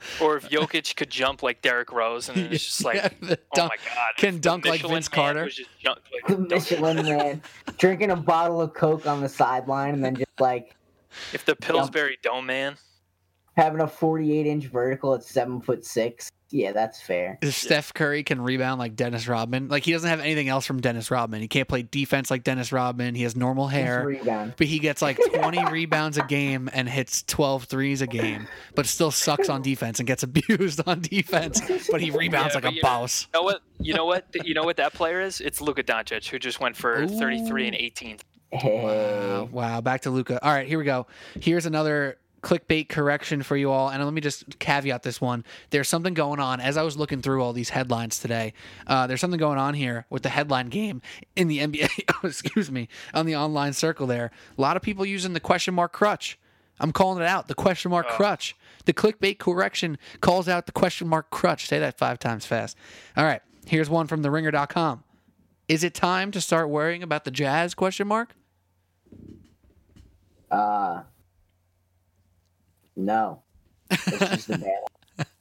Or 0.22 0.38
if 0.38 0.49
Jokic 0.49 0.95
could 0.95 1.10
jump 1.10 1.43
like 1.43 1.62
Derrick 1.62 1.91
Rose, 1.91 2.30
and 2.30 2.38
it's 2.38 2.66
just 2.66 2.84
like, 2.84 2.95
Yeah, 2.95 3.10
the 3.22 3.39
oh 3.58 3.64
my 3.64 3.70
god, 3.70 4.16
can 4.18 4.30
if 4.30 4.36
the 4.36 4.39
dunk 4.41 4.66
like 4.66 4.82
Vince 4.82 5.08
Carter. 5.08 5.45
was 5.45 5.56
just 5.56 5.70
like, 5.86 6.28
the 6.28 6.38
Michelin 6.49 7.06
man 7.06 7.41
drinking 7.78 8.12
a 8.12 8.16
bottle 8.16 8.62
of 8.62 8.74
Coke 8.74 9.06
on 9.06 9.22
the 9.22 9.30
sideline 9.30 9.93
and 9.93 10.04
then 10.04 10.16
just 10.16 10.39
like 10.39 10.76
If 11.34 11.45
the 11.45 11.56
Pillsbury 11.56 12.18
Dome 12.24 12.47
Man, 12.47 12.76
having 13.56 13.82
a 13.82 13.88
48 13.88 14.45
inch 14.45 14.66
vertical 14.66 15.14
at 15.14 15.24
seven 15.24 15.62
foot 15.62 15.86
six. 15.86 16.32
Yeah, 16.52 16.74
that's 16.74 17.02
fair. 17.02 17.39
If 17.41 17.56
Steph 17.56 17.93
Curry 17.93 18.24
can 18.24 18.41
rebound 18.41 18.78
like 18.80 18.95
Dennis 18.95 19.28
Rodman, 19.28 19.70
like 19.70 19.84
he 19.84 19.91
doesn't 19.93 20.10
have 20.10 20.20
anything 20.20 20.49
else 20.49 20.66
from 20.66 20.82
Dennis 20.82 21.10
Rodman. 21.10 21.41
He 21.41 21.47
can't 21.47 21.68
play 21.68 21.82
defense 21.84 22.30
like 22.30 22.43
Dennis 22.43 22.72
Rodman. 22.74 23.16
He 23.16 23.24
has 23.24 23.36
normal 23.36 23.68
hair. 23.68 24.20
But 24.58 24.68
he 24.68 24.80
gets 24.80 25.02
like 25.02 25.18
20 25.34 25.72
rebounds 25.72 26.18
a 26.18 26.24
game 26.24 26.70
and 26.74 26.89
hits 26.89 27.24
12 27.24 27.64
threes 27.66 28.02
a 28.02 28.08
game, 28.08 28.47
but 28.76 28.86
still 28.86 29.12
sucks 29.12 29.47
on 29.49 29.62
defense 29.62 29.99
and 29.99 30.08
gets 30.08 30.24
abused 30.24 30.82
on 30.86 31.02
defense. 31.02 31.62
But 31.89 32.02
he 32.02 32.12
rebounds 32.12 32.54
Yeah, 32.54 32.62
like 32.62 32.66
a 32.72 32.76
you 32.76 32.82
know- 32.82 32.88
boss. 32.89 33.28
you 33.34 33.39
know 33.39 33.43
what? 33.43 33.62
You 33.80 33.93
know 33.95 34.06
what? 34.06 34.26
You 34.43 34.54
know 34.54 34.64
what 34.64 34.78
that 34.78 34.93
player 34.93 35.22
is? 35.22 35.41
It's 35.41 35.62
Luka 35.62 35.84
Doncic, 35.84 36.30
who 36.30 36.38
just 36.38 36.60
went 36.60 36.76
for 36.76 37.08
33 37.08 37.68
and 37.68 37.76
18. 37.76 38.18
Hey. 38.52 38.84
Wow, 38.84 39.45
wow. 39.52 39.82
Back 39.82 40.02
to 40.02 40.10
Luka. 40.10 40.43
All 40.45 40.52
right, 40.54 40.68
here 40.68 40.78
we 40.78 40.84
go. 40.84 41.08
Here's 41.39 41.66
another 41.66 42.18
clickbait 42.41 42.89
correction 42.89 43.43
for 43.43 43.55
you 43.55 43.71
all. 43.71 43.89
And 43.89 44.03
let 44.03 44.13
me 44.13 44.21
just 44.21 44.59
caveat 44.59 45.03
this 45.03 45.21
one. 45.21 45.45
There's 45.69 45.87
something 45.87 46.13
going 46.13 46.39
on 46.39 46.59
as 46.59 46.77
I 46.77 46.81
was 46.83 46.97
looking 46.97 47.21
through 47.21 47.43
all 47.43 47.53
these 47.53 47.69
headlines 47.69 48.19
today. 48.19 48.53
Uh, 48.87 49.07
there's 49.07 49.21
something 49.21 49.39
going 49.39 49.59
on 49.59 49.73
here 49.73 50.05
with 50.09 50.23
the 50.23 50.29
headline 50.29 50.69
game 50.69 51.01
in 51.35 51.47
the 51.47 51.59
NBA. 51.67 51.89
excuse 52.23 52.71
me, 52.71 52.87
on 53.13 53.25
the 53.25 53.35
online 53.35 53.73
circle 53.73 54.07
there. 54.07 54.31
A 54.57 54.61
lot 54.61 54.75
of 54.75 54.81
people 54.81 55.05
using 55.05 55.33
the 55.33 55.39
question 55.39 55.73
mark 55.73 55.91
crutch. 55.93 56.37
I'm 56.79 56.91
calling 56.91 57.21
it 57.21 57.27
out. 57.27 57.47
The 57.47 57.53
question 57.53 57.91
mark 57.91 58.07
Oh. 58.09 58.13
crutch. 58.15 58.55
The 58.85 58.93
clickbait 58.93 59.37
correction 59.37 59.99
calls 60.21 60.47
out 60.49 60.65
the 60.65 60.71
question 60.71 61.07
mark 61.07 61.29
crutch. 61.29 61.67
Say 61.67 61.77
that 61.77 61.97
five 61.99 62.17
times 62.17 62.45
fast. 62.47 62.75
All 63.15 63.23
right. 63.23 63.41
Here's 63.67 63.87
one 63.89 64.07
from 64.07 64.23
theringer.com. 64.23 65.03
Is 65.67 65.83
it 65.83 65.93
time 65.93 66.31
to 66.31 66.41
start 66.41 66.69
worrying 66.69 67.03
about 67.03 67.23
the 67.23 67.29
Jazz? 67.29 67.75
Question 67.75 68.07
mark. 68.07 68.33
Uh, 70.49 71.03
no. 72.95 73.41
It's 73.89 74.19
just 74.19 74.49
a 74.49 74.57
bad. 74.57 75.27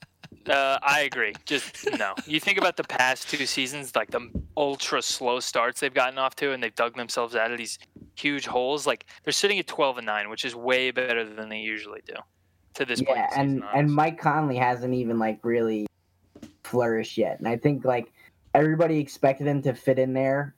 Uh, 0.49 0.79
I 0.83 1.03
agree. 1.03 1.35
Just 1.45 1.87
no. 1.99 2.15
You 2.27 2.41
think 2.41 2.57
about 2.57 2.77
the 2.77 2.83
past 2.83 3.29
two 3.31 3.45
seasons, 3.45 3.95
like 3.95 4.11
the 4.11 4.31
ultra 4.57 5.03
slow 5.03 5.39
starts 5.39 5.81
they've 5.81 5.93
gotten 5.93 6.19
off 6.19 6.35
to, 6.37 6.53
and 6.53 6.63
they've 6.63 6.75
dug 6.75 6.97
themselves 6.97 7.37
out 7.37 7.53
of 7.53 7.59
these 7.59 7.79
huge 8.17 8.47
holes. 8.47 8.87
Like 8.87 9.05
they're 9.23 9.33
sitting 9.33 9.59
at 9.59 9.67
12 9.67 9.99
and 9.99 10.07
nine, 10.07 10.31
which 10.31 10.47
is 10.47 10.57
way 10.57 10.91
better 10.91 11.25
than 11.25 11.51
they 11.51 11.59
usually 11.59 12.01
do. 12.07 12.15
To 12.75 12.85
this 12.87 13.03
point, 13.03 13.19
Yeah, 13.19 13.29
season, 13.29 13.43
and 13.43 13.65
and. 13.75 13.95
Mike 13.95 14.19
Conley 14.19 14.57
hasn't 14.57 14.95
even 14.95 15.19
like 15.19 15.39
really 15.43 15.87
flourished 16.65 17.19
yet, 17.19 17.39
and 17.39 17.47
I 17.47 17.57
think 17.57 17.85
like 17.85 18.11
everybody 18.55 18.99
expected 18.99 19.47
him 19.47 19.61
to 19.63 19.75
fit 19.75 19.99
in 19.99 20.15
there, 20.15 20.55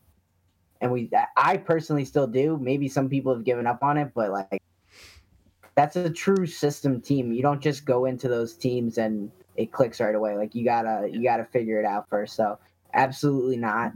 and 0.80 0.92
we 0.92 1.10
I 1.36 1.56
personally 1.56 2.04
still 2.04 2.28
do. 2.28 2.56
Maybe 2.56 2.88
some 2.88 3.08
people 3.08 3.34
have 3.34 3.44
given 3.44 3.66
up 3.66 3.82
on 3.82 3.98
it, 3.98 4.12
but 4.14 4.30
like 4.30 4.62
that's 5.74 5.96
a 5.96 6.10
true 6.10 6.46
system 6.46 7.00
team. 7.00 7.32
You 7.32 7.42
don't 7.42 7.60
just 7.60 7.84
go 7.84 8.04
into 8.04 8.28
those 8.28 8.54
teams 8.54 8.98
and 8.98 9.30
it 9.56 9.72
clicks 9.72 10.00
right 10.00 10.14
away. 10.14 10.36
Like 10.36 10.54
you 10.54 10.64
gotta 10.64 11.08
you 11.10 11.22
gotta 11.22 11.44
figure 11.44 11.78
it 11.80 11.86
out 11.86 12.08
first. 12.08 12.34
So 12.36 12.58
absolutely 12.94 13.56
not. 13.56 13.92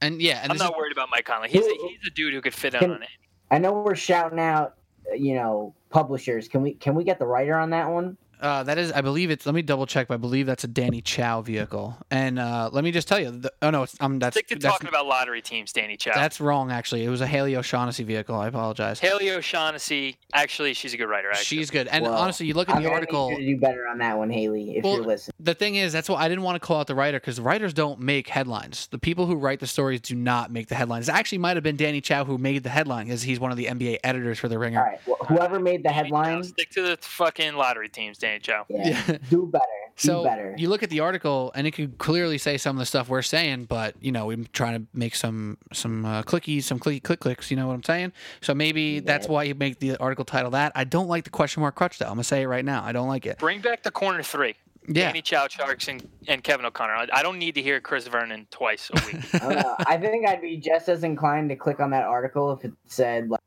And 0.00 0.20
yeah, 0.20 0.42
and 0.42 0.52
I'm 0.52 0.58
this 0.58 0.62
is- 0.64 0.70
not 0.70 0.76
worried 0.78 0.92
about 0.92 1.08
Mike 1.10 1.24
Conley. 1.24 1.48
He's 1.48 1.64
a, 1.66 1.70
he's 1.88 2.06
a 2.06 2.10
dude 2.10 2.34
who 2.34 2.40
could 2.40 2.54
fit 2.54 2.74
in 2.74 2.80
Can- 2.80 2.90
on 2.92 3.02
it. 3.02 3.08
I 3.50 3.58
know 3.58 3.72
we're 3.72 3.94
shouting 3.94 4.40
out, 4.40 4.74
uh, 5.10 5.14
you 5.14 5.34
know, 5.34 5.72
publishers. 5.90 6.48
Can 6.48 6.62
we 6.62 6.74
can 6.74 6.94
we 6.94 7.04
get 7.04 7.18
the 7.18 7.26
writer 7.26 7.54
on 7.54 7.70
that 7.70 7.88
one? 7.88 8.16
Uh, 8.40 8.62
that 8.64 8.78
is, 8.78 8.92
I 8.92 9.00
believe 9.00 9.30
it's. 9.30 9.46
Let 9.46 9.54
me 9.54 9.62
double 9.62 9.86
check. 9.86 10.08
But 10.08 10.14
I 10.14 10.16
believe 10.18 10.46
that's 10.46 10.64
a 10.64 10.68
Danny 10.68 11.00
Chau 11.00 11.40
vehicle. 11.42 11.96
And 12.10 12.38
uh, 12.38 12.70
let 12.72 12.84
me 12.84 12.92
just 12.92 13.08
tell 13.08 13.18
you. 13.18 13.30
The, 13.30 13.52
oh 13.62 13.70
no, 13.70 13.82
it's, 13.84 13.96
um, 14.00 14.16
I 14.16 14.18
that's 14.18 14.34
think 14.34 14.48
they're 14.48 14.58
that's, 14.58 14.74
talking 14.74 14.88
about 14.88 15.06
lottery 15.06 15.42
teams, 15.42 15.72
Danny 15.72 15.96
Chau. 15.96 16.12
that's 16.14 16.40
wrong. 16.40 16.70
Actually, 16.70 17.04
it 17.04 17.08
was 17.08 17.20
a 17.20 17.26
Haley 17.26 17.56
O'Shaughnessy 17.56 18.04
vehicle. 18.04 18.34
I 18.36 18.48
apologize. 18.48 19.00
Haley 19.00 19.30
O'Shaughnessy. 19.30 20.16
Actually, 20.32 20.74
she's 20.74 20.92
a 20.94 20.96
good 20.96 21.08
writer. 21.08 21.30
Actually. 21.30 21.44
She's 21.44 21.70
good. 21.70 21.88
And 21.88 22.04
Well, 22.04 22.14
honestly, 22.14 22.46
you 22.46 22.54
look 22.54 22.68
at 22.68 22.76
I'm 22.76 22.82
the 22.82 22.90
article. 22.90 23.30
you 23.32 23.54
do 23.56 23.60
better 23.60 23.86
on 23.88 23.98
that 23.98 24.18
one, 24.18 24.30
Haley, 24.30 24.76
if 24.76 24.84
Well, 24.84 24.96
you're 24.96 25.04
listening. 25.04 25.34
The 25.40 25.54
thing 25.54 25.76
is, 25.76 25.92
that's 25.92 26.08
why 26.08 26.20
I 26.22 26.28
didn't 26.28 26.44
want 26.44 26.60
to 26.60 26.66
call 26.66 26.80
out 26.80 26.86
the 26.88 26.94
writer 26.94 27.18
because 27.18 27.40
writers 27.40 27.72
don't 27.72 28.00
make 28.00 28.28
headlines. 28.28 28.88
The 28.88 28.98
people 28.98 29.26
who 29.26 29.36
write 29.36 29.60
the 29.60 29.66
stories 29.66 30.00
do 30.00 30.14
not 30.14 30.50
make 30.50 30.68
the 30.68 30.74
headlines. 30.74 31.08
It 31.08 31.14
actually 31.14 31.38
might 31.38 31.56
have 31.56 31.64
been 31.64 31.76
Danny 31.76 32.00
Chau 32.00 32.24
who 32.24 32.36
made 32.36 32.62
the 32.62 32.68
headline 32.70 33.06
because 33.06 33.22
he's 33.22 33.40
one 33.40 33.50
of 33.50 33.56
the 33.56 33.66
NBA 33.66 33.98
editors 34.04 34.38
for 34.38 34.48
the 34.48 34.58
Ringer. 34.58 34.80
All 34.80 34.86
right. 34.86 35.00
Well, 35.06 35.18
whoever 35.28 35.58
made 35.58 35.82
the 35.82 35.90
headline, 35.90 36.42
Stick 36.44 36.70
to 36.70 36.82
the 36.82 36.98
fucking 37.00 37.54
lottery 37.54 37.88
teams, 37.88 38.18
Danny 38.18 38.25
Joe. 38.40 38.64
Yeah. 38.68 38.88
Yeah. 39.08 39.18
Do 39.30 39.46
better. 39.46 39.64
Do 39.98 40.08
So 40.08 40.24
better. 40.24 40.54
you 40.58 40.68
look 40.68 40.82
at 40.82 40.90
the 40.90 41.00
article, 41.00 41.52
and 41.54 41.66
it 41.66 41.70
could 41.70 41.96
clearly 41.98 42.38
say 42.38 42.56
some 42.58 42.76
of 42.76 42.80
the 42.80 42.86
stuff 42.86 43.08
we're 43.08 43.22
saying, 43.22 43.64
but 43.64 43.94
you 44.00 44.12
know 44.12 44.26
we're 44.26 44.44
trying 44.52 44.80
to 44.80 44.86
make 44.92 45.14
some 45.14 45.56
some 45.72 46.04
uh, 46.04 46.22
clickies, 46.22 46.64
some 46.64 46.78
clicky 46.78 47.02
click 47.02 47.20
clicks. 47.20 47.50
You 47.50 47.56
know 47.56 47.66
what 47.66 47.74
I'm 47.74 47.82
saying? 47.82 48.12
So 48.42 48.54
maybe 48.54 49.00
that's 49.00 49.28
why 49.28 49.44
you 49.44 49.54
make 49.54 49.78
the 49.78 49.96
article 49.96 50.24
title 50.24 50.50
that. 50.52 50.72
I 50.74 50.84
don't 50.84 51.08
like 51.08 51.24
the 51.24 51.30
question 51.30 51.60
mark 51.62 51.74
crutch 51.76 51.98
though. 51.98 52.06
I'm 52.06 52.12
gonna 52.12 52.24
say 52.24 52.42
it 52.42 52.46
right 52.48 52.64
now. 52.64 52.84
I 52.84 52.92
don't 52.92 53.08
like 53.08 53.24
it. 53.26 53.38
Bring 53.38 53.60
back 53.60 53.82
the 53.82 53.90
corner 53.90 54.22
three. 54.22 54.54
Yeah. 54.88 55.06
Danny 55.06 55.20
Chau 55.20 55.48
Tjarks 55.48 55.88
and, 55.88 56.08
and 56.28 56.44
Kevin 56.44 56.64
O'Connor. 56.64 56.92
I, 56.92 57.08
I 57.12 57.22
don't 57.24 57.38
need 57.40 57.56
to 57.56 57.62
hear 57.62 57.80
Chris 57.80 58.06
Vernon 58.06 58.46
twice 58.52 58.88
a 58.94 59.04
week. 59.06 59.24
I, 59.34 59.38
don't 59.38 59.54
know. 59.56 59.76
I 59.80 59.96
think 59.96 60.28
I'd 60.28 60.40
be 60.40 60.58
just 60.58 60.88
as 60.88 61.02
inclined 61.02 61.48
to 61.48 61.56
click 61.56 61.80
on 61.80 61.90
that 61.90 62.04
article 62.04 62.52
if 62.52 62.64
it 62.64 62.72
said 62.86 63.28
like 63.28 63.40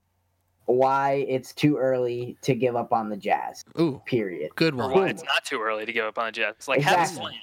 why 0.69 1.25
it's 1.27 1.53
too 1.53 1.77
early 1.77 2.37
to 2.43 2.53
give 2.55 2.75
up 2.75 2.93
on 2.93 3.09
the 3.09 3.17
Jazz. 3.17 3.63
Ooh, 3.79 4.01
Period. 4.05 4.51
good 4.55 4.73
or 4.73 4.77
one. 4.77 4.91
why 4.91 5.07
it's 5.09 5.23
not 5.23 5.43
too 5.45 5.59
early 5.61 5.85
to 5.85 5.91
give 5.93 6.05
up 6.05 6.17
on 6.19 6.25
the 6.27 6.31
Jets. 6.31 6.67
Like 6.67 6.81
have 6.81 6.97
a 6.99 7.01
Exactly. 7.01 7.21
slant. 7.31 7.35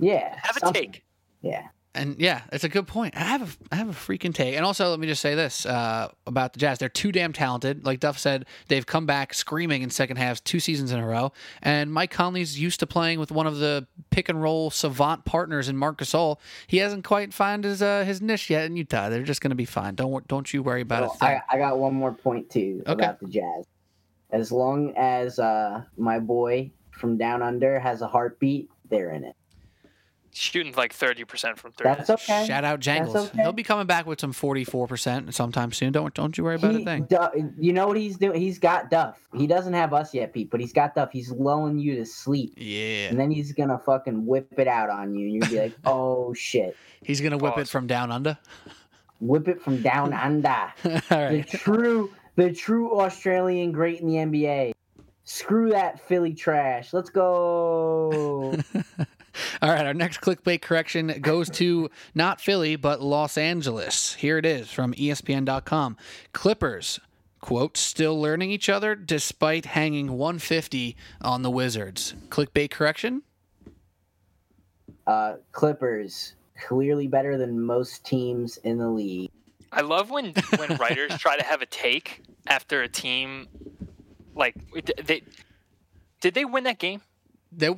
Yeah. 0.00 0.38
Have 0.42 0.56
a 0.56 0.72
take. 0.72 1.04
Yeah. 1.42 1.68
And 1.94 2.18
yeah, 2.18 2.40
it's 2.50 2.64
a 2.64 2.70
good 2.70 2.86
point. 2.86 3.14
I 3.16 3.20
have 3.24 3.42
a, 3.42 3.74
I 3.74 3.76
have 3.76 3.88
a 3.90 3.92
freaking 3.92 4.32
take. 4.34 4.56
And 4.56 4.64
also, 4.64 4.88
let 4.88 4.98
me 4.98 5.06
just 5.06 5.20
say 5.20 5.34
this 5.34 5.66
uh, 5.66 6.10
about 6.26 6.54
the 6.54 6.58
Jazz: 6.58 6.78
they're 6.78 6.88
too 6.88 7.12
damn 7.12 7.34
talented. 7.34 7.84
Like 7.84 8.00
Duff 8.00 8.18
said, 8.18 8.46
they've 8.68 8.86
come 8.86 9.04
back 9.04 9.34
screaming 9.34 9.82
in 9.82 9.90
second 9.90 10.16
halves 10.16 10.40
two 10.40 10.58
seasons 10.58 10.90
in 10.90 10.98
a 11.00 11.06
row. 11.06 11.32
And 11.60 11.92
Mike 11.92 12.10
Conley's 12.10 12.58
used 12.58 12.80
to 12.80 12.86
playing 12.86 13.20
with 13.20 13.30
one 13.30 13.46
of 13.46 13.58
the 13.58 13.86
pick 14.10 14.30
and 14.30 14.40
roll 14.42 14.70
savant 14.70 15.26
partners 15.26 15.68
in 15.68 15.76
Marc 15.76 15.98
Gasol. 15.98 16.38
He 16.66 16.78
hasn't 16.78 17.04
quite 17.04 17.34
found 17.34 17.64
his 17.64 17.82
uh, 17.82 18.04
his 18.04 18.22
niche 18.22 18.48
yet 18.48 18.64
in 18.64 18.76
Utah. 18.76 19.10
They're 19.10 19.22
just 19.22 19.42
going 19.42 19.50
to 19.50 19.54
be 19.54 19.66
fine. 19.66 19.94
Don't 19.94 20.26
don't 20.28 20.50
you 20.54 20.62
worry 20.62 20.80
about 20.80 21.02
Well, 21.02 21.10
thing. 21.10 21.28
I, 21.28 21.56
I 21.56 21.58
got 21.58 21.78
one 21.78 21.92
more 21.94 22.12
point 22.12 22.48
too 22.48 22.82
Okay. 22.86 22.92
about 22.92 23.20
the 23.20 23.26
Jazz. 23.28 23.66
As 24.30 24.50
long 24.50 24.94
as 24.96 25.38
uh, 25.38 25.82
my 25.98 26.18
boy 26.20 26.70
from 26.90 27.18
down 27.18 27.42
under 27.42 27.78
has 27.78 28.00
a 28.00 28.06
heartbeat, 28.08 28.70
they're 28.88 29.10
in 29.10 29.24
it. 29.24 29.36
Shooting 30.34 30.72
like 30.76 30.94
thirty 30.94 31.24
percent 31.24 31.58
from 31.58 31.72
three. 31.72 31.84
That's 31.84 32.08
okay. 32.08 32.46
Shout 32.46 32.64
out 32.64 32.80
Jangles. 32.80 33.14
okay. 33.28 33.42
He'll 33.42 33.52
be 33.52 33.62
coming 33.62 33.86
back 33.86 34.06
with 34.06 34.18
some 34.18 34.32
forty 34.32 34.64
four 34.64 34.86
percent 34.86 35.34
sometime 35.34 35.72
soon. 35.72 35.92
Don't 35.92 36.14
don't 36.14 36.38
you 36.38 36.44
worry 36.44 36.54
about 36.54 36.74
He- 36.74 36.80
a 36.80 36.84
thing. 36.86 37.04
Du- 37.04 37.52
you 37.58 37.74
know 37.74 37.86
what 37.86 37.98
he's 37.98 38.16
doing? 38.16 38.40
He's 38.40 38.58
got 38.58 38.90
Duff. 38.90 39.20
He 39.36 39.46
doesn't 39.46 39.74
have 39.74 39.92
us 39.92 40.14
yet, 40.14 40.32
Pete, 40.32 40.50
but 40.50 40.58
he's 40.58 40.72
got 40.72 40.94
Duff. 40.94 41.10
He's 41.12 41.30
lulling 41.30 41.78
you 41.78 41.96
to 41.96 42.06
sleep. 42.06 42.54
Yeah, 42.56 43.08
And 43.10 43.20
then 43.20 43.30
he's 43.30 43.52
gonna 43.52 43.78
fucking 43.84 44.24
whip 44.24 44.48
it 44.58 44.66
out 44.68 44.88
on 44.88 45.14
you, 45.14 45.26
and 45.26 45.34
you'll 45.34 45.48
be 45.50 45.58
like, 45.60 45.74
"Oh 45.84 46.32
shit!" 46.32 46.76
he's 47.02 47.20
gonna 47.20 47.36
whip 47.36 47.58
it 47.58 47.68
from 47.68 47.86
down 47.86 48.10
under. 48.10 48.38
Whip 49.20 49.48
it 49.48 49.60
from 49.60 49.82
down 49.82 50.12
under. 50.14 50.48
All 50.84 50.92
The 51.10 51.44
true, 51.46 52.10
the 52.36 52.50
true 52.54 52.98
Australian 53.00 53.70
great 53.70 54.00
in 54.00 54.06
the 54.08 54.14
NBA. 54.14 54.72
Screw 55.24 55.70
that 55.70 56.00
Philly 56.08 56.32
trash. 56.32 56.94
Let's 56.94 57.10
go. 57.10 58.56
All 59.60 59.70
right, 59.70 59.86
our 59.86 59.94
next 59.94 60.20
clickbait 60.20 60.62
correction 60.62 61.08
goes 61.20 61.50
to 61.50 61.90
not 62.14 62.40
Philly, 62.40 62.76
but 62.76 63.00
Los 63.00 63.36
Angeles. 63.38 64.14
Here 64.14 64.38
it 64.38 64.46
is 64.46 64.70
from 64.70 64.94
ESPN.com. 64.94 65.96
Clippers, 66.32 67.00
quote, 67.40 67.76
still 67.76 68.20
learning 68.20 68.50
each 68.50 68.68
other 68.68 68.94
despite 68.94 69.66
hanging 69.66 70.12
150 70.12 70.96
on 71.20 71.42
the 71.42 71.50
Wizards. 71.50 72.14
Clickbait 72.28 72.70
correction? 72.70 73.22
uh, 75.06 75.34
Clippers 75.52 76.34
clearly 76.66 77.06
better 77.08 77.36
than 77.36 77.60
most 77.60 78.04
teams 78.04 78.56
in 78.58 78.78
the 78.78 78.88
league. 78.88 79.30
I 79.72 79.80
love 79.80 80.10
when 80.10 80.34
when 80.56 80.76
writers 80.80 81.16
try 81.18 81.36
to 81.36 81.44
have 81.44 81.62
a 81.62 81.66
take 81.66 82.22
after 82.46 82.82
a 82.82 82.88
team 82.88 83.48
like 84.34 84.54
they 85.04 85.22
did 86.20 86.34
they 86.34 86.44
win 86.44 86.64
that 86.64 86.78
game? 86.78 87.00
They, 87.50 87.68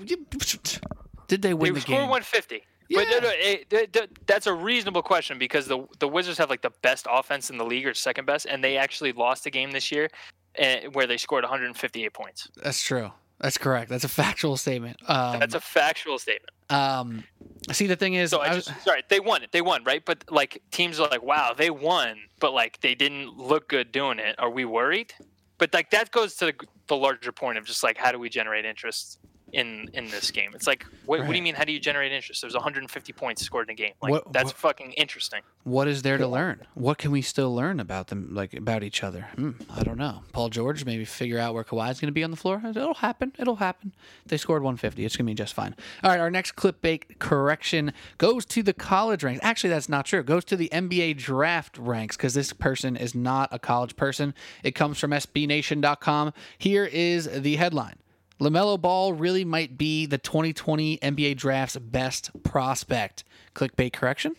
did 1.28 1.42
they 1.42 1.54
win 1.54 1.72
they 1.72 1.78
the 1.78 1.80
scored 1.82 2.00
game? 2.00 2.08
150. 2.10 2.62
But 2.90 3.06
Yeah. 3.08 3.10
no, 3.14 3.18
no, 3.20 3.28
it, 3.30 3.66
it- 3.72 3.96
it- 3.96 4.26
that's 4.26 4.46
a 4.46 4.52
reasonable 4.52 5.02
question 5.02 5.38
because 5.38 5.66
the 5.66 5.86
the 5.98 6.06
Wizards 6.08 6.36
have 6.38 6.50
like 6.50 6.60
the 6.62 6.72
best 6.82 7.06
offense 7.10 7.48
in 7.50 7.56
the 7.56 7.64
league 7.64 7.86
or 7.86 7.94
second 7.94 8.26
best, 8.26 8.46
and 8.46 8.62
they 8.62 8.76
actually 8.76 9.12
lost 9.12 9.46
a 9.46 9.50
game 9.50 9.70
this 9.70 9.90
year 9.90 10.08
uh, 10.58 10.76
where 10.92 11.06
they 11.06 11.16
scored 11.16 11.44
158 11.44 12.12
points. 12.12 12.48
That's 12.62 12.82
true. 12.82 13.10
That's 13.40 13.58
correct. 13.58 13.88
That's 13.90 14.04
a 14.04 14.08
factual 14.08 14.56
statement. 14.56 14.96
Um, 15.08 15.40
That's 15.40 15.54
a 15.54 15.60
factual 15.60 16.18
statement. 16.18 16.50
um, 16.70 17.24
see, 17.72 17.86
the 17.88 17.96
thing 17.96 18.14
is, 18.14 18.30
So 18.30 18.40
I 18.40 18.50
I- 18.50 18.54
just 18.54 18.70
sorry, 18.84 19.02
they 19.08 19.18
won 19.18 19.42
it. 19.42 19.50
They 19.50 19.60
won, 19.62 19.82
right? 19.84 20.04
But 20.04 20.24
like 20.30 20.62
teams 20.70 21.00
are 21.00 21.08
like, 21.08 21.22
wow, 21.22 21.52
they 21.56 21.70
won, 21.70 22.16
but 22.38 22.52
like 22.52 22.80
they 22.80 22.94
didn't 22.94 23.36
look 23.36 23.68
good 23.68 23.90
doing 23.92 24.18
it. 24.18 24.36
Are 24.38 24.50
we 24.50 24.64
worried? 24.64 25.12
But 25.58 25.72
like 25.74 25.90
that 25.90 26.10
goes 26.12 26.36
to 26.36 26.46
the, 26.46 26.54
the 26.86 26.96
larger 26.96 27.32
point 27.32 27.58
of 27.58 27.64
just 27.64 27.82
like 27.82 27.96
how 27.98 28.12
do 28.12 28.18
we 28.18 28.28
generate 28.28 28.64
interest 28.64 29.18
in 29.54 29.88
in 29.94 30.08
this 30.10 30.30
game? 30.30 30.50
It's 30.54 30.66
like 30.66 30.84
what, 31.06 31.20
what 31.20 31.30
do 31.30 31.36
you 31.36 31.42
mean? 31.42 31.54
How 31.54 31.64
do 31.64 31.72
you 31.72 31.80
generate 31.80 32.12
interest? 32.12 32.40
There's 32.42 32.54
150 32.54 33.12
points 33.12 33.42
scored 33.42 33.68
in 33.68 33.72
a 33.72 33.76
game. 33.76 33.92
Like 34.02 34.10
What- 34.12 34.32
that's 34.32 34.46
what- 34.48 34.56
fucking 34.56 34.92
interesting. 34.92 35.40
what 35.62 35.88
is 35.88 36.02
there 36.02 36.18
to 36.18 36.26
learn? 36.26 36.66
What 36.74 36.98
can 36.98 37.10
we 37.10 37.22
still 37.22 37.54
learn 37.54 37.80
about 37.80 38.08
them, 38.08 38.28
like 38.32 38.52
about 38.54 38.82
each 38.82 39.02
other? 39.02 39.28
Hmm, 39.36 39.52
I 39.70 39.82
don't 39.82 39.98
know. 39.98 40.22
Paul 40.32 40.48
George, 40.50 40.84
maybe 40.84 41.04
figure 41.04 41.38
out 41.38 41.54
where 41.54 41.64
Kawhi's 41.64 42.00
going 42.00 42.08
to 42.08 42.12
be 42.12 42.24
on 42.24 42.30
the 42.30 42.36
floor. 42.36 42.60
It'll 42.64 42.94
happen. 42.94 43.32
It'll 43.38 43.56
happen. 43.56 43.94
They 44.26 44.36
scored 44.36 44.62
150. 44.62 45.04
It's 45.04 45.16
going 45.16 45.26
to 45.26 45.30
be 45.30 45.34
just 45.34 45.54
fine. 45.54 45.74
All 46.02 46.10
right, 46.10 46.20
our 46.20 46.30
next 46.30 46.56
clickbait 46.56 47.18
correction 47.18 47.92
goes 48.18 48.44
to 48.46 48.62
the 48.62 48.72
college 48.72 49.22
ranks. 49.24 49.40
Actually, 49.42 49.70
that's 49.70 49.88
not 49.88 50.06
true. 50.06 50.20
It 50.20 50.26
goes 50.26 50.44
to 50.46 50.56
the 50.56 50.68
NBA 50.72 51.16
draft 51.18 51.78
ranks 51.78 52.16
because 52.16 52.34
this 52.34 52.52
person 52.52 52.96
is 52.96 53.14
not 53.14 53.48
a 53.52 53.58
college 53.58 53.96
person. 53.96 54.34
It 54.62 54.74
comes 54.74 54.98
from 54.98 55.12
SBNation.com. 55.12 56.32
Here 56.58 56.84
is 56.84 57.28
the 57.42 57.56
headline. 57.56 57.96
LaMelo 58.40 58.80
Ball 58.80 59.12
really 59.12 59.44
might 59.44 59.78
be 59.78 60.06
the 60.06 60.18
2020 60.18 60.98
NBA 60.98 61.36
draft's 61.36 61.76
best 61.76 62.30
prospect. 62.42 63.24
Clickbait 63.54 63.92
correction? 63.92 64.34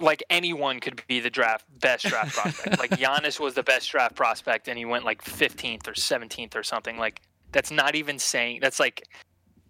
Like 0.00 0.22
anyone 0.30 0.78
could 0.78 1.02
be 1.08 1.18
the 1.20 1.30
draft 1.30 1.64
best 1.80 2.06
draft 2.06 2.36
prospect. 2.36 2.78
like 2.78 2.90
Giannis 2.98 3.40
was 3.40 3.54
the 3.54 3.64
best 3.64 3.90
draft 3.90 4.14
prospect, 4.14 4.68
and 4.68 4.78
he 4.78 4.84
went 4.84 5.04
like 5.04 5.24
15th 5.24 5.88
or 5.88 5.92
17th 5.92 6.54
or 6.54 6.62
something. 6.62 6.98
Like 6.98 7.22
that's 7.50 7.70
not 7.70 7.94
even 7.94 8.18
saying. 8.18 8.60
That's 8.62 8.78
like. 8.80 9.02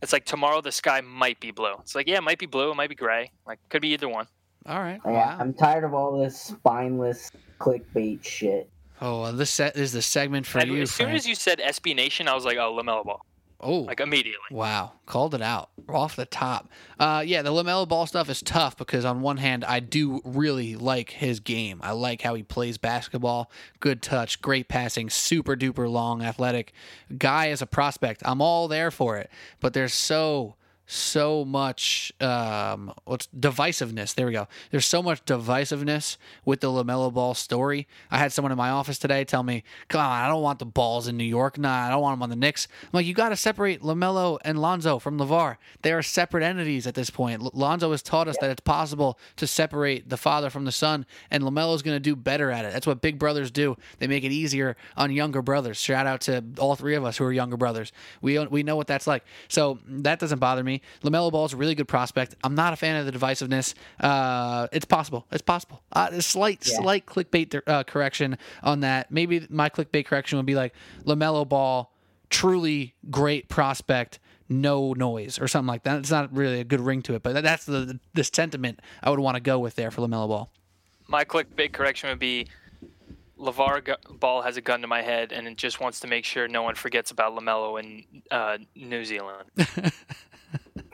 It's 0.00 0.12
like 0.12 0.24
tomorrow 0.24 0.60
the 0.60 0.70
sky 0.70 1.00
might 1.00 1.40
be 1.40 1.50
blue. 1.50 1.74
It's 1.80 1.96
like 1.96 2.06
yeah, 2.06 2.18
it 2.18 2.22
might 2.22 2.38
be 2.38 2.46
blue, 2.46 2.70
it 2.70 2.76
might 2.76 2.88
be 2.88 2.94
gray. 2.94 3.32
Like 3.46 3.58
could 3.68 3.82
be 3.82 3.88
either 3.94 4.08
one. 4.08 4.28
All 4.66 4.78
right. 4.78 5.00
Oh, 5.04 5.10
yeah, 5.10 5.34
Wow. 5.34 5.38
I'm 5.40 5.54
tired 5.54 5.82
of 5.82 5.92
all 5.94 6.16
this 6.16 6.38
spineless 6.38 7.32
clickbait 7.58 8.22
shit. 8.22 8.70
Oh, 9.00 9.22
well, 9.22 9.32
this 9.32 9.50
set 9.50 9.76
is 9.76 9.92
the 9.92 10.02
segment 10.02 10.46
for 10.46 10.58
And 10.58 10.72
you, 10.72 10.82
as 10.82 10.90
soon 10.90 11.06
Frank. 11.06 11.18
as 11.18 11.26
you 11.26 11.34
said 11.34 11.58
SB 11.60 11.94
Nation, 11.94 12.28
I 12.28 12.34
was 12.34 12.44
like, 12.44 12.58
oh, 12.58 12.72
Lamelo 12.76 13.04
Ball, 13.04 13.24
oh, 13.60 13.80
like 13.80 14.00
immediately. 14.00 14.38
wow, 14.50 14.92
called 15.06 15.34
it 15.34 15.42
out 15.42 15.70
off 15.88 16.16
the 16.16 16.26
top. 16.26 16.68
Uh, 16.98 17.22
yeah, 17.24 17.42
the 17.42 17.50
Lamelo 17.50 17.88
Ball 17.88 18.06
stuff 18.06 18.28
is 18.28 18.42
tough 18.42 18.76
because 18.76 19.04
on 19.04 19.20
one 19.20 19.36
hand, 19.36 19.64
I 19.64 19.80
do 19.80 20.20
really 20.24 20.74
like 20.74 21.10
his 21.10 21.40
game. 21.40 21.80
I 21.82 21.92
like 21.92 22.22
how 22.22 22.34
he 22.34 22.42
plays 22.42 22.76
basketball. 22.76 23.50
Good 23.80 24.02
touch, 24.02 24.42
great 24.42 24.68
passing, 24.68 25.08
super 25.10 25.56
duper 25.56 25.88
long, 25.90 26.22
athletic 26.22 26.72
guy 27.16 27.48
as 27.50 27.62
a 27.62 27.66
prospect. 27.66 28.22
I'm 28.24 28.42
all 28.42 28.68
there 28.68 28.90
for 28.90 29.16
it, 29.16 29.30
but 29.60 29.74
there's 29.74 29.94
so 29.94 30.56
so 30.90 31.44
much 31.44 32.10
um 32.18 32.92
what's 33.04 33.28
divisiveness. 33.38 34.14
There 34.14 34.26
we 34.26 34.32
go. 34.32 34.48
There's 34.70 34.86
so 34.86 35.02
much 35.02 35.22
divisiveness 35.26 36.16
with 36.46 36.60
the 36.60 36.68
lamelo 36.68 37.12
ball 37.12 37.34
story. 37.34 37.86
I 38.10 38.16
had 38.16 38.32
someone 38.32 38.52
in 38.52 38.56
my 38.58 38.70
office 38.70 38.98
today 38.98 39.24
tell 39.24 39.42
me 39.42 39.64
come 39.88 40.00
on 40.00 40.10
i 40.10 40.26
don't 40.26 40.40
want 40.42 40.58
the 40.58 40.64
balls 40.64 41.06
in 41.06 41.18
new 41.18 41.24
york. 41.24 41.58
Nah 41.58 41.86
i 41.86 41.90
don't 41.90 42.00
want 42.00 42.14
them 42.14 42.22
on 42.22 42.30
the 42.30 42.36
Knicks. 42.36 42.68
i'm 42.84 42.88
like 42.94 43.04
you 43.04 43.12
got 43.12 43.28
to 43.28 43.36
separate 43.36 43.82
lamelo 43.82 44.38
and 44.46 44.58
lonzo 44.58 44.98
from 44.98 45.18
LaVar. 45.18 45.58
They 45.82 45.92
are 45.92 46.02
separate 46.02 46.42
entities 46.42 46.86
at 46.86 46.94
this 46.94 47.10
point. 47.10 47.42
L- 47.42 47.50
lonzo 47.52 47.90
has 47.90 48.02
taught 48.02 48.26
us 48.26 48.36
that 48.40 48.48
it's 48.48 48.60
possible 48.62 49.18
to 49.36 49.46
separate 49.46 50.08
the 50.08 50.16
father 50.16 50.48
from 50.48 50.64
the 50.64 50.72
son 50.72 51.04
and 51.30 51.44
lamelo's 51.44 51.82
going 51.82 51.96
to 51.96 52.00
do 52.00 52.16
better 52.16 52.50
at 52.50 52.64
it. 52.64 52.72
That's 52.72 52.86
what 52.86 53.02
big 53.02 53.18
brothers 53.18 53.50
do. 53.50 53.76
They 53.98 54.06
make 54.06 54.24
it 54.24 54.32
easier 54.32 54.74
on 54.96 55.10
younger 55.10 55.42
brothers. 55.42 55.76
Shout 55.76 56.06
out 56.06 56.22
to 56.22 56.42
all 56.58 56.76
three 56.76 56.94
of 56.94 57.04
us 57.04 57.18
who 57.18 57.24
are 57.24 57.32
younger 57.32 57.58
brothers. 57.58 57.92
We 58.22 58.38
we 58.46 58.62
know 58.62 58.76
what 58.76 58.86
that's 58.86 59.06
like. 59.06 59.24
So 59.48 59.78
that 59.86 60.18
doesn't 60.18 60.38
bother 60.38 60.64
me 60.64 60.77
LaMelo 61.02 61.30
Ball 61.32 61.44
is 61.46 61.52
a 61.52 61.56
really 61.56 61.74
good 61.74 61.88
prospect. 61.88 62.34
I'm 62.44 62.54
not 62.54 62.72
a 62.72 62.76
fan 62.76 62.96
of 62.96 63.06
the 63.06 63.12
divisiveness. 63.18 63.74
Uh, 64.00 64.66
it's 64.72 64.84
possible. 64.84 65.26
It's 65.32 65.42
possible. 65.42 65.82
Uh, 65.92 66.08
a 66.12 66.22
slight, 66.22 66.66
Yeah. 66.66 66.76
slight 66.78 67.06
clickbait 67.06 67.60
uh, 67.66 67.84
correction 67.84 68.38
on 68.62 68.80
that. 68.80 69.10
Maybe 69.10 69.46
my 69.50 69.68
clickbait 69.68 70.06
correction 70.06 70.36
would 70.38 70.46
be 70.46 70.54
like 70.54 70.74
LaMelo 71.04 71.48
Ball, 71.48 71.92
truly 72.30 72.94
great 73.10 73.48
prospect, 73.48 74.18
no 74.48 74.92
noise 74.94 75.38
or 75.38 75.46
something 75.48 75.68
like 75.68 75.82
that. 75.84 75.98
It's 75.98 76.10
not 76.10 76.34
really 76.34 76.60
a 76.60 76.64
good 76.64 76.80
ring 76.80 77.02
to 77.02 77.14
it, 77.14 77.22
but 77.22 77.42
that's 77.42 77.64
the 77.66 77.98
the 78.14 78.24
sentiment 78.24 78.80
I 79.02 79.10
would 79.10 79.20
want 79.20 79.34
to 79.36 79.40
go 79.42 79.58
with 79.58 79.74
there 79.76 79.90
for 79.90 80.00
LaMelo 80.02 80.28
Ball. 80.28 80.50
My 81.06 81.24
clickbait 81.24 81.72
correction 81.72 82.08
would 82.10 82.18
be 82.18 82.46
LaVar 83.38 83.84
gu- 83.84 84.14
Ball 84.14 84.42
has 84.42 84.56
a 84.56 84.60
gun 84.60 84.80
to 84.80 84.86
my 84.86 85.00
head 85.00 85.32
and 85.32 85.46
it 85.46 85.56
just 85.56 85.80
wants 85.80 86.00
to 86.00 86.06
make 86.06 86.24
sure 86.24 86.48
no 86.48 86.62
one 86.62 86.74
forgets 86.74 87.10
about 87.10 87.34
LaMelo 87.36 87.78
in 87.80 88.04
uh, 88.30 88.58
New 88.74 89.04
Zealand. 89.04 89.48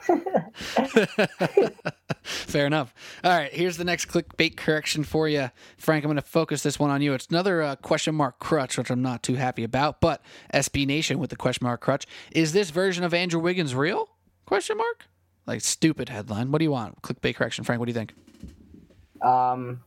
Fair 2.23 2.67
enough. 2.67 2.95
All 3.23 3.31
right, 3.31 3.53
here's 3.53 3.77
the 3.77 3.85
next 3.85 4.07
clickbait 4.07 4.57
correction 4.57 5.05
for 5.05 5.29
you, 5.29 5.51
Frank. 5.77 6.05
I'm 6.05 6.09
going 6.09 6.17
to 6.17 6.23
focus 6.23 6.63
this 6.63 6.79
one 6.79 6.91
on 6.91 7.03
you. 7.03 7.15
It's 7.15 7.27
another 7.27 7.63
uh, 7.63 7.77
question 7.77 8.15
mark 8.15 8.39
crutch, 8.39 8.79
which 8.79 8.91
I'm 8.91 9.03
not 9.03 9.23
too 9.23 9.35
happy 9.35 9.65
about. 9.65 10.01
But 10.01 10.23
SB 10.53 10.87
Nation 10.87 11.19
with 11.19 11.31
the 11.31 11.37
question 11.37 11.65
mark 11.65 11.81
crutch. 11.81 12.07
Is 12.33 12.53
this 12.53 12.71
version 12.71 13.05
of 13.05 13.15
Andrew 13.15 13.41
Wiggins 13.41 13.75
real? 13.75 14.09
Question 14.47 14.77
mark. 14.77 15.07
Like 15.47 15.61
stupid 15.61 16.09
headline. 16.09 16.53
What 16.53 16.59
do 16.59 16.65
you 16.65 16.71
want? 16.71 17.03
Clickbait 17.03 17.37
correction, 17.37 17.65
Frank. 17.65 17.79
What 17.79 17.87
do 17.87 17.91
you 17.91 17.95
think? 17.95 18.15
Um, 19.23 19.83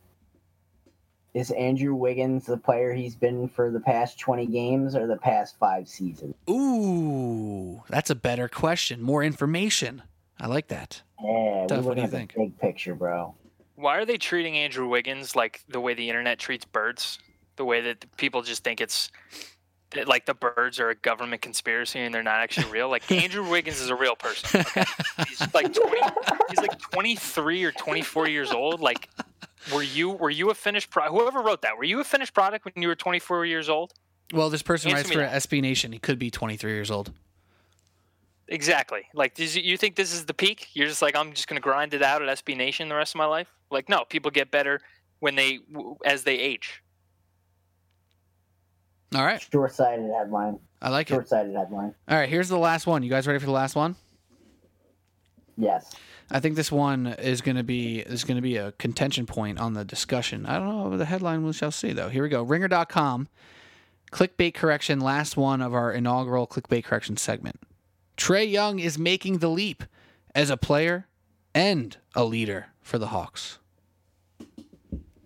is 1.37 1.51
Andrew 1.51 1.93
Wiggins 1.93 2.47
the 2.47 2.57
player 2.57 2.93
he's 2.93 3.15
been 3.15 3.47
for 3.47 3.69
the 3.69 3.79
past 3.79 4.17
20 4.17 4.47
games 4.47 4.95
or 4.95 5.05
the 5.05 5.17
past 5.17 5.55
five 5.59 5.87
seasons? 5.87 6.33
Ooh, 6.49 7.83
that's 7.89 8.09
a 8.09 8.15
better 8.15 8.47
question. 8.47 9.03
More 9.03 9.23
information. 9.23 10.01
I 10.39 10.47
like 10.47 10.69
that. 10.69 11.03
Yeah, 11.23 11.65
Duff, 11.67 11.83
we're 11.83 11.89
what 11.89 11.95
do 11.95 12.01
you 12.01 12.07
the 12.07 12.17
think? 12.17 12.33
big 12.35 12.57
picture, 12.57 12.95
bro. 12.95 13.35
Why 13.75 13.97
are 13.97 14.05
they 14.05 14.17
treating 14.17 14.57
Andrew 14.57 14.87
Wiggins 14.87 15.35
like 15.35 15.61
the 15.69 15.79
way 15.79 15.93
the 15.93 16.09
internet 16.09 16.39
treats 16.39 16.65
birds? 16.65 17.19
The 17.57 17.65
way 17.65 17.81
that 17.81 18.17
people 18.17 18.41
just 18.41 18.63
think 18.63 18.81
it's 18.81 19.11
like 20.07 20.25
the 20.25 20.33
birds 20.33 20.79
are 20.79 20.89
a 20.89 20.95
government 20.95 21.43
conspiracy 21.43 21.99
and 21.99 22.13
they're 22.13 22.23
not 22.23 22.39
actually 22.39 22.71
real. 22.71 22.89
Like 22.89 23.11
Andrew 23.11 23.47
Wiggins 23.47 23.79
is 23.79 23.89
a 23.91 23.95
real 23.95 24.15
person. 24.15 24.61
Okay? 24.61 24.83
He's 25.27 25.53
like 25.53 25.71
20, 25.71 26.01
he's 26.49 26.59
like 26.59 26.79
23 26.79 27.63
or 27.63 27.71
24 27.73 28.27
years 28.27 28.51
old. 28.51 28.81
Like, 28.81 29.07
were 29.73 29.83
you 29.83 30.09
were 30.09 30.29
you 30.29 30.49
a 30.49 30.53
finished 30.53 30.89
pro- 30.89 31.09
whoever 31.09 31.41
wrote 31.41 31.61
that? 31.61 31.77
Were 31.77 31.83
you 31.83 31.99
a 31.99 32.03
finished 32.03 32.33
product 32.33 32.65
when 32.65 32.73
you 32.77 32.87
were 32.87 32.95
24 32.95 33.45
years 33.45 33.69
old? 33.69 33.93
Well, 34.33 34.49
this 34.49 34.61
person 34.61 34.91
Answer 34.91 34.97
writes 34.97 35.11
for 35.11 35.19
that. 35.19 35.33
SB 35.49 35.61
Nation. 35.61 35.91
He 35.91 35.99
could 35.99 36.19
be 36.19 36.29
23 36.29 36.71
years 36.71 36.91
old. 36.91 37.11
Exactly. 38.49 39.03
Like, 39.13 39.35
does 39.35 39.55
you 39.55 39.77
think 39.77 39.95
this 39.95 40.13
is 40.13 40.25
the 40.25 40.33
peak? 40.33 40.69
You're 40.73 40.87
just 40.87 41.01
like, 41.01 41.15
I'm 41.15 41.33
just 41.33 41.47
gonna 41.47 41.61
grind 41.61 41.93
it 41.93 42.01
out 42.01 42.21
at 42.21 42.43
SB 42.43 42.55
Nation 42.55 42.87
the 42.89 42.95
rest 42.95 43.13
of 43.13 43.19
my 43.19 43.25
life. 43.25 43.51
Like, 43.69 43.89
no, 43.89 44.05
people 44.05 44.31
get 44.31 44.51
better 44.51 44.79
when 45.19 45.35
they 45.35 45.59
as 46.05 46.23
they 46.23 46.37
age. 46.39 46.81
All 49.15 49.23
right, 49.25 49.45
Short 49.51 49.73
sighted 49.73 50.09
headline. 50.11 50.59
I 50.81 50.89
like 50.89 51.09
it. 51.09 51.13
Short 51.13 51.29
sighted 51.29 51.55
headline. 51.55 51.93
All 52.07 52.17
right, 52.17 52.27
here's 52.29 52.49
the 52.49 52.57
last 52.57 52.87
one. 52.87 53.03
You 53.03 53.09
guys 53.09 53.25
ready 53.27 53.39
for 53.39 53.45
the 53.45 53.51
last 53.51 53.75
one? 53.75 53.95
Yes. 55.57 55.95
I 56.29 56.39
think 56.39 56.55
this 56.55 56.71
one 56.71 57.07
is 57.07 57.41
going 57.41 57.55
to 57.55 57.63
be 57.63 57.99
is 57.99 58.23
going 58.23 58.35
to 58.35 58.41
be 58.41 58.57
a 58.57 58.73
contention 58.73 59.25
point 59.25 59.59
on 59.59 59.73
the 59.73 59.85
discussion. 59.85 60.45
I 60.45 60.59
don't 60.59 60.67
know 60.67 60.97
the 60.97 61.05
headline. 61.05 61.45
We 61.45 61.53
shall 61.53 61.71
see 61.71 61.93
though. 61.93 62.09
Here 62.09 62.23
we 62.23 62.29
go. 62.29 62.43
Ringer.com. 62.43 63.27
Clickbait 64.11 64.53
correction. 64.53 64.99
Last 64.99 65.37
one 65.37 65.61
of 65.61 65.73
our 65.73 65.91
inaugural 65.91 66.47
clickbait 66.47 66.83
correction 66.83 67.17
segment. 67.17 67.59
Trae 68.17 68.49
Young 68.49 68.79
is 68.79 68.97
making 68.97 69.37
the 69.37 69.49
leap 69.49 69.83
as 70.33 70.49
a 70.49 70.57
player 70.57 71.07
and 71.53 71.97
a 72.15 72.23
leader 72.23 72.67
for 72.81 72.97
the 72.97 73.07
Hawks. 73.07 73.59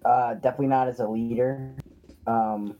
Uh, 0.03 0.33
definitely 0.35 0.67
not 0.67 0.87
as 0.87 0.99
a 0.99 1.07
leader. 1.07 1.75
Um, 2.27 2.75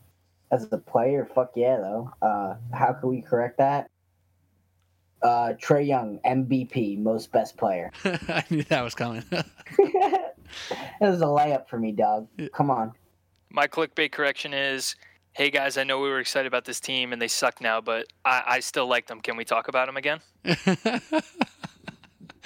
as 0.52 0.68
a 0.72 0.78
player, 0.78 1.28
fuck 1.34 1.52
yeah, 1.56 1.78
though. 1.78 2.12
Uh, 2.22 2.56
how 2.74 2.94
can 2.94 3.10
we 3.10 3.22
correct 3.22 3.58
that? 3.60 3.90
Uh, 5.22 5.54
Trae 5.54 5.86
Young, 5.86 6.20
MVP, 6.26 6.98
most 6.98 7.32
best 7.32 7.56
player. 7.58 7.92
I 8.04 8.44
knew 8.50 8.64
that 8.64 8.84
was 8.84 8.96
coming. 8.96 9.24
it 9.32 10.34
was 11.00 11.22
a 11.22 11.26
layup 11.26 11.68
for 11.70 11.78
me, 11.78 11.92
dog. 11.92 12.28
Come 12.54 12.72
on. 12.72 12.94
My 13.50 13.68
clickbait 13.68 14.12
correction 14.12 14.54
is, 14.54 14.96
hey 15.34 15.50
guys, 15.50 15.78
I 15.78 15.84
know 15.84 16.00
we 16.00 16.10
were 16.10 16.20
excited 16.20 16.48
about 16.48 16.66
this 16.66 16.80
team 16.80 17.14
and 17.14 17.22
they 17.22 17.28
suck 17.28 17.62
now, 17.62 17.82
but 17.82 18.08
I, 18.26 18.44
I 18.48 18.60
still 18.62 18.88
like 18.88 19.08
them. 19.08 19.22
Can 19.22 19.38
we 19.38 19.46
talk 19.46 19.68
about 19.68 19.88
them 19.88 19.98
again? 19.98 20.20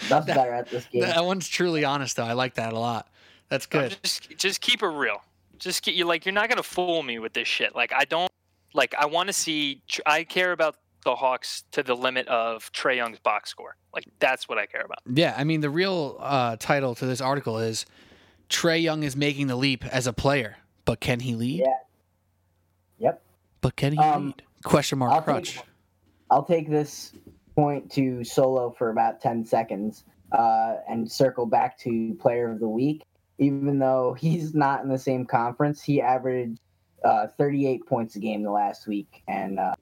That's 0.09 0.26
better 0.26 0.53
at 0.53 0.69
this 0.69 0.86
game. 0.86 1.01
that 1.01 1.23
one's 1.23 1.47
truly 1.47 1.86
honest 1.86 2.17
though. 2.17 2.26
I 2.26 2.34
like 2.34 2.55
that 2.55 2.73
a 2.73 2.80
lot. 2.80 3.07
That's 3.49 3.65
good. 3.65 3.97
Just 4.03 4.38
just 4.38 4.61
keep 4.61 4.84
it 4.84 4.88
real. 4.88 5.21
Just 5.59 5.84
get 5.84 5.95
you 5.95 6.05
like 6.05 6.26
you're 6.26 6.34
not 6.34 6.49
gonna 6.49 6.63
fool 6.63 7.03
me 7.03 7.19
with 7.19 7.34
this 7.34 7.47
shit. 7.47 7.76
Like 7.76 7.93
I 7.93 8.03
don't 8.05 8.32
like 8.73 8.93
I 8.97 9.05
want 9.05 9.28
to 9.28 9.34
see. 9.34 9.82
I 10.05 10.23
care 10.23 10.51
about 10.51 10.76
the 11.06 11.16
Hawks 11.16 11.64
to 11.72 11.84
the 11.84 11.95
limit 11.95 12.28
of 12.28 12.70
Trae 12.74 12.97
Young's 12.97 13.20
box 13.20 13.49
score. 13.49 13.78
Like 13.93 14.03
that's 14.20 14.49
what 14.49 14.58
I 14.58 14.66
care 14.66 14.82
about. 14.82 14.99
Yeah, 15.12 15.34
I 15.38 15.45
mean 15.45 15.62
the 15.62 15.70
real 15.70 16.18
uh, 16.20 16.58
title 16.60 16.95
to 16.95 17.06
this 17.06 17.22
article 17.22 17.60
is 17.60 17.86
Trae 18.49 18.82
Young 18.82 19.03
is 19.03 19.16
making 19.16 19.47
the 19.47 19.56
leap 19.56 19.86
as 19.86 20.08
a 20.08 20.14
player, 20.14 20.58
but 20.84 20.99
can 20.99 21.22
he 21.22 21.36
lead? 21.36 21.60
Yeah. 21.62 21.74
Yep. 22.99 23.22
But 23.62 23.76
can 23.78 23.93
he 23.93 23.99
Um, 23.99 24.26
lead? 24.28 24.43
Question 24.64 24.97
mark 24.99 25.14
I'll 25.14 25.22
crutch. 25.22 25.56
take, 25.58 25.66
I'll 26.32 26.43
take 26.43 26.70
this 26.70 27.14
point 27.56 27.89
to 27.91 28.24
solo 28.24 28.72
for 28.72 28.89
about 28.89 29.22
10 29.22 29.45
seconds 29.45 30.03
uh, 30.32 30.78
and 30.89 31.10
circle 31.10 31.45
back 31.45 31.78
to 31.80 32.16
player 32.20 32.51
of 32.51 32.60
the 32.60 32.68
week. 32.68 33.03
Even 33.38 33.80
though 33.80 34.14
he's 34.20 34.53
not 34.56 34.82
in 34.84 34.89
the 34.89 34.97
same 34.97 35.26
conference, 35.26 35.84
he 35.84 36.01
averaged 36.01 36.60
uh, 37.03 37.28
38 37.38 37.86
points 37.86 38.16
a 38.16 38.20
game 38.20 38.41
the 38.43 38.49
last 38.51 38.88
week. 38.88 39.22
And 39.28 39.60
uh, 39.60 39.76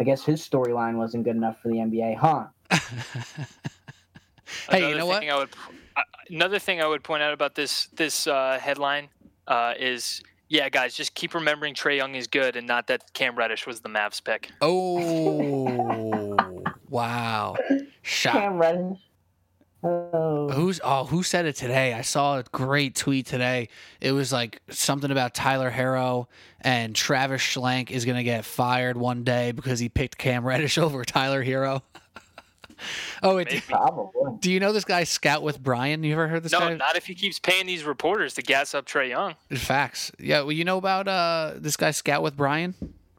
I 0.00 0.02
guess 0.02 0.24
his 0.24 0.40
storyline 0.40 0.96
wasn't 0.96 1.24
good 1.24 1.36
enough 1.36 1.60
for 1.60 1.68
the 1.68 1.74
NBA, 1.76 2.16
huh? 2.16 2.46
Hey, 4.68 4.80
you 4.80 4.84
Another 4.86 4.98
know 4.98 5.06
what? 5.06 5.20
thing 5.20 5.30
I 5.30 5.36
would, 5.36 5.48
uh, 5.96 6.02
another 6.28 6.58
thing 6.58 6.80
I 6.80 6.86
would 6.86 7.04
point 7.04 7.22
out 7.22 7.32
about 7.32 7.54
this 7.54 7.86
this 7.94 8.26
uh, 8.26 8.58
headline 8.60 9.08
uh, 9.46 9.74
is, 9.78 10.22
yeah, 10.48 10.68
guys, 10.68 10.94
just 10.94 11.14
keep 11.14 11.34
remembering 11.34 11.72
Trae 11.72 11.96
Young 11.96 12.16
is 12.16 12.26
good, 12.26 12.56
and 12.56 12.66
not 12.66 12.88
that 12.88 13.12
Cam 13.12 13.36
Reddish 13.36 13.64
was 13.64 13.80
the 13.80 13.88
Mavs 13.88 14.24
pick. 14.24 14.50
Oh 14.60 16.36
wow! 16.88 17.54
Shot. 18.02 18.32
Cam 18.32 18.58
Reddish. 18.58 18.98
Oh. 19.82 20.48
Who's 20.50 20.80
oh 20.84 21.04
who 21.04 21.22
said 21.22 21.46
it 21.46 21.56
today? 21.56 21.94
I 21.94 22.02
saw 22.02 22.38
a 22.38 22.42
great 22.52 22.94
tweet 22.94 23.26
today. 23.26 23.68
It 24.00 24.12
was 24.12 24.32
like 24.32 24.60
something 24.68 25.10
about 25.10 25.34
Tyler 25.34 25.70
Herro 25.70 26.26
and 26.60 26.94
Travis 26.94 27.40
Schlenk 27.40 27.90
is 27.90 28.04
gonna 28.04 28.22
get 28.22 28.44
fired 28.44 28.96
one 28.96 29.24
day 29.24 29.52
because 29.52 29.78
he 29.78 29.88
picked 29.88 30.18
Cam 30.18 30.44
Reddish 30.46 30.76
over 30.78 31.04
Tyler 31.04 31.42
Herro. 31.44 31.80
oh, 33.22 33.38
it, 33.38 33.62
Probably. 33.68 34.36
do 34.40 34.52
you 34.52 34.60
know 34.60 34.72
this 34.72 34.84
guy 34.84 35.04
Scout 35.04 35.42
with 35.42 35.62
Brian? 35.62 36.02
You 36.04 36.12
ever 36.12 36.28
heard 36.28 36.42
this 36.42 36.52
No, 36.52 36.58
guy? 36.60 36.74
not 36.76 36.96
if 36.96 37.06
he 37.06 37.14
keeps 37.14 37.38
paying 37.38 37.66
these 37.66 37.84
reporters 37.84 38.34
to 38.34 38.42
gas 38.42 38.74
up 38.74 38.86
Trae 38.86 39.08
Young. 39.10 39.34
Facts. 39.54 40.12
Yeah, 40.18 40.40
well, 40.42 40.52
you 40.52 40.64
know 40.64 40.76
about 40.78 41.08
uh 41.08 41.54
this 41.56 41.76
guy 41.76 41.90
Scout 41.92 42.22
with 42.22 42.36
Brian? 42.36 42.74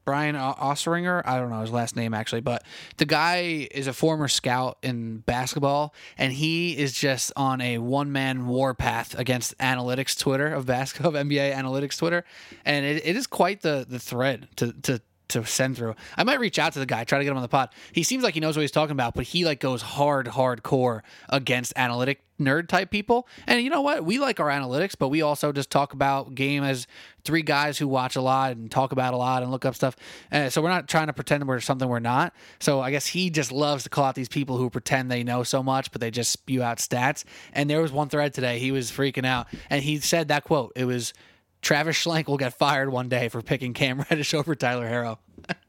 Brian 0.05 0.35
Osseringer? 0.35 1.21
I 1.25 1.37
don't 1.37 1.49
know 1.49 1.61
his 1.61 1.71
last 1.71 1.95
name 1.95 2.13
actually, 2.13 2.41
but 2.41 2.63
the 2.97 3.05
guy 3.05 3.67
is 3.71 3.87
a 3.87 3.93
former 3.93 4.27
scout 4.27 4.77
in 4.81 5.19
basketball 5.19 5.93
and 6.17 6.33
he 6.33 6.77
is 6.77 6.93
just 6.93 7.31
on 7.35 7.61
a 7.61 7.77
one-man 7.77 8.47
warpath 8.47 9.17
against 9.17 9.57
analytics 9.57 10.17
Twitter 10.17 10.47
of 10.47 10.65
basketball 10.65 11.15
of 11.15 11.27
NBA 11.27 11.53
analytics 11.53 11.97
Twitter 11.97 12.23
and 12.65 12.85
it, 12.85 13.05
it 13.05 13.15
is 13.15 13.27
quite 13.27 13.61
the 13.61 13.85
the 13.87 13.99
thread 13.99 14.47
to 14.57 14.73
to 14.73 15.01
to 15.31 15.45
send 15.45 15.77
through. 15.77 15.95
I 16.17 16.23
might 16.23 16.39
reach 16.39 16.59
out 16.59 16.73
to 16.73 16.79
the 16.79 16.85
guy, 16.85 17.03
try 17.03 17.17
to 17.17 17.23
get 17.23 17.31
him 17.31 17.37
on 17.37 17.43
the 17.43 17.49
pod. 17.49 17.69
He 17.91 18.03
seems 18.03 18.23
like 18.23 18.33
he 18.33 18.39
knows 18.39 18.55
what 18.55 18.61
he's 18.61 18.71
talking 18.71 18.93
about, 18.93 19.13
but 19.13 19.25
he 19.25 19.45
like 19.45 19.59
goes 19.59 19.81
hard, 19.81 20.27
hardcore 20.27 21.01
against 21.29 21.73
analytic 21.75 22.21
nerd 22.39 22.67
type 22.67 22.89
people. 22.89 23.27
And 23.47 23.61
you 23.61 23.69
know 23.69 23.81
what? 23.81 24.03
We 24.03 24.19
like 24.19 24.39
our 24.39 24.49
analytics, 24.49 24.95
but 24.97 25.09
we 25.09 25.21
also 25.21 25.51
just 25.51 25.69
talk 25.69 25.93
about 25.93 26.35
game 26.35 26.63
as 26.63 26.87
three 27.23 27.43
guys 27.43 27.77
who 27.77 27.87
watch 27.87 28.15
a 28.15 28.21
lot 28.21 28.53
and 28.53 28.69
talk 28.69 28.91
about 28.91 29.13
a 29.13 29.17
lot 29.17 29.43
and 29.43 29.51
look 29.51 29.63
up 29.63 29.75
stuff. 29.75 29.95
Uh, 30.31 30.49
so 30.49 30.61
we're 30.61 30.69
not 30.69 30.87
trying 30.87 31.07
to 31.07 31.13
pretend 31.13 31.47
we're 31.47 31.59
something 31.59 31.87
we're 31.87 31.99
not. 31.99 32.33
So 32.59 32.81
I 32.81 32.91
guess 32.91 33.05
he 33.07 33.29
just 33.29 33.51
loves 33.51 33.83
to 33.83 33.89
call 33.89 34.05
out 34.05 34.15
these 34.15 34.29
people 34.29 34.57
who 34.57 34.69
pretend 34.69 35.11
they 35.11 35.23
know 35.23 35.43
so 35.43 35.61
much, 35.61 35.91
but 35.91 36.01
they 36.01 36.11
just 36.11 36.31
spew 36.31 36.63
out 36.63 36.79
stats. 36.79 37.23
And 37.53 37.69
there 37.69 37.81
was 37.81 37.91
one 37.91 38.09
thread 38.09 38.33
today. 38.33 38.59
He 38.59 38.71
was 38.71 38.91
freaking 38.91 39.25
out, 39.25 39.47
and 39.69 39.83
he 39.83 39.99
said 39.99 40.29
that 40.29 40.43
quote. 40.43 40.73
It 40.75 40.85
was. 40.85 41.13
Travis 41.61 41.95
Schlenk 41.95 42.27
will 42.27 42.37
get 42.37 42.53
fired 42.53 42.91
one 42.91 43.07
day 43.07 43.29
for 43.29 43.41
picking 43.41 43.73
Cam 43.73 44.03
Reddish 44.09 44.33
over 44.33 44.55
Tyler 44.55 44.89
Herro. 44.89 45.17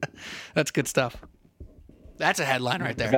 That's 0.55 0.71
good 0.71 0.89
stuff. 0.89 1.17
That's 2.17 2.41
a 2.41 2.45
headline 2.45 2.83
right 2.83 2.97
there. 2.97 3.09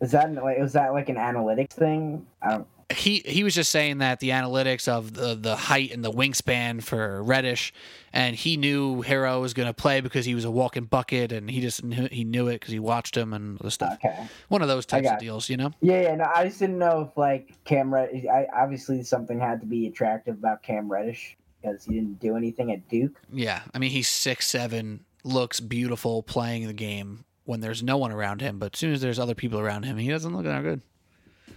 Is 0.00 0.12
that, 0.12 0.32
is 0.32 0.34
that 0.34 0.42
like 0.42 0.58
was 0.58 0.72
that 0.72 0.92
like 0.92 1.08
an 1.08 1.16
analytics 1.16 1.72
thing? 1.72 2.26
I 2.42 2.50
don't. 2.50 2.66
He 2.94 3.18
he 3.26 3.42
was 3.42 3.52
just 3.52 3.70
saying 3.70 3.98
that 3.98 4.20
the 4.20 4.30
analytics 4.30 4.86
of 4.86 5.12
the 5.12 5.34
the 5.34 5.56
height 5.56 5.92
and 5.92 6.04
the 6.04 6.10
wingspan 6.10 6.82
for 6.82 7.20
Reddish, 7.22 7.74
and 8.12 8.36
he 8.36 8.56
knew 8.56 9.02
Herro 9.02 9.40
was 9.40 9.54
going 9.54 9.66
to 9.66 9.74
play 9.74 10.00
because 10.00 10.24
he 10.24 10.36
was 10.36 10.44
a 10.44 10.50
walking 10.50 10.84
bucket, 10.84 11.32
and 11.32 11.50
he 11.50 11.60
just 11.60 11.82
knew, 11.82 12.08
he 12.12 12.22
knew 12.22 12.46
it 12.46 12.60
because 12.60 12.70
he 12.70 12.78
watched 12.78 13.16
him 13.16 13.32
and 13.32 13.58
the 13.58 13.72
stuff. 13.72 13.98
Okay. 14.04 14.28
One 14.48 14.62
of 14.62 14.68
those 14.68 14.86
types 14.86 15.10
of 15.10 15.18
deals, 15.18 15.48
you 15.48 15.56
know. 15.56 15.72
Yeah, 15.80 16.02
yeah. 16.02 16.14
No, 16.14 16.30
I 16.32 16.44
just 16.44 16.60
didn't 16.60 16.78
know 16.78 17.08
if 17.10 17.16
like 17.16 17.54
Cam 17.64 17.92
Reddish. 17.92 18.24
I 18.26 18.46
obviously 18.56 19.02
something 19.02 19.40
had 19.40 19.60
to 19.62 19.66
be 19.66 19.88
attractive 19.88 20.36
about 20.36 20.62
Cam 20.62 20.90
Reddish 20.90 21.36
because 21.60 21.84
he 21.84 21.94
didn't 21.94 22.20
do 22.20 22.36
anything 22.36 22.72
at 22.72 22.88
Duke. 22.88 23.20
Yeah, 23.32 23.62
I 23.74 23.78
mean 23.78 23.90
he's 23.90 24.08
six 24.08 24.46
seven, 24.46 25.04
looks 25.24 25.60
beautiful 25.60 26.22
playing 26.22 26.66
the 26.66 26.72
game 26.72 27.24
when 27.44 27.60
there's 27.60 27.82
no 27.82 27.96
one 27.96 28.12
around 28.12 28.40
him, 28.40 28.58
but 28.58 28.74
as 28.74 28.80
soon 28.80 28.92
as 28.92 29.00
there's 29.00 29.18
other 29.18 29.34
people 29.34 29.58
around 29.58 29.84
him, 29.84 29.96
he 29.96 30.08
doesn't 30.08 30.34
look 30.34 30.44
that 30.44 30.62
good. 30.62 30.82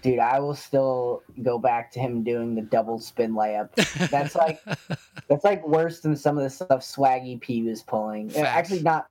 Dude, 0.02 0.20
I 0.20 0.40
will 0.40 0.56
still 0.56 1.24
go 1.42 1.60
back 1.60 1.92
to 1.92 2.00
him 2.00 2.24
doing 2.24 2.56
the 2.56 2.62
double 2.62 3.00
spin 3.00 3.34
layup. 3.34 3.74
That's 4.10 4.36
like 4.36 4.62
that's 5.28 5.44
like 5.44 5.68
worse 5.68 6.00
than 6.00 6.16
some 6.16 6.38
of 6.38 6.44
the 6.44 6.50
stuff 6.50 6.82
Swaggy 6.82 7.40
P 7.42 7.64
was 7.64 7.82
pulling. 7.82 8.30
Uh, 8.30 8.36
Facts. 8.36 8.48
Actually, 8.48 8.84
not. 8.84 9.08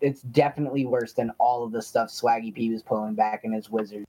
It's 0.00 0.22
definitely 0.22 0.84
worse 0.84 1.12
than 1.12 1.30
all 1.38 1.64
of 1.64 1.70
the 1.70 1.82
stuff 1.82 2.08
Swaggy 2.08 2.52
P 2.52 2.70
was 2.70 2.82
pulling 2.82 3.14
back 3.14 3.44
in 3.44 3.52
his 3.52 3.70
Wizards. 3.70 4.06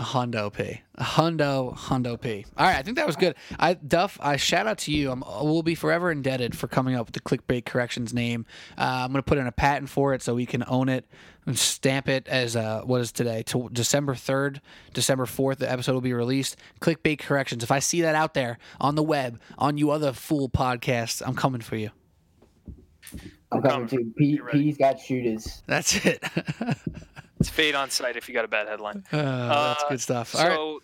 A 0.00 0.02
hundo 0.02 0.50
p. 0.50 0.80
A 0.94 1.04
hundo 1.04 1.76
hundo 1.76 2.18
p. 2.18 2.46
All 2.56 2.66
right, 2.66 2.76
I 2.76 2.82
think 2.82 2.96
that 2.96 3.06
was 3.06 3.16
good. 3.16 3.34
I 3.58 3.74
Duff, 3.74 4.16
I 4.18 4.38
shout 4.38 4.66
out 4.66 4.78
to 4.78 4.92
you. 4.92 5.10
I'm, 5.10 5.22
we'll 5.42 5.62
be 5.62 5.74
forever 5.74 6.10
indebted 6.10 6.56
for 6.56 6.68
coming 6.68 6.94
up 6.94 7.04
with 7.04 7.12
the 7.12 7.20
clickbait 7.20 7.66
corrections 7.66 8.14
name. 8.14 8.46
Uh, 8.78 9.02
I'm 9.04 9.12
gonna 9.12 9.22
put 9.22 9.36
in 9.36 9.46
a 9.46 9.52
patent 9.52 9.90
for 9.90 10.14
it 10.14 10.22
so 10.22 10.34
we 10.34 10.46
can 10.46 10.64
own 10.66 10.88
it 10.88 11.04
and 11.44 11.58
stamp 11.58 12.08
it 12.08 12.26
as 12.28 12.56
uh, 12.56 12.80
what 12.80 13.02
is 13.02 13.12
today? 13.12 13.42
To 13.48 13.68
December 13.74 14.14
third, 14.14 14.62
December 14.94 15.26
fourth. 15.26 15.58
The 15.58 15.70
episode 15.70 15.92
will 15.92 16.00
be 16.00 16.14
released. 16.14 16.56
Clickbait 16.80 17.18
corrections. 17.18 17.62
If 17.62 17.70
I 17.70 17.80
see 17.80 18.00
that 18.00 18.14
out 18.14 18.32
there 18.32 18.56
on 18.80 18.94
the 18.94 19.02
web, 19.02 19.38
on 19.58 19.76
you 19.76 19.90
other 19.90 20.14
fool 20.14 20.48
podcasts, 20.48 21.20
I'm 21.22 21.34
coming 21.34 21.60
for 21.60 21.76
you. 21.76 21.90
I'm 23.52 23.60
coming 23.60 23.86
too. 23.86 24.14
P- 24.16 24.40
P's 24.50 24.78
got 24.78 24.98
shooters. 24.98 25.62
That's 25.66 26.06
it. 26.06 26.24
It's 27.40 27.48
fade 27.48 27.74
on 27.74 27.90
site 27.90 28.16
if 28.16 28.28
you 28.28 28.34
got 28.34 28.44
a 28.44 28.48
bad 28.48 28.68
headline. 28.68 29.02
Uh, 29.12 29.48
that's 29.72 29.84
Uh, 29.84 29.88
good 29.88 30.00
stuff. 30.00 30.28
So 30.30 30.38
All 30.38 30.72
right. 30.74 30.80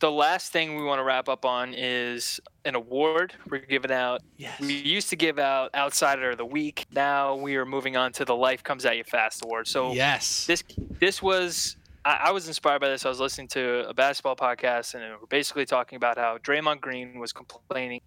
the 0.00 0.10
last 0.10 0.52
thing 0.52 0.76
we 0.76 0.84
want 0.84 0.98
to 0.98 1.02
wrap 1.02 1.28
up 1.30 1.44
on 1.46 1.72
is 1.74 2.40
an 2.66 2.74
award 2.74 3.34
we're 3.48 3.58
giving 3.58 3.90
out. 3.90 4.20
Yes. 4.36 4.60
We 4.60 4.74
used 4.74 5.08
to 5.10 5.16
give 5.16 5.38
out 5.38 5.74
Outsider 5.74 6.30
of 6.32 6.38
the 6.38 6.44
Week. 6.46 6.84
Now 6.92 7.34
we 7.36 7.56
are 7.56 7.64
moving 7.64 7.96
on 7.96 8.12
to 8.12 8.24
the 8.24 8.36
Life 8.36 8.62
Comes 8.62 8.84
at 8.84 8.96
You 8.96 9.04
Fast 9.04 9.42
Award. 9.44 9.66
So 9.66 9.92
yes. 9.92 10.46
this 10.46 10.62
this 11.00 11.22
was 11.22 11.76
I, 12.04 12.24
I 12.26 12.30
was 12.32 12.48
inspired 12.48 12.80
by 12.80 12.88
this. 12.88 13.06
I 13.06 13.08
was 13.08 13.18
listening 13.20 13.48
to 13.48 13.88
a 13.88 13.94
basketball 13.94 14.36
podcast 14.36 14.94
and 14.94 15.02
we're 15.20 15.26
basically 15.28 15.64
talking 15.64 15.96
about 15.96 16.18
how 16.18 16.36
Draymond 16.38 16.80
Green 16.82 17.18
was 17.18 17.32
complaining 17.32 18.02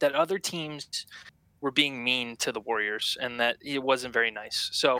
that 0.00 0.12
other 0.14 0.38
teams 0.38 1.06
were 1.64 1.70
being 1.70 2.04
mean 2.04 2.36
to 2.36 2.52
the 2.52 2.60
Warriors 2.60 3.16
and 3.22 3.40
that 3.40 3.56
it 3.62 3.82
wasn't 3.82 4.12
very 4.12 4.30
nice. 4.30 4.68
So 4.74 4.98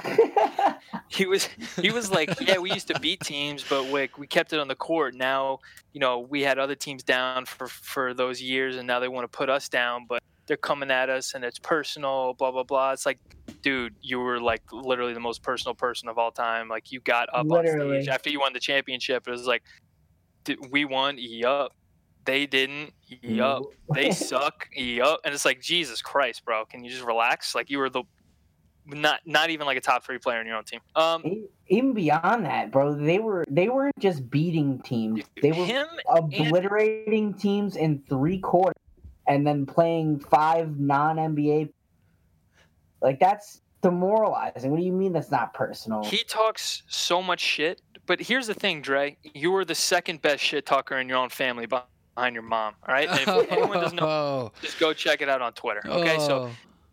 he 1.08 1.26
was 1.26 1.46
he 1.78 1.90
was 1.90 2.10
like, 2.10 2.30
yeah, 2.40 2.56
we 2.56 2.72
used 2.72 2.88
to 2.88 2.98
beat 3.00 3.20
teams, 3.20 3.62
but 3.68 3.84
we, 3.90 4.08
we 4.16 4.26
kept 4.26 4.54
it 4.54 4.58
on 4.58 4.66
the 4.66 4.74
court. 4.74 5.14
Now, 5.14 5.58
you 5.92 6.00
know, 6.00 6.20
we 6.20 6.40
had 6.40 6.58
other 6.58 6.74
teams 6.74 7.02
down 7.02 7.44
for 7.44 7.66
for 7.66 8.14
those 8.14 8.40
years, 8.40 8.76
and 8.76 8.86
now 8.86 8.98
they 8.98 9.08
want 9.08 9.30
to 9.30 9.36
put 9.36 9.50
us 9.50 9.68
down, 9.68 10.06
but 10.08 10.22
they're 10.46 10.56
coming 10.56 10.90
at 10.90 11.10
us, 11.10 11.34
and 11.34 11.44
it's 11.44 11.58
personal. 11.58 12.32
Blah 12.32 12.50
blah 12.52 12.62
blah. 12.62 12.92
It's 12.92 13.04
like, 13.04 13.18
dude, 13.60 13.94
you 14.00 14.18
were 14.18 14.40
like 14.40 14.62
literally 14.72 15.12
the 15.12 15.20
most 15.20 15.42
personal 15.42 15.74
person 15.74 16.08
of 16.08 16.16
all 16.16 16.32
time. 16.32 16.70
Like 16.70 16.90
you 16.90 17.00
got 17.00 17.28
up 17.28 17.44
on 17.58 17.64
stage 17.72 18.08
after 18.08 18.30
you 18.30 18.40
won 18.40 18.54
the 18.54 18.60
championship. 18.60 19.28
It 19.28 19.32
was 19.32 19.46
like, 19.46 19.64
"Did- 20.44 20.70
we 20.70 20.86
won. 20.86 21.16
Yup. 21.18 21.74
They 22.24 22.46
didn't. 22.46 22.92
Yup. 23.22 23.62
They 23.94 24.10
suck. 24.10 24.68
Yup. 24.74 25.20
And 25.24 25.34
it's 25.34 25.44
like, 25.44 25.60
Jesus 25.60 26.00
Christ, 26.00 26.44
bro. 26.44 26.64
Can 26.64 26.82
you 26.82 26.90
just 26.90 27.04
relax? 27.04 27.54
Like 27.54 27.70
you 27.70 27.78
were 27.78 27.90
the 27.90 28.04
not 28.86 29.20
not 29.24 29.50
even 29.50 29.66
like 29.66 29.76
a 29.76 29.80
top 29.80 30.04
three 30.04 30.18
player 30.18 30.40
in 30.40 30.46
your 30.46 30.56
own 30.56 30.64
team. 30.64 30.80
Um, 30.96 31.46
Even 31.68 31.94
beyond 31.94 32.44
that, 32.44 32.70
bro, 32.70 32.94
they 32.94 33.18
were 33.18 33.44
they 33.48 33.68
weren't 33.68 33.98
just 33.98 34.28
beating 34.30 34.80
teams; 34.80 35.22
they 35.40 35.52
were 35.52 35.86
obliterating 36.08 37.34
teams 37.34 37.76
in 37.76 38.02
three 38.08 38.38
quarters, 38.38 38.82
and 39.26 39.46
then 39.46 39.64
playing 39.66 40.20
five 40.20 40.78
non 40.78 41.16
NBA. 41.16 41.72
Like 43.00 43.20
that's 43.20 43.60
demoralizing. 43.82 44.70
What 44.70 44.78
do 44.78 44.84
you 44.84 44.92
mean 44.92 45.12
that's 45.12 45.30
not 45.30 45.54
personal? 45.54 46.04
He 46.04 46.24
talks 46.24 46.82
so 46.88 47.22
much 47.22 47.40
shit, 47.40 47.80
but 48.06 48.20
here's 48.20 48.46
the 48.46 48.54
thing, 48.54 48.82
Dre. 48.82 49.16
You 49.34 49.50
were 49.50 49.64
the 49.64 49.74
second 49.74 50.20
best 50.22 50.42
shit 50.42 50.66
talker 50.66 50.98
in 50.98 51.08
your 51.08 51.18
own 51.18 51.30
family 51.30 51.66
behind 51.66 51.86
your 52.34 52.42
mom. 52.42 52.74
All 52.86 52.94
right. 52.94 53.08
And 53.08 53.20
if 53.20 53.28
anyone 53.52 53.80
doesn't 53.80 53.96
know, 53.96 54.06
Oh. 54.06 54.52
just 54.62 54.78
go 54.78 54.92
check 54.92 55.20
it 55.22 55.28
out 55.28 55.42
on 55.42 55.52
Twitter. 55.52 55.82
Okay. 55.84 56.18
So, 56.18 56.34
Oh. 56.44 56.50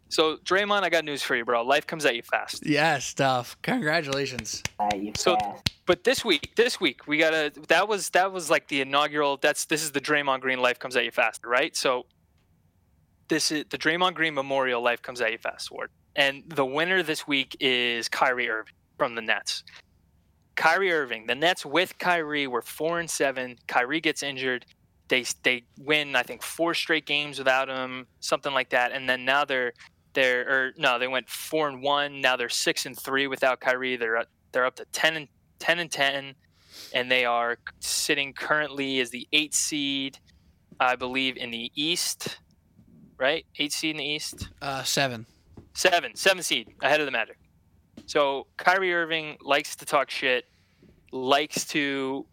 so 0.10 0.38
Draymond, 0.38 0.84
I 0.84 0.90
got 0.90 1.06
news 1.06 1.22
for 1.22 1.36
you, 1.36 1.46
bro. 1.46 1.64
Life 1.64 1.86
comes 1.88 2.06
at 2.06 2.16
you 2.16 2.24
fast. 2.24 2.66
yes, 2.66 3.06
stuff. 3.06 3.56
Congratulations. 3.62 4.64
So- 5.18 5.38
But 5.86 6.04
this 6.04 6.24
week, 6.24 6.54
this 6.56 6.80
week 6.80 7.08
we 7.08 7.18
gotta. 7.18 7.52
That 7.68 7.88
was 7.88 8.10
that 8.12 8.32
was 8.32 8.50
like 8.50 8.68
the 8.70 8.82
inaugural. 8.82 9.38
That's 9.38 9.66
this 9.66 9.84
is 9.84 9.92
the 9.92 10.00
Draymond 10.02 10.40
Green 10.42 10.60
Life 10.62 10.80
comes 10.80 10.96
at 10.96 11.04
you 11.06 11.12
fast, 11.12 11.46
right? 11.46 11.76
So. 11.76 12.06
This 13.28 13.50
is 13.50 13.64
the 13.70 13.78
Draymond 13.78 14.16
Green 14.16 14.34
Memorial 14.34 14.82
Life 14.82 15.02
Comes 15.02 15.22
at 15.22 15.32
You 15.32 15.38
Fast 15.38 15.72
Award, 15.72 15.90
and 16.18 16.44
the 16.50 16.66
winner 16.66 17.02
this 17.02 17.26
week 17.26 17.56
is 17.62 18.10
Kyrie 18.10 18.50
Irving 18.50 18.74
from 18.98 19.16
the 19.16 19.22
Nets. 19.22 19.64
Kyrie 20.58 20.92
Irving, 20.92 21.28
the 21.28 21.36
Nets 21.36 21.66
with 21.66 21.98
Kyrie 21.98 22.48
were 22.48 22.62
four 22.62 23.00
and 23.00 23.10
seven. 23.10 23.58
Kyrie 23.68 24.02
gets 24.02 24.22
injured. 24.22 24.66
They 25.12 25.26
they 25.44 25.64
win, 25.78 26.16
I 26.16 26.24
think, 26.24 26.42
four 26.42 26.74
straight 26.74 27.06
games 27.06 27.38
without 27.38 27.68
him, 27.68 28.08
something 28.22 28.54
like 28.54 28.70
that. 28.70 28.94
And 28.94 29.10
then 29.10 29.26
now 29.26 29.44
they're 29.44 29.74
they're 30.14 30.42
or 30.50 30.72
no, 30.78 30.98
they 30.98 31.08
went 31.10 31.28
four 31.30 31.68
and 31.68 31.84
one. 31.84 32.22
Now 32.22 32.38
they're 32.38 32.48
six 32.48 32.86
and 32.86 32.98
three 32.98 33.28
without 33.28 33.60
Kyrie. 33.60 33.98
They're 33.98 34.16
up- 34.18 34.30
they're 34.54 34.66
up 34.66 34.78
to 34.78 34.86
ten 34.94 35.18
and 35.18 35.28
ten 35.60 35.80
and 35.80 35.92
ten, 35.92 36.34
and 36.94 37.12
they 37.12 37.26
are 37.26 37.58
sitting 37.82 38.32
currently 38.32 39.02
as 39.02 39.10
the 39.10 39.28
eight 39.34 39.54
seed, 39.54 40.18
I 40.80 40.96
believe, 40.96 41.36
in 41.36 41.52
the 41.52 41.72
East. 41.76 42.38
Right, 43.18 43.46
eight 43.60 43.74
seed 43.74 43.92
in 43.92 43.98
the 43.98 44.06
East. 44.06 44.48
Uh, 44.62 44.82
seven. 44.84 45.26
Seven, 45.74 46.16
seven 46.16 46.42
seed 46.42 46.74
ahead 46.82 47.02
of 47.02 47.06
the 47.06 47.12
Magic. 47.12 47.38
So 48.06 48.48
Kyrie 48.56 48.94
Irving 48.94 49.38
likes 49.42 49.76
to 49.76 49.86
talk 49.86 50.10
shit, 50.10 50.46
likes 51.12 51.66
to 51.68 52.26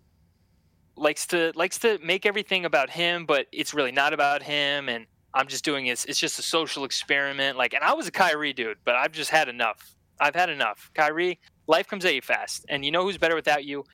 likes 0.98 1.26
to 1.28 1.52
likes 1.54 1.78
to 1.80 1.98
make 2.02 2.26
everything 2.26 2.64
about 2.64 2.90
him, 2.90 3.26
but 3.26 3.46
it's 3.52 3.74
really 3.74 3.92
not 3.92 4.12
about 4.12 4.42
him. 4.42 4.88
And 4.88 5.06
I'm 5.34 5.46
just 5.46 5.64
doing 5.64 5.86
it. 5.86 6.04
It's 6.08 6.18
just 6.18 6.38
a 6.38 6.42
social 6.42 6.84
experiment. 6.84 7.56
Like, 7.56 7.74
and 7.74 7.84
I 7.84 7.92
was 7.94 8.06
a 8.06 8.10
Kyrie 8.10 8.52
dude, 8.52 8.78
but 8.84 8.94
I've 8.94 9.12
just 9.12 9.30
had 9.30 9.48
enough. 9.48 9.94
I've 10.20 10.34
had 10.34 10.50
enough. 10.50 10.90
Kyrie, 10.94 11.38
life 11.66 11.86
comes 11.86 12.04
at 12.04 12.14
you 12.14 12.22
fast, 12.22 12.66
and 12.68 12.84
you 12.84 12.90
know 12.90 13.02
who's 13.02 13.18
better 13.18 13.34
without 13.34 13.64
you? 13.64 13.84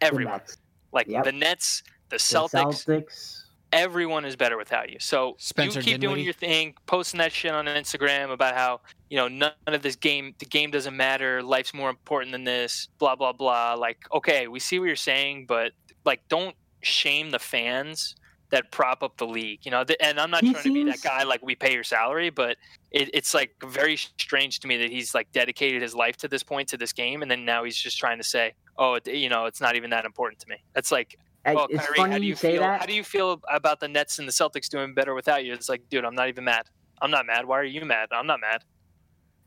Everyone. 0.00 0.34
Nets, 0.34 0.56
Like 0.92 1.08
Yep. 1.08 1.24
the 1.24 1.32
Nets, 1.32 1.82
the 2.08 2.16
the 2.16 2.16
Celtics, 2.16 2.84
Celtics. 2.86 3.42
Everyone 3.72 4.24
is 4.24 4.36
better 4.36 4.56
without 4.56 4.90
you. 4.90 4.98
So 5.00 5.34
Spencer 5.38 5.80
you 5.80 5.84
keep 5.84 6.00
doing 6.00 6.24
your 6.24 6.32
thing, 6.32 6.74
posting 6.86 7.18
that 7.18 7.32
shit 7.32 7.52
on 7.52 7.66
Instagram 7.66 8.30
about 8.30 8.54
how 8.54 8.80
you 9.10 9.16
know 9.16 9.28
none 9.28 9.52
of 9.66 9.82
this 9.82 9.96
game, 9.96 10.34
the 10.38 10.46
game 10.46 10.70
doesn't 10.70 10.96
matter. 10.96 11.42
Life's 11.42 11.74
more 11.74 11.90
important 11.90 12.32
than 12.32 12.44
this. 12.44 12.88
Blah 12.98 13.16
blah 13.16 13.32
blah. 13.32 13.74
Like, 13.74 13.98
okay, 14.12 14.48
we 14.48 14.60
see 14.60 14.78
what 14.78 14.86
you're 14.86 14.96
saying, 14.96 15.46
but 15.46 15.72
like, 16.04 16.20
don't 16.28 16.54
shame 16.82 17.30
the 17.30 17.38
fans 17.38 18.14
that 18.50 18.70
prop 18.70 19.02
up 19.02 19.16
the 19.18 19.26
league. 19.26 19.60
You 19.64 19.70
know, 19.70 19.84
th- 19.84 19.98
and 20.00 20.18
I'm 20.18 20.30
not 20.30 20.42
He 20.42 20.52
trying 20.52 20.64
to 20.64 20.72
be 20.72 20.84
that 20.84 21.02
guy 21.02 21.22
like 21.24 21.42
we 21.42 21.54
pay 21.54 21.74
your 21.74 21.84
salary, 21.84 22.30
but 22.30 22.56
it, 22.90 23.10
it's 23.12 23.34
like 23.34 23.54
very 23.62 23.96
strange 23.96 24.60
to 24.60 24.68
me 24.68 24.78
that 24.78 24.90
he's 24.90 25.14
like 25.14 25.30
dedicated 25.32 25.82
his 25.82 25.94
life 25.94 26.16
to 26.18 26.28
this 26.28 26.42
point 26.42 26.68
to 26.70 26.76
this 26.78 26.92
game, 26.92 27.20
and 27.22 27.30
then 27.30 27.44
now 27.44 27.64
he's 27.64 27.76
just 27.76 27.98
trying 27.98 28.18
to 28.18 28.24
say, 28.24 28.54
oh, 28.78 28.98
you 29.06 29.28
know, 29.28 29.44
it's 29.44 29.60
not 29.60 29.76
even 29.76 29.90
that 29.90 30.04
important 30.06 30.40
to 30.40 30.48
me. 30.48 30.56
That's 30.74 30.90
like 30.90 31.16
I- 31.18 31.22
well, 31.46 31.66
it's 31.70 31.84
Kyrie, 31.84 31.96
funny 31.96 32.12
how 32.12 32.18
do 32.18 32.26
you, 32.26 32.34
say 32.34 32.52
feel? 32.52 32.62
that. 32.62 32.80
How 32.80 32.86
do 32.86 32.94
you 32.94 33.04
feel 33.04 33.40
about 33.48 33.80
the 33.80 33.88
Nets 33.88 34.18
and 34.18 34.28
the 34.28 34.32
Celtics 34.32 34.68
doing 34.68 34.94
better 34.94 35.14
without 35.14 35.44
you? 35.44 35.52
It's 35.52 35.68
like, 35.68 35.82
dude, 35.88 36.04
I'm 36.04 36.14
not 36.14 36.28
even 36.28 36.44
mad. 36.44 36.66
I'm 37.00 37.10
not 37.10 37.26
mad. 37.26 37.46
Why 37.46 37.58
are 37.58 37.64
you 37.64 37.84
mad? 37.84 38.08
I'm 38.12 38.26
not 38.26 38.40
mad. 38.40 38.64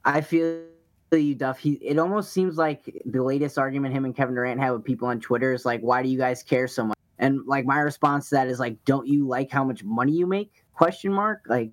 I 0.05 0.21
feel 0.21 0.63
you, 1.11 1.35
Duff. 1.35 1.59
He, 1.59 1.73
it 1.73 1.99
almost 1.99 2.31
seems 2.31 2.57
like 2.57 3.01
the 3.05 3.21
latest 3.21 3.57
argument 3.57 3.93
him 3.93 4.05
and 4.05 4.15
Kevin 4.15 4.33
Durant 4.33 4.59
have 4.61 4.75
with 4.75 4.85
people 4.85 5.07
on 5.09 5.19
Twitter 5.19 5.53
is 5.53 5.65
like, 5.65 5.81
"Why 5.81 6.01
do 6.01 6.09
you 6.09 6.17
guys 6.17 6.41
care 6.41 6.67
so 6.67 6.85
much?" 6.85 6.97
And 7.19 7.41
like 7.45 7.65
my 7.65 7.79
response 7.79 8.29
to 8.29 8.35
that 8.35 8.47
is 8.47 8.59
like, 8.59 8.77
"Don't 8.85 9.07
you 9.07 9.27
like 9.27 9.51
how 9.51 9.63
much 9.63 9.83
money 9.83 10.13
you 10.13 10.25
make?" 10.25 10.63
Question 10.73 11.11
mark. 11.13 11.41
Like, 11.47 11.71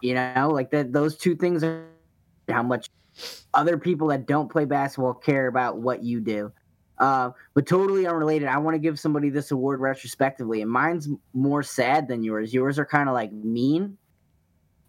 you 0.00 0.14
know, 0.14 0.50
like 0.52 0.70
that. 0.72 0.92
Those 0.92 1.16
two 1.16 1.36
things 1.36 1.62
are 1.62 1.86
how 2.48 2.64
much 2.64 2.88
other 3.54 3.78
people 3.78 4.08
that 4.08 4.26
don't 4.26 4.50
play 4.50 4.64
basketball 4.64 5.14
care 5.14 5.46
about 5.46 5.78
what 5.78 6.02
you 6.02 6.20
do. 6.20 6.52
Uh, 7.02 7.32
but 7.54 7.66
totally 7.66 8.06
unrelated. 8.06 8.46
I 8.46 8.58
want 8.58 8.76
to 8.76 8.78
give 8.78 8.96
somebody 8.96 9.28
this 9.28 9.50
award 9.50 9.80
retrospectively, 9.80 10.62
and 10.62 10.70
mine's 10.70 11.08
more 11.34 11.64
sad 11.64 12.06
than 12.06 12.22
yours. 12.22 12.54
Yours 12.54 12.78
are 12.78 12.86
kind 12.86 13.08
of 13.08 13.12
like 13.12 13.32
mean. 13.32 13.98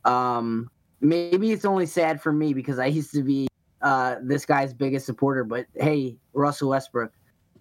Um, 0.06 0.70
maybe 1.02 1.52
it's 1.52 1.66
only 1.66 1.88
sad 1.88 2.22
for 2.22 2.32
me 2.32 2.54
because 2.54 2.78
I 2.78 2.86
used 2.86 3.14
to 3.14 3.24
be 3.24 3.48
uh, 3.82 4.18
this 4.22 4.46
guy's 4.46 4.76
biggest 4.76 5.08
supporter. 5.08 5.44
But 5.44 5.66
hey, 5.74 6.16
Russell 6.34 6.70
Westbrook, 6.70 7.12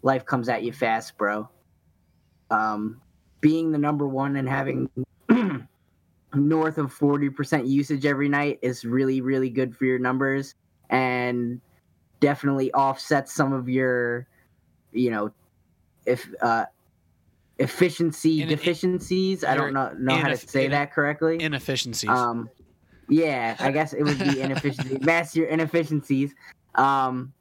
life 0.02 0.26
comes 0.26 0.50
at 0.50 0.62
you 0.62 0.72
fast, 0.74 1.16
bro. 1.16 1.48
Um, 2.50 3.00
being 3.40 3.72
the 3.72 3.78
number 3.78 4.06
one 4.06 4.36
and 4.36 4.46
having 4.46 4.90
north 6.34 6.76
of 6.76 6.92
forty 6.92 7.30
percent 7.30 7.64
usage 7.64 8.04
every 8.04 8.28
night 8.28 8.58
is 8.60 8.84
really, 8.84 9.22
really 9.22 9.48
good 9.48 9.74
for 9.74 9.86
your 9.86 9.98
numbers, 9.98 10.54
and 10.90 11.58
definitely 12.20 12.70
offsets 12.74 13.32
some 13.32 13.54
of 13.54 13.66
your, 13.66 14.28
you 14.93 15.10
know, 15.10 15.32
if 16.06 16.28
uh, 16.40 16.66
efficiency 17.59 18.43
In- 18.43 18.48
deficiencies. 18.48 19.44
I 19.44 19.55
don't 19.55 19.73
know 19.73 19.93
know 19.98 20.16
how 20.16 20.28
to 20.28 20.36
say 20.36 20.66
ineff- 20.66 20.70
that 20.70 20.93
correctly. 20.93 21.40
Inefficiencies. 21.40 22.10
Um, 22.10 22.51
yeah, 23.09 23.56
I 23.59 23.70
guess 23.70 23.93
it 23.93 24.02
would 24.02 24.19
be 24.19 24.40
inefficiency. 24.40 24.98
Mass 25.01 25.36
your 25.36 25.47
inefficiencies. 25.47 26.35
Um, 26.74 27.32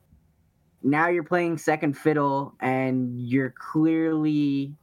now 0.84 1.08
you're 1.08 1.24
playing 1.24 1.58
second 1.58 1.98
fiddle, 1.98 2.56
and 2.60 3.20
you're 3.20 3.54
clearly, 3.58 4.74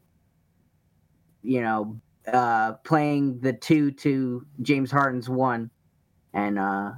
you 1.42 1.60
know, 1.60 2.00
uh, 2.32 2.74
playing 2.84 3.40
the 3.40 3.52
two 3.52 3.90
to 3.92 4.46
James 4.62 4.90
Harden's 4.90 5.28
one, 5.28 5.70
and 6.32 6.58
uh, 6.58 6.92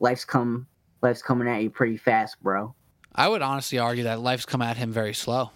life's 0.00 0.24
come, 0.24 0.66
life's 1.02 1.22
coming 1.22 1.48
at 1.48 1.62
you 1.62 1.70
pretty 1.70 1.98
fast, 1.98 2.42
bro. 2.42 2.74
I 3.14 3.28
would 3.28 3.42
honestly 3.42 3.78
argue 3.78 4.04
that 4.04 4.20
life's 4.20 4.44
come 4.44 4.62
at 4.62 4.76
him 4.76 4.92
very 4.92 5.14
slow. 5.14 5.50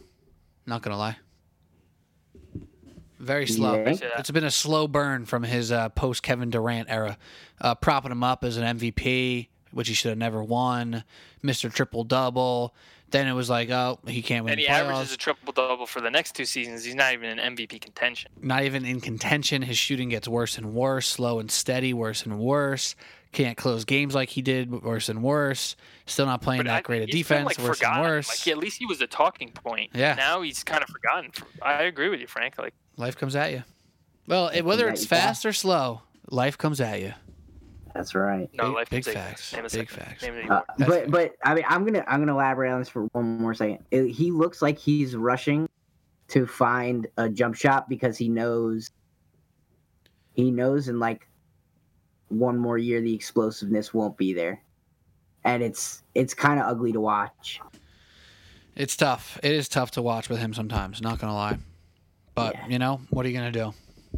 Not 0.66 0.82
gonna 0.82 0.98
lie. 0.98 1.16
Very 3.18 3.46
slow. 3.48 3.74
Yeah. 3.84 3.96
It's 4.18 4.30
been 4.30 4.44
a 4.44 4.50
slow 4.50 4.86
burn 4.86 5.26
from 5.26 5.42
his 5.42 5.72
uh, 5.72 5.88
post 5.88 6.22
Kevin 6.22 6.50
Durant 6.50 6.88
era, 6.88 7.18
uh, 7.60 7.74
propping 7.74 8.12
him 8.12 8.22
up 8.22 8.44
as 8.44 8.56
an 8.56 8.78
MVP, 8.78 9.48
which 9.72 9.88
he 9.88 9.94
should 9.94 10.10
have 10.10 10.18
never 10.18 10.42
won. 10.42 11.02
Mister 11.42 11.68
Triple 11.68 12.04
Double. 12.04 12.74
Then 13.10 13.26
it 13.26 13.32
was 13.32 13.48
like, 13.48 13.70
oh, 13.70 13.98
he 14.06 14.20
can't 14.20 14.44
win 14.44 14.52
And 14.52 14.60
he 14.60 14.66
playoffs. 14.66 14.80
averages 14.80 15.14
a 15.14 15.16
triple 15.16 15.54
double 15.54 15.86
for 15.86 16.02
the 16.02 16.10
next 16.10 16.34
two 16.34 16.44
seasons. 16.44 16.84
He's 16.84 16.94
not 16.94 17.14
even 17.14 17.38
in 17.38 17.56
MVP 17.56 17.80
contention. 17.80 18.30
Not 18.42 18.64
even 18.64 18.84
in 18.84 19.00
contention. 19.00 19.62
His 19.62 19.78
shooting 19.78 20.10
gets 20.10 20.28
worse 20.28 20.58
and 20.58 20.74
worse, 20.74 21.06
slow 21.06 21.38
and 21.38 21.50
steady, 21.50 21.94
worse 21.94 22.26
and 22.26 22.38
worse. 22.38 22.94
Can't 23.32 23.56
close 23.58 23.84
games 23.84 24.14
like 24.14 24.30
he 24.30 24.40
did, 24.40 24.70
worse 24.82 25.08
and 25.10 25.22
worse. 25.22 25.76
Still 26.06 26.24
not 26.26 26.40
playing 26.40 26.60
But 26.60 26.66
that 26.68 26.76
I- 26.78 26.80
great 26.80 27.02
a 27.02 27.04
he's 27.04 27.12
been, 27.28 27.44
defense, 27.44 27.58
like, 27.58 27.68
worse 27.68 27.82
and 27.82 28.00
worse. 28.00 28.28
Like 28.28 28.48
at 28.48 28.58
least 28.58 28.78
he 28.78 28.86
was 28.86 29.00
a 29.02 29.06
talking 29.06 29.50
point. 29.52 29.90
Yeah. 29.94 30.14
Now 30.14 30.40
he's 30.40 30.64
kind 30.64 30.82
of 30.82 30.88
forgotten. 30.88 31.30
I 31.60 31.82
agree 31.82 32.08
with 32.08 32.20
you, 32.20 32.26
Frank. 32.26 32.56
Like 32.58 32.72
Life 32.96 33.16
comes 33.18 33.36
at 33.36 33.52
you. 33.52 33.62
Well, 34.26 34.48
it, 34.48 34.62
whether 34.62 34.88
it's 34.88 35.04
fast. 35.06 35.22
fast 35.22 35.46
or 35.46 35.52
slow, 35.52 36.00
life 36.30 36.56
comes 36.58 36.80
at 36.80 37.00
you. 37.00 37.12
That's 37.94 38.14
right. 38.14 38.48
no 38.54 38.66
Big- 38.68 38.74
life 38.74 38.90
big 38.90 39.04
can 39.04 39.12
take 39.14 39.22
facts. 39.22 39.52
Name 39.52 39.60
a 39.60 39.62
Big 39.64 39.90
second. 39.90 40.06
facts. 40.06 40.22
Name 40.22 40.50
Uh, 40.50 40.60
but 40.78 40.88
fair. 40.88 41.08
but 41.08 41.32
I 41.44 41.54
mean, 41.54 41.64
I'm 41.68 41.84
gonna 41.84 42.04
I'm 42.08 42.20
gonna 42.20 42.32
elaborate 42.34 42.70
on 42.72 42.78
this 42.80 42.88
for 42.88 43.04
one 43.12 43.38
more 43.38 43.52
second. 43.54 43.84
It- 43.90 44.08
he 44.10 44.30
looks 44.30 44.62
like 44.62 44.78
he's 44.78 45.14
rushing 45.16 45.68
to 46.28 46.46
find 46.46 47.06
a 47.18 47.28
jump 47.28 47.56
shot 47.56 47.88
because 47.90 48.16
he 48.16 48.28
knows 48.28 48.90
he 50.32 50.50
knows 50.50 50.88
in 50.88 50.98
like 50.98 51.27
one 52.28 52.58
more 52.58 52.78
year 52.78 53.00
the 53.00 53.14
explosiveness 53.14 53.92
won't 53.94 54.16
be 54.16 54.32
there, 54.32 54.62
and 55.44 55.62
it's 55.62 56.02
it's 56.14 56.34
kind 56.34 56.60
of 56.60 56.66
ugly 56.66 56.92
to 56.92 57.00
watch. 57.00 57.60
It's 58.76 58.96
tough. 58.96 59.38
It 59.42 59.52
is 59.52 59.68
tough 59.68 59.90
to 59.92 60.02
watch 60.02 60.28
with 60.28 60.38
him 60.38 60.54
sometimes. 60.54 61.00
Not 61.02 61.18
gonna 61.18 61.34
lie, 61.34 61.58
but 62.34 62.54
Yeah. 62.54 62.66
you 62.68 62.78
know 62.78 63.00
what 63.10 63.26
are 63.26 63.28
you 63.28 63.36
gonna 63.36 63.50
do? 63.52 63.74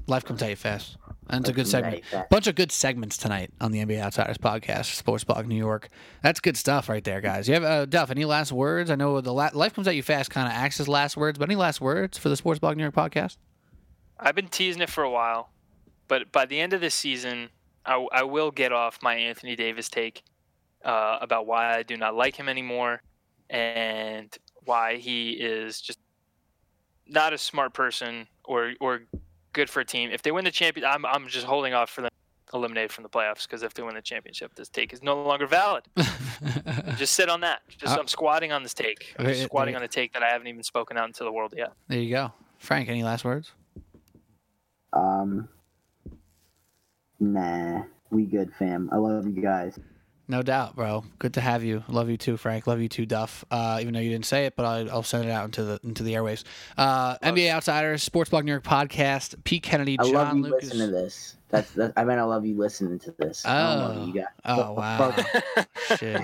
Life 0.07 0.24
comes 0.24 0.43
at 0.43 0.51
you 0.51 0.57
fast. 0.57 0.97
And 1.28 1.43
it's 1.43 1.49
a 1.51 1.53
good 1.53 1.69
segment. 1.69 2.03
you. 2.12 2.23
Bunch 2.28 2.49
of 2.49 2.57
good 2.57 2.73
segments 2.73 3.16
tonight 3.16 3.53
on 3.61 3.70
the 3.70 3.78
NBA 3.85 4.01
Outsiders 4.01 4.37
podcast, 4.39 4.97
Sports 4.97 5.23
Blog 5.23 5.47
New 5.47 5.55
York. 5.57 5.89
That's 6.24 6.41
good 6.41 6.57
stuff 6.57 6.89
right 6.89 7.05
there, 7.05 7.20
guys. 7.20 7.47
You 7.47 7.55
have 7.55 7.62
uh, 7.62 7.85
Duff. 7.87 8.11
Any 8.11 8.24
last 8.24 8.51
words? 8.51 8.91
I 8.91 8.97
know 8.97 9.20
the 9.20 9.32
la- 9.32 9.51
life 9.55 9.73
comes 9.74 9.87
at 9.87 9.95
you 9.95 10.03
fast 10.03 10.31
kind 10.31 10.49
of 10.49 10.53
acts 10.55 10.81
as 10.81 10.89
last 10.89 11.16
words, 11.16 11.39
but 11.39 11.49
any 11.49 11.55
last 11.55 11.81
words 11.81 12.19
for 12.19 12.28
the 12.31 12.37
Sports 12.37 12.59
Blog 12.59 12.77
New 12.77 12.82
York 12.82 12.95
podcast? 12.97 13.37
I've 14.19 14.35
been 14.35 14.49
teasing 14.49 14.82
it 14.82 14.91
for 14.91 15.05
a 15.05 15.11
while, 15.11 15.51
but 16.09 16.32
by 16.32 16.47
the 16.47 16.59
end 16.59 16.73
of 16.73 16.81
this 16.81 16.97
season, 16.97 17.51
I, 17.91 18.07
I 18.12 18.23
will 18.23 18.53
get 18.53 18.73
off 18.73 18.99
my 19.03 19.15
Anthony 19.15 19.57
Davis 19.57 19.89
take 19.89 20.23
uh, 20.85 21.19
about 21.21 21.47
why 21.47 21.77
I 21.77 21.83
do 21.83 21.97
not 21.97 22.15
like 22.15 22.37
him 22.37 22.49
anymore 22.49 23.03
and 23.51 24.35
why 24.65 24.97
he 24.97 25.33
is 25.33 25.81
just 25.81 25.99
not 27.09 27.33
a 27.33 27.39
smart 27.39 27.75
person 27.75 28.29
or 28.45 28.75
or 28.81 29.03
good 29.53 29.69
for 29.69 29.81
a 29.81 29.85
team. 29.85 30.11
If 30.11 30.23
they 30.23 30.31
win 30.31 30.45
the 30.45 30.53
champion, 30.53 30.87
I'm 30.87 31.05
I'm 31.05 31.27
just 31.27 31.47
holding 31.47 31.75
off 31.75 31.91
for 31.91 32.03
them 32.03 32.11
eliminated 32.55 32.93
from 32.93 33.03
the 33.03 33.09
playoffs 33.09 33.43
because 33.43 33.65
if 33.65 33.75
they 33.75 33.83
win 33.83 33.95
the 33.95 34.03
championship, 34.03 34.55
this 34.55 34.69
take 34.69 34.93
is 34.93 35.03
no 35.03 35.21
longer 35.23 35.47
valid. 35.47 35.85
Just 36.97 37.12
sit 37.15 37.29
on 37.29 37.41
that. 37.43 37.61
Just 37.69 37.97
Uh, 37.97 38.01
I'm 38.01 38.09
squatting 38.09 38.51
on 38.51 38.62
this 38.62 38.75
take. 38.75 39.15
I'm 39.19 39.27
okay, 39.27 39.35
just 39.35 39.45
squatting 39.47 39.77
on 39.77 39.83
the 39.83 39.89
take 39.89 40.12
that 40.15 40.23
I 40.23 40.29
haven't 40.31 40.49
even 40.49 40.62
spoken 40.62 40.97
out 40.97 41.07
into 41.07 41.23
the 41.23 41.31
world 41.31 41.55
yet. 41.57 41.73
there 41.89 42.01
you 42.01 42.11
go, 42.11 42.33
Frank. 42.59 42.89
Any 42.89 43.05
last 43.05 43.25
words? 43.25 43.53
Um, 44.93 45.49
nah, 47.21 47.83
we 48.11 48.25
good, 48.25 48.53
fam. 48.59 48.89
I 48.93 48.97
love 48.97 49.27
you 49.27 49.43
guys. 49.43 49.79
No 50.29 50.43
doubt, 50.43 50.77
bro. 50.77 51.05
Good 51.19 51.35
to 51.35 51.41
have 51.41 51.65
you. 51.65 51.83
Love 51.89 52.09
you 52.09 52.17
too, 52.17 52.37
Frank. 52.37 52.69
Love 52.69 52.81
you 52.81 52.89
too, 52.89 53.05
Duff. 53.05 53.45
Uh, 53.51 53.79
even 53.81 53.95
though 53.95 54.01
you 54.01 54.11
didn't 54.11 54.27
say 54.27 54.47
it, 54.47 54.55
but 54.55 54.65
I'll, 54.65 54.91
I'll 54.91 55.03
send 55.03 55.25
it 55.25 55.31
out 55.33 55.45
into 55.47 55.65
the 55.65 55.81
into 55.83 56.05
the 56.05 56.15
airwaves. 56.15 56.45
Uh, 56.79 57.19
NBA 57.19 57.51
Outsiders, 57.51 58.05
Sports 58.05 58.31
Blog 58.31 58.45
New 58.45 58.53
York 58.53 58.63
podcast. 58.63 59.43
Pete 59.43 59.65
Kennedy, 59.65 59.97
I 59.99 60.05
John 60.05 60.13
love 60.15 60.37
you 60.37 60.43
Lucas. 60.45 60.65
listening 60.69 60.87
to 60.87 60.93
this. 60.93 61.37
That's 61.49 61.73
that. 61.73 61.93
I 61.97 62.05
mean, 62.05 62.19
I 62.19 62.23
love 62.23 62.47
you 62.47 62.57
listening 62.57 63.01
to 63.01 63.11
this. 63.19 63.45
I 63.45 63.75
don't 63.75 63.97
love 63.97 64.09
you 64.09 64.15
guys. 64.15 64.29
Oh 64.45 64.73
wow, 64.75 65.17
shit. 65.97 66.23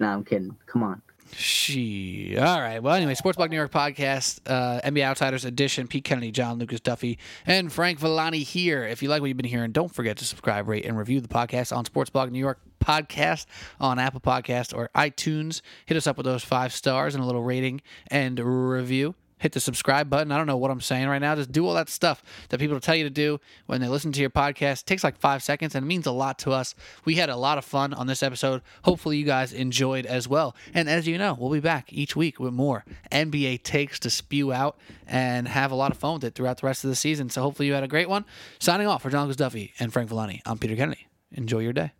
No, 0.00 0.06
I'm 0.06 0.24
kidding. 0.24 0.56
Come 0.64 0.82
on. 0.84 1.02
She. 1.32 2.36
All 2.36 2.60
right. 2.60 2.82
Well, 2.82 2.94
anyway, 2.94 3.14
Sports 3.14 3.36
Blog 3.36 3.50
New 3.50 3.56
York 3.56 3.70
podcast, 3.70 4.40
uh, 4.46 4.80
NBA 4.84 5.02
Outsiders 5.02 5.44
edition. 5.44 5.86
Pete 5.86 6.04
Kennedy, 6.04 6.30
John 6.30 6.58
Lucas 6.58 6.80
Duffy, 6.80 7.18
and 7.46 7.72
Frank 7.72 7.98
Villani 7.98 8.40
here. 8.40 8.84
If 8.84 9.02
you 9.02 9.08
like 9.08 9.20
what 9.20 9.28
you've 9.28 9.36
been 9.36 9.46
hearing, 9.46 9.72
don't 9.72 9.92
forget 9.92 10.16
to 10.18 10.24
subscribe, 10.24 10.68
rate, 10.68 10.84
and 10.84 10.96
review 10.98 11.20
the 11.20 11.28
podcast 11.28 11.76
on 11.76 11.84
Sports 11.84 12.10
Blog 12.10 12.32
New 12.32 12.38
York 12.38 12.58
podcast 12.80 13.46
on 13.80 13.98
Apple 13.98 14.20
Podcast 14.20 14.76
or 14.76 14.90
iTunes. 14.94 15.60
Hit 15.86 15.96
us 15.96 16.06
up 16.06 16.16
with 16.16 16.26
those 16.26 16.44
five 16.44 16.72
stars 16.72 17.14
and 17.14 17.22
a 17.22 17.26
little 17.26 17.42
rating 17.42 17.82
and 18.10 18.38
review. 18.38 19.14
Hit 19.38 19.52
the 19.52 19.60
subscribe 19.60 20.10
button. 20.10 20.32
I 20.32 20.36
don't 20.36 20.46
know 20.46 20.56
what 20.56 20.70
I'm 20.70 20.80
saying 20.80 21.08
right 21.08 21.20
now. 21.20 21.34
Just 21.34 21.52
do 21.52 21.66
all 21.66 21.74
that 21.74 21.88
stuff 21.88 22.22
that 22.48 22.58
people 22.60 22.78
tell 22.80 22.94
you 22.94 23.04
to 23.04 23.10
do 23.10 23.40
when 23.66 23.80
they 23.80 23.88
listen 23.88 24.12
to 24.12 24.20
your 24.20 24.30
podcast. 24.30 24.82
It 24.82 24.86
takes 24.86 25.04
like 25.04 25.16
five 25.16 25.42
seconds 25.42 25.74
and 25.74 25.84
it 25.84 25.86
means 25.86 26.06
a 26.06 26.12
lot 26.12 26.38
to 26.40 26.52
us. 26.52 26.74
We 27.04 27.16
had 27.16 27.28
a 27.28 27.36
lot 27.36 27.58
of 27.58 27.64
fun 27.64 27.94
on 27.94 28.06
this 28.06 28.22
episode. 28.22 28.62
Hopefully, 28.82 29.16
you 29.16 29.24
guys 29.24 29.52
enjoyed 29.52 30.06
as 30.06 30.28
well. 30.28 30.54
And 30.74 30.88
as 30.88 31.06
you 31.06 31.18
know, 31.18 31.36
we'll 31.38 31.50
be 31.50 31.60
back 31.60 31.92
each 31.92 32.16
week 32.16 32.40
with 32.40 32.52
more 32.52 32.84
NBA 33.12 33.62
takes 33.62 33.98
to 34.00 34.10
spew 34.10 34.52
out 34.52 34.78
and 35.06 35.48
have 35.48 35.70
a 35.70 35.76
lot 35.76 35.92
of 35.92 35.98
fun 35.98 36.14
with 36.14 36.24
it 36.24 36.34
throughout 36.34 36.60
the 36.60 36.66
rest 36.66 36.84
of 36.84 36.90
the 36.90 36.96
season. 36.96 37.30
So 37.30 37.42
hopefully, 37.42 37.68
you 37.68 37.74
had 37.74 37.84
a 37.84 37.88
great 37.88 38.08
one. 38.08 38.24
Signing 38.58 38.86
off 38.86 39.02
for 39.02 39.10
John 39.10 39.28
Duffy 39.30 39.72
and 39.78 39.92
Frank 39.92 40.08
Villani. 40.08 40.42
I'm 40.46 40.58
Peter 40.58 40.76
Kennedy. 40.76 41.06
Enjoy 41.32 41.58
your 41.58 41.72
day. 41.72 41.92